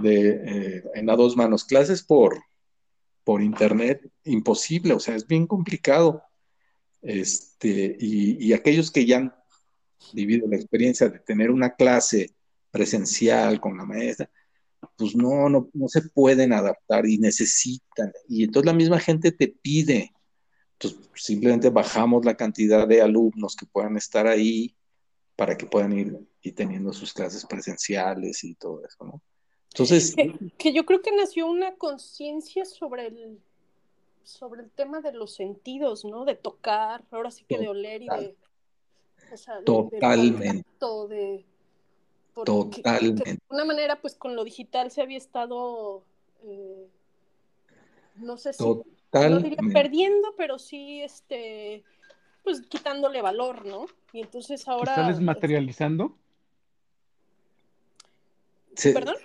eh, 0.03 0.83
en 0.93 1.09
a 1.09 1.15
dos 1.15 1.35
manos, 1.37 1.63
clases 1.63 2.03
por, 2.03 2.41
por 3.23 3.41
internet, 3.41 4.09
imposible, 4.25 4.93
o 4.93 4.99
sea, 4.99 5.15
es 5.15 5.27
bien 5.27 5.47
complicado. 5.47 6.23
Este, 7.01 7.95
y, 7.99 8.51
aquellos 8.53 8.91
que 8.91 9.05
ya 9.05 9.17
han 9.17 9.35
vivido 10.13 10.47
la 10.47 10.55
experiencia 10.55 11.09
de 11.09 11.19
tener 11.19 11.51
una 11.51 11.75
clase 11.75 12.35
presencial 12.71 13.59
con 13.59 13.77
la 13.77 13.85
maestra, 13.85 14.29
pues 14.97 15.15
no, 15.15 15.49
no, 15.49 15.69
no 15.73 15.87
se 15.87 16.01
pueden 16.01 16.53
adaptar 16.53 17.05
y 17.05 17.17
necesitan. 17.17 18.11
Y 18.27 18.43
entonces 18.43 18.65
la 18.65 18.77
misma 18.77 18.99
gente 18.99 19.31
te 19.31 19.47
pide, 19.47 20.11
entonces 20.73 21.09
simplemente 21.15 21.69
bajamos 21.69 22.25
la 22.25 22.35
cantidad 22.35 22.87
de 22.87 23.01
alumnos 23.01 23.55
que 23.55 23.65
puedan 23.65 23.97
estar 23.97 24.27
ahí 24.27 24.75
para 25.35 25.57
que 25.57 25.65
puedan 25.65 25.97
ir 25.97 26.17
y 26.41 26.51
teniendo 26.51 26.93
sus 26.93 27.13
clases 27.13 27.45
presenciales 27.45 28.43
y 28.43 28.55
todo 28.55 28.83
eso, 28.85 29.05
¿no? 29.05 29.21
Entonces... 29.71 30.15
Que, 30.57 30.73
yo 30.73 30.85
creo 30.85 31.01
que 31.01 31.15
nació 31.15 31.47
una 31.47 31.75
conciencia 31.75 32.65
sobre 32.65 33.07
el 33.07 33.39
sobre 34.23 34.61
el 34.61 34.69
tema 34.71 34.99
de 34.99 35.13
los 35.13 35.35
sentidos, 35.35 36.03
¿no? 36.03 36.25
De 36.25 36.35
tocar, 36.35 37.05
ahora 37.11 37.31
sí 37.31 37.45
que 37.47 37.57
de 37.57 37.69
oler 37.69 38.01
y 38.01 38.07
de... 38.07 38.35
Totalmente. 39.65 40.67
De, 41.09 41.45
Totalmente. 42.45 43.33
de 43.33 43.39
una 43.49 43.65
manera, 43.65 43.99
pues 43.99 44.15
con 44.15 44.35
lo 44.35 44.43
digital 44.43 44.91
se 44.91 45.01
había 45.01 45.17
estado, 45.17 46.03
eh, 46.43 46.87
no 48.15 48.37
sé 48.37 48.53
si, 48.53 48.63
no 48.63 49.39
diría 49.39 49.57
perdiendo, 49.73 50.33
pero 50.37 50.59
sí, 50.59 51.01
este, 51.01 51.83
pues 52.43 52.61
quitándole 52.61 53.21
valor, 53.21 53.65
¿no? 53.65 53.85
Y 54.13 54.21
entonces 54.21 54.67
ahora... 54.67 54.91
¿Está 54.91 55.07
desmaterializando? 55.07 56.15
¿Perdón? 58.83 59.15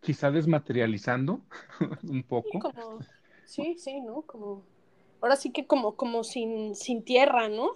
Quizá 0.00 0.30
desmaterializando 0.30 1.40
un 2.02 2.22
poco. 2.22 2.50
Sí, 2.52 2.58
como, 2.60 2.98
sí, 3.44 3.76
sí, 3.78 4.00
¿no? 4.00 4.22
Como, 4.22 4.62
ahora 5.20 5.36
sí 5.36 5.50
que 5.50 5.66
como, 5.66 5.96
como 5.96 6.24
sin, 6.24 6.74
sin 6.74 7.02
tierra, 7.02 7.48
¿no? 7.48 7.72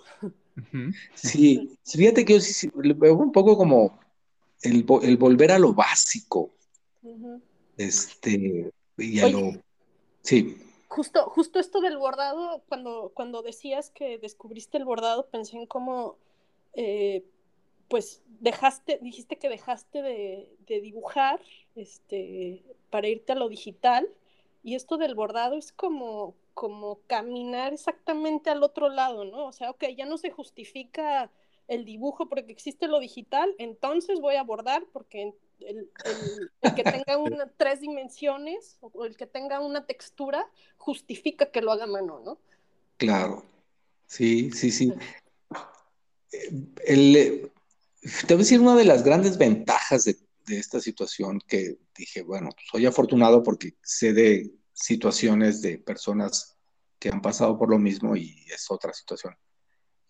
Sí, 1.15 1.79
fíjate 1.85 2.25
que 2.25 2.39
yo 2.39 2.71
veo 2.97 3.17
un 3.17 3.33
poco 3.33 3.57
como 3.57 3.99
el, 4.62 5.16
volver 5.16 5.53
a 5.53 5.59
lo 5.59 5.73
básico. 5.73 6.51
Este, 7.77 8.70
y 8.99 9.20
a 9.20 9.28
lo. 9.28 9.53
Sí. 10.23 10.57
Justo, 10.89 11.24
justo 11.31 11.59
esto 11.61 11.81
del 11.81 11.99
bordado, 11.99 12.62
cuando, 12.69 13.12
cuando 13.15 13.43
decías 13.43 13.91
que 13.91 14.19
descubriste 14.19 14.77
el 14.77 14.85
bordado, 14.85 15.27
pensé 15.28 15.57
en 15.57 15.66
cómo, 15.66 16.16
eh, 16.74 17.24
pues, 17.89 18.23
dejaste, 18.41 18.99
dijiste 19.01 19.39
que 19.39 19.49
dejaste 19.49 20.03
de, 20.03 20.49
de, 20.66 20.81
dibujar 20.81 21.41
este, 21.77 22.65
para 22.91 23.07
irte 23.07 23.32
a 23.32 23.37
lo 23.37 23.49
digital, 23.49 24.09
y 24.65 24.74
esto 24.74 24.99
del 24.99 25.15
bordado 25.15 25.57
es 25.57 25.73
como, 25.73 26.35
como 26.55 26.99
caminar 27.07 27.73
exactamente 27.73 28.51
al 28.51 28.62
otro 28.65 28.89
lado, 28.89 29.24
¿no? 29.24 29.47
O 29.47 29.53
sea, 29.53 29.70
ok, 29.70 29.85
ya 29.97 30.07
no 30.07 30.19
se 30.19 30.31
justifica 30.31 31.31
el 31.71 31.85
dibujo 31.85 32.29
porque 32.29 32.51
existe 32.53 32.89
lo 32.89 32.99
digital, 32.99 33.55
entonces 33.59 34.21
voy 34.21 34.35
a 34.35 34.43
bordar 34.43 34.85
porque 34.93 35.33
el, 35.61 35.89
que 36.75 36.83
tenga 36.83 37.17
una, 37.17 37.47
tres 37.57 37.81
dimensiones 37.81 38.77
o 38.81 39.05
el 39.05 39.17
que 39.17 39.27
tenga 39.27 39.61
una 39.61 39.87
textura 39.87 40.45
justifica 40.77 41.53
que 41.53 41.63
lo 41.63 41.71
haga 41.71 41.87
mano, 41.87 42.21
¿no? 42.25 42.39
Claro, 42.97 43.45
sí, 44.07 44.51
sí, 44.51 44.73
sí. 44.73 44.93
El, 46.85 47.53
te 48.27 48.35
voy 48.35 48.35
a 48.35 48.39
decir 48.39 48.61
una 48.61 48.75
de 48.75 48.85
las 48.85 49.05
grandes 49.05 49.39
ventajas 49.39 50.05
de, 50.05 50.17
de 50.47 50.59
esta 50.59 50.81
situación 50.81 51.41
que 51.47 51.79
dije, 51.97 52.23
bueno, 52.23 52.51
soy 52.69 52.87
afortunado 52.87 53.45
porque 53.45 53.75
sé 53.81 54.13
de 54.13 54.51
situaciones 54.73 55.63
de 55.63 55.79
personas 55.79 56.57
que 56.99 57.11
han 57.11 57.23
pasado 57.23 57.57
por 57.57 57.71
lo 57.71 57.79
mismo 57.79 58.17
y 58.17 58.45
es 58.53 58.69
otra 58.73 58.93
situación. 58.93 59.37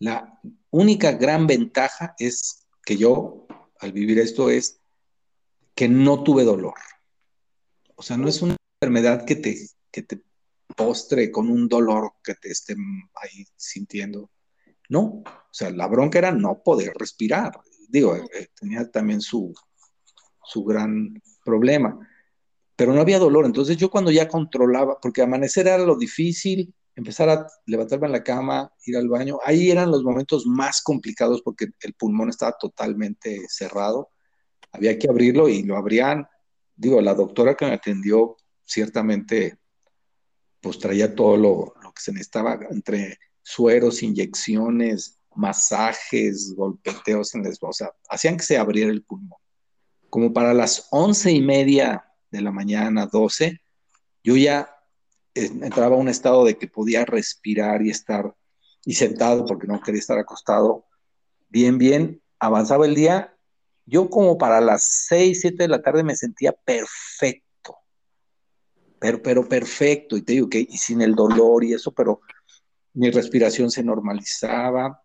La 0.01 0.41
única 0.71 1.11
gran 1.11 1.45
ventaja 1.45 2.15
es 2.17 2.65
que 2.83 2.97
yo, 2.97 3.45
al 3.79 3.91
vivir 3.91 4.17
esto, 4.17 4.49
es 4.49 4.81
que 5.75 5.87
no 5.87 6.23
tuve 6.23 6.43
dolor. 6.43 6.73
O 7.93 8.01
sea, 8.01 8.17
no 8.17 8.27
es 8.27 8.41
una 8.41 8.55
enfermedad 8.81 9.25
que 9.25 9.35
te, 9.35 9.55
que 9.91 10.01
te 10.01 10.23
postre 10.75 11.29
con 11.29 11.51
un 11.51 11.67
dolor 11.67 12.13
que 12.23 12.33
te 12.33 12.49
esté 12.49 12.75
ahí 13.13 13.45
sintiendo. 13.55 14.31
No, 14.89 15.03
o 15.23 15.53
sea, 15.53 15.69
la 15.69 15.85
bronca 15.85 16.17
era 16.17 16.31
no 16.31 16.63
poder 16.63 16.93
respirar. 16.97 17.59
Digo, 17.87 18.15
eh, 18.15 18.47
tenía 18.59 18.89
también 18.89 19.21
su, 19.21 19.53
su 20.43 20.63
gran 20.63 21.13
problema 21.45 21.99
pero 22.75 22.93
no 22.93 23.01
había 23.01 23.19
dolor. 23.19 23.45
Entonces 23.45 23.77
yo 23.77 23.91
cuando 23.91 24.09
ya 24.09 24.27
controlaba, 24.27 24.99
porque 24.99 25.21
amanecer 25.21 25.67
era 25.67 25.77
lo 25.77 25.95
difícil, 25.95 26.73
empezar 26.95 27.29
a 27.29 27.47
levantarme 27.65 28.07
en 28.07 28.11
la 28.11 28.23
cama, 28.23 28.71
ir 28.85 28.97
al 28.97 29.07
baño, 29.07 29.39
ahí 29.45 29.71
eran 29.71 29.91
los 29.91 30.03
momentos 30.03 30.45
más 30.45 30.81
complicados 30.81 31.41
porque 31.41 31.67
el 31.81 31.93
pulmón 31.93 32.29
estaba 32.29 32.55
totalmente 32.59 33.45
cerrado, 33.47 34.09
había 34.71 34.97
que 34.97 35.09
abrirlo 35.09 35.49
y 35.49 35.63
lo 35.63 35.77
abrían, 35.77 36.27
digo, 36.75 37.01
la 37.01 37.13
doctora 37.13 37.55
que 37.55 37.65
me 37.65 37.73
atendió 37.73 38.37
ciertamente 38.63 39.57
pues 40.61 40.77
traía 40.77 41.15
todo 41.15 41.37
lo, 41.37 41.73
que 41.93 42.01
se 42.01 42.11
necesitaba 42.11 42.59
entre 42.69 43.17
sueros, 43.41 44.03
inyecciones, 44.03 45.19
masajes, 45.35 46.53
golpeteos 46.55 47.33
en 47.35 47.43
les, 47.43 47.57
o 47.61 47.73
sea, 47.73 47.91
hacían 48.09 48.37
que 48.37 48.43
se 48.43 48.57
abriera 48.57 48.91
el 48.91 49.03
pulmón. 49.03 49.39
Como 50.09 50.33
para 50.33 50.53
las 50.53 50.87
once 50.91 51.31
y 51.31 51.41
media 51.41 52.05
de 52.29 52.41
la 52.41 52.51
mañana, 52.51 53.07
12, 53.07 53.59
yo 54.23 54.35
ya 54.35 54.69
entraba 55.33 55.95
a 55.95 55.99
un 55.99 56.09
estado 56.09 56.45
de 56.45 56.57
que 56.57 56.67
podía 56.67 57.05
respirar 57.05 57.81
y 57.81 57.89
estar 57.89 58.35
y 58.85 58.93
sentado 58.93 59.45
porque 59.45 59.67
no 59.67 59.81
quería 59.81 59.99
estar 59.99 60.17
acostado. 60.17 60.85
Bien, 61.49 61.77
bien, 61.77 62.21
avanzaba 62.39 62.85
el 62.85 62.95
día. 62.95 63.35
Yo 63.85 64.09
como 64.09 64.37
para 64.37 64.61
las 64.61 65.05
6, 65.07 65.41
7 65.41 65.63
de 65.63 65.67
la 65.67 65.81
tarde 65.81 66.03
me 66.03 66.15
sentía 66.15 66.51
perfecto. 66.51 67.77
Pero, 68.99 69.21
pero 69.21 69.47
perfecto. 69.47 70.17
Y 70.17 70.21
te 70.21 70.33
digo 70.33 70.49
que, 70.49 70.59
y 70.59 70.77
sin 70.77 71.01
el 71.01 71.15
dolor 71.15 71.63
y 71.63 71.73
eso, 71.73 71.91
pero 71.91 72.21
mi 72.93 73.09
respiración 73.09 73.71
se 73.71 73.83
normalizaba. 73.83 75.01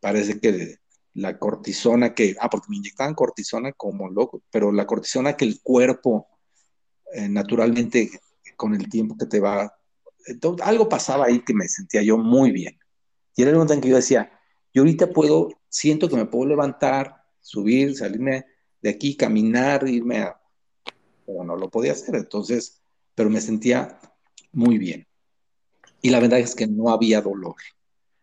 Parece 0.00 0.40
que 0.40 0.78
la 1.14 1.38
cortisona 1.38 2.14
que, 2.14 2.36
ah, 2.40 2.48
porque 2.48 2.68
me 2.70 2.76
inyectaban 2.76 3.14
cortisona 3.14 3.72
como 3.72 4.08
loco, 4.08 4.42
pero 4.50 4.72
la 4.72 4.86
cortisona 4.86 5.36
que 5.36 5.44
el 5.44 5.60
cuerpo 5.60 6.28
eh, 7.12 7.28
naturalmente 7.28 8.10
con 8.62 8.76
el 8.76 8.88
tiempo 8.88 9.16
que 9.18 9.26
te 9.26 9.40
va, 9.40 9.76
algo 10.62 10.88
pasaba 10.88 11.24
ahí 11.24 11.40
que 11.40 11.52
me 11.52 11.66
sentía 11.66 12.00
yo 12.00 12.16
muy 12.16 12.52
bien. 12.52 12.78
Y 13.34 13.42
era 13.42 13.50
el 13.50 13.56
momento 13.56 13.74
en 13.74 13.80
que 13.80 13.88
yo 13.88 13.96
decía, 13.96 14.30
yo 14.72 14.82
ahorita 14.82 15.10
puedo, 15.10 15.48
siento 15.68 16.08
que 16.08 16.14
me 16.14 16.26
puedo 16.26 16.46
levantar, 16.46 17.24
subir, 17.40 17.96
salirme 17.96 18.46
de 18.80 18.90
aquí, 18.90 19.16
caminar, 19.16 19.88
irme 19.88 20.20
a... 20.20 20.40
Pero 21.26 21.42
no 21.42 21.56
lo 21.56 21.70
podía 21.70 21.90
hacer, 21.90 22.14
entonces, 22.14 22.80
pero 23.16 23.30
me 23.30 23.40
sentía 23.40 23.98
muy 24.52 24.78
bien. 24.78 25.08
Y 26.00 26.10
la 26.10 26.20
verdad 26.20 26.38
es 26.38 26.54
que 26.54 26.68
no 26.68 26.90
había 26.90 27.20
dolor. 27.20 27.56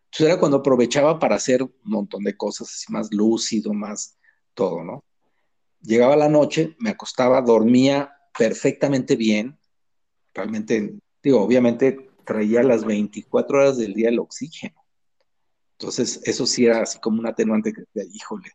Entonces 0.06 0.26
era 0.26 0.40
cuando 0.40 0.56
aprovechaba 0.56 1.18
para 1.18 1.36
hacer 1.36 1.62
un 1.62 1.74
montón 1.82 2.24
de 2.24 2.34
cosas 2.34 2.70
así 2.70 2.90
más 2.90 3.12
lúcido, 3.12 3.74
más 3.74 4.16
todo, 4.54 4.82
¿no? 4.84 5.04
Llegaba 5.82 6.16
la 6.16 6.30
noche, 6.30 6.76
me 6.78 6.88
acostaba, 6.88 7.42
dormía 7.42 8.10
perfectamente 8.38 9.16
bien. 9.16 9.59
Realmente, 10.34 10.94
digo, 11.22 11.42
obviamente 11.42 12.10
traía 12.24 12.62
las 12.62 12.84
24 12.84 13.58
horas 13.58 13.78
del 13.78 13.94
día 13.94 14.08
el 14.08 14.18
oxígeno. 14.18 14.84
Entonces, 15.78 16.20
eso 16.24 16.46
sí 16.46 16.66
era 16.66 16.82
así 16.82 16.98
como 17.00 17.20
un 17.20 17.26
atenuante 17.26 17.72
que 17.72 17.82
decía, 17.92 18.10
híjole, 18.12 18.52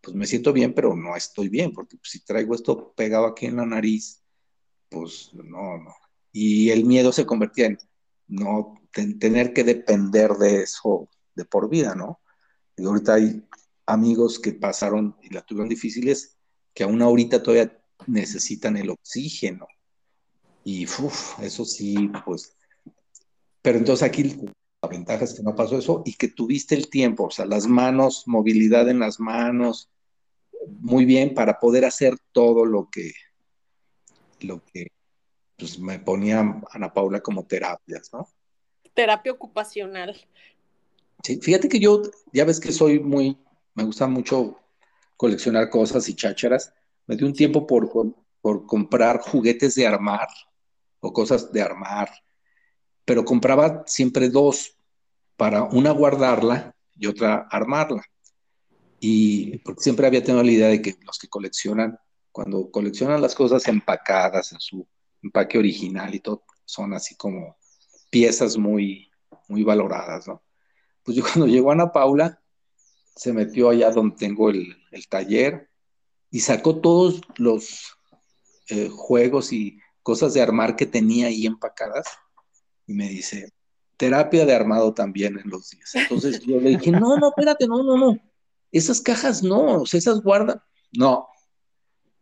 pues 0.00 0.16
me 0.16 0.26
siento 0.26 0.52
bien, 0.52 0.74
pero 0.74 0.94
no 0.94 1.16
estoy 1.16 1.48
bien, 1.48 1.72
porque 1.72 1.96
si 2.02 2.24
traigo 2.24 2.54
esto 2.54 2.92
pegado 2.96 3.26
aquí 3.26 3.46
en 3.46 3.56
la 3.56 3.66
nariz, 3.66 4.22
pues 4.88 5.30
no, 5.34 5.78
no. 5.78 5.94
Y 6.32 6.70
el 6.70 6.84
miedo 6.84 7.12
se 7.12 7.26
convertía 7.26 7.66
en 7.66 7.78
no 8.28 8.80
tener 9.18 9.52
que 9.52 9.64
depender 9.64 10.32
de 10.32 10.62
eso 10.62 11.08
de 11.34 11.44
por 11.44 11.68
vida, 11.68 11.94
¿no? 11.94 12.20
Y 12.76 12.84
ahorita 12.84 13.14
hay 13.14 13.42
amigos 13.86 14.38
que 14.38 14.52
pasaron 14.52 15.16
y 15.22 15.32
la 15.32 15.42
tuvieron 15.42 15.68
difíciles, 15.68 16.36
que 16.74 16.84
aún 16.84 17.02
ahorita 17.02 17.42
todavía 17.42 17.76
necesitan 18.06 18.76
el 18.76 18.90
oxígeno. 18.90 19.66
Y 20.64 20.84
eso 20.84 21.64
sí, 21.64 22.10
pues. 22.24 22.54
Pero 23.62 23.78
entonces 23.78 24.06
aquí 24.06 24.24
la 24.82 24.88
ventaja 24.88 25.24
es 25.24 25.34
que 25.34 25.42
no 25.42 25.54
pasó 25.54 25.78
eso 25.78 26.02
y 26.04 26.14
que 26.14 26.28
tuviste 26.28 26.74
el 26.74 26.88
tiempo, 26.88 27.24
o 27.24 27.30
sea, 27.30 27.46
las 27.46 27.66
manos, 27.66 28.24
movilidad 28.26 28.88
en 28.88 29.00
las 29.00 29.18
manos, 29.18 29.90
muy 30.80 31.04
bien 31.04 31.34
para 31.34 31.58
poder 31.58 31.84
hacer 31.84 32.14
todo 32.32 32.64
lo 32.64 32.88
que, 32.90 33.12
lo 34.40 34.62
que 34.64 34.88
pues, 35.56 35.78
me 35.78 35.98
ponía 35.98 36.60
Ana 36.70 36.92
Paula 36.92 37.20
como 37.20 37.46
terapias, 37.46 38.12
¿no? 38.12 38.28
Terapia 38.94 39.32
ocupacional. 39.32 40.16
Sí, 41.22 41.40
fíjate 41.40 41.68
que 41.68 41.80
yo, 41.80 42.02
ya 42.32 42.44
ves 42.44 42.60
que 42.60 42.72
soy 42.72 43.00
muy, 43.00 43.36
me 43.74 43.84
gusta 43.84 44.06
mucho 44.06 44.58
coleccionar 45.16 45.68
cosas 45.68 46.08
y 46.08 46.14
chácharas 46.14 46.72
me 47.06 47.16
dio 47.16 47.26
un 47.26 47.32
tiempo 47.32 47.66
por, 47.66 47.90
por, 47.90 48.14
comprar 48.66 49.20
juguetes 49.20 49.74
de 49.74 49.86
armar 49.86 50.28
o 51.00 51.12
cosas 51.12 51.52
de 51.52 51.62
armar, 51.62 52.10
pero 53.04 53.24
compraba 53.24 53.84
siempre 53.86 54.28
dos 54.28 54.76
para 55.36 55.64
una 55.64 55.92
guardarla 55.92 56.74
y 56.94 57.06
otra 57.06 57.46
armarla. 57.50 58.02
Y 59.00 59.58
porque 59.58 59.82
siempre 59.82 60.06
había 60.06 60.22
tenido 60.22 60.42
la 60.42 60.50
idea 60.50 60.68
de 60.68 60.82
que 60.82 60.96
los 61.06 61.18
que 61.18 61.28
coleccionan, 61.28 61.98
cuando 62.32 62.70
coleccionan 62.70 63.22
las 63.22 63.34
cosas 63.34 63.66
empacadas 63.68 64.52
en 64.52 64.60
su 64.60 64.86
empaque 65.22 65.58
original 65.58 66.14
y 66.14 66.20
todo, 66.20 66.44
son 66.64 66.92
así 66.94 67.14
como 67.16 67.56
piezas 68.10 68.56
muy, 68.56 69.10
muy 69.48 69.62
valoradas, 69.62 70.26
¿no? 70.26 70.42
Pues 71.02 71.16
yo 71.16 71.22
cuando 71.32 71.46
llegó 71.46 71.70
Ana 71.70 71.92
Paula, 71.92 72.42
se 73.14 73.32
metió 73.32 73.70
allá 73.70 73.90
donde 73.90 74.16
tengo 74.16 74.50
el, 74.50 74.76
el 74.90 75.08
taller, 75.08 75.68
y 76.30 76.40
sacó 76.40 76.80
todos 76.80 77.20
los 77.36 77.97
eh, 78.68 78.88
juegos 78.90 79.52
y 79.52 79.78
cosas 80.02 80.34
de 80.34 80.42
armar 80.42 80.76
que 80.76 80.86
tenía 80.86 81.26
ahí 81.26 81.46
empacadas 81.46 82.06
y 82.86 82.94
me 82.94 83.08
dice, 83.08 83.52
terapia 83.98 84.46
de 84.46 84.54
armado 84.54 84.94
también 84.94 85.38
en 85.38 85.50
los 85.50 85.70
días. 85.70 85.94
Entonces 85.94 86.40
yo 86.40 86.60
le 86.60 86.70
dije, 86.70 86.90
no, 86.90 87.18
no, 87.18 87.28
espérate, 87.28 87.66
no, 87.66 87.82
no, 87.82 87.96
no. 87.96 88.18
Esas 88.72 89.00
cajas 89.00 89.42
no, 89.42 89.82
esas 89.84 90.22
guardan. 90.22 90.62
No, 90.92 91.28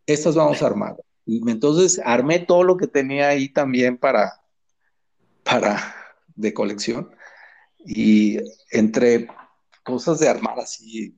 estas 0.05 0.35
vamos 0.35 0.61
a 0.61 0.67
armar. 0.67 0.97
Y 1.25 1.49
entonces 1.49 2.01
armé 2.03 2.39
todo 2.39 2.63
lo 2.63 2.77
que 2.77 2.87
tenía 2.87 3.29
ahí 3.29 3.49
también 3.49 3.97
para, 3.97 4.41
para 5.43 5.95
de 6.35 6.53
colección. 6.53 7.15
Y 7.79 8.37
entre 8.71 9.27
cosas 9.83 10.19
de 10.19 10.27
armar 10.27 10.59
así, 10.59 11.17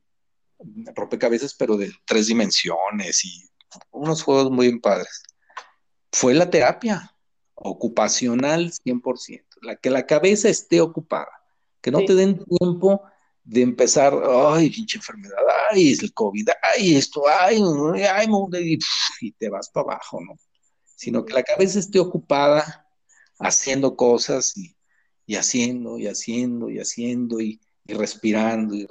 rompecabezas, 0.95 1.53
pero 1.55 1.77
de 1.77 1.91
tres 2.05 2.27
dimensiones 2.27 3.25
y 3.25 3.48
unos 3.91 4.23
juegos 4.23 4.51
muy 4.51 4.79
padres. 4.79 5.23
Fue 6.11 6.33
la 6.33 6.49
terapia 6.49 7.15
ocupacional 7.55 8.71
100%, 8.71 9.43
la 9.61 9.75
que 9.75 9.89
la 9.89 10.05
cabeza 10.05 10.49
esté 10.49 10.81
ocupada, 10.81 11.29
que 11.81 11.91
no 11.91 12.03
te 12.05 12.15
den 12.15 12.43
tiempo 12.45 13.03
de 13.43 13.61
empezar, 13.61 14.13
ay, 14.53 14.69
pinche 14.69 14.97
enfermedad, 14.97 15.37
ay, 15.71 15.91
es 15.91 16.03
el 16.03 16.13
COVID, 16.13 16.49
ay, 16.75 16.95
esto, 16.95 17.23
ay, 17.27 17.61
ay, 18.07 18.27
y, 18.61 18.79
y 19.21 19.31
te 19.33 19.49
vas 19.49 19.69
para 19.69 19.93
abajo, 19.93 20.21
¿no? 20.21 20.37
Sino 20.95 21.25
que 21.25 21.33
la 21.33 21.43
cabeza 21.43 21.79
esté 21.79 21.99
ocupada 21.99 22.87
haciendo 23.39 23.95
cosas 23.95 24.55
y, 24.57 24.75
y 25.25 25.35
haciendo, 25.35 25.97
y 25.97 26.07
haciendo, 26.07 26.69
y 26.69 26.79
haciendo, 26.79 27.39
y, 27.39 27.59
y 27.85 27.93
respirando, 27.93 28.75
y, 28.75 28.87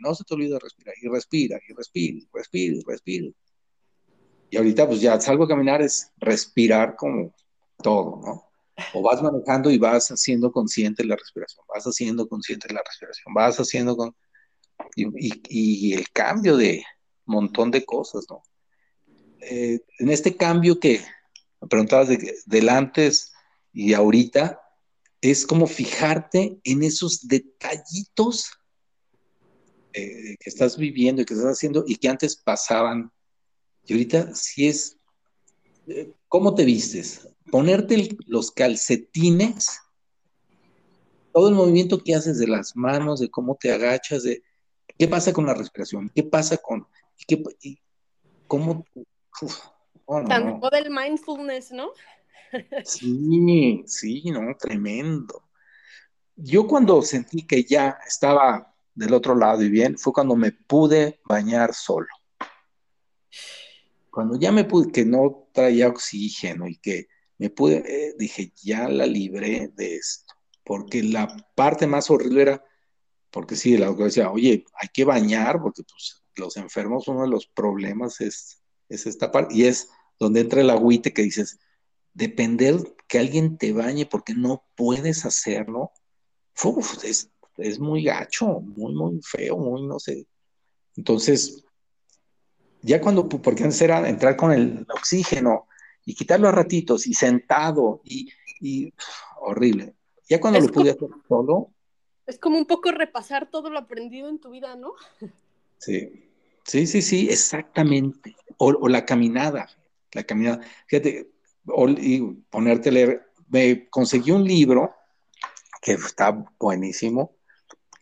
no 0.00 0.14
se 0.14 0.24
te 0.24 0.34
olvide 0.34 0.58
respirar, 0.58 0.94
y 1.00 1.08
respira, 1.08 1.58
y 1.68 1.72
respira, 1.72 2.18
y 2.18 2.28
respira, 2.32 2.76
y 2.76 2.82
respira. 2.86 3.32
Y 4.50 4.56
ahorita 4.56 4.86
pues 4.86 5.00
ya 5.00 5.20
salgo 5.20 5.44
a 5.44 5.48
caminar 5.48 5.82
es 5.82 6.10
respirar 6.16 6.96
como 6.96 7.34
todo, 7.82 8.20
¿no? 8.24 8.44
O 8.94 9.02
vas 9.02 9.22
manejando 9.22 9.70
y 9.70 9.78
vas 9.78 10.08
haciendo 10.08 10.52
consciente 10.52 11.04
la 11.04 11.16
respiración, 11.16 11.64
vas 11.72 11.84
haciendo 11.84 12.28
consciente 12.28 12.72
la 12.72 12.82
respiración, 12.84 13.34
vas 13.34 13.58
haciendo 13.58 13.96
con... 13.96 14.14
Y, 14.94 15.92
el 15.92 16.08
cambio 16.10 16.56
de 16.56 16.84
montón 17.24 17.70
de 17.70 17.84
cosas, 17.84 18.26
¿no? 18.30 18.42
Eh, 19.40 19.80
en 19.98 20.10
este 20.10 20.36
cambio 20.36 20.78
que 20.78 21.00
me 21.60 21.68
preguntabas 21.68 22.08
de, 22.08 22.36
del 22.46 22.68
antes 22.68 23.32
y 23.72 23.92
ahorita, 23.92 24.60
es 25.20 25.46
como 25.46 25.66
fijarte 25.66 26.58
en 26.64 26.82
esos 26.82 27.26
detallitos 27.26 28.50
eh, 30.02 30.36
que 30.40 30.50
estás 30.50 30.76
viviendo 30.76 31.22
y 31.22 31.24
que 31.24 31.34
estás 31.34 31.52
haciendo 31.52 31.84
y 31.86 31.96
que 31.96 32.08
antes 32.08 32.36
pasaban. 32.36 33.12
Y 33.84 33.92
ahorita 33.92 34.34
sí 34.34 34.68
es, 34.68 34.98
eh, 35.86 36.12
¿cómo 36.28 36.54
te 36.54 36.64
vistes? 36.64 37.28
ponerte 37.50 38.16
los 38.26 38.50
calcetines, 38.50 39.80
todo 41.32 41.48
el 41.48 41.54
movimiento 41.54 42.02
que 42.02 42.14
haces 42.14 42.38
de 42.38 42.46
las 42.46 42.76
manos, 42.76 43.20
de 43.20 43.30
cómo 43.30 43.56
te 43.56 43.72
agachas, 43.72 44.22
de 44.22 44.42
qué 44.98 45.08
pasa 45.08 45.32
con 45.32 45.46
la 45.46 45.54
respiración, 45.54 46.10
qué 46.14 46.22
pasa 46.22 46.56
con, 46.58 46.86
qué, 47.26 47.42
cómo... 48.46 48.84
Tanto 50.26 50.70
del 50.70 50.90
mindfulness, 50.90 51.70
¿no? 51.72 51.90
sí, 52.84 53.82
sí, 53.86 54.22
no, 54.30 54.56
tremendo. 54.58 55.42
Yo 56.34 56.66
cuando 56.66 57.02
sentí 57.02 57.46
que 57.46 57.62
ya 57.64 57.98
estaba 58.06 58.67
del 58.98 59.14
otro 59.14 59.36
lado 59.36 59.62
y 59.62 59.70
bien, 59.70 59.96
fue 59.96 60.12
cuando 60.12 60.34
me 60.34 60.50
pude 60.50 61.20
bañar 61.24 61.72
solo. 61.72 62.08
Cuando 64.10 64.36
ya 64.36 64.50
me 64.50 64.64
pude, 64.64 64.90
que 64.90 65.04
no 65.04 65.48
traía 65.52 65.86
oxígeno 65.86 66.66
y 66.66 66.78
que 66.78 67.06
me 67.38 67.48
pude, 67.48 67.84
eh, 67.86 68.14
dije, 68.18 68.52
ya 68.60 68.88
la 68.88 69.06
libré 69.06 69.68
de 69.68 69.94
esto, 69.94 70.34
porque 70.64 71.04
la 71.04 71.28
parte 71.54 71.86
más 71.86 72.10
horrible 72.10 72.42
era, 72.42 72.64
porque 73.30 73.54
sí, 73.54 73.78
la 73.78 73.86
doctora 73.86 74.06
decía, 74.06 74.32
oye, 74.32 74.64
hay 74.74 74.88
que 74.92 75.04
bañar, 75.04 75.62
porque 75.62 75.84
pues 75.84 76.24
los 76.34 76.56
enfermos, 76.56 77.06
uno 77.06 77.22
de 77.22 77.28
los 77.28 77.46
problemas 77.46 78.20
es, 78.20 78.64
es 78.88 79.06
esta 79.06 79.30
parte, 79.30 79.54
y 79.54 79.66
es 79.66 79.90
donde 80.18 80.40
entra 80.40 80.60
el 80.60 80.70
agüite 80.70 81.12
que 81.12 81.22
dices, 81.22 81.60
depender 82.14 82.96
que 83.06 83.20
alguien 83.20 83.58
te 83.58 83.72
bañe 83.72 84.06
porque 84.06 84.34
no 84.34 84.64
puedes 84.74 85.24
hacerlo, 85.24 85.92
es, 87.04 87.30
es 87.58 87.78
muy 87.78 88.04
gacho, 88.04 88.60
muy, 88.60 88.94
muy 88.94 89.20
feo, 89.22 89.58
muy, 89.58 89.86
no 89.86 89.98
sé. 89.98 90.26
Entonces, 90.96 91.64
ya 92.82 93.00
cuando, 93.00 93.28
porque 93.28 93.64
antes 93.64 93.80
era 93.82 94.08
entrar 94.08 94.36
con 94.36 94.52
el 94.52 94.86
oxígeno, 94.88 95.68
y 96.08 96.14
quitarlo 96.14 96.48
a 96.48 96.52
ratitos 96.52 97.06
y 97.06 97.12
sentado 97.12 98.00
y, 98.02 98.32
horrible. 99.42 99.94
Ya 100.26 100.40
cuando 100.40 100.58
lo 100.58 100.68
pude 100.68 100.92
hacer 100.92 101.10
solo. 101.28 101.70
Es 102.26 102.38
como 102.38 102.56
un 102.56 102.64
poco 102.64 102.90
repasar 102.92 103.50
todo 103.50 103.68
lo 103.68 103.78
aprendido 103.78 104.30
en 104.30 104.38
tu 104.38 104.50
vida, 104.50 104.74
¿no? 104.74 104.94
Sí, 105.76 106.30
sí, 106.64 106.86
sí, 106.86 107.02
sí, 107.02 107.28
exactamente. 107.28 108.34
O, 108.56 108.88
la 108.88 109.04
caminada, 109.04 109.68
la 110.12 110.24
caminada. 110.24 110.60
Fíjate, 110.86 111.30
y 111.98 112.20
ponerte 112.48 112.88
a 112.88 112.92
leer. 112.92 113.30
Me 113.48 113.90
conseguí 113.90 114.30
un 114.30 114.44
libro 114.44 114.94
que 115.82 115.92
está 115.92 116.30
buenísimo, 116.58 117.36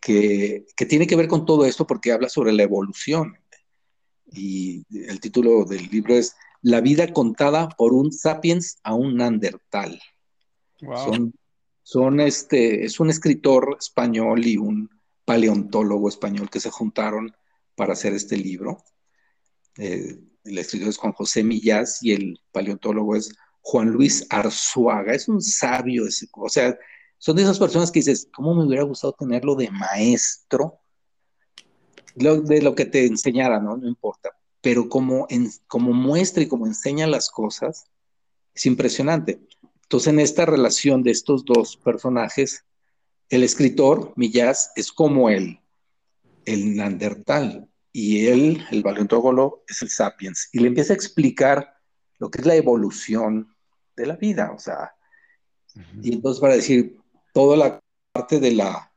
que, 0.00 0.66
que 0.76 0.86
tiene 0.86 1.06
que 1.06 1.16
ver 1.16 1.28
con 1.28 1.44
todo 1.44 1.64
esto 1.64 1.86
porque 1.86 2.12
habla 2.12 2.28
sobre 2.28 2.52
la 2.52 2.62
evolución. 2.62 3.38
Y 4.32 4.84
el 5.08 5.20
título 5.20 5.64
del 5.64 5.88
libro 5.88 6.14
es 6.14 6.36
la 6.62 6.80
vida 6.80 7.12
contada 7.12 7.68
por 7.68 7.92
un 7.92 8.12
sapiens 8.12 8.78
a 8.82 8.94
un 8.94 9.16
Neandertal. 9.16 10.00
Son, 11.82 12.20
este, 12.20 12.84
es 12.84 12.98
un 12.98 13.10
escritor 13.10 13.76
español 13.78 14.44
y 14.44 14.56
un 14.56 14.90
paleontólogo 15.24 16.08
español 16.08 16.50
que 16.50 16.58
se 16.58 16.70
juntaron 16.70 17.32
para 17.76 17.92
hacer 17.92 18.14
este 18.14 18.36
libro. 18.36 18.82
Eh, 19.78 20.18
el 20.44 20.58
escritor 20.58 20.88
es 20.88 20.96
Juan 20.96 21.12
José 21.12 21.44
Millás 21.44 22.02
y 22.02 22.12
el 22.12 22.40
paleontólogo 22.50 23.14
es 23.14 23.32
Juan 23.60 23.90
Luis 23.90 24.26
Arzuaga. 24.30 25.14
Es 25.14 25.28
un 25.28 25.40
sabio, 25.40 26.04
o 26.32 26.48
sea, 26.48 26.76
son 27.18 27.36
de 27.36 27.42
esas 27.42 27.58
personas 27.58 27.90
que 27.90 28.00
dices, 28.00 28.28
¿cómo 28.32 28.54
me 28.54 28.64
hubiera 28.64 28.84
gustado 28.84 29.12
tenerlo 29.12 29.54
de 29.54 29.70
maestro? 29.70 30.80
de 32.14 32.62
lo 32.62 32.74
que 32.74 32.86
te 32.86 33.04
enseñara, 33.04 33.60
¿no? 33.60 33.76
No 33.76 33.86
importa 33.86 34.36
pero 34.66 34.88
como, 34.88 35.28
en, 35.30 35.48
como 35.68 35.92
muestra 35.92 36.42
y 36.42 36.48
como 36.48 36.66
enseña 36.66 37.06
las 37.06 37.30
cosas, 37.30 37.86
es 38.52 38.66
impresionante. 38.66 39.40
Entonces, 39.84 40.12
en 40.12 40.18
esta 40.18 40.44
relación 40.44 41.04
de 41.04 41.12
estos 41.12 41.44
dos 41.44 41.76
personajes, 41.76 42.64
el 43.28 43.44
escritor, 43.44 44.12
Millás, 44.16 44.72
es 44.74 44.90
como 44.90 45.30
el, 45.30 45.60
el 46.46 46.74
Neandertal 46.74 47.70
y 47.92 48.26
él, 48.26 48.66
el 48.72 48.82
paleontólogo, 48.82 49.62
es 49.68 49.82
el 49.82 49.88
Sapiens. 49.88 50.48
Y 50.50 50.58
le 50.58 50.66
empieza 50.66 50.94
a 50.94 50.96
explicar 50.96 51.76
lo 52.18 52.28
que 52.28 52.40
es 52.40 52.46
la 52.46 52.56
evolución 52.56 53.54
de 53.94 54.06
la 54.06 54.16
vida, 54.16 54.50
o 54.50 54.58
sea, 54.58 54.96
y 56.02 56.12
entonces 56.12 56.40
para 56.40 56.56
decir 56.56 56.98
toda 57.36 57.54
la 57.54 57.80
parte 58.12 58.40
de 58.40 58.52
la 58.52 58.90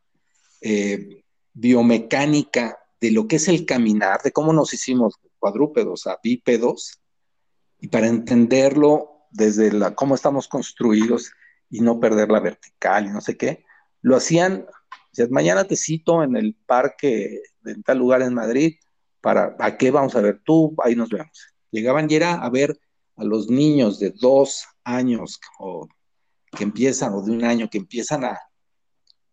eh, 0.61 1.26
biomecánica 1.52 2.80
de 3.02 3.11
lo 3.11 3.28
que 3.28 3.36
es 3.36 3.49
el 3.49 3.66
caminar, 3.66 4.22
de 4.24 4.32
cómo 4.32 4.53
nos 4.53 4.74
hicimos 4.74 5.16
cuadrúpedos 5.40 6.07
a 6.07 6.18
bípedos, 6.24 7.02
y 7.82 7.90
para 7.90 8.07
entenderlo 8.07 9.28
desde 9.30 9.74
la, 9.74 9.94
cómo 9.94 10.16
estamos 10.16 10.48
construidos 10.48 11.34
y 11.70 11.82
no 11.82 11.99
perder 11.99 12.30
la 12.30 12.40
vertical 12.40 13.07
y 13.07 13.10
no 13.10 13.20
sé 13.20 13.36
qué, 13.36 13.66
lo 14.02 14.16
hacían, 14.16 14.66
mañana 15.32 15.66
te 15.66 15.76
cito 15.76 16.24
en 16.24 16.38
el 16.38 16.56
parque 16.66 17.41
de 17.60 17.76
tal 17.84 17.98
lugar 17.98 18.22
en 18.22 18.34
Madrid, 18.34 18.76
para, 19.20 19.57
¿a 19.60 19.76
qué 19.76 19.91
vamos 19.91 20.16
a 20.16 20.22
ver 20.22 20.40
tú? 20.45 20.76
Ahí 20.82 20.95
nos 20.95 21.10
vemos. 21.10 21.53
Llegaban 21.72 22.10
y 22.10 22.16
era 22.16 22.36
a 22.36 22.49
ver 22.49 22.80
a 23.18 23.26
los 23.26 23.49
niños 23.49 23.99
de 23.99 24.11
dos 24.11 24.66
años 24.86 25.41
o 25.60 25.90
que 26.55 26.63
empiezan, 26.63 27.13
o 27.13 27.21
de 27.21 27.31
un 27.31 27.43
año, 27.43 27.69
que 27.69 27.77
empiezan 27.77 28.26
a, 28.26 28.39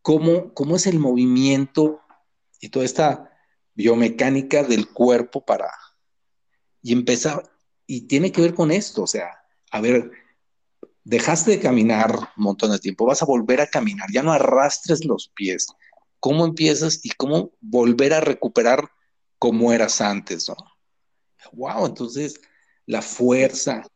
cómo, 0.02 0.52
cómo 0.54 0.76
es 0.76 0.86
el 0.86 0.98
movimiento 0.98 2.00
y 2.60 2.68
toda 2.68 2.84
esta 2.84 3.32
biomecánica 3.74 4.62
del 4.62 4.88
cuerpo 4.88 5.44
para, 5.44 5.70
y 6.82 6.92
empezaba, 6.92 7.42
y 7.86 8.02
tiene 8.02 8.32
que 8.32 8.40
ver 8.42 8.54
con 8.54 8.70
esto, 8.70 9.02
o 9.02 9.06
sea, 9.06 9.30
a 9.70 9.80
ver, 9.80 10.10
dejaste 11.04 11.52
de 11.52 11.60
caminar 11.60 12.16
un 12.36 12.44
montón 12.44 12.72
de 12.72 12.78
tiempo, 12.78 13.06
vas 13.06 13.22
a 13.22 13.26
volver 13.26 13.60
a 13.60 13.68
caminar, 13.68 14.10
ya 14.12 14.22
no 14.22 14.32
arrastres 14.32 15.04
los 15.04 15.28
pies. 15.28 15.66
¿Cómo 16.18 16.44
empiezas 16.44 17.00
y 17.04 17.10
cómo 17.10 17.52
volver 17.60 18.12
a 18.12 18.20
recuperar 18.20 18.88
como 19.38 19.72
eras 19.72 20.00
antes? 20.00 20.48
¿no? 20.48 20.56
Wow, 21.52 21.86
entonces 21.86 22.40
la 22.86 23.02
fuerza. 23.02 23.86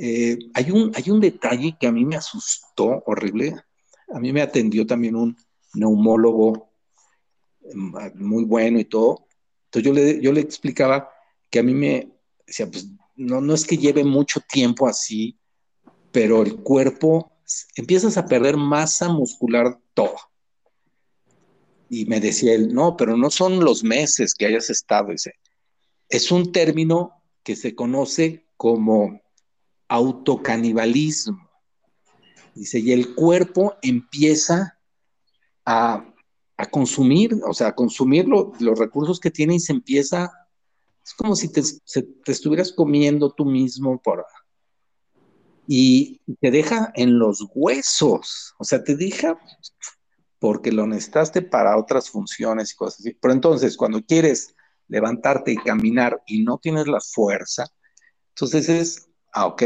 Eh, 0.00 0.38
hay, 0.54 0.70
un, 0.70 0.92
hay 0.94 1.10
un 1.10 1.20
detalle 1.20 1.76
que 1.78 1.88
a 1.88 1.92
mí 1.92 2.04
me 2.04 2.14
asustó 2.14 3.02
horrible. 3.04 3.56
A 4.14 4.20
mí 4.20 4.32
me 4.32 4.42
atendió 4.42 4.86
también 4.86 5.16
un 5.16 5.36
neumólogo 5.74 6.70
mm, 7.74 7.96
muy 8.14 8.44
bueno 8.44 8.78
y 8.78 8.84
todo. 8.84 9.26
Entonces 9.64 9.84
yo 9.84 9.92
le, 9.92 10.20
yo 10.22 10.32
le 10.32 10.40
explicaba 10.40 11.10
que 11.50 11.58
a 11.58 11.62
mí 11.64 11.74
me, 11.74 12.12
decía, 12.46 12.70
pues 12.70 12.86
no, 13.16 13.40
no 13.40 13.54
es 13.54 13.66
que 13.66 13.76
lleve 13.76 14.04
mucho 14.04 14.40
tiempo 14.40 14.86
así, 14.86 15.36
pero 16.12 16.42
el 16.42 16.62
cuerpo 16.62 17.32
empiezas 17.74 18.16
a 18.16 18.26
perder 18.26 18.56
masa 18.56 19.08
muscular 19.08 19.80
toda. 19.94 20.20
Y 21.90 22.06
me 22.06 22.20
decía 22.20 22.54
él, 22.54 22.72
no, 22.72 22.96
pero 22.96 23.16
no 23.16 23.30
son 23.30 23.64
los 23.64 23.82
meses 23.82 24.34
que 24.34 24.46
hayas 24.46 24.70
estado. 24.70 25.10
Dice, 25.10 25.34
es 26.08 26.30
un 26.30 26.52
término 26.52 27.20
que 27.42 27.56
se 27.56 27.74
conoce 27.74 28.46
como 28.56 29.20
autocanibalismo. 29.88 31.48
Dice, 32.54 32.78
y 32.80 32.92
el 32.92 33.14
cuerpo 33.14 33.74
empieza 33.82 34.78
a, 35.64 36.04
consumir, 36.70 37.40
o 37.46 37.54
sea, 37.54 37.68
a 37.68 37.74
consumir 37.74 38.26
los 38.26 38.78
recursos 38.78 39.20
que 39.20 39.30
tiene 39.30 39.54
y 39.54 39.60
se 39.60 39.72
empieza, 39.72 40.30
es 41.04 41.14
como 41.14 41.36
si 41.36 41.52
te, 41.52 41.62
te 41.62 42.32
estuvieras 42.32 42.72
comiendo 42.72 43.30
tú 43.30 43.44
mismo 43.44 44.00
por, 44.02 44.24
y 45.70 46.22
te 46.40 46.50
deja 46.50 46.90
en 46.94 47.18
los 47.18 47.46
huesos, 47.54 48.54
o 48.58 48.64
sea, 48.64 48.82
te 48.82 48.96
deja 48.96 49.38
porque 50.38 50.72
lo 50.72 50.86
necesitaste 50.86 51.42
para 51.42 51.76
otras 51.76 52.08
funciones 52.08 52.72
y 52.72 52.76
cosas 52.76 53.00
así. 53.00 53.16
Pero 53.20 53.34
entonces, 53.34 53.76
cuando 53.76 54.02
quieres 54.02 54.54
levantarte 54.88 55.52
y 55.52 55.56
caminar 55.56 56.22
y 56.26 56.42
no 56.42 56.56
tienes 56.56 56.88
la 56.88 57.00
fuerza, 57.02 57.66
entonces 58.30 58.68
es, 58.70 59.07
ah, 59.32 59.46
ok, 59.46 59.62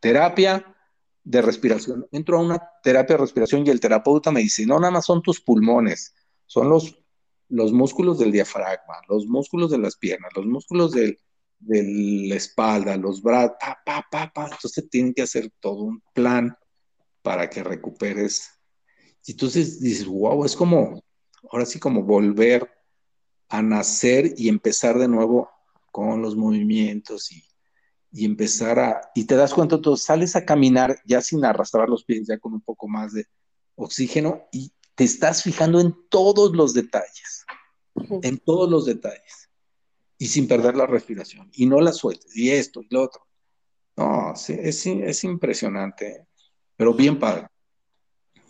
terapia 0.00 0.64
de 1.24 1.42
respiración. 1.42 2.06
Entro 2.10 2.38
a 2.38 2.42
una 2.42 2.70
terapia 2.82 3.16
de 3.16 3.22
respiración 3.22 3.66
y 3.66 3.70
el 3.70 3.80
terapeuta 3.80 4.30
me 4.30 4.40
dice, 4.40 4.66
no, 4.66 4.78
nada 4.78 4.92
más 4.92 5.06
son 5.06 5.22
tus 5.22 5.40
pulmones, 5.40 6.14
son 6.46 6.68
los, 6.68 6.98
los 7.48 7.72
músculos 7.72 8.18
del 8.18 8.32
diafragma, 8.32 8.96
los 9.08 9.26
músculos 9.26 9.70
de 9.70 9.78
las 9.78 9.96
piernas, 9.96 10.32
los 10.34 10.46
músculos 10.46 10.92
de 10.92 11.18
la 11.60 12.34
espalda, 12.34 12.96
los 12.96 13.22
brazos, 13.22 13.56
pa, 13.60 13.78
pa, 13.84 14.06
pa, 14.10 14.32
pa. 14.32 14.44
Entonces 14.46 14.88
tienen 14.90 15.14
que 15.14 15.22
hacer 15.22 15.50
todo 15.60 15.84
un 15.84 16.02
plan 16.12 16.56
para 17.22 17.48
que 17.48 17.62
recuperes. 17.62 18.50
Y 19.24 19.32
entonces 19.32 19.80
dices, 19.80 20.06
wow, 20.06 20.44
es 20.44 20.56
como, 20.56 21.04
ahora 21.50 21.64
sí 21.64 21.78
como 21.78 22.02
volver 22.02 22.68
a 23.48 23.62
nacer 23.62 24.34
y 24.36 24.48
empezar 24.48 24.98
de 24.98 25.06
nuevo 25.06 25.50
con 25.92 26.22
los 26.22 26.34
movimientos 26.34 27.30
y, 27.30 27.44
y 28.12 28.26
empezar 28.26 28.78
a, 28.78 29.10
y 29.14 29.24
te 29.24 29.36
das 29.36 29.54
cuenta, 29.54 29.80
tú 29.80 29.96
sales 29.96 30.36
a 30.36 30.44
caminar 30.44 30.98
ya 31.06 31.22
sin 31.22 31.44
arrastrar 31.44 31.88
los 31.88 32.04
pies, 32.04 32.26
ya 32.26 32.38
con 32.38 32.52
un 32.52 32.60
poco 32.60 32.86
más 32.86 33.14
de 33.14 33.26
oxígeno 33.74 34.48
y 34.52 34.70
te 34.94 35.04
estás 35.04 35.42
fijando 35.42 35.80
en 35.80 35.96
todos 36.10 36.54
los 36.54 36.74
detalles, 36.74 37.46
en 38.22 38.38
todos 38.38 38.70
los 38.70 38.84
detalles 38.84 39.50
y 40.18 40.26
sin 40.26 40.46
perder 40.46 40.76
la 40.76 40.86
respiración. 40.86 41.50
Y 41.54 41.66
no 41.66 41.80
la 41.80 41.92
sueltes, 41.92 42.36
y 42.36 42.50
esto, 42.50 42.82
y 42.82 42.88
lo 42.90 43.02
otro. 43.02 43.26
No, 43.96 44.36
sí, 44.36 44.54
es, 44.58 44.86
es 44.86 45.24
impresionante, 45.24 46.26
pero 46.76 46.94
bien 46.94 47.18
padre. 47.18 47.48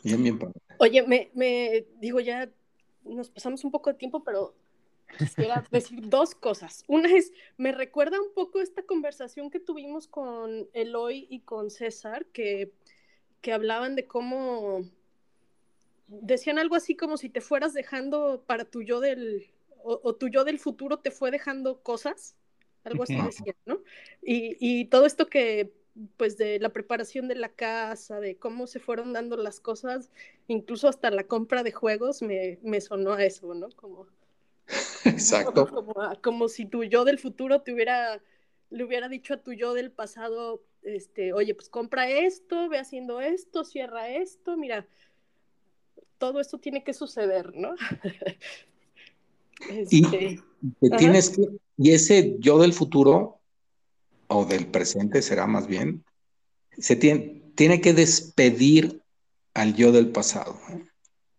Bien, 0.03 0.23
bien 0.23 0.39
padre. 0.39 0.55
Oye, 0.79 1.07
me, 1.07 1.31
me 1.35 1.87
digo, 1.99 2.19
ya 2.19 2.51
nos 3.05 3.31
pasamos 3.31 3.63
un 3.65 3.71
poco 3.71 3.91
de 3.91 3.99
tiempo, 3.99 4.25
pero 4.25 4.57
quisiera 5.19 5.65
decir 5.71 6.09
dos 6.09 6.35
cosas. 6.35 6.85
Una 6.89 7.11
es, 7.15 7.33
me 7.57 7.73
recuerda 7.73 8.21
un 8.21 8.33
poco 8.35 8.61
esta 8.61 8.83
conversación 8.83 9.51
que 9.51 9.61
tuvimos 9.61 10.09
con 10.09 10.69
Eloy 10.73 11.27
y 11.31 11.41
con 11.41 11.71
César, 11.71 12.27
que, 12.27 12.73
que 13.41 13.53
hablaban 13.53 13.97
de 13.97 14.07
cómo 14.07 14.85
decían 16.07 16.59
algo 16.59 16.75
así 16.75 16.95
como 16.95 17.17
si 17.17 17.29
te 17.29 17.41
fueras 17.41 17.73
dejando 17.73 18.45
para 18.47 18.65
tu 18.65 18.83
yo 18.83 19.01
del, 19.01 19.47
o, 19.83 20.15
tu 20.15 20.29
yo 20.29 20.45
del 20.45 20.59
futuro 20.59 20.99
te 20.99 21.11
fue 21.11 21.31
dejando 21.31 21.83
cosas, 21.83 22.37
algo 22.85 23.05
así 23.05 23.17
decía, 23.21 23.55
¿no? 23.65 23.81
Y, 24.23 24.57
y 24.61 24.87
todo 24.87 25.07
esto 25.07 25.29
que, 25.29 25.73
pues, 26.17 26.37
de 26.37 26.59
la 26.59 26.71
preparación 26.71 27.29
de 27.29 27.37
la 27.37 27.51
casa, 27.51 28.21
de 28.21 28.37
cómo 28.37 28.67
se 28.67 28.81
fueron 28.81 29.13
dando 29.13 29.37
las 29.37 29.61
cosas, 29.61 30.11
incluso 30.49 30.89
hasta 30.89 31.11
la 31.11 31.25
compra 31.25 31.63
de 31.63 31.73
juegos, 31.73 32.23
me, 32.23 32.59
me 32.63 32.81
sonó 32.81 33.13
a 33.13 33.25
eso, 33.25 33.55
¿no? 33.55 33.69
Como, 33.77 34.07
Exacto. 35.05 35.69
Como, 35.69 35.95
como, 36.23 36.49
si 36.49 36.67
tu 36.67 36.85
yo 36.85 37.05
del 37.05 37.19
futuro 37.19 37.63
te 37.63 37.73
hubiera, 37.73 38.23
le 38.71 38.85
hubiera 38.85 39.09
dicho 39.09 39.35
a 39.35 39.43
tu 39.43 39.53
yo 39.53 39.75
del 39.75 39.91
pasado, 39.91 40.63
este, 40.83 41.33
oye, 41.33 41.55
pues 41.55 41.69
compra 41.69 42.09
esto, 42.09 42.69
ve 42.69 42.79
haciendo 42.79 43.21
esto, 43.21 43.65
cierra 43.65 44.09
esto, 44.09 44.57
mira, 44.57 44.87
todo 46.19 46.41
esto 46.41 46.59
tiene 46.59 46.85
que 46.85 46.95
suceder, 46.95 47.55
¿no? 47.55 47.75
Y, 49.69 50.05
este, 50.05 50.43
tienes 50.99 51.31
que, 51.31 51.49
y 51.77 51.93
ese 51.93 52.37
yo 52.41 52.59
del 52.59 52.73
futuro, 52.73 53.39
o 54.27 54.45
del 54.45 54.67
presente 54.67 55.23
será 55.23 55.47
más 55.47 55.69
bien, 55.69 56.05
se 56.79 56.97
tiene, 56.97 57.43
tiene 57.55 57.81
que 57.81 57.93
despedir 57.93 59.03
al 59.55 59.75
yo 59.75 59.93
del 59.93 60.09
pasado. 60.09 60.59
O 60.69 60.92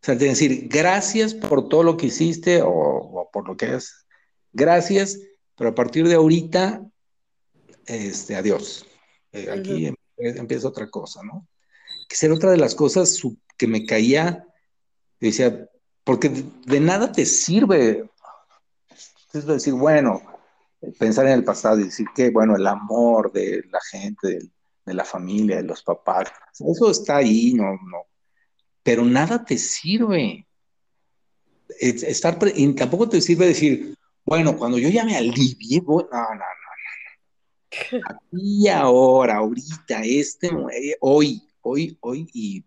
sea, 0.06 0.18
que 0.18 0.26
decir, 0.26 0.68
gracias 0.70 1.34
por 1.34 1.70
todo 1.70 1.84
lo 1.84 1.98
que 1.98 2.08
hiciste 2.08 2.62
o, 2.64 3.30
por 3.32 3.48
lo 3.48 3.58
que 3.58 3.76
es. 3.76 4.06
Gracias, 4.52 5.20
pero 5.56 5.72
a 5.72 5.76
partir 5.76 6.08
de 6.08 6.16
ahorita, 6.16 6.86
este, 7.86 8.36
adiós. 8.36 8.86
Eh, 9.32 9.50
aquí 9.52 9.88
em, 9.88 9.96
empieza 10.18 10.68
otra 10.68 10.90
cosa, 10.90 11.22
¿no? 11.24 11.48
Que 12.08 12.16
ser 12.16 12.32
otra 12.32 12.52
de 12.52 12.58
las 12.58 12.76
cosas 12.76 13.20
que 13.58 13.68
me 13.68 13.86
caía, 13.86 14.46
decía, 15.20 15.70
porque 16.04 16.30
de 16.30 16.80
nada 16.80 17.12
te 17.12 17.26
sirve 17.26 18.10
es 19.34 19.48
decir, 19.48 19.74
bueno, 19.74 20.22
pensar 21.00 21.26
en 21.26 21.34
el 21.34 21.44
pasado 21.44 21.80
y 21.80 21.86
decir 21.86 22.06
que, 22.16 22.30
bueno, 22.30 22.56
el 22.56 22.68
amor 22.68 23.32
de 23.32 23.64
la 23.72 23.80
gente, 23.82 24.40
de, 24.86 24.94
la 24.94 25.04
familia, 25.04 25.58
de 25.58 25.64
los 25.64 25.82
papás, 25.82 26.32
eso 26.54 26.92
está 26.92 27.18
ahí, 27.18 27.54
no, 27.54 27.72
no. 27.72 28.06
Pero 28.84 29.06
nada 29.06 29.44
te 29.44 29.58
sirve. 29.58 30.46
Estar 31.80 32.38
y 32.54 32.74
tampoco 32.74 33.10
te 33.10 33.22
sirve 33.22 33.48
decir, 33.48 33.96
bueno, 34.26 34.56
cuando 34.58 34.78
yo 34.78 34.90
ya 34.90 35.06
me 35.06 35.16
alivie, 35.16 35.82
no, 35.82 35.96
no, 35.98 36.06
no, 36.12 36.36
no. 36.36 36.44
Aquí 38.10 38.68
ahora, 38.68 39.38
ahorita, 39.38 40.02
este, 40.04 40.50
hoy, 41.00 41.42
hoy, 41.62 41.98
hoy, 42.02 42.30
y, 42.34 42.64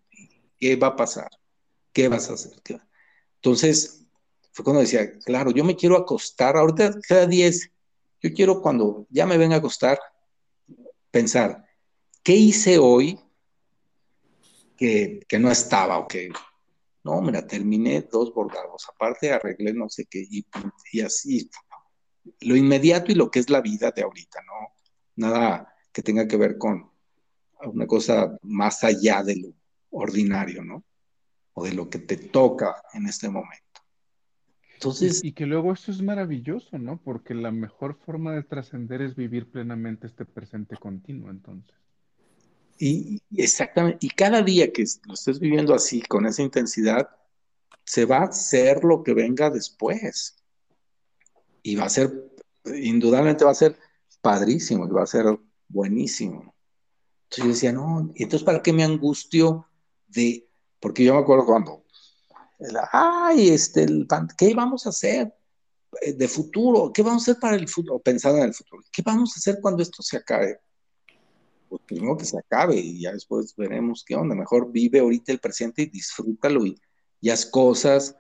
¿qué 0.59 0.77
va 0.77 0.89
a 0.89 0.97
pasar? 0.97 1.31
¿Qué 1.93 2.09
vas 2.09 2.29
a 2.31 2.35
hacer? 2.35 2.53
Entonces, 3.37 4.05
fue 4.53 4.65
cuando 4.65 4.81
decía, 4.81 5.19
claro, 5.21 5.51
yo 5.51 5.65
me 5.65 5.77
quiero 5.77 5.97
acostar, 5.97 6.57
ahorita 6.57 6.99
cada 7.07 7.27
10, 7.27 7.71
yo 8.23 8.33
quiero 8.35 8.61
cuando 8.61 9.07
ya 9.11 9.27
me 9.27 9.39
venga 9.39 9.57
a 9.57 9.59
acostar, 9.59 9.99
pensar, 11.11 11.65
¿qué 12.23 12.35
hice 12.35 12.79
hoy 12.79 13.19
que, 14.77 15.27
no 15.39 15.51
estaba 15.51 15.99
o 15.99 16.07
que, 16.07 16.31
no, 17.05 17.21
mira, 17.23 17.47
terminé 17.47 18.03
dos 18.03 18.33
bordados, 18.33 18.87
aparte 18.89 19.33
arreglé 19.33 19.73
no 19.73 19.89
sé 19.89 20.07
qué, 20.07 20.27
y, 20.29 20.47
y 20.93 21.01
así, 21.01 21.51
lo 22.41 22.57
inmediato 22.57 23.13
y 23.13 23.15
lo 23.15 23.31
que 23.31 23.39
es 23.39 23.51
la 23.51 23.61
vida 23.61 23.91
de 23.91 24.03
ahorita, 24.03 24.41
¿no? 24.47 24.75
Nada 25.17 25.73
que 25.93 26.03
tenga 26.03 26.29
que 26.29 26.37
ver 26.37 26.59
con 26.59 26.91
una 27.65 27.87
cosa 27.87 28.37
más 28.43 28.85
allá 28.85 29.23
de 29.23 29.37
lo 29.37 29.49
ordinario, 29.91 30.63
¿no? 30.63 30.85
O 31.55 31.65
de 31.65 31.73
lo 31.73 31.89
que 31.89 31.99
te 31.99 32.17
toca 32.17 32.83
en 32.93 33.07
este 33.07 33.29
momento. 33.29 33.81
Entonces... 34.75 35.25
Y, 35.25 35.33
que 35.33 35.47
luego 35.47 35.73
eso 35.73 35.91
es 35.91 36.03
maravilloso, 36.03 36.79
¿no? 36.79 36.99
Porque 36.99 37.35
la 37.35 37.51
mejor 37.51 37.95
forma 37.95 38.35
de 38.35 38.43
trascender 38.43 39.01
es 39.01 39.17
vivir 39.17 39.51
plenamente 39.51 40.07
este 40.07 40.27
presente 40.27 40.77
continuo, 40.77 41.31
entonces. 41.31 41.75
Y 42.79 43.23
exactamente, 43.37 43.99
y 44.01 44.11
cada 44.11 44.43
día 44.43 44.73
que 44.73 44.85
lo 45.07 45.15
estés 45.15 45.41
viviendo 45.41 45.75
así, 45.75 46.03
con 46.03 46.27
esa 46.27 46.43
intensidad, 46.43 47.09
se 47.85 48.05
va 48.05 48.19
a 48.19 48.25
hacer 48.25 48.85
lo 48.85 49.03
que 49.03 49.15
venga 49.15 49.51
después. 49.51 50.37
Y 51.63 51.77
va 51.77 51.85
a 51.85 51.89
ser, 51.89 52.33
indudablemente 52.65 53.45
va 53.45 53.53
a 53.53 53.55
ser 53.55 53.79
padrísimo, 54.21 54.87
y 54.87 54.91
va 54.91 55.03
a 55.03 55.07
ser 55.07 55.27
buenísimo. 55.69 56.55
Entonces 57.25 57.45
yo 57.45 57.49
decía, 57.49 57.73
no, 57.73 58.13
¿y 58.15 58.23
entonces 58.23 58.45
para 58.45 58.63
qué 58.63 58.73
me 58.73 58.85
angustio 58.85 59.67
de, 60.07 60.49
porque 60.81 61.05
yo 61.05 61.15
me 61.15 61.21
acuerdo 61.21 61.47
cuando 61.47 61.87
ay, 62.93 63.51
este, 63.51 63.85
el, 63.85 64.07
¿qué 64.37 64.55
vamos 64.55 64.87
a 64.87 64.91
hacer 64.91 65.35
eh, 66.03 66.13
de 66.13 66.29
futuro? 66.29 66.93
¿Qué 66.93 67.03
vamos 67.03 67.23
a 67.23 67.33
hacer 67.33 67.41
para 67.41 67.57
el 67.57 67.69
futuro? 67.69 67.99
Pensando 67.99 68.39
en 68.39 68.45
el 68.45 68.55
futuro, 68.55 68.83
¿qué 68.93 69.03
vamos 69.03 69.33
a 69.35 69.39
hacer 69.39 69.59
cuando 69.61 69.83
esto 69.83 70.03
se 70.03 70.17
acabe? 70.17 70.61
Pues 71.69 71.83
primero 71.87 72.17
que 72.17 72.25
se 72.25 72.39
acabe 72.39 72.77
y 72.77 73.01
ya 73.01 73.13
después 73.13 73.55
veremos 73.57 74.05
qué 74.07 74.15
onda. 74.15 74.35
Mejor 74.35 74.71
vive 74.71 75.01
ahorita 75.01 75.33
el 75.33 75.41
presente 75.41 75.83
y 75.83 75.87
disfrútalo 75.87 76.65
y, 76.65 76.81
y 77.21 77.31
haz 77.31 77.47
cosas 77.47 78.17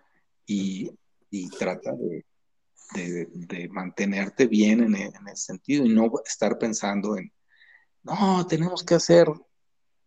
y, 0.46 0.90
y 1.30 1.48
trata 1.50 1.92
de, 1.92 2.24
de, 2.94 3.68
mantenerte 3.68 4.46
bien 4.46 4.82
en, 4.82 4.94
en, 4.96 5.28
ese 5.28 5.46
sentido 5.46 5.84
y 5.84 5.88
no 5.88 6.10
estar 6.24 6.58
pensando 6.58 7.16
en, 7.16 7.32
no, 8.02 8.46
tenemos 8.46 8.84
que 8.84 8.94
hacer, 8.94 9.28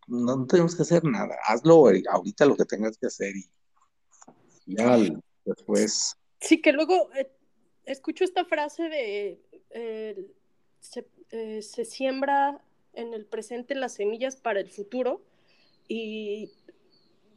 no 0.07 0.47
tenemos 0.47 0.75
que 0.75 0.83
hacer 0.83 1.03
nada, 1.03 1.35
hazlo 1.43 1.87
ahorita 2.09 2.45
lo 2.45 2.55
que 2.55 2.65
tengas 2.65 2.97
que 2.97 3.07
hacer 3.07 3.33
y, 3.35 3.49
después. 5.45 6.15
Sí, 6.39 6.61
que 6.61 6.71
luego 6.71 7.11
eh, 7.13 7.29
escucho 7.83 8.23
esta 8.23 8.45
frase 8.45 8.83
de 8.83 9.41
eh, 9.71 10.31
eh, 11.31 11.61
se, 11.61 11.85
siembra 11.85 12.63
en 12.93 13.13
el 13.13 13.25
presente 13.25 13.75
las 13.75 13.93
semillas 13.93 14.35
para 14.35 14.59
el 14.59 14.69
futuro 14.69 15.21
y 15.87 16.51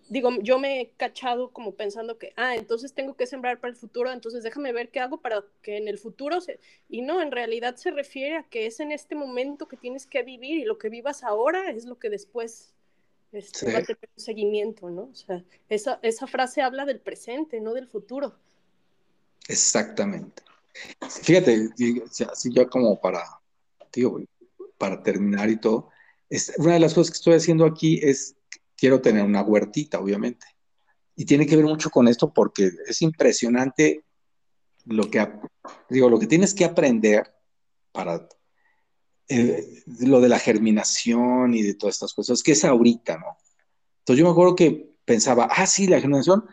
digo, 0.09 0.31
yo 0.43 0.59
me 0.59 0.81
he 0.81 0.91
cachado 0.91 1.51
como 1.53 1.75
pensando 1.75 2.19
que, 2.19 2.35
ah, 2.37 2.55
entonces 2.55 2.93
tengo 2.93 3.15
que 3.15 3.27
sembrar 3.27 3.61
para 3.61 3.71
el 3.71 3.77
futuro, 3.77 4.13
entonces 4.13 4.43
déjame 4.43 4.73
ver 4.73 4.91
qué 4.91 5.01
hago 5.01 5.21
para 5.21 5.43
que 5.63 5.79
en 5.79 5.89
el 5.89 5.99
futuro 5.99 6.41
se... 6.41 6.61
Y 6.89 7.01
no, 7.01 7.23
en 7.23 7.33
realidad 7.33 7.77
se 7.77 7.91
refiere 7.91 8.37
a 8.37 8.43
que 8.43 8.67
es 8.67 8.81
en 8.81 8.93
este 8.93 9.15
momento 9.15 9.69
que 9.69 9.79
tienes 9.79 10.07
que 10.07 10.23
vivir 10.23 10.59
y 10.59 10.65
lo 10.65 10.79
que 10.79 10.91
vivas 10.91 11.23
ahora 11.23 11.71
es 11.71 11.87
lo 11.87 11.99
que 11.99 12.11
después 12.11 12.75
este, 13.33 13.73
va 13.73 13.79
a 13.79 13.83
tener 13.83 14.09
un 14.15 14.23
seguimiento, 14.23 14.91
¿no? 14.91 15.05
O 15.05 15.15
sea, 15.15 15.43
esa, 15.71 15.99
esa 16.03 16.27
frase 16.27 16.61
habla 16.61 16.85
del 16.85 17.01
presente, 17.01 17.61
no 17.61 17.73
del 17.73 17.89
futuro. 17.89 18.35
Exactamente. 19.49 20.43
Fíjate, 21.23 21.71
así 22.31 22.53
ya 22.53 22.67
como 22.67 23.01
para, 23.01 23.25
digo, 23.93 24.21
para 24.83 25.01
terminar 25.01 25.49
y 25.49 25.61
todo, 25.61 25.91
es, 26.29 26.55
una 26.59 26.73
de 26.73 26.81
las 26.81 26.93
cosas 26.93 27.13
que 27.13 27.19
estoy 27.19 27.35
haciendo 27.35 27.65
aquí 27.65 28.01
es 28.03 28.35
quiero 28.77 29.01
tener 29.01 29.23
una 29.23 29.41
huertita, 29.41 30.01
obviamente. 30.01 30.45
Y 31.15 31.25
tiene 31.25 31.47
que 31.47 31.55
ver 31.55 31.67
mucho 31.67 31.89
con 31.89 32.09
esto 32.09 32.33
porque 32.35 32.69
es 32.89 33.01
impresionante 33.01 34.05
lo 34.87 35.09
que, 35.09 35.25
digo, 35.89 36.11
lo 36.11 36.19
que 36.19 36.27
tienes 36.27 36.53
que 36.53 36.65
aprender 36.65 37.33
para 37.93 38.29
eh, 39.29 39.85
lo 40.01 40.21
de 40.21 40.29
la 40.29 40.41
germinación 40.41 41.55
y 41.55 41.63
de 41.63 41.75
todas 41.75 41.95
estas 41.95 42.13
cosas, 42.13 42.43
que 42.43 42.51
es 42.51 42.65
ahorita, 42.65 43.19
¿no? 43.19 43.37
Entonces 44.01 44.19
yo 44.19 44.25
me 44.25 44.33
acuerdo 44.33 44.57
que 44.57 44.97
pensaba, 45.05 45.49
ah, 45.49 45.67
sí, 45.69 45.87
la 45.87 46.01
germinación, 46.01 46.45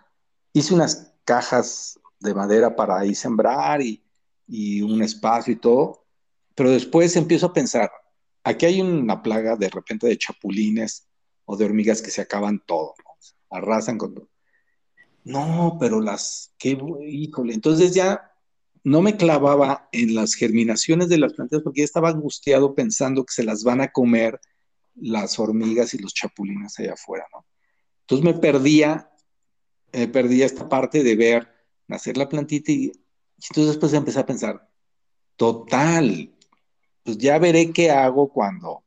hice 0.53 0.75
unas 0.75 1.15
cajas 1.25 1.99
de 2.19 2.35
madera 2.35 2.75
para 2.75 2.99
ahí 2.99 3.15
sembrar 3.15 3.81
y, 3.81 4.03
y 4.45 4.83
un 4.83 5.01
espacio 5.01 5.51
y 5.51 5.55
todo, 5.55 6.05
pero 6.53 6.69
después 6.69 7.15
empiezo 7.15 7.47
a 7.47 7.53
pensar, 7.53 7.89
aquí 8.49 8.65
hay 8.65 8.81
una 8.81 9.21
plaga 9.21 9.55
de 9.55 9.69
repente 9.69 10.07
de 10.07 10.17
chapulines 10.17 11.07
o 11.45 11.57
de 11.57 11.65
hormigas 11.65 12.01
que 12.01 12.11
se 12.11 12.21
acaban 12.21 12.63
todo, 12.65 12.93
arrasan 13.49 13.97
con 13.97 14.13
todo. 14.13 14.29
No, 15.23 15.77
pero 15.79 16.01
las, 16.01 16.53
qué, 16.57 16.77
híjole, 17.07 17.53
entonces 17.53 17.93
ya 17.93 18.31
no 18.83 19.01
me 19.01 19.17
clavaba 19.17 19.89
en 19.91 20.15
las 20.15 20.33
germinaciones 20.35 21.09
de 21.09 21.17
las 21.17 21.33
plantas 21.33 21.61
porque 21.61 21.81
ya 21.81 21.85
estaba 21.85 22.09
angustiado 22.09 22.73
pensando 22.73 23.25
que 23.25 23.33
se 23.33 23.43
las 23.43 23.63
van 23.63 23.81
a 23.81 23.91
comer 23.91 24.39
las 24.95 25.37
hormigas 25.39 25.93
y 25.93 25.99
los 25.99 26.13
chapulines 26.13 26.79
allá 26.79 26.93
afuera, 26.93 27.25
¿no? 27.33 27.45
Entonces 28.01 28.25
me 28.25 28.39
perdía, 28.39 29.11
me 29.93 30.07
perdía 30.07 30.45
esta 30.45 30.67
parte 30.67 31.03
de 31.03 31.15
ver 31.15 31.47
nacer 31.87 32.17
la 32.17 32.27
plantita 32.27 32.71
y, 32.71 32.85
y 32.85 32.91
entonces 33.49 33.73
después 33.73 33.93
empecé 33.93 34.19
a 34.19 34.25
pensar, 34.25 34.69
total, 35.35 36.35
pues 37.09 37.17
ya 37.17 37.39
veré 37.39 37.71
qué 37.71 37.89
hago 37.89 38.29
cuando, 38.29 38.83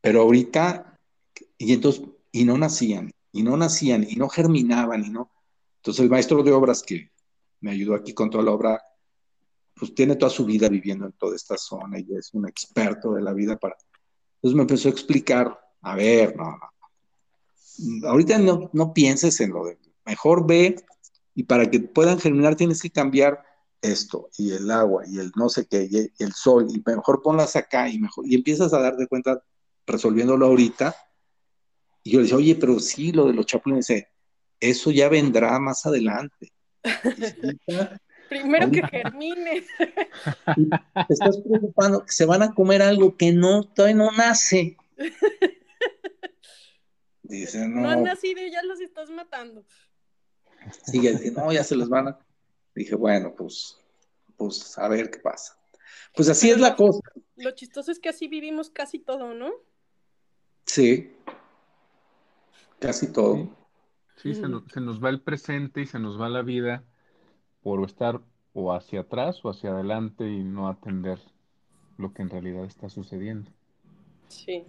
pero 0.00 0.22
ahorita 0.22 0.98
y 1.58 1.74
entonces, 1.74 2.04
y 2.32 2.46
no 2.46 2.56
nacían, 2.56 3.12
y 3.32 3.42
no 3.42 3.54
nacían, 3.54 4.06
y 4.08 4.16
no 4.16 4.30
germinaban, 4.30 5.04
y 5.04 5.10
no. 5.10 5.30
Entonces 5.76 6.02
el 6.02 6.08
maestro 6.08 6.42
de 6.42 6.52
obras 6.52 6.82
que 6.82 7.10
me 7.60 7.72
ayudó 7.72 7.94
aquí 7.94 8.14
con 8.14 8.30
toda 8.30 8.44
la 8.44 8.52
obra, 8.52 8.82
pues 9.74 9.94
tiene 9.94 10.16
toda 10.16 10.30
su 10.30 10.46
vida 10.46 10.70
viviendo 10.70 11.04
en 11.04 11.12
toda 11.12 11.36
esta 11.36 11.58
zona 11.58 11.98
y 11.98 12.16
es 12.16 12.32
un 12.32 12.48
experto 12.48 13.12
de 13.12 13.20
la 13.20 13.34
vida 13.34 13.58
para... 13.58 13.76
Entonces 14.36 14.56
me 14.56 14.62
empezó 14.62 14.88
a 14.88 14.92
explicar, 14.92 15.60
a 15.82 15.94
ver, 15.94 16.34
no, 16.34 16.56
no. 17.98 18.08
ahorita 18.08 18.38
no, 18.38 18.70
no 18.72 18.94
pienses 18.94 19.38
en 19.40 19.50
lo 19.50 19.66
de, 19.66 19.76
mejor 20.06 20.46
ve 20.46 20.76
y 21.34 21.42
para 21.42 21.70
que 21.70 21.80
puedan 21.80 22.18
germinar 22.18 22.56
tienes 22.56 22.80
que 22.80 22.88
cambiar 22.88 23.44
esto 23.82 24.30
y 24.38 24.52
el 24.52 24.70
agua 24.70 25.04
y 25.06 25.18
el 25.18 25.32
no 25.36 25.48
sé 25.48 25.66
qué 25.66 25.88
y 25.90 26.22
el 26.22 26.32
sol 26.32 26.66
y 26.70 26.82
mejor 26.84 27.22
ponlas 27.22 27.56
acá 27.56 27.88
y 27.88 27.98
mejor 27.98 28.26
y 28.26 28.34
empiezas 28.34 28.72
a 28.72 28.80
darte 28.80 29.06
cuenta 29.06 29.42
resolviéndolo 29.86 30.46
ahorita 30.46 30.94
y 32.06 32.12
yo 32.12 32.20
le 32.20 32.22
decía, 32.22 32.38
oye, 32.38 32.54
pero 32.54 32.78
sí, 32.78 33.10
lo 33.10 33.26
de 33.26 33.32
los 33.32 33.46
chapulines, 33.46 33.92
eso 34.60 34.92
ya 34.92 35.08
vendrá 35.08 35.58
más 35.58 35.84
adelante. 35.86 36.52
Primero 38.28 38.70
que 38.70 38.86
germine. 38.86 39.66
Te 41.08 41.12
estás 41.12 41.38
preocupando 41.38 42.04
que 42.04 42.12
se 42.12 42.24
van 42.24 42.44
a 42.44 42.54
comer 42.54 42.80
algo 42.80 43.16
que 43.16 43.32
no, 43.32 43.64
todavía 43.64 43.96
no 43.96 44.12
nace. 44.12 44.76
Dice, 47.24 47.66
no. 47.66 47.80
No 47.80 47.90
han 47.90 48.04
nacido 48.04 48.40
y 48.40 48.52
ya 48.52 48.62
los 48.62 48.80
estás 48.80 49.10
matando. 49.10 49.64
Sigue, 50.84 51.32
no, 51.32 51.52
ya 51.52 51.64
se 51.64 51.74
los 51.74 51.88
van 51.88 52.06
a. 52.06 52.18
Dije, 52.76 52.94
bueno, 52.94 53.34
pues, 53.34 53.78
pues 54.36 54.78
a 54.78 54.86
ver 54.86 55.10
qué 55.10 55.18
pasa. 55.18 55.58
Pues 56.14 56.28
así 56.28 56.50
es 56.50 56.60
la 56.60 56.76
cosa. 56.76 57.00
Lo 57.36 57.50
chistoso 57.52 57.90
es 57.90 57.98
que 57.98 58.10
así 58.10 58.28
vivimos 58.28 58.68
casi 58.68 58.98
todo, 58.98 59.32
¿no? 59.32 59.50
Sí. 60.66 61.16
Casi 62.78 63.10
todo. 63.12 63.48
Sí, 64.16 64.34
se, 64.34 64.48
nos, 64.48 65.02
va 65.02 65.08
el 65.08 65.22
presente 65.22 65.80
y 65.80 65.86
se 65.86 65.98
nos 65.98 66.20
va 66.20 66.28
la 66.28 66.42
vida 66.42 66.84
por 67.62 67.82
estar 67.84 68.20
o 68.52 68.72
hacia 68.74 69.00
atrás 69.00 69.42
o 69.42 69.50
hacia 69.50 69.70
adelante 69.70 70.28
y 70.28 70.44
no 70.44 70.68
atender 70.68 71.18
lo 71.96 72.12
que 72.12 72.22
en 72.22 72.30
realidad 72.30 72.64
está 72.66 72.90
sucediendo. 72.90 73.50
Sí. 74.28 74.64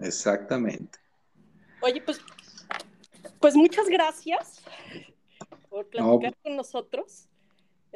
Exactamente. 0.00 0.98
Oye, 1.82 2.00
pues, 2.00 2.20
pues 3.38 3.54
muchas 3.54 3.86
gracias 3.88 4.62
por 5.68 5.86
platicar 5.88 6.34
con 6.42 6.56
nosotros. 6.56 7.28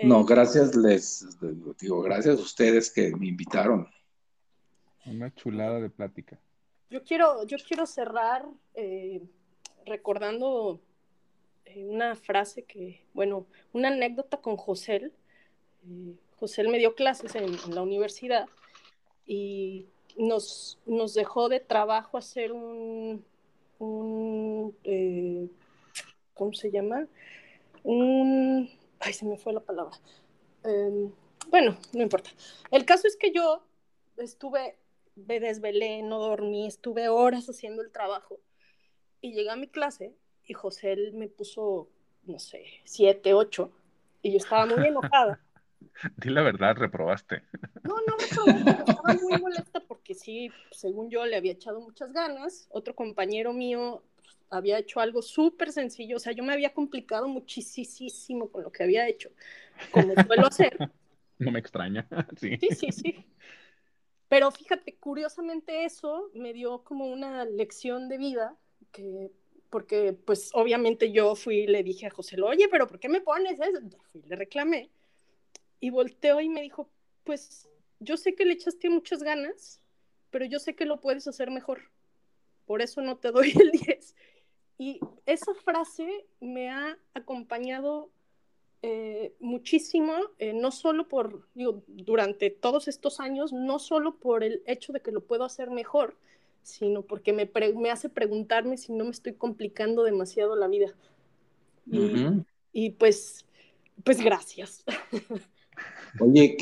No, 0.02 0.20
eh, 0.20 0.24
gracias 0.26 0.74
les 0.76 1.26
digo, 1.78 2.02
gracias 2.02 2.38
a 2.38 2.42
ustedes 2.42 2.90
que 2.90 3.14
me 3.16 3.26
invitaron. 3.26 3.88
Una 5.06 5.34
chulada 5.34 5.80
de 5.80 5.90
plática. 5.90 6.38
Yo 6.90 7.02
quiero, 7.02 7.44
yo 7.46 7.56
quiero 7.66 7.86
cerrar 7.86 8.46
eh, 8.74 9.22
recordando 9.86 10.80
eh, 11.64 11.84
una 11.84 12.14
frase 12.16 12.62
que, 12.62 13.02
bueno, 13.12 13.46
una 13.72 13.88
anécdota 13.88 14.38
con 14.38 14.56
José. 14.56 15.10
Eh, 15.86 16.14
José 16.38 16.62
me 16.64 16.78
dio 16.78 16.94
clases 16.94 17.34
en, 17.34 17.56
la 17.74 17.82
universidad 17.82 18.48
y 19.26 19.86
nos, 20.16 20.78
nos, 20.86 21.14
dejó 21.14 21.48
de 21.48 21.60
trabajo 21.60 22.16
hacer 22.16 22.52
un, 22.52 23.24
un 23.78 24.74
eh, 24.84 25.48
¿cómo 26.34 26.52
se 26.54 26.70
llama? 26.70 27.06
Un, 27.82 28.70
ay, 29.09 29.14
se 29.14 29.24
me 29.24 29.39
fue 29.39 29.55
la 29.55 29.60
palabra. 29.60 29.97
Em, 30.64 31.10
bueno, 31.48 31.78
no 31.94 32.02
importa. 32.02 32.30
El 32.70 32.85
caso 32.85 33.09
es 33.09 33.16
que 33.16 33.32
yo 33.32 33.62
estuve, 34.18 34.76
me 35.16 35.40
desvelé, 35.40 36.02
no 36.02 36.18
dormí, 36.18 36.66
estuve 36.66 37.09
horas 37.09 37.48
haciendo 37.48 37.80
el 37.80 37.90
trabajo 37.90 38.39
y 39.22 39.32
llegué 39.32 39.51
a 39.51 39.56
mi 39.56 39.66
clase 39.66 40.14
y 40.44 40.52
José 40.52 40.97
me 41.14 41.28
puso, 41.28 41.89
no 42.24 42.39
sé, 42.39 42.64
siete, 42.85 43.32
ocho, 43.32 43.72
y 44.20 44.32
yo 44.32 44.36
estaba 44.36 44.66
muy 44.66 44.86
enojada. 44.86 45.40
Di 46.18 46.28
la 46.28 46.43
verdad, 46.43 46.76
reprobaste. 46.76 47.43
No, 47.85 47.97
no 48.06 48.16
reprobé, 48.18 48.82
estaba 48.86 49.14
muy 49.14 49.40
molesta 49.40 49.80
porque 49.80 50.14
sí, 50.14 50.51
según 50.70 51.09
yo 51.09 51.24
le 51.24 51.36
había 51.36 51.52
echado 51.52 51.80
muchas 51.80 52.12
ganas. 52.12 52.68
Otro 52.70 52.94
compañero 52.94 53.52
mío 53.52 54.02
había 54.50 54.78
hecho 54.78 55.00
algo 55.00 55.22
súper 55.22 55.72
sencillo, 55.72 56.16
o 56.16 56.20
sea, 56.20 56.32
yo 56.32 56.42
me 56.42 56.52
había 56.52 56.72
complicado 56.72 57.28
muchísimo 57.28 58.50
con 58.50 58.62
lo 58.62 58.72
que 58.72 58.82
había 58.82 59.08
hecho, 59.08 59.30
como 59.90 60.14
suelo 60.26 60.46
hacer. 60.46 60.76
No 61.40 61.52
me 61.52 61.60
extraña, 61.60 62.04
sí. 62.36 62.56
Sí, 62.58 62.68
sí, 62.74 62.90
sí. 62.90 63.24
Pero 64.28 64.50
fíjate, 64.50 64.96
curiosamente 64.96 65.84
eso 65.84 66.32
me 66.34 66.52
dio 66.52 66.82
como 66.82 67.06
una 67.06 67.44
lección 67.44 68.08
de 68.08 68.18
vida 68.18 68.56
que, 68.90 69.30
porque 69.70 70.12
pues 70.12 70.50
obviamente 70.54 71.12
yo 71.12 71.36
fui 71.36 71.60
y 71.60 71.66
le 71.68 71.84
dije 71.84 72.06
a 72.06 72.10
José, 72.10 72.40
oye, 72.42 72.68
pero 72.68 72.88
¿por 72.88 72.98
qué 72.98 73.08
me 73.08 73.20
pones 73.20 73.58
eso? 73.60 73.80
Fui, 74.10 74.22
le 74.22 74.34
reclamé 74.34 74.90
y 75.80 75.90
volteó 75.90 76.40
y 76.40 76.48
me 76.48 76.60
dijo, 76.60 76.90
pues 77.24 77.68
yo 78.00 78.16
sé 78.16 78.34
que 78.34 78.44
le 78.44 78.54
echaste 78.54 78.90
muchas 78.90 79.22
ganas, 79.22 79.80
pero 80.30 80.44
yo 80.44 80.58
sé 80.58 80.74
que 80.74 80.86
lo 80.86 81.00
puedes 81.00 81.26
hacer 81.28 81.50
mejor. 81.50 81.90
Por 82.66 82.82
eso 82.82 83.00
no 83.00 83.16
te 83.16 83.30
doy 83.30 83.52
el 83.58 83.70
10. 83.70 84.14
Y 84.78 85.00
esa 85.26 85.52
frase 85.55 86.26
me 86.40 86.70
ha 86.70 86.96
acompañado 87.14 88.10
eh, 88.80 89.34
muchísimo, 89.40 90.14
eh, 90.38 90.52
no 90.52 90.70
solo 90.70 91.09
por, 91.09 91.48
digo, 91.55 91.82
durante 91.88 92.50
todos 92.50 92.86
estos 92.86 93.18
años, 93.18 93.52
no 93.52 93.80
solo 93.80 94.14
por 94.14 94.44
el 94.44 94.62
hecho 94.66 94.92
de 94.92 95.00
que 95.00 95.10
lo 95.10 95.20
puedo 95.20 95.44
hacer 95.44 95.70
mejor, 95.70 96.16
sino 96.62 97.02
porque 97.02 97.32
me, 97.32 97.50
me 97.76 97.90
hace 97.90 98.09
preguntarme 98.09 98.76
si 98.76 98.92
no 98.92 99.05
me 99.05 99.10
estoy 99.10 99.32
complicando 99.32 100.05
demasiado 100.05 100.55
la 100.55 100.68
vida. 100.68 100.94
Y, 102.72 102.90
pues, 102.90 103.46
pues 104.05 104.20
gracias. 104.20 104.84
Oye, 106.20 106.56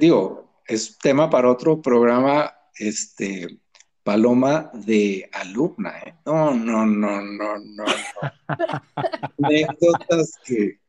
digo, 0.00 0.50
es 0.66 0.98
tema 0.98 1.30
para 1.30 1.50
otro 1.50 1.80
programa, 1.80 2.52
este, 2.76 3.60
Paloma 4.02 4.70
de 4.74 5.28
alumna, 5.32 5.98
¿eh? 6.00 6.14
No, 6.26 6.54
no, 6.54 6.84
no, 6.86 7.20
no, 7.22 7.58
no. 7.58 7.84
Anécdotas 9.42 10.32
que 10.44 10.80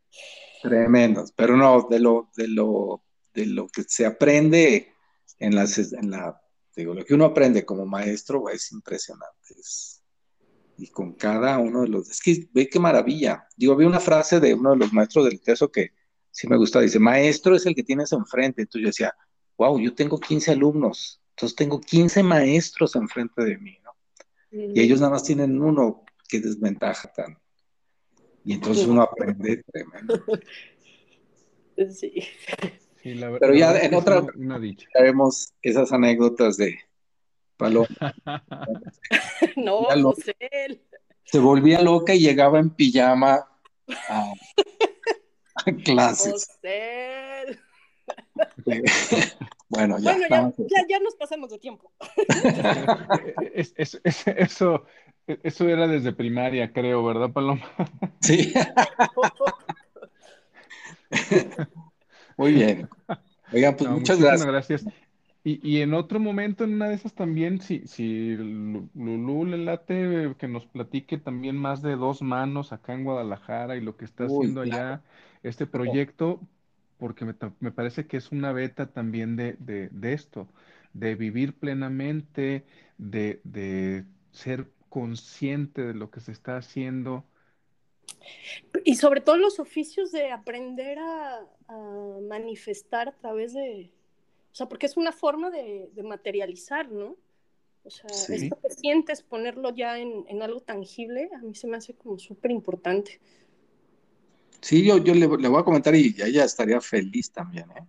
tremendas, 0.62 1.32
pero 1.36 1.56
no, 1.58 1.88
de 1.90 2.00
lo, 2.00 2.30
de 2.36 2.48
lo, 2.48 3.04
de 3.34 3.46
lo 3.46 3.68
que 3.68 3.84
se 3.84 4.06
aprende 4.06 4.94
en, 5.40 5.56
las, 5.56 5.78
en 5.78 6.12
la 6.12 6.40
Digo, 6.76 6.94
lo 6.94 7.06
que 7.06 7.14
uno 7.14 7.26
aprende 7.26 7.66
como 7.66 7.86
maestro 7.86 8.50
es 8.50 8.72
impresionante. 8.72 9.56
y 10.78 10.88
con 10.88 11.14
cada 11.14 11.60
uno 11.60 11.82
de 11.82 11.90
los... 11.90 12.10
Es 12.10 12.20
que 12.20 12.50
ve 12.52 12.68
qué 12.68 12.80
maravilla. 12.80 13.48
Digo, 13.56 13.76
vi 13.76 13.86
una 13.86 14.00
frase 14.00 14.40
de 14.40 14.54
uno 14.54 14.72
de 14.72 14.78
los 14.78 14.94
maestros 14.94 15.26
del 15.26 15.40
teso 15.42 15.72
que 15.72 15.92
sí 16.32 16.48
me 16.48 16.58
gusta, 16.58 16.82
dice, 16.82 17.00
maestro 17.00 17.56
es 17.56 17.66
el 17.68 17.76
que 17.76 17.84
tienes 17.84 18.12
enfrente. 18.12 18.64
Entonces 18.64 18.82
yo 18.82 18.88
decía, 18.88 19.16
wow, 19.58 19.80
yo 19.80 19.94
tengo 19.94 20.20
15 20.20 20.52
alumnos, 20.52 21.22
entonces 21.36 21.56
tengo 21.56 21.82
15 21.82 22.22
maestros 22.22 22.96
enfrente 22.96 23.44
de 23.44 23.58
mí, 23.58 23.78
¿no? 23.84 23.92
Y 24.52 24.80
ellos 24.80 25.00
nada 25.00 25.14
más 25.14 25.24
tienen 25.24 25.60
uno, 25.60 26.04
qué 26.30 26.40
desventaja 26.40 27.12
tan. 27.12 27.40
Y 28.46 28.54
entonces 28.54 28.86
uno 28.86 29.02
aprende 29.02 29.64
tremendo. 29.72 30.24
Sí. 31.90 32.14
Pero 33.02 33.56
ya 33.56 33.76
en 33.80 33.96
otra 33.96 34.24
haremos 34.94 35.54
esas 35.64 35.92
anécdotas 35.92 36.56
de 36.56 36.78
Paloma. 37.58 37.88
no, 39.58 39.86
José. 39.86 40.36
Se 41.24 41.40
volvía 41.40 41.82
loca 41.82 42.14
y 42.14 42.20
llegaba 42.20 42.60
en 42.60 42.70
pijama 42.70 43.44
a, 44.08 44.34
clases. 45.84 46.32
José. 46.62 47.23
Bueno, 49.70 49.98
ya, 49.98 50.16
ya, 50.88 51.00
nos 51.00 51.16
pasamos 51.16 51.50
de 51.50 51.58
tiempo. 51.58 51.92
eso, 53.54 54.86
eso 55.26 55.68
era 55.68 55.88
desde 55.88 56.14
primaria, 56.14 56.72
creo, 56.72 57.04
¿verdad, 57.04 57.32
Paloma? 57.32 57.64
Sí. 58.22 58.54
Muy 62.38 62.54
bien. 62.54 62.88
Oigan, 63.52 63.76
pues 63.76 63.90
muchas 63.90 64.20
gracias. 64.20 64.46
gracias. 64.46 64.86
Y, 65.46 65.82
en 65.82 65.94
otro 65.94 66.22
momento, 66.22 66.64
en 66.64 66.76
una 66.76 66.88
de 66.88 66.96
esas 66.96 67.14
también, 67.14 67.60
si, 67.60 67.86
si 67.86 68.36
Lulú 68.38 69.46
le 69.46 69.58
late 69.58 70.36
que 70.38 70.48
nos 70.48 70.66
platique 70.66 71.18
también 71.18 71.58
más 71.58 71.82
de 71.82 71.98
dos 71.98 72.22
manos 72.22 72.72
acá 72.72 72.94
en 72.94 73.04
Guadalajara 73.04 73.76
y 73.76 73.82
lo 73.82 73.98
que 73.98 74.06
está 74.06 74.24
haciendo 74.24 74.62
allá, 74.62 75.02
este 75.44 75.66
proyecto, 75.66 76.40
porque 77.04 77.26
me, 77.26 77.72
parece 77.74 78.08
que 78.08 78.16
es 78.16 78.32
una 78.32 78.54
beta 78.54 78.86
también 78.86 79.36
de, 79.36 79.90
esto, 80.04 80.48
de 80.94 81.16
vivir 81.16 81.54
plenamente, 81.54 82.64
de, 82.98 84.06
ser 84.32 84.70
consciente 84.88 85.82
de 85.82 85.94
lo 85.96 86.10
que 86.10 86.22
se 86.22 86.32
está 86.32 86.56
haciendo. 86.56 87.26
Y 88.86 88.96
sobre 88.96 89.20
todo 89.20 89.36
los 89.36 89.60
oficios 89.60 90.14
de 90.14 90.32
aprender 90.32 90.98
a, 90.98 91.46
manifestar 92.30 93.10
a 93.10 93.18
través 93.18 93.54
de, 93.54 93.92
o 94.54 94.56
sea, 94.56 94.70
porque 94.70 94.86
es 94.86 94.96
una 94.96 95.12
forma 95.12 95.50
de, 95.50 95.90
materializar, 96.06 96.90
¿no? 96.90 97.18
O 97.84 97.90
sea, 97.90 98.08
esto 98.34 98.58
que 98.62 98.70
sientes, 98.70 99.24
ponerlo 99.24 99.76
ya 99.76 100.00
en, 100.00 100.24
en, 100.30 100.42
algo 100.42 100.62
tangible, 100.62 101.30
a 101.36 101.40
mí 101.40 101.54
se 101.54 101.68
me 101.68 101.76
hace 101.76 101.96
como 101.96 102.18
súper 102.18 102.52
importante. 102.52 103.20
Sí, 104.64 104.86
yo, 104.86 104.98
yo 104.98 105.14
le, 105.14 105.28
voy 105.28 105.60
a 105.60 105.64
comentar 105.64 105.94
y 105.94 106.16
ella 106.18 106.46
estaría 106.46 106.80
feliz 106.80 107.30
también, 107.32 107.70
¿eh? 107.72 107.86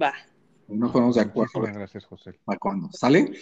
Va. 0.00 0.14
Nos 0.68 0.92
ponemos 0.92 1.16
de 1.16 1.22
acuerdo. 1.22 1.50
Muchísimas 1.54 1.76
gracias, 1.76 2.04
José. 2.06 2.38
¿Para 2.44 2.58
cuándo? 2.58 2.88
¿Sale? 2.92 3.32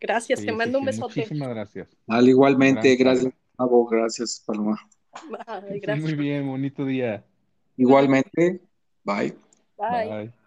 Gracias, 0.00 0.44
te 0.44 0.52
mando 0.52 0.80
un 0.80 0.84
besote. 0.84 1.20
Muchísimas 1.20 1.48
gracias. 1.48 1.88
Al 2.08 2.28
igualmente, 2.28 2.96
gracias, 2.96 3.32
Gustavo, 3.32 3.86
gracias, 3.86 4.42
Paloma. 4.44 4.88
Bye, 5.30 5.78
gracias. 5.78 6.00
Muy 6.00 6.14
bien, 6.14 6.46
bonito 6.46 6.84
día. 6.84 7.24
Igualmente, 7.76 8.60
bye. 9.04 9.36
Bye. 9.78 10.08
bye. 10.08 10.43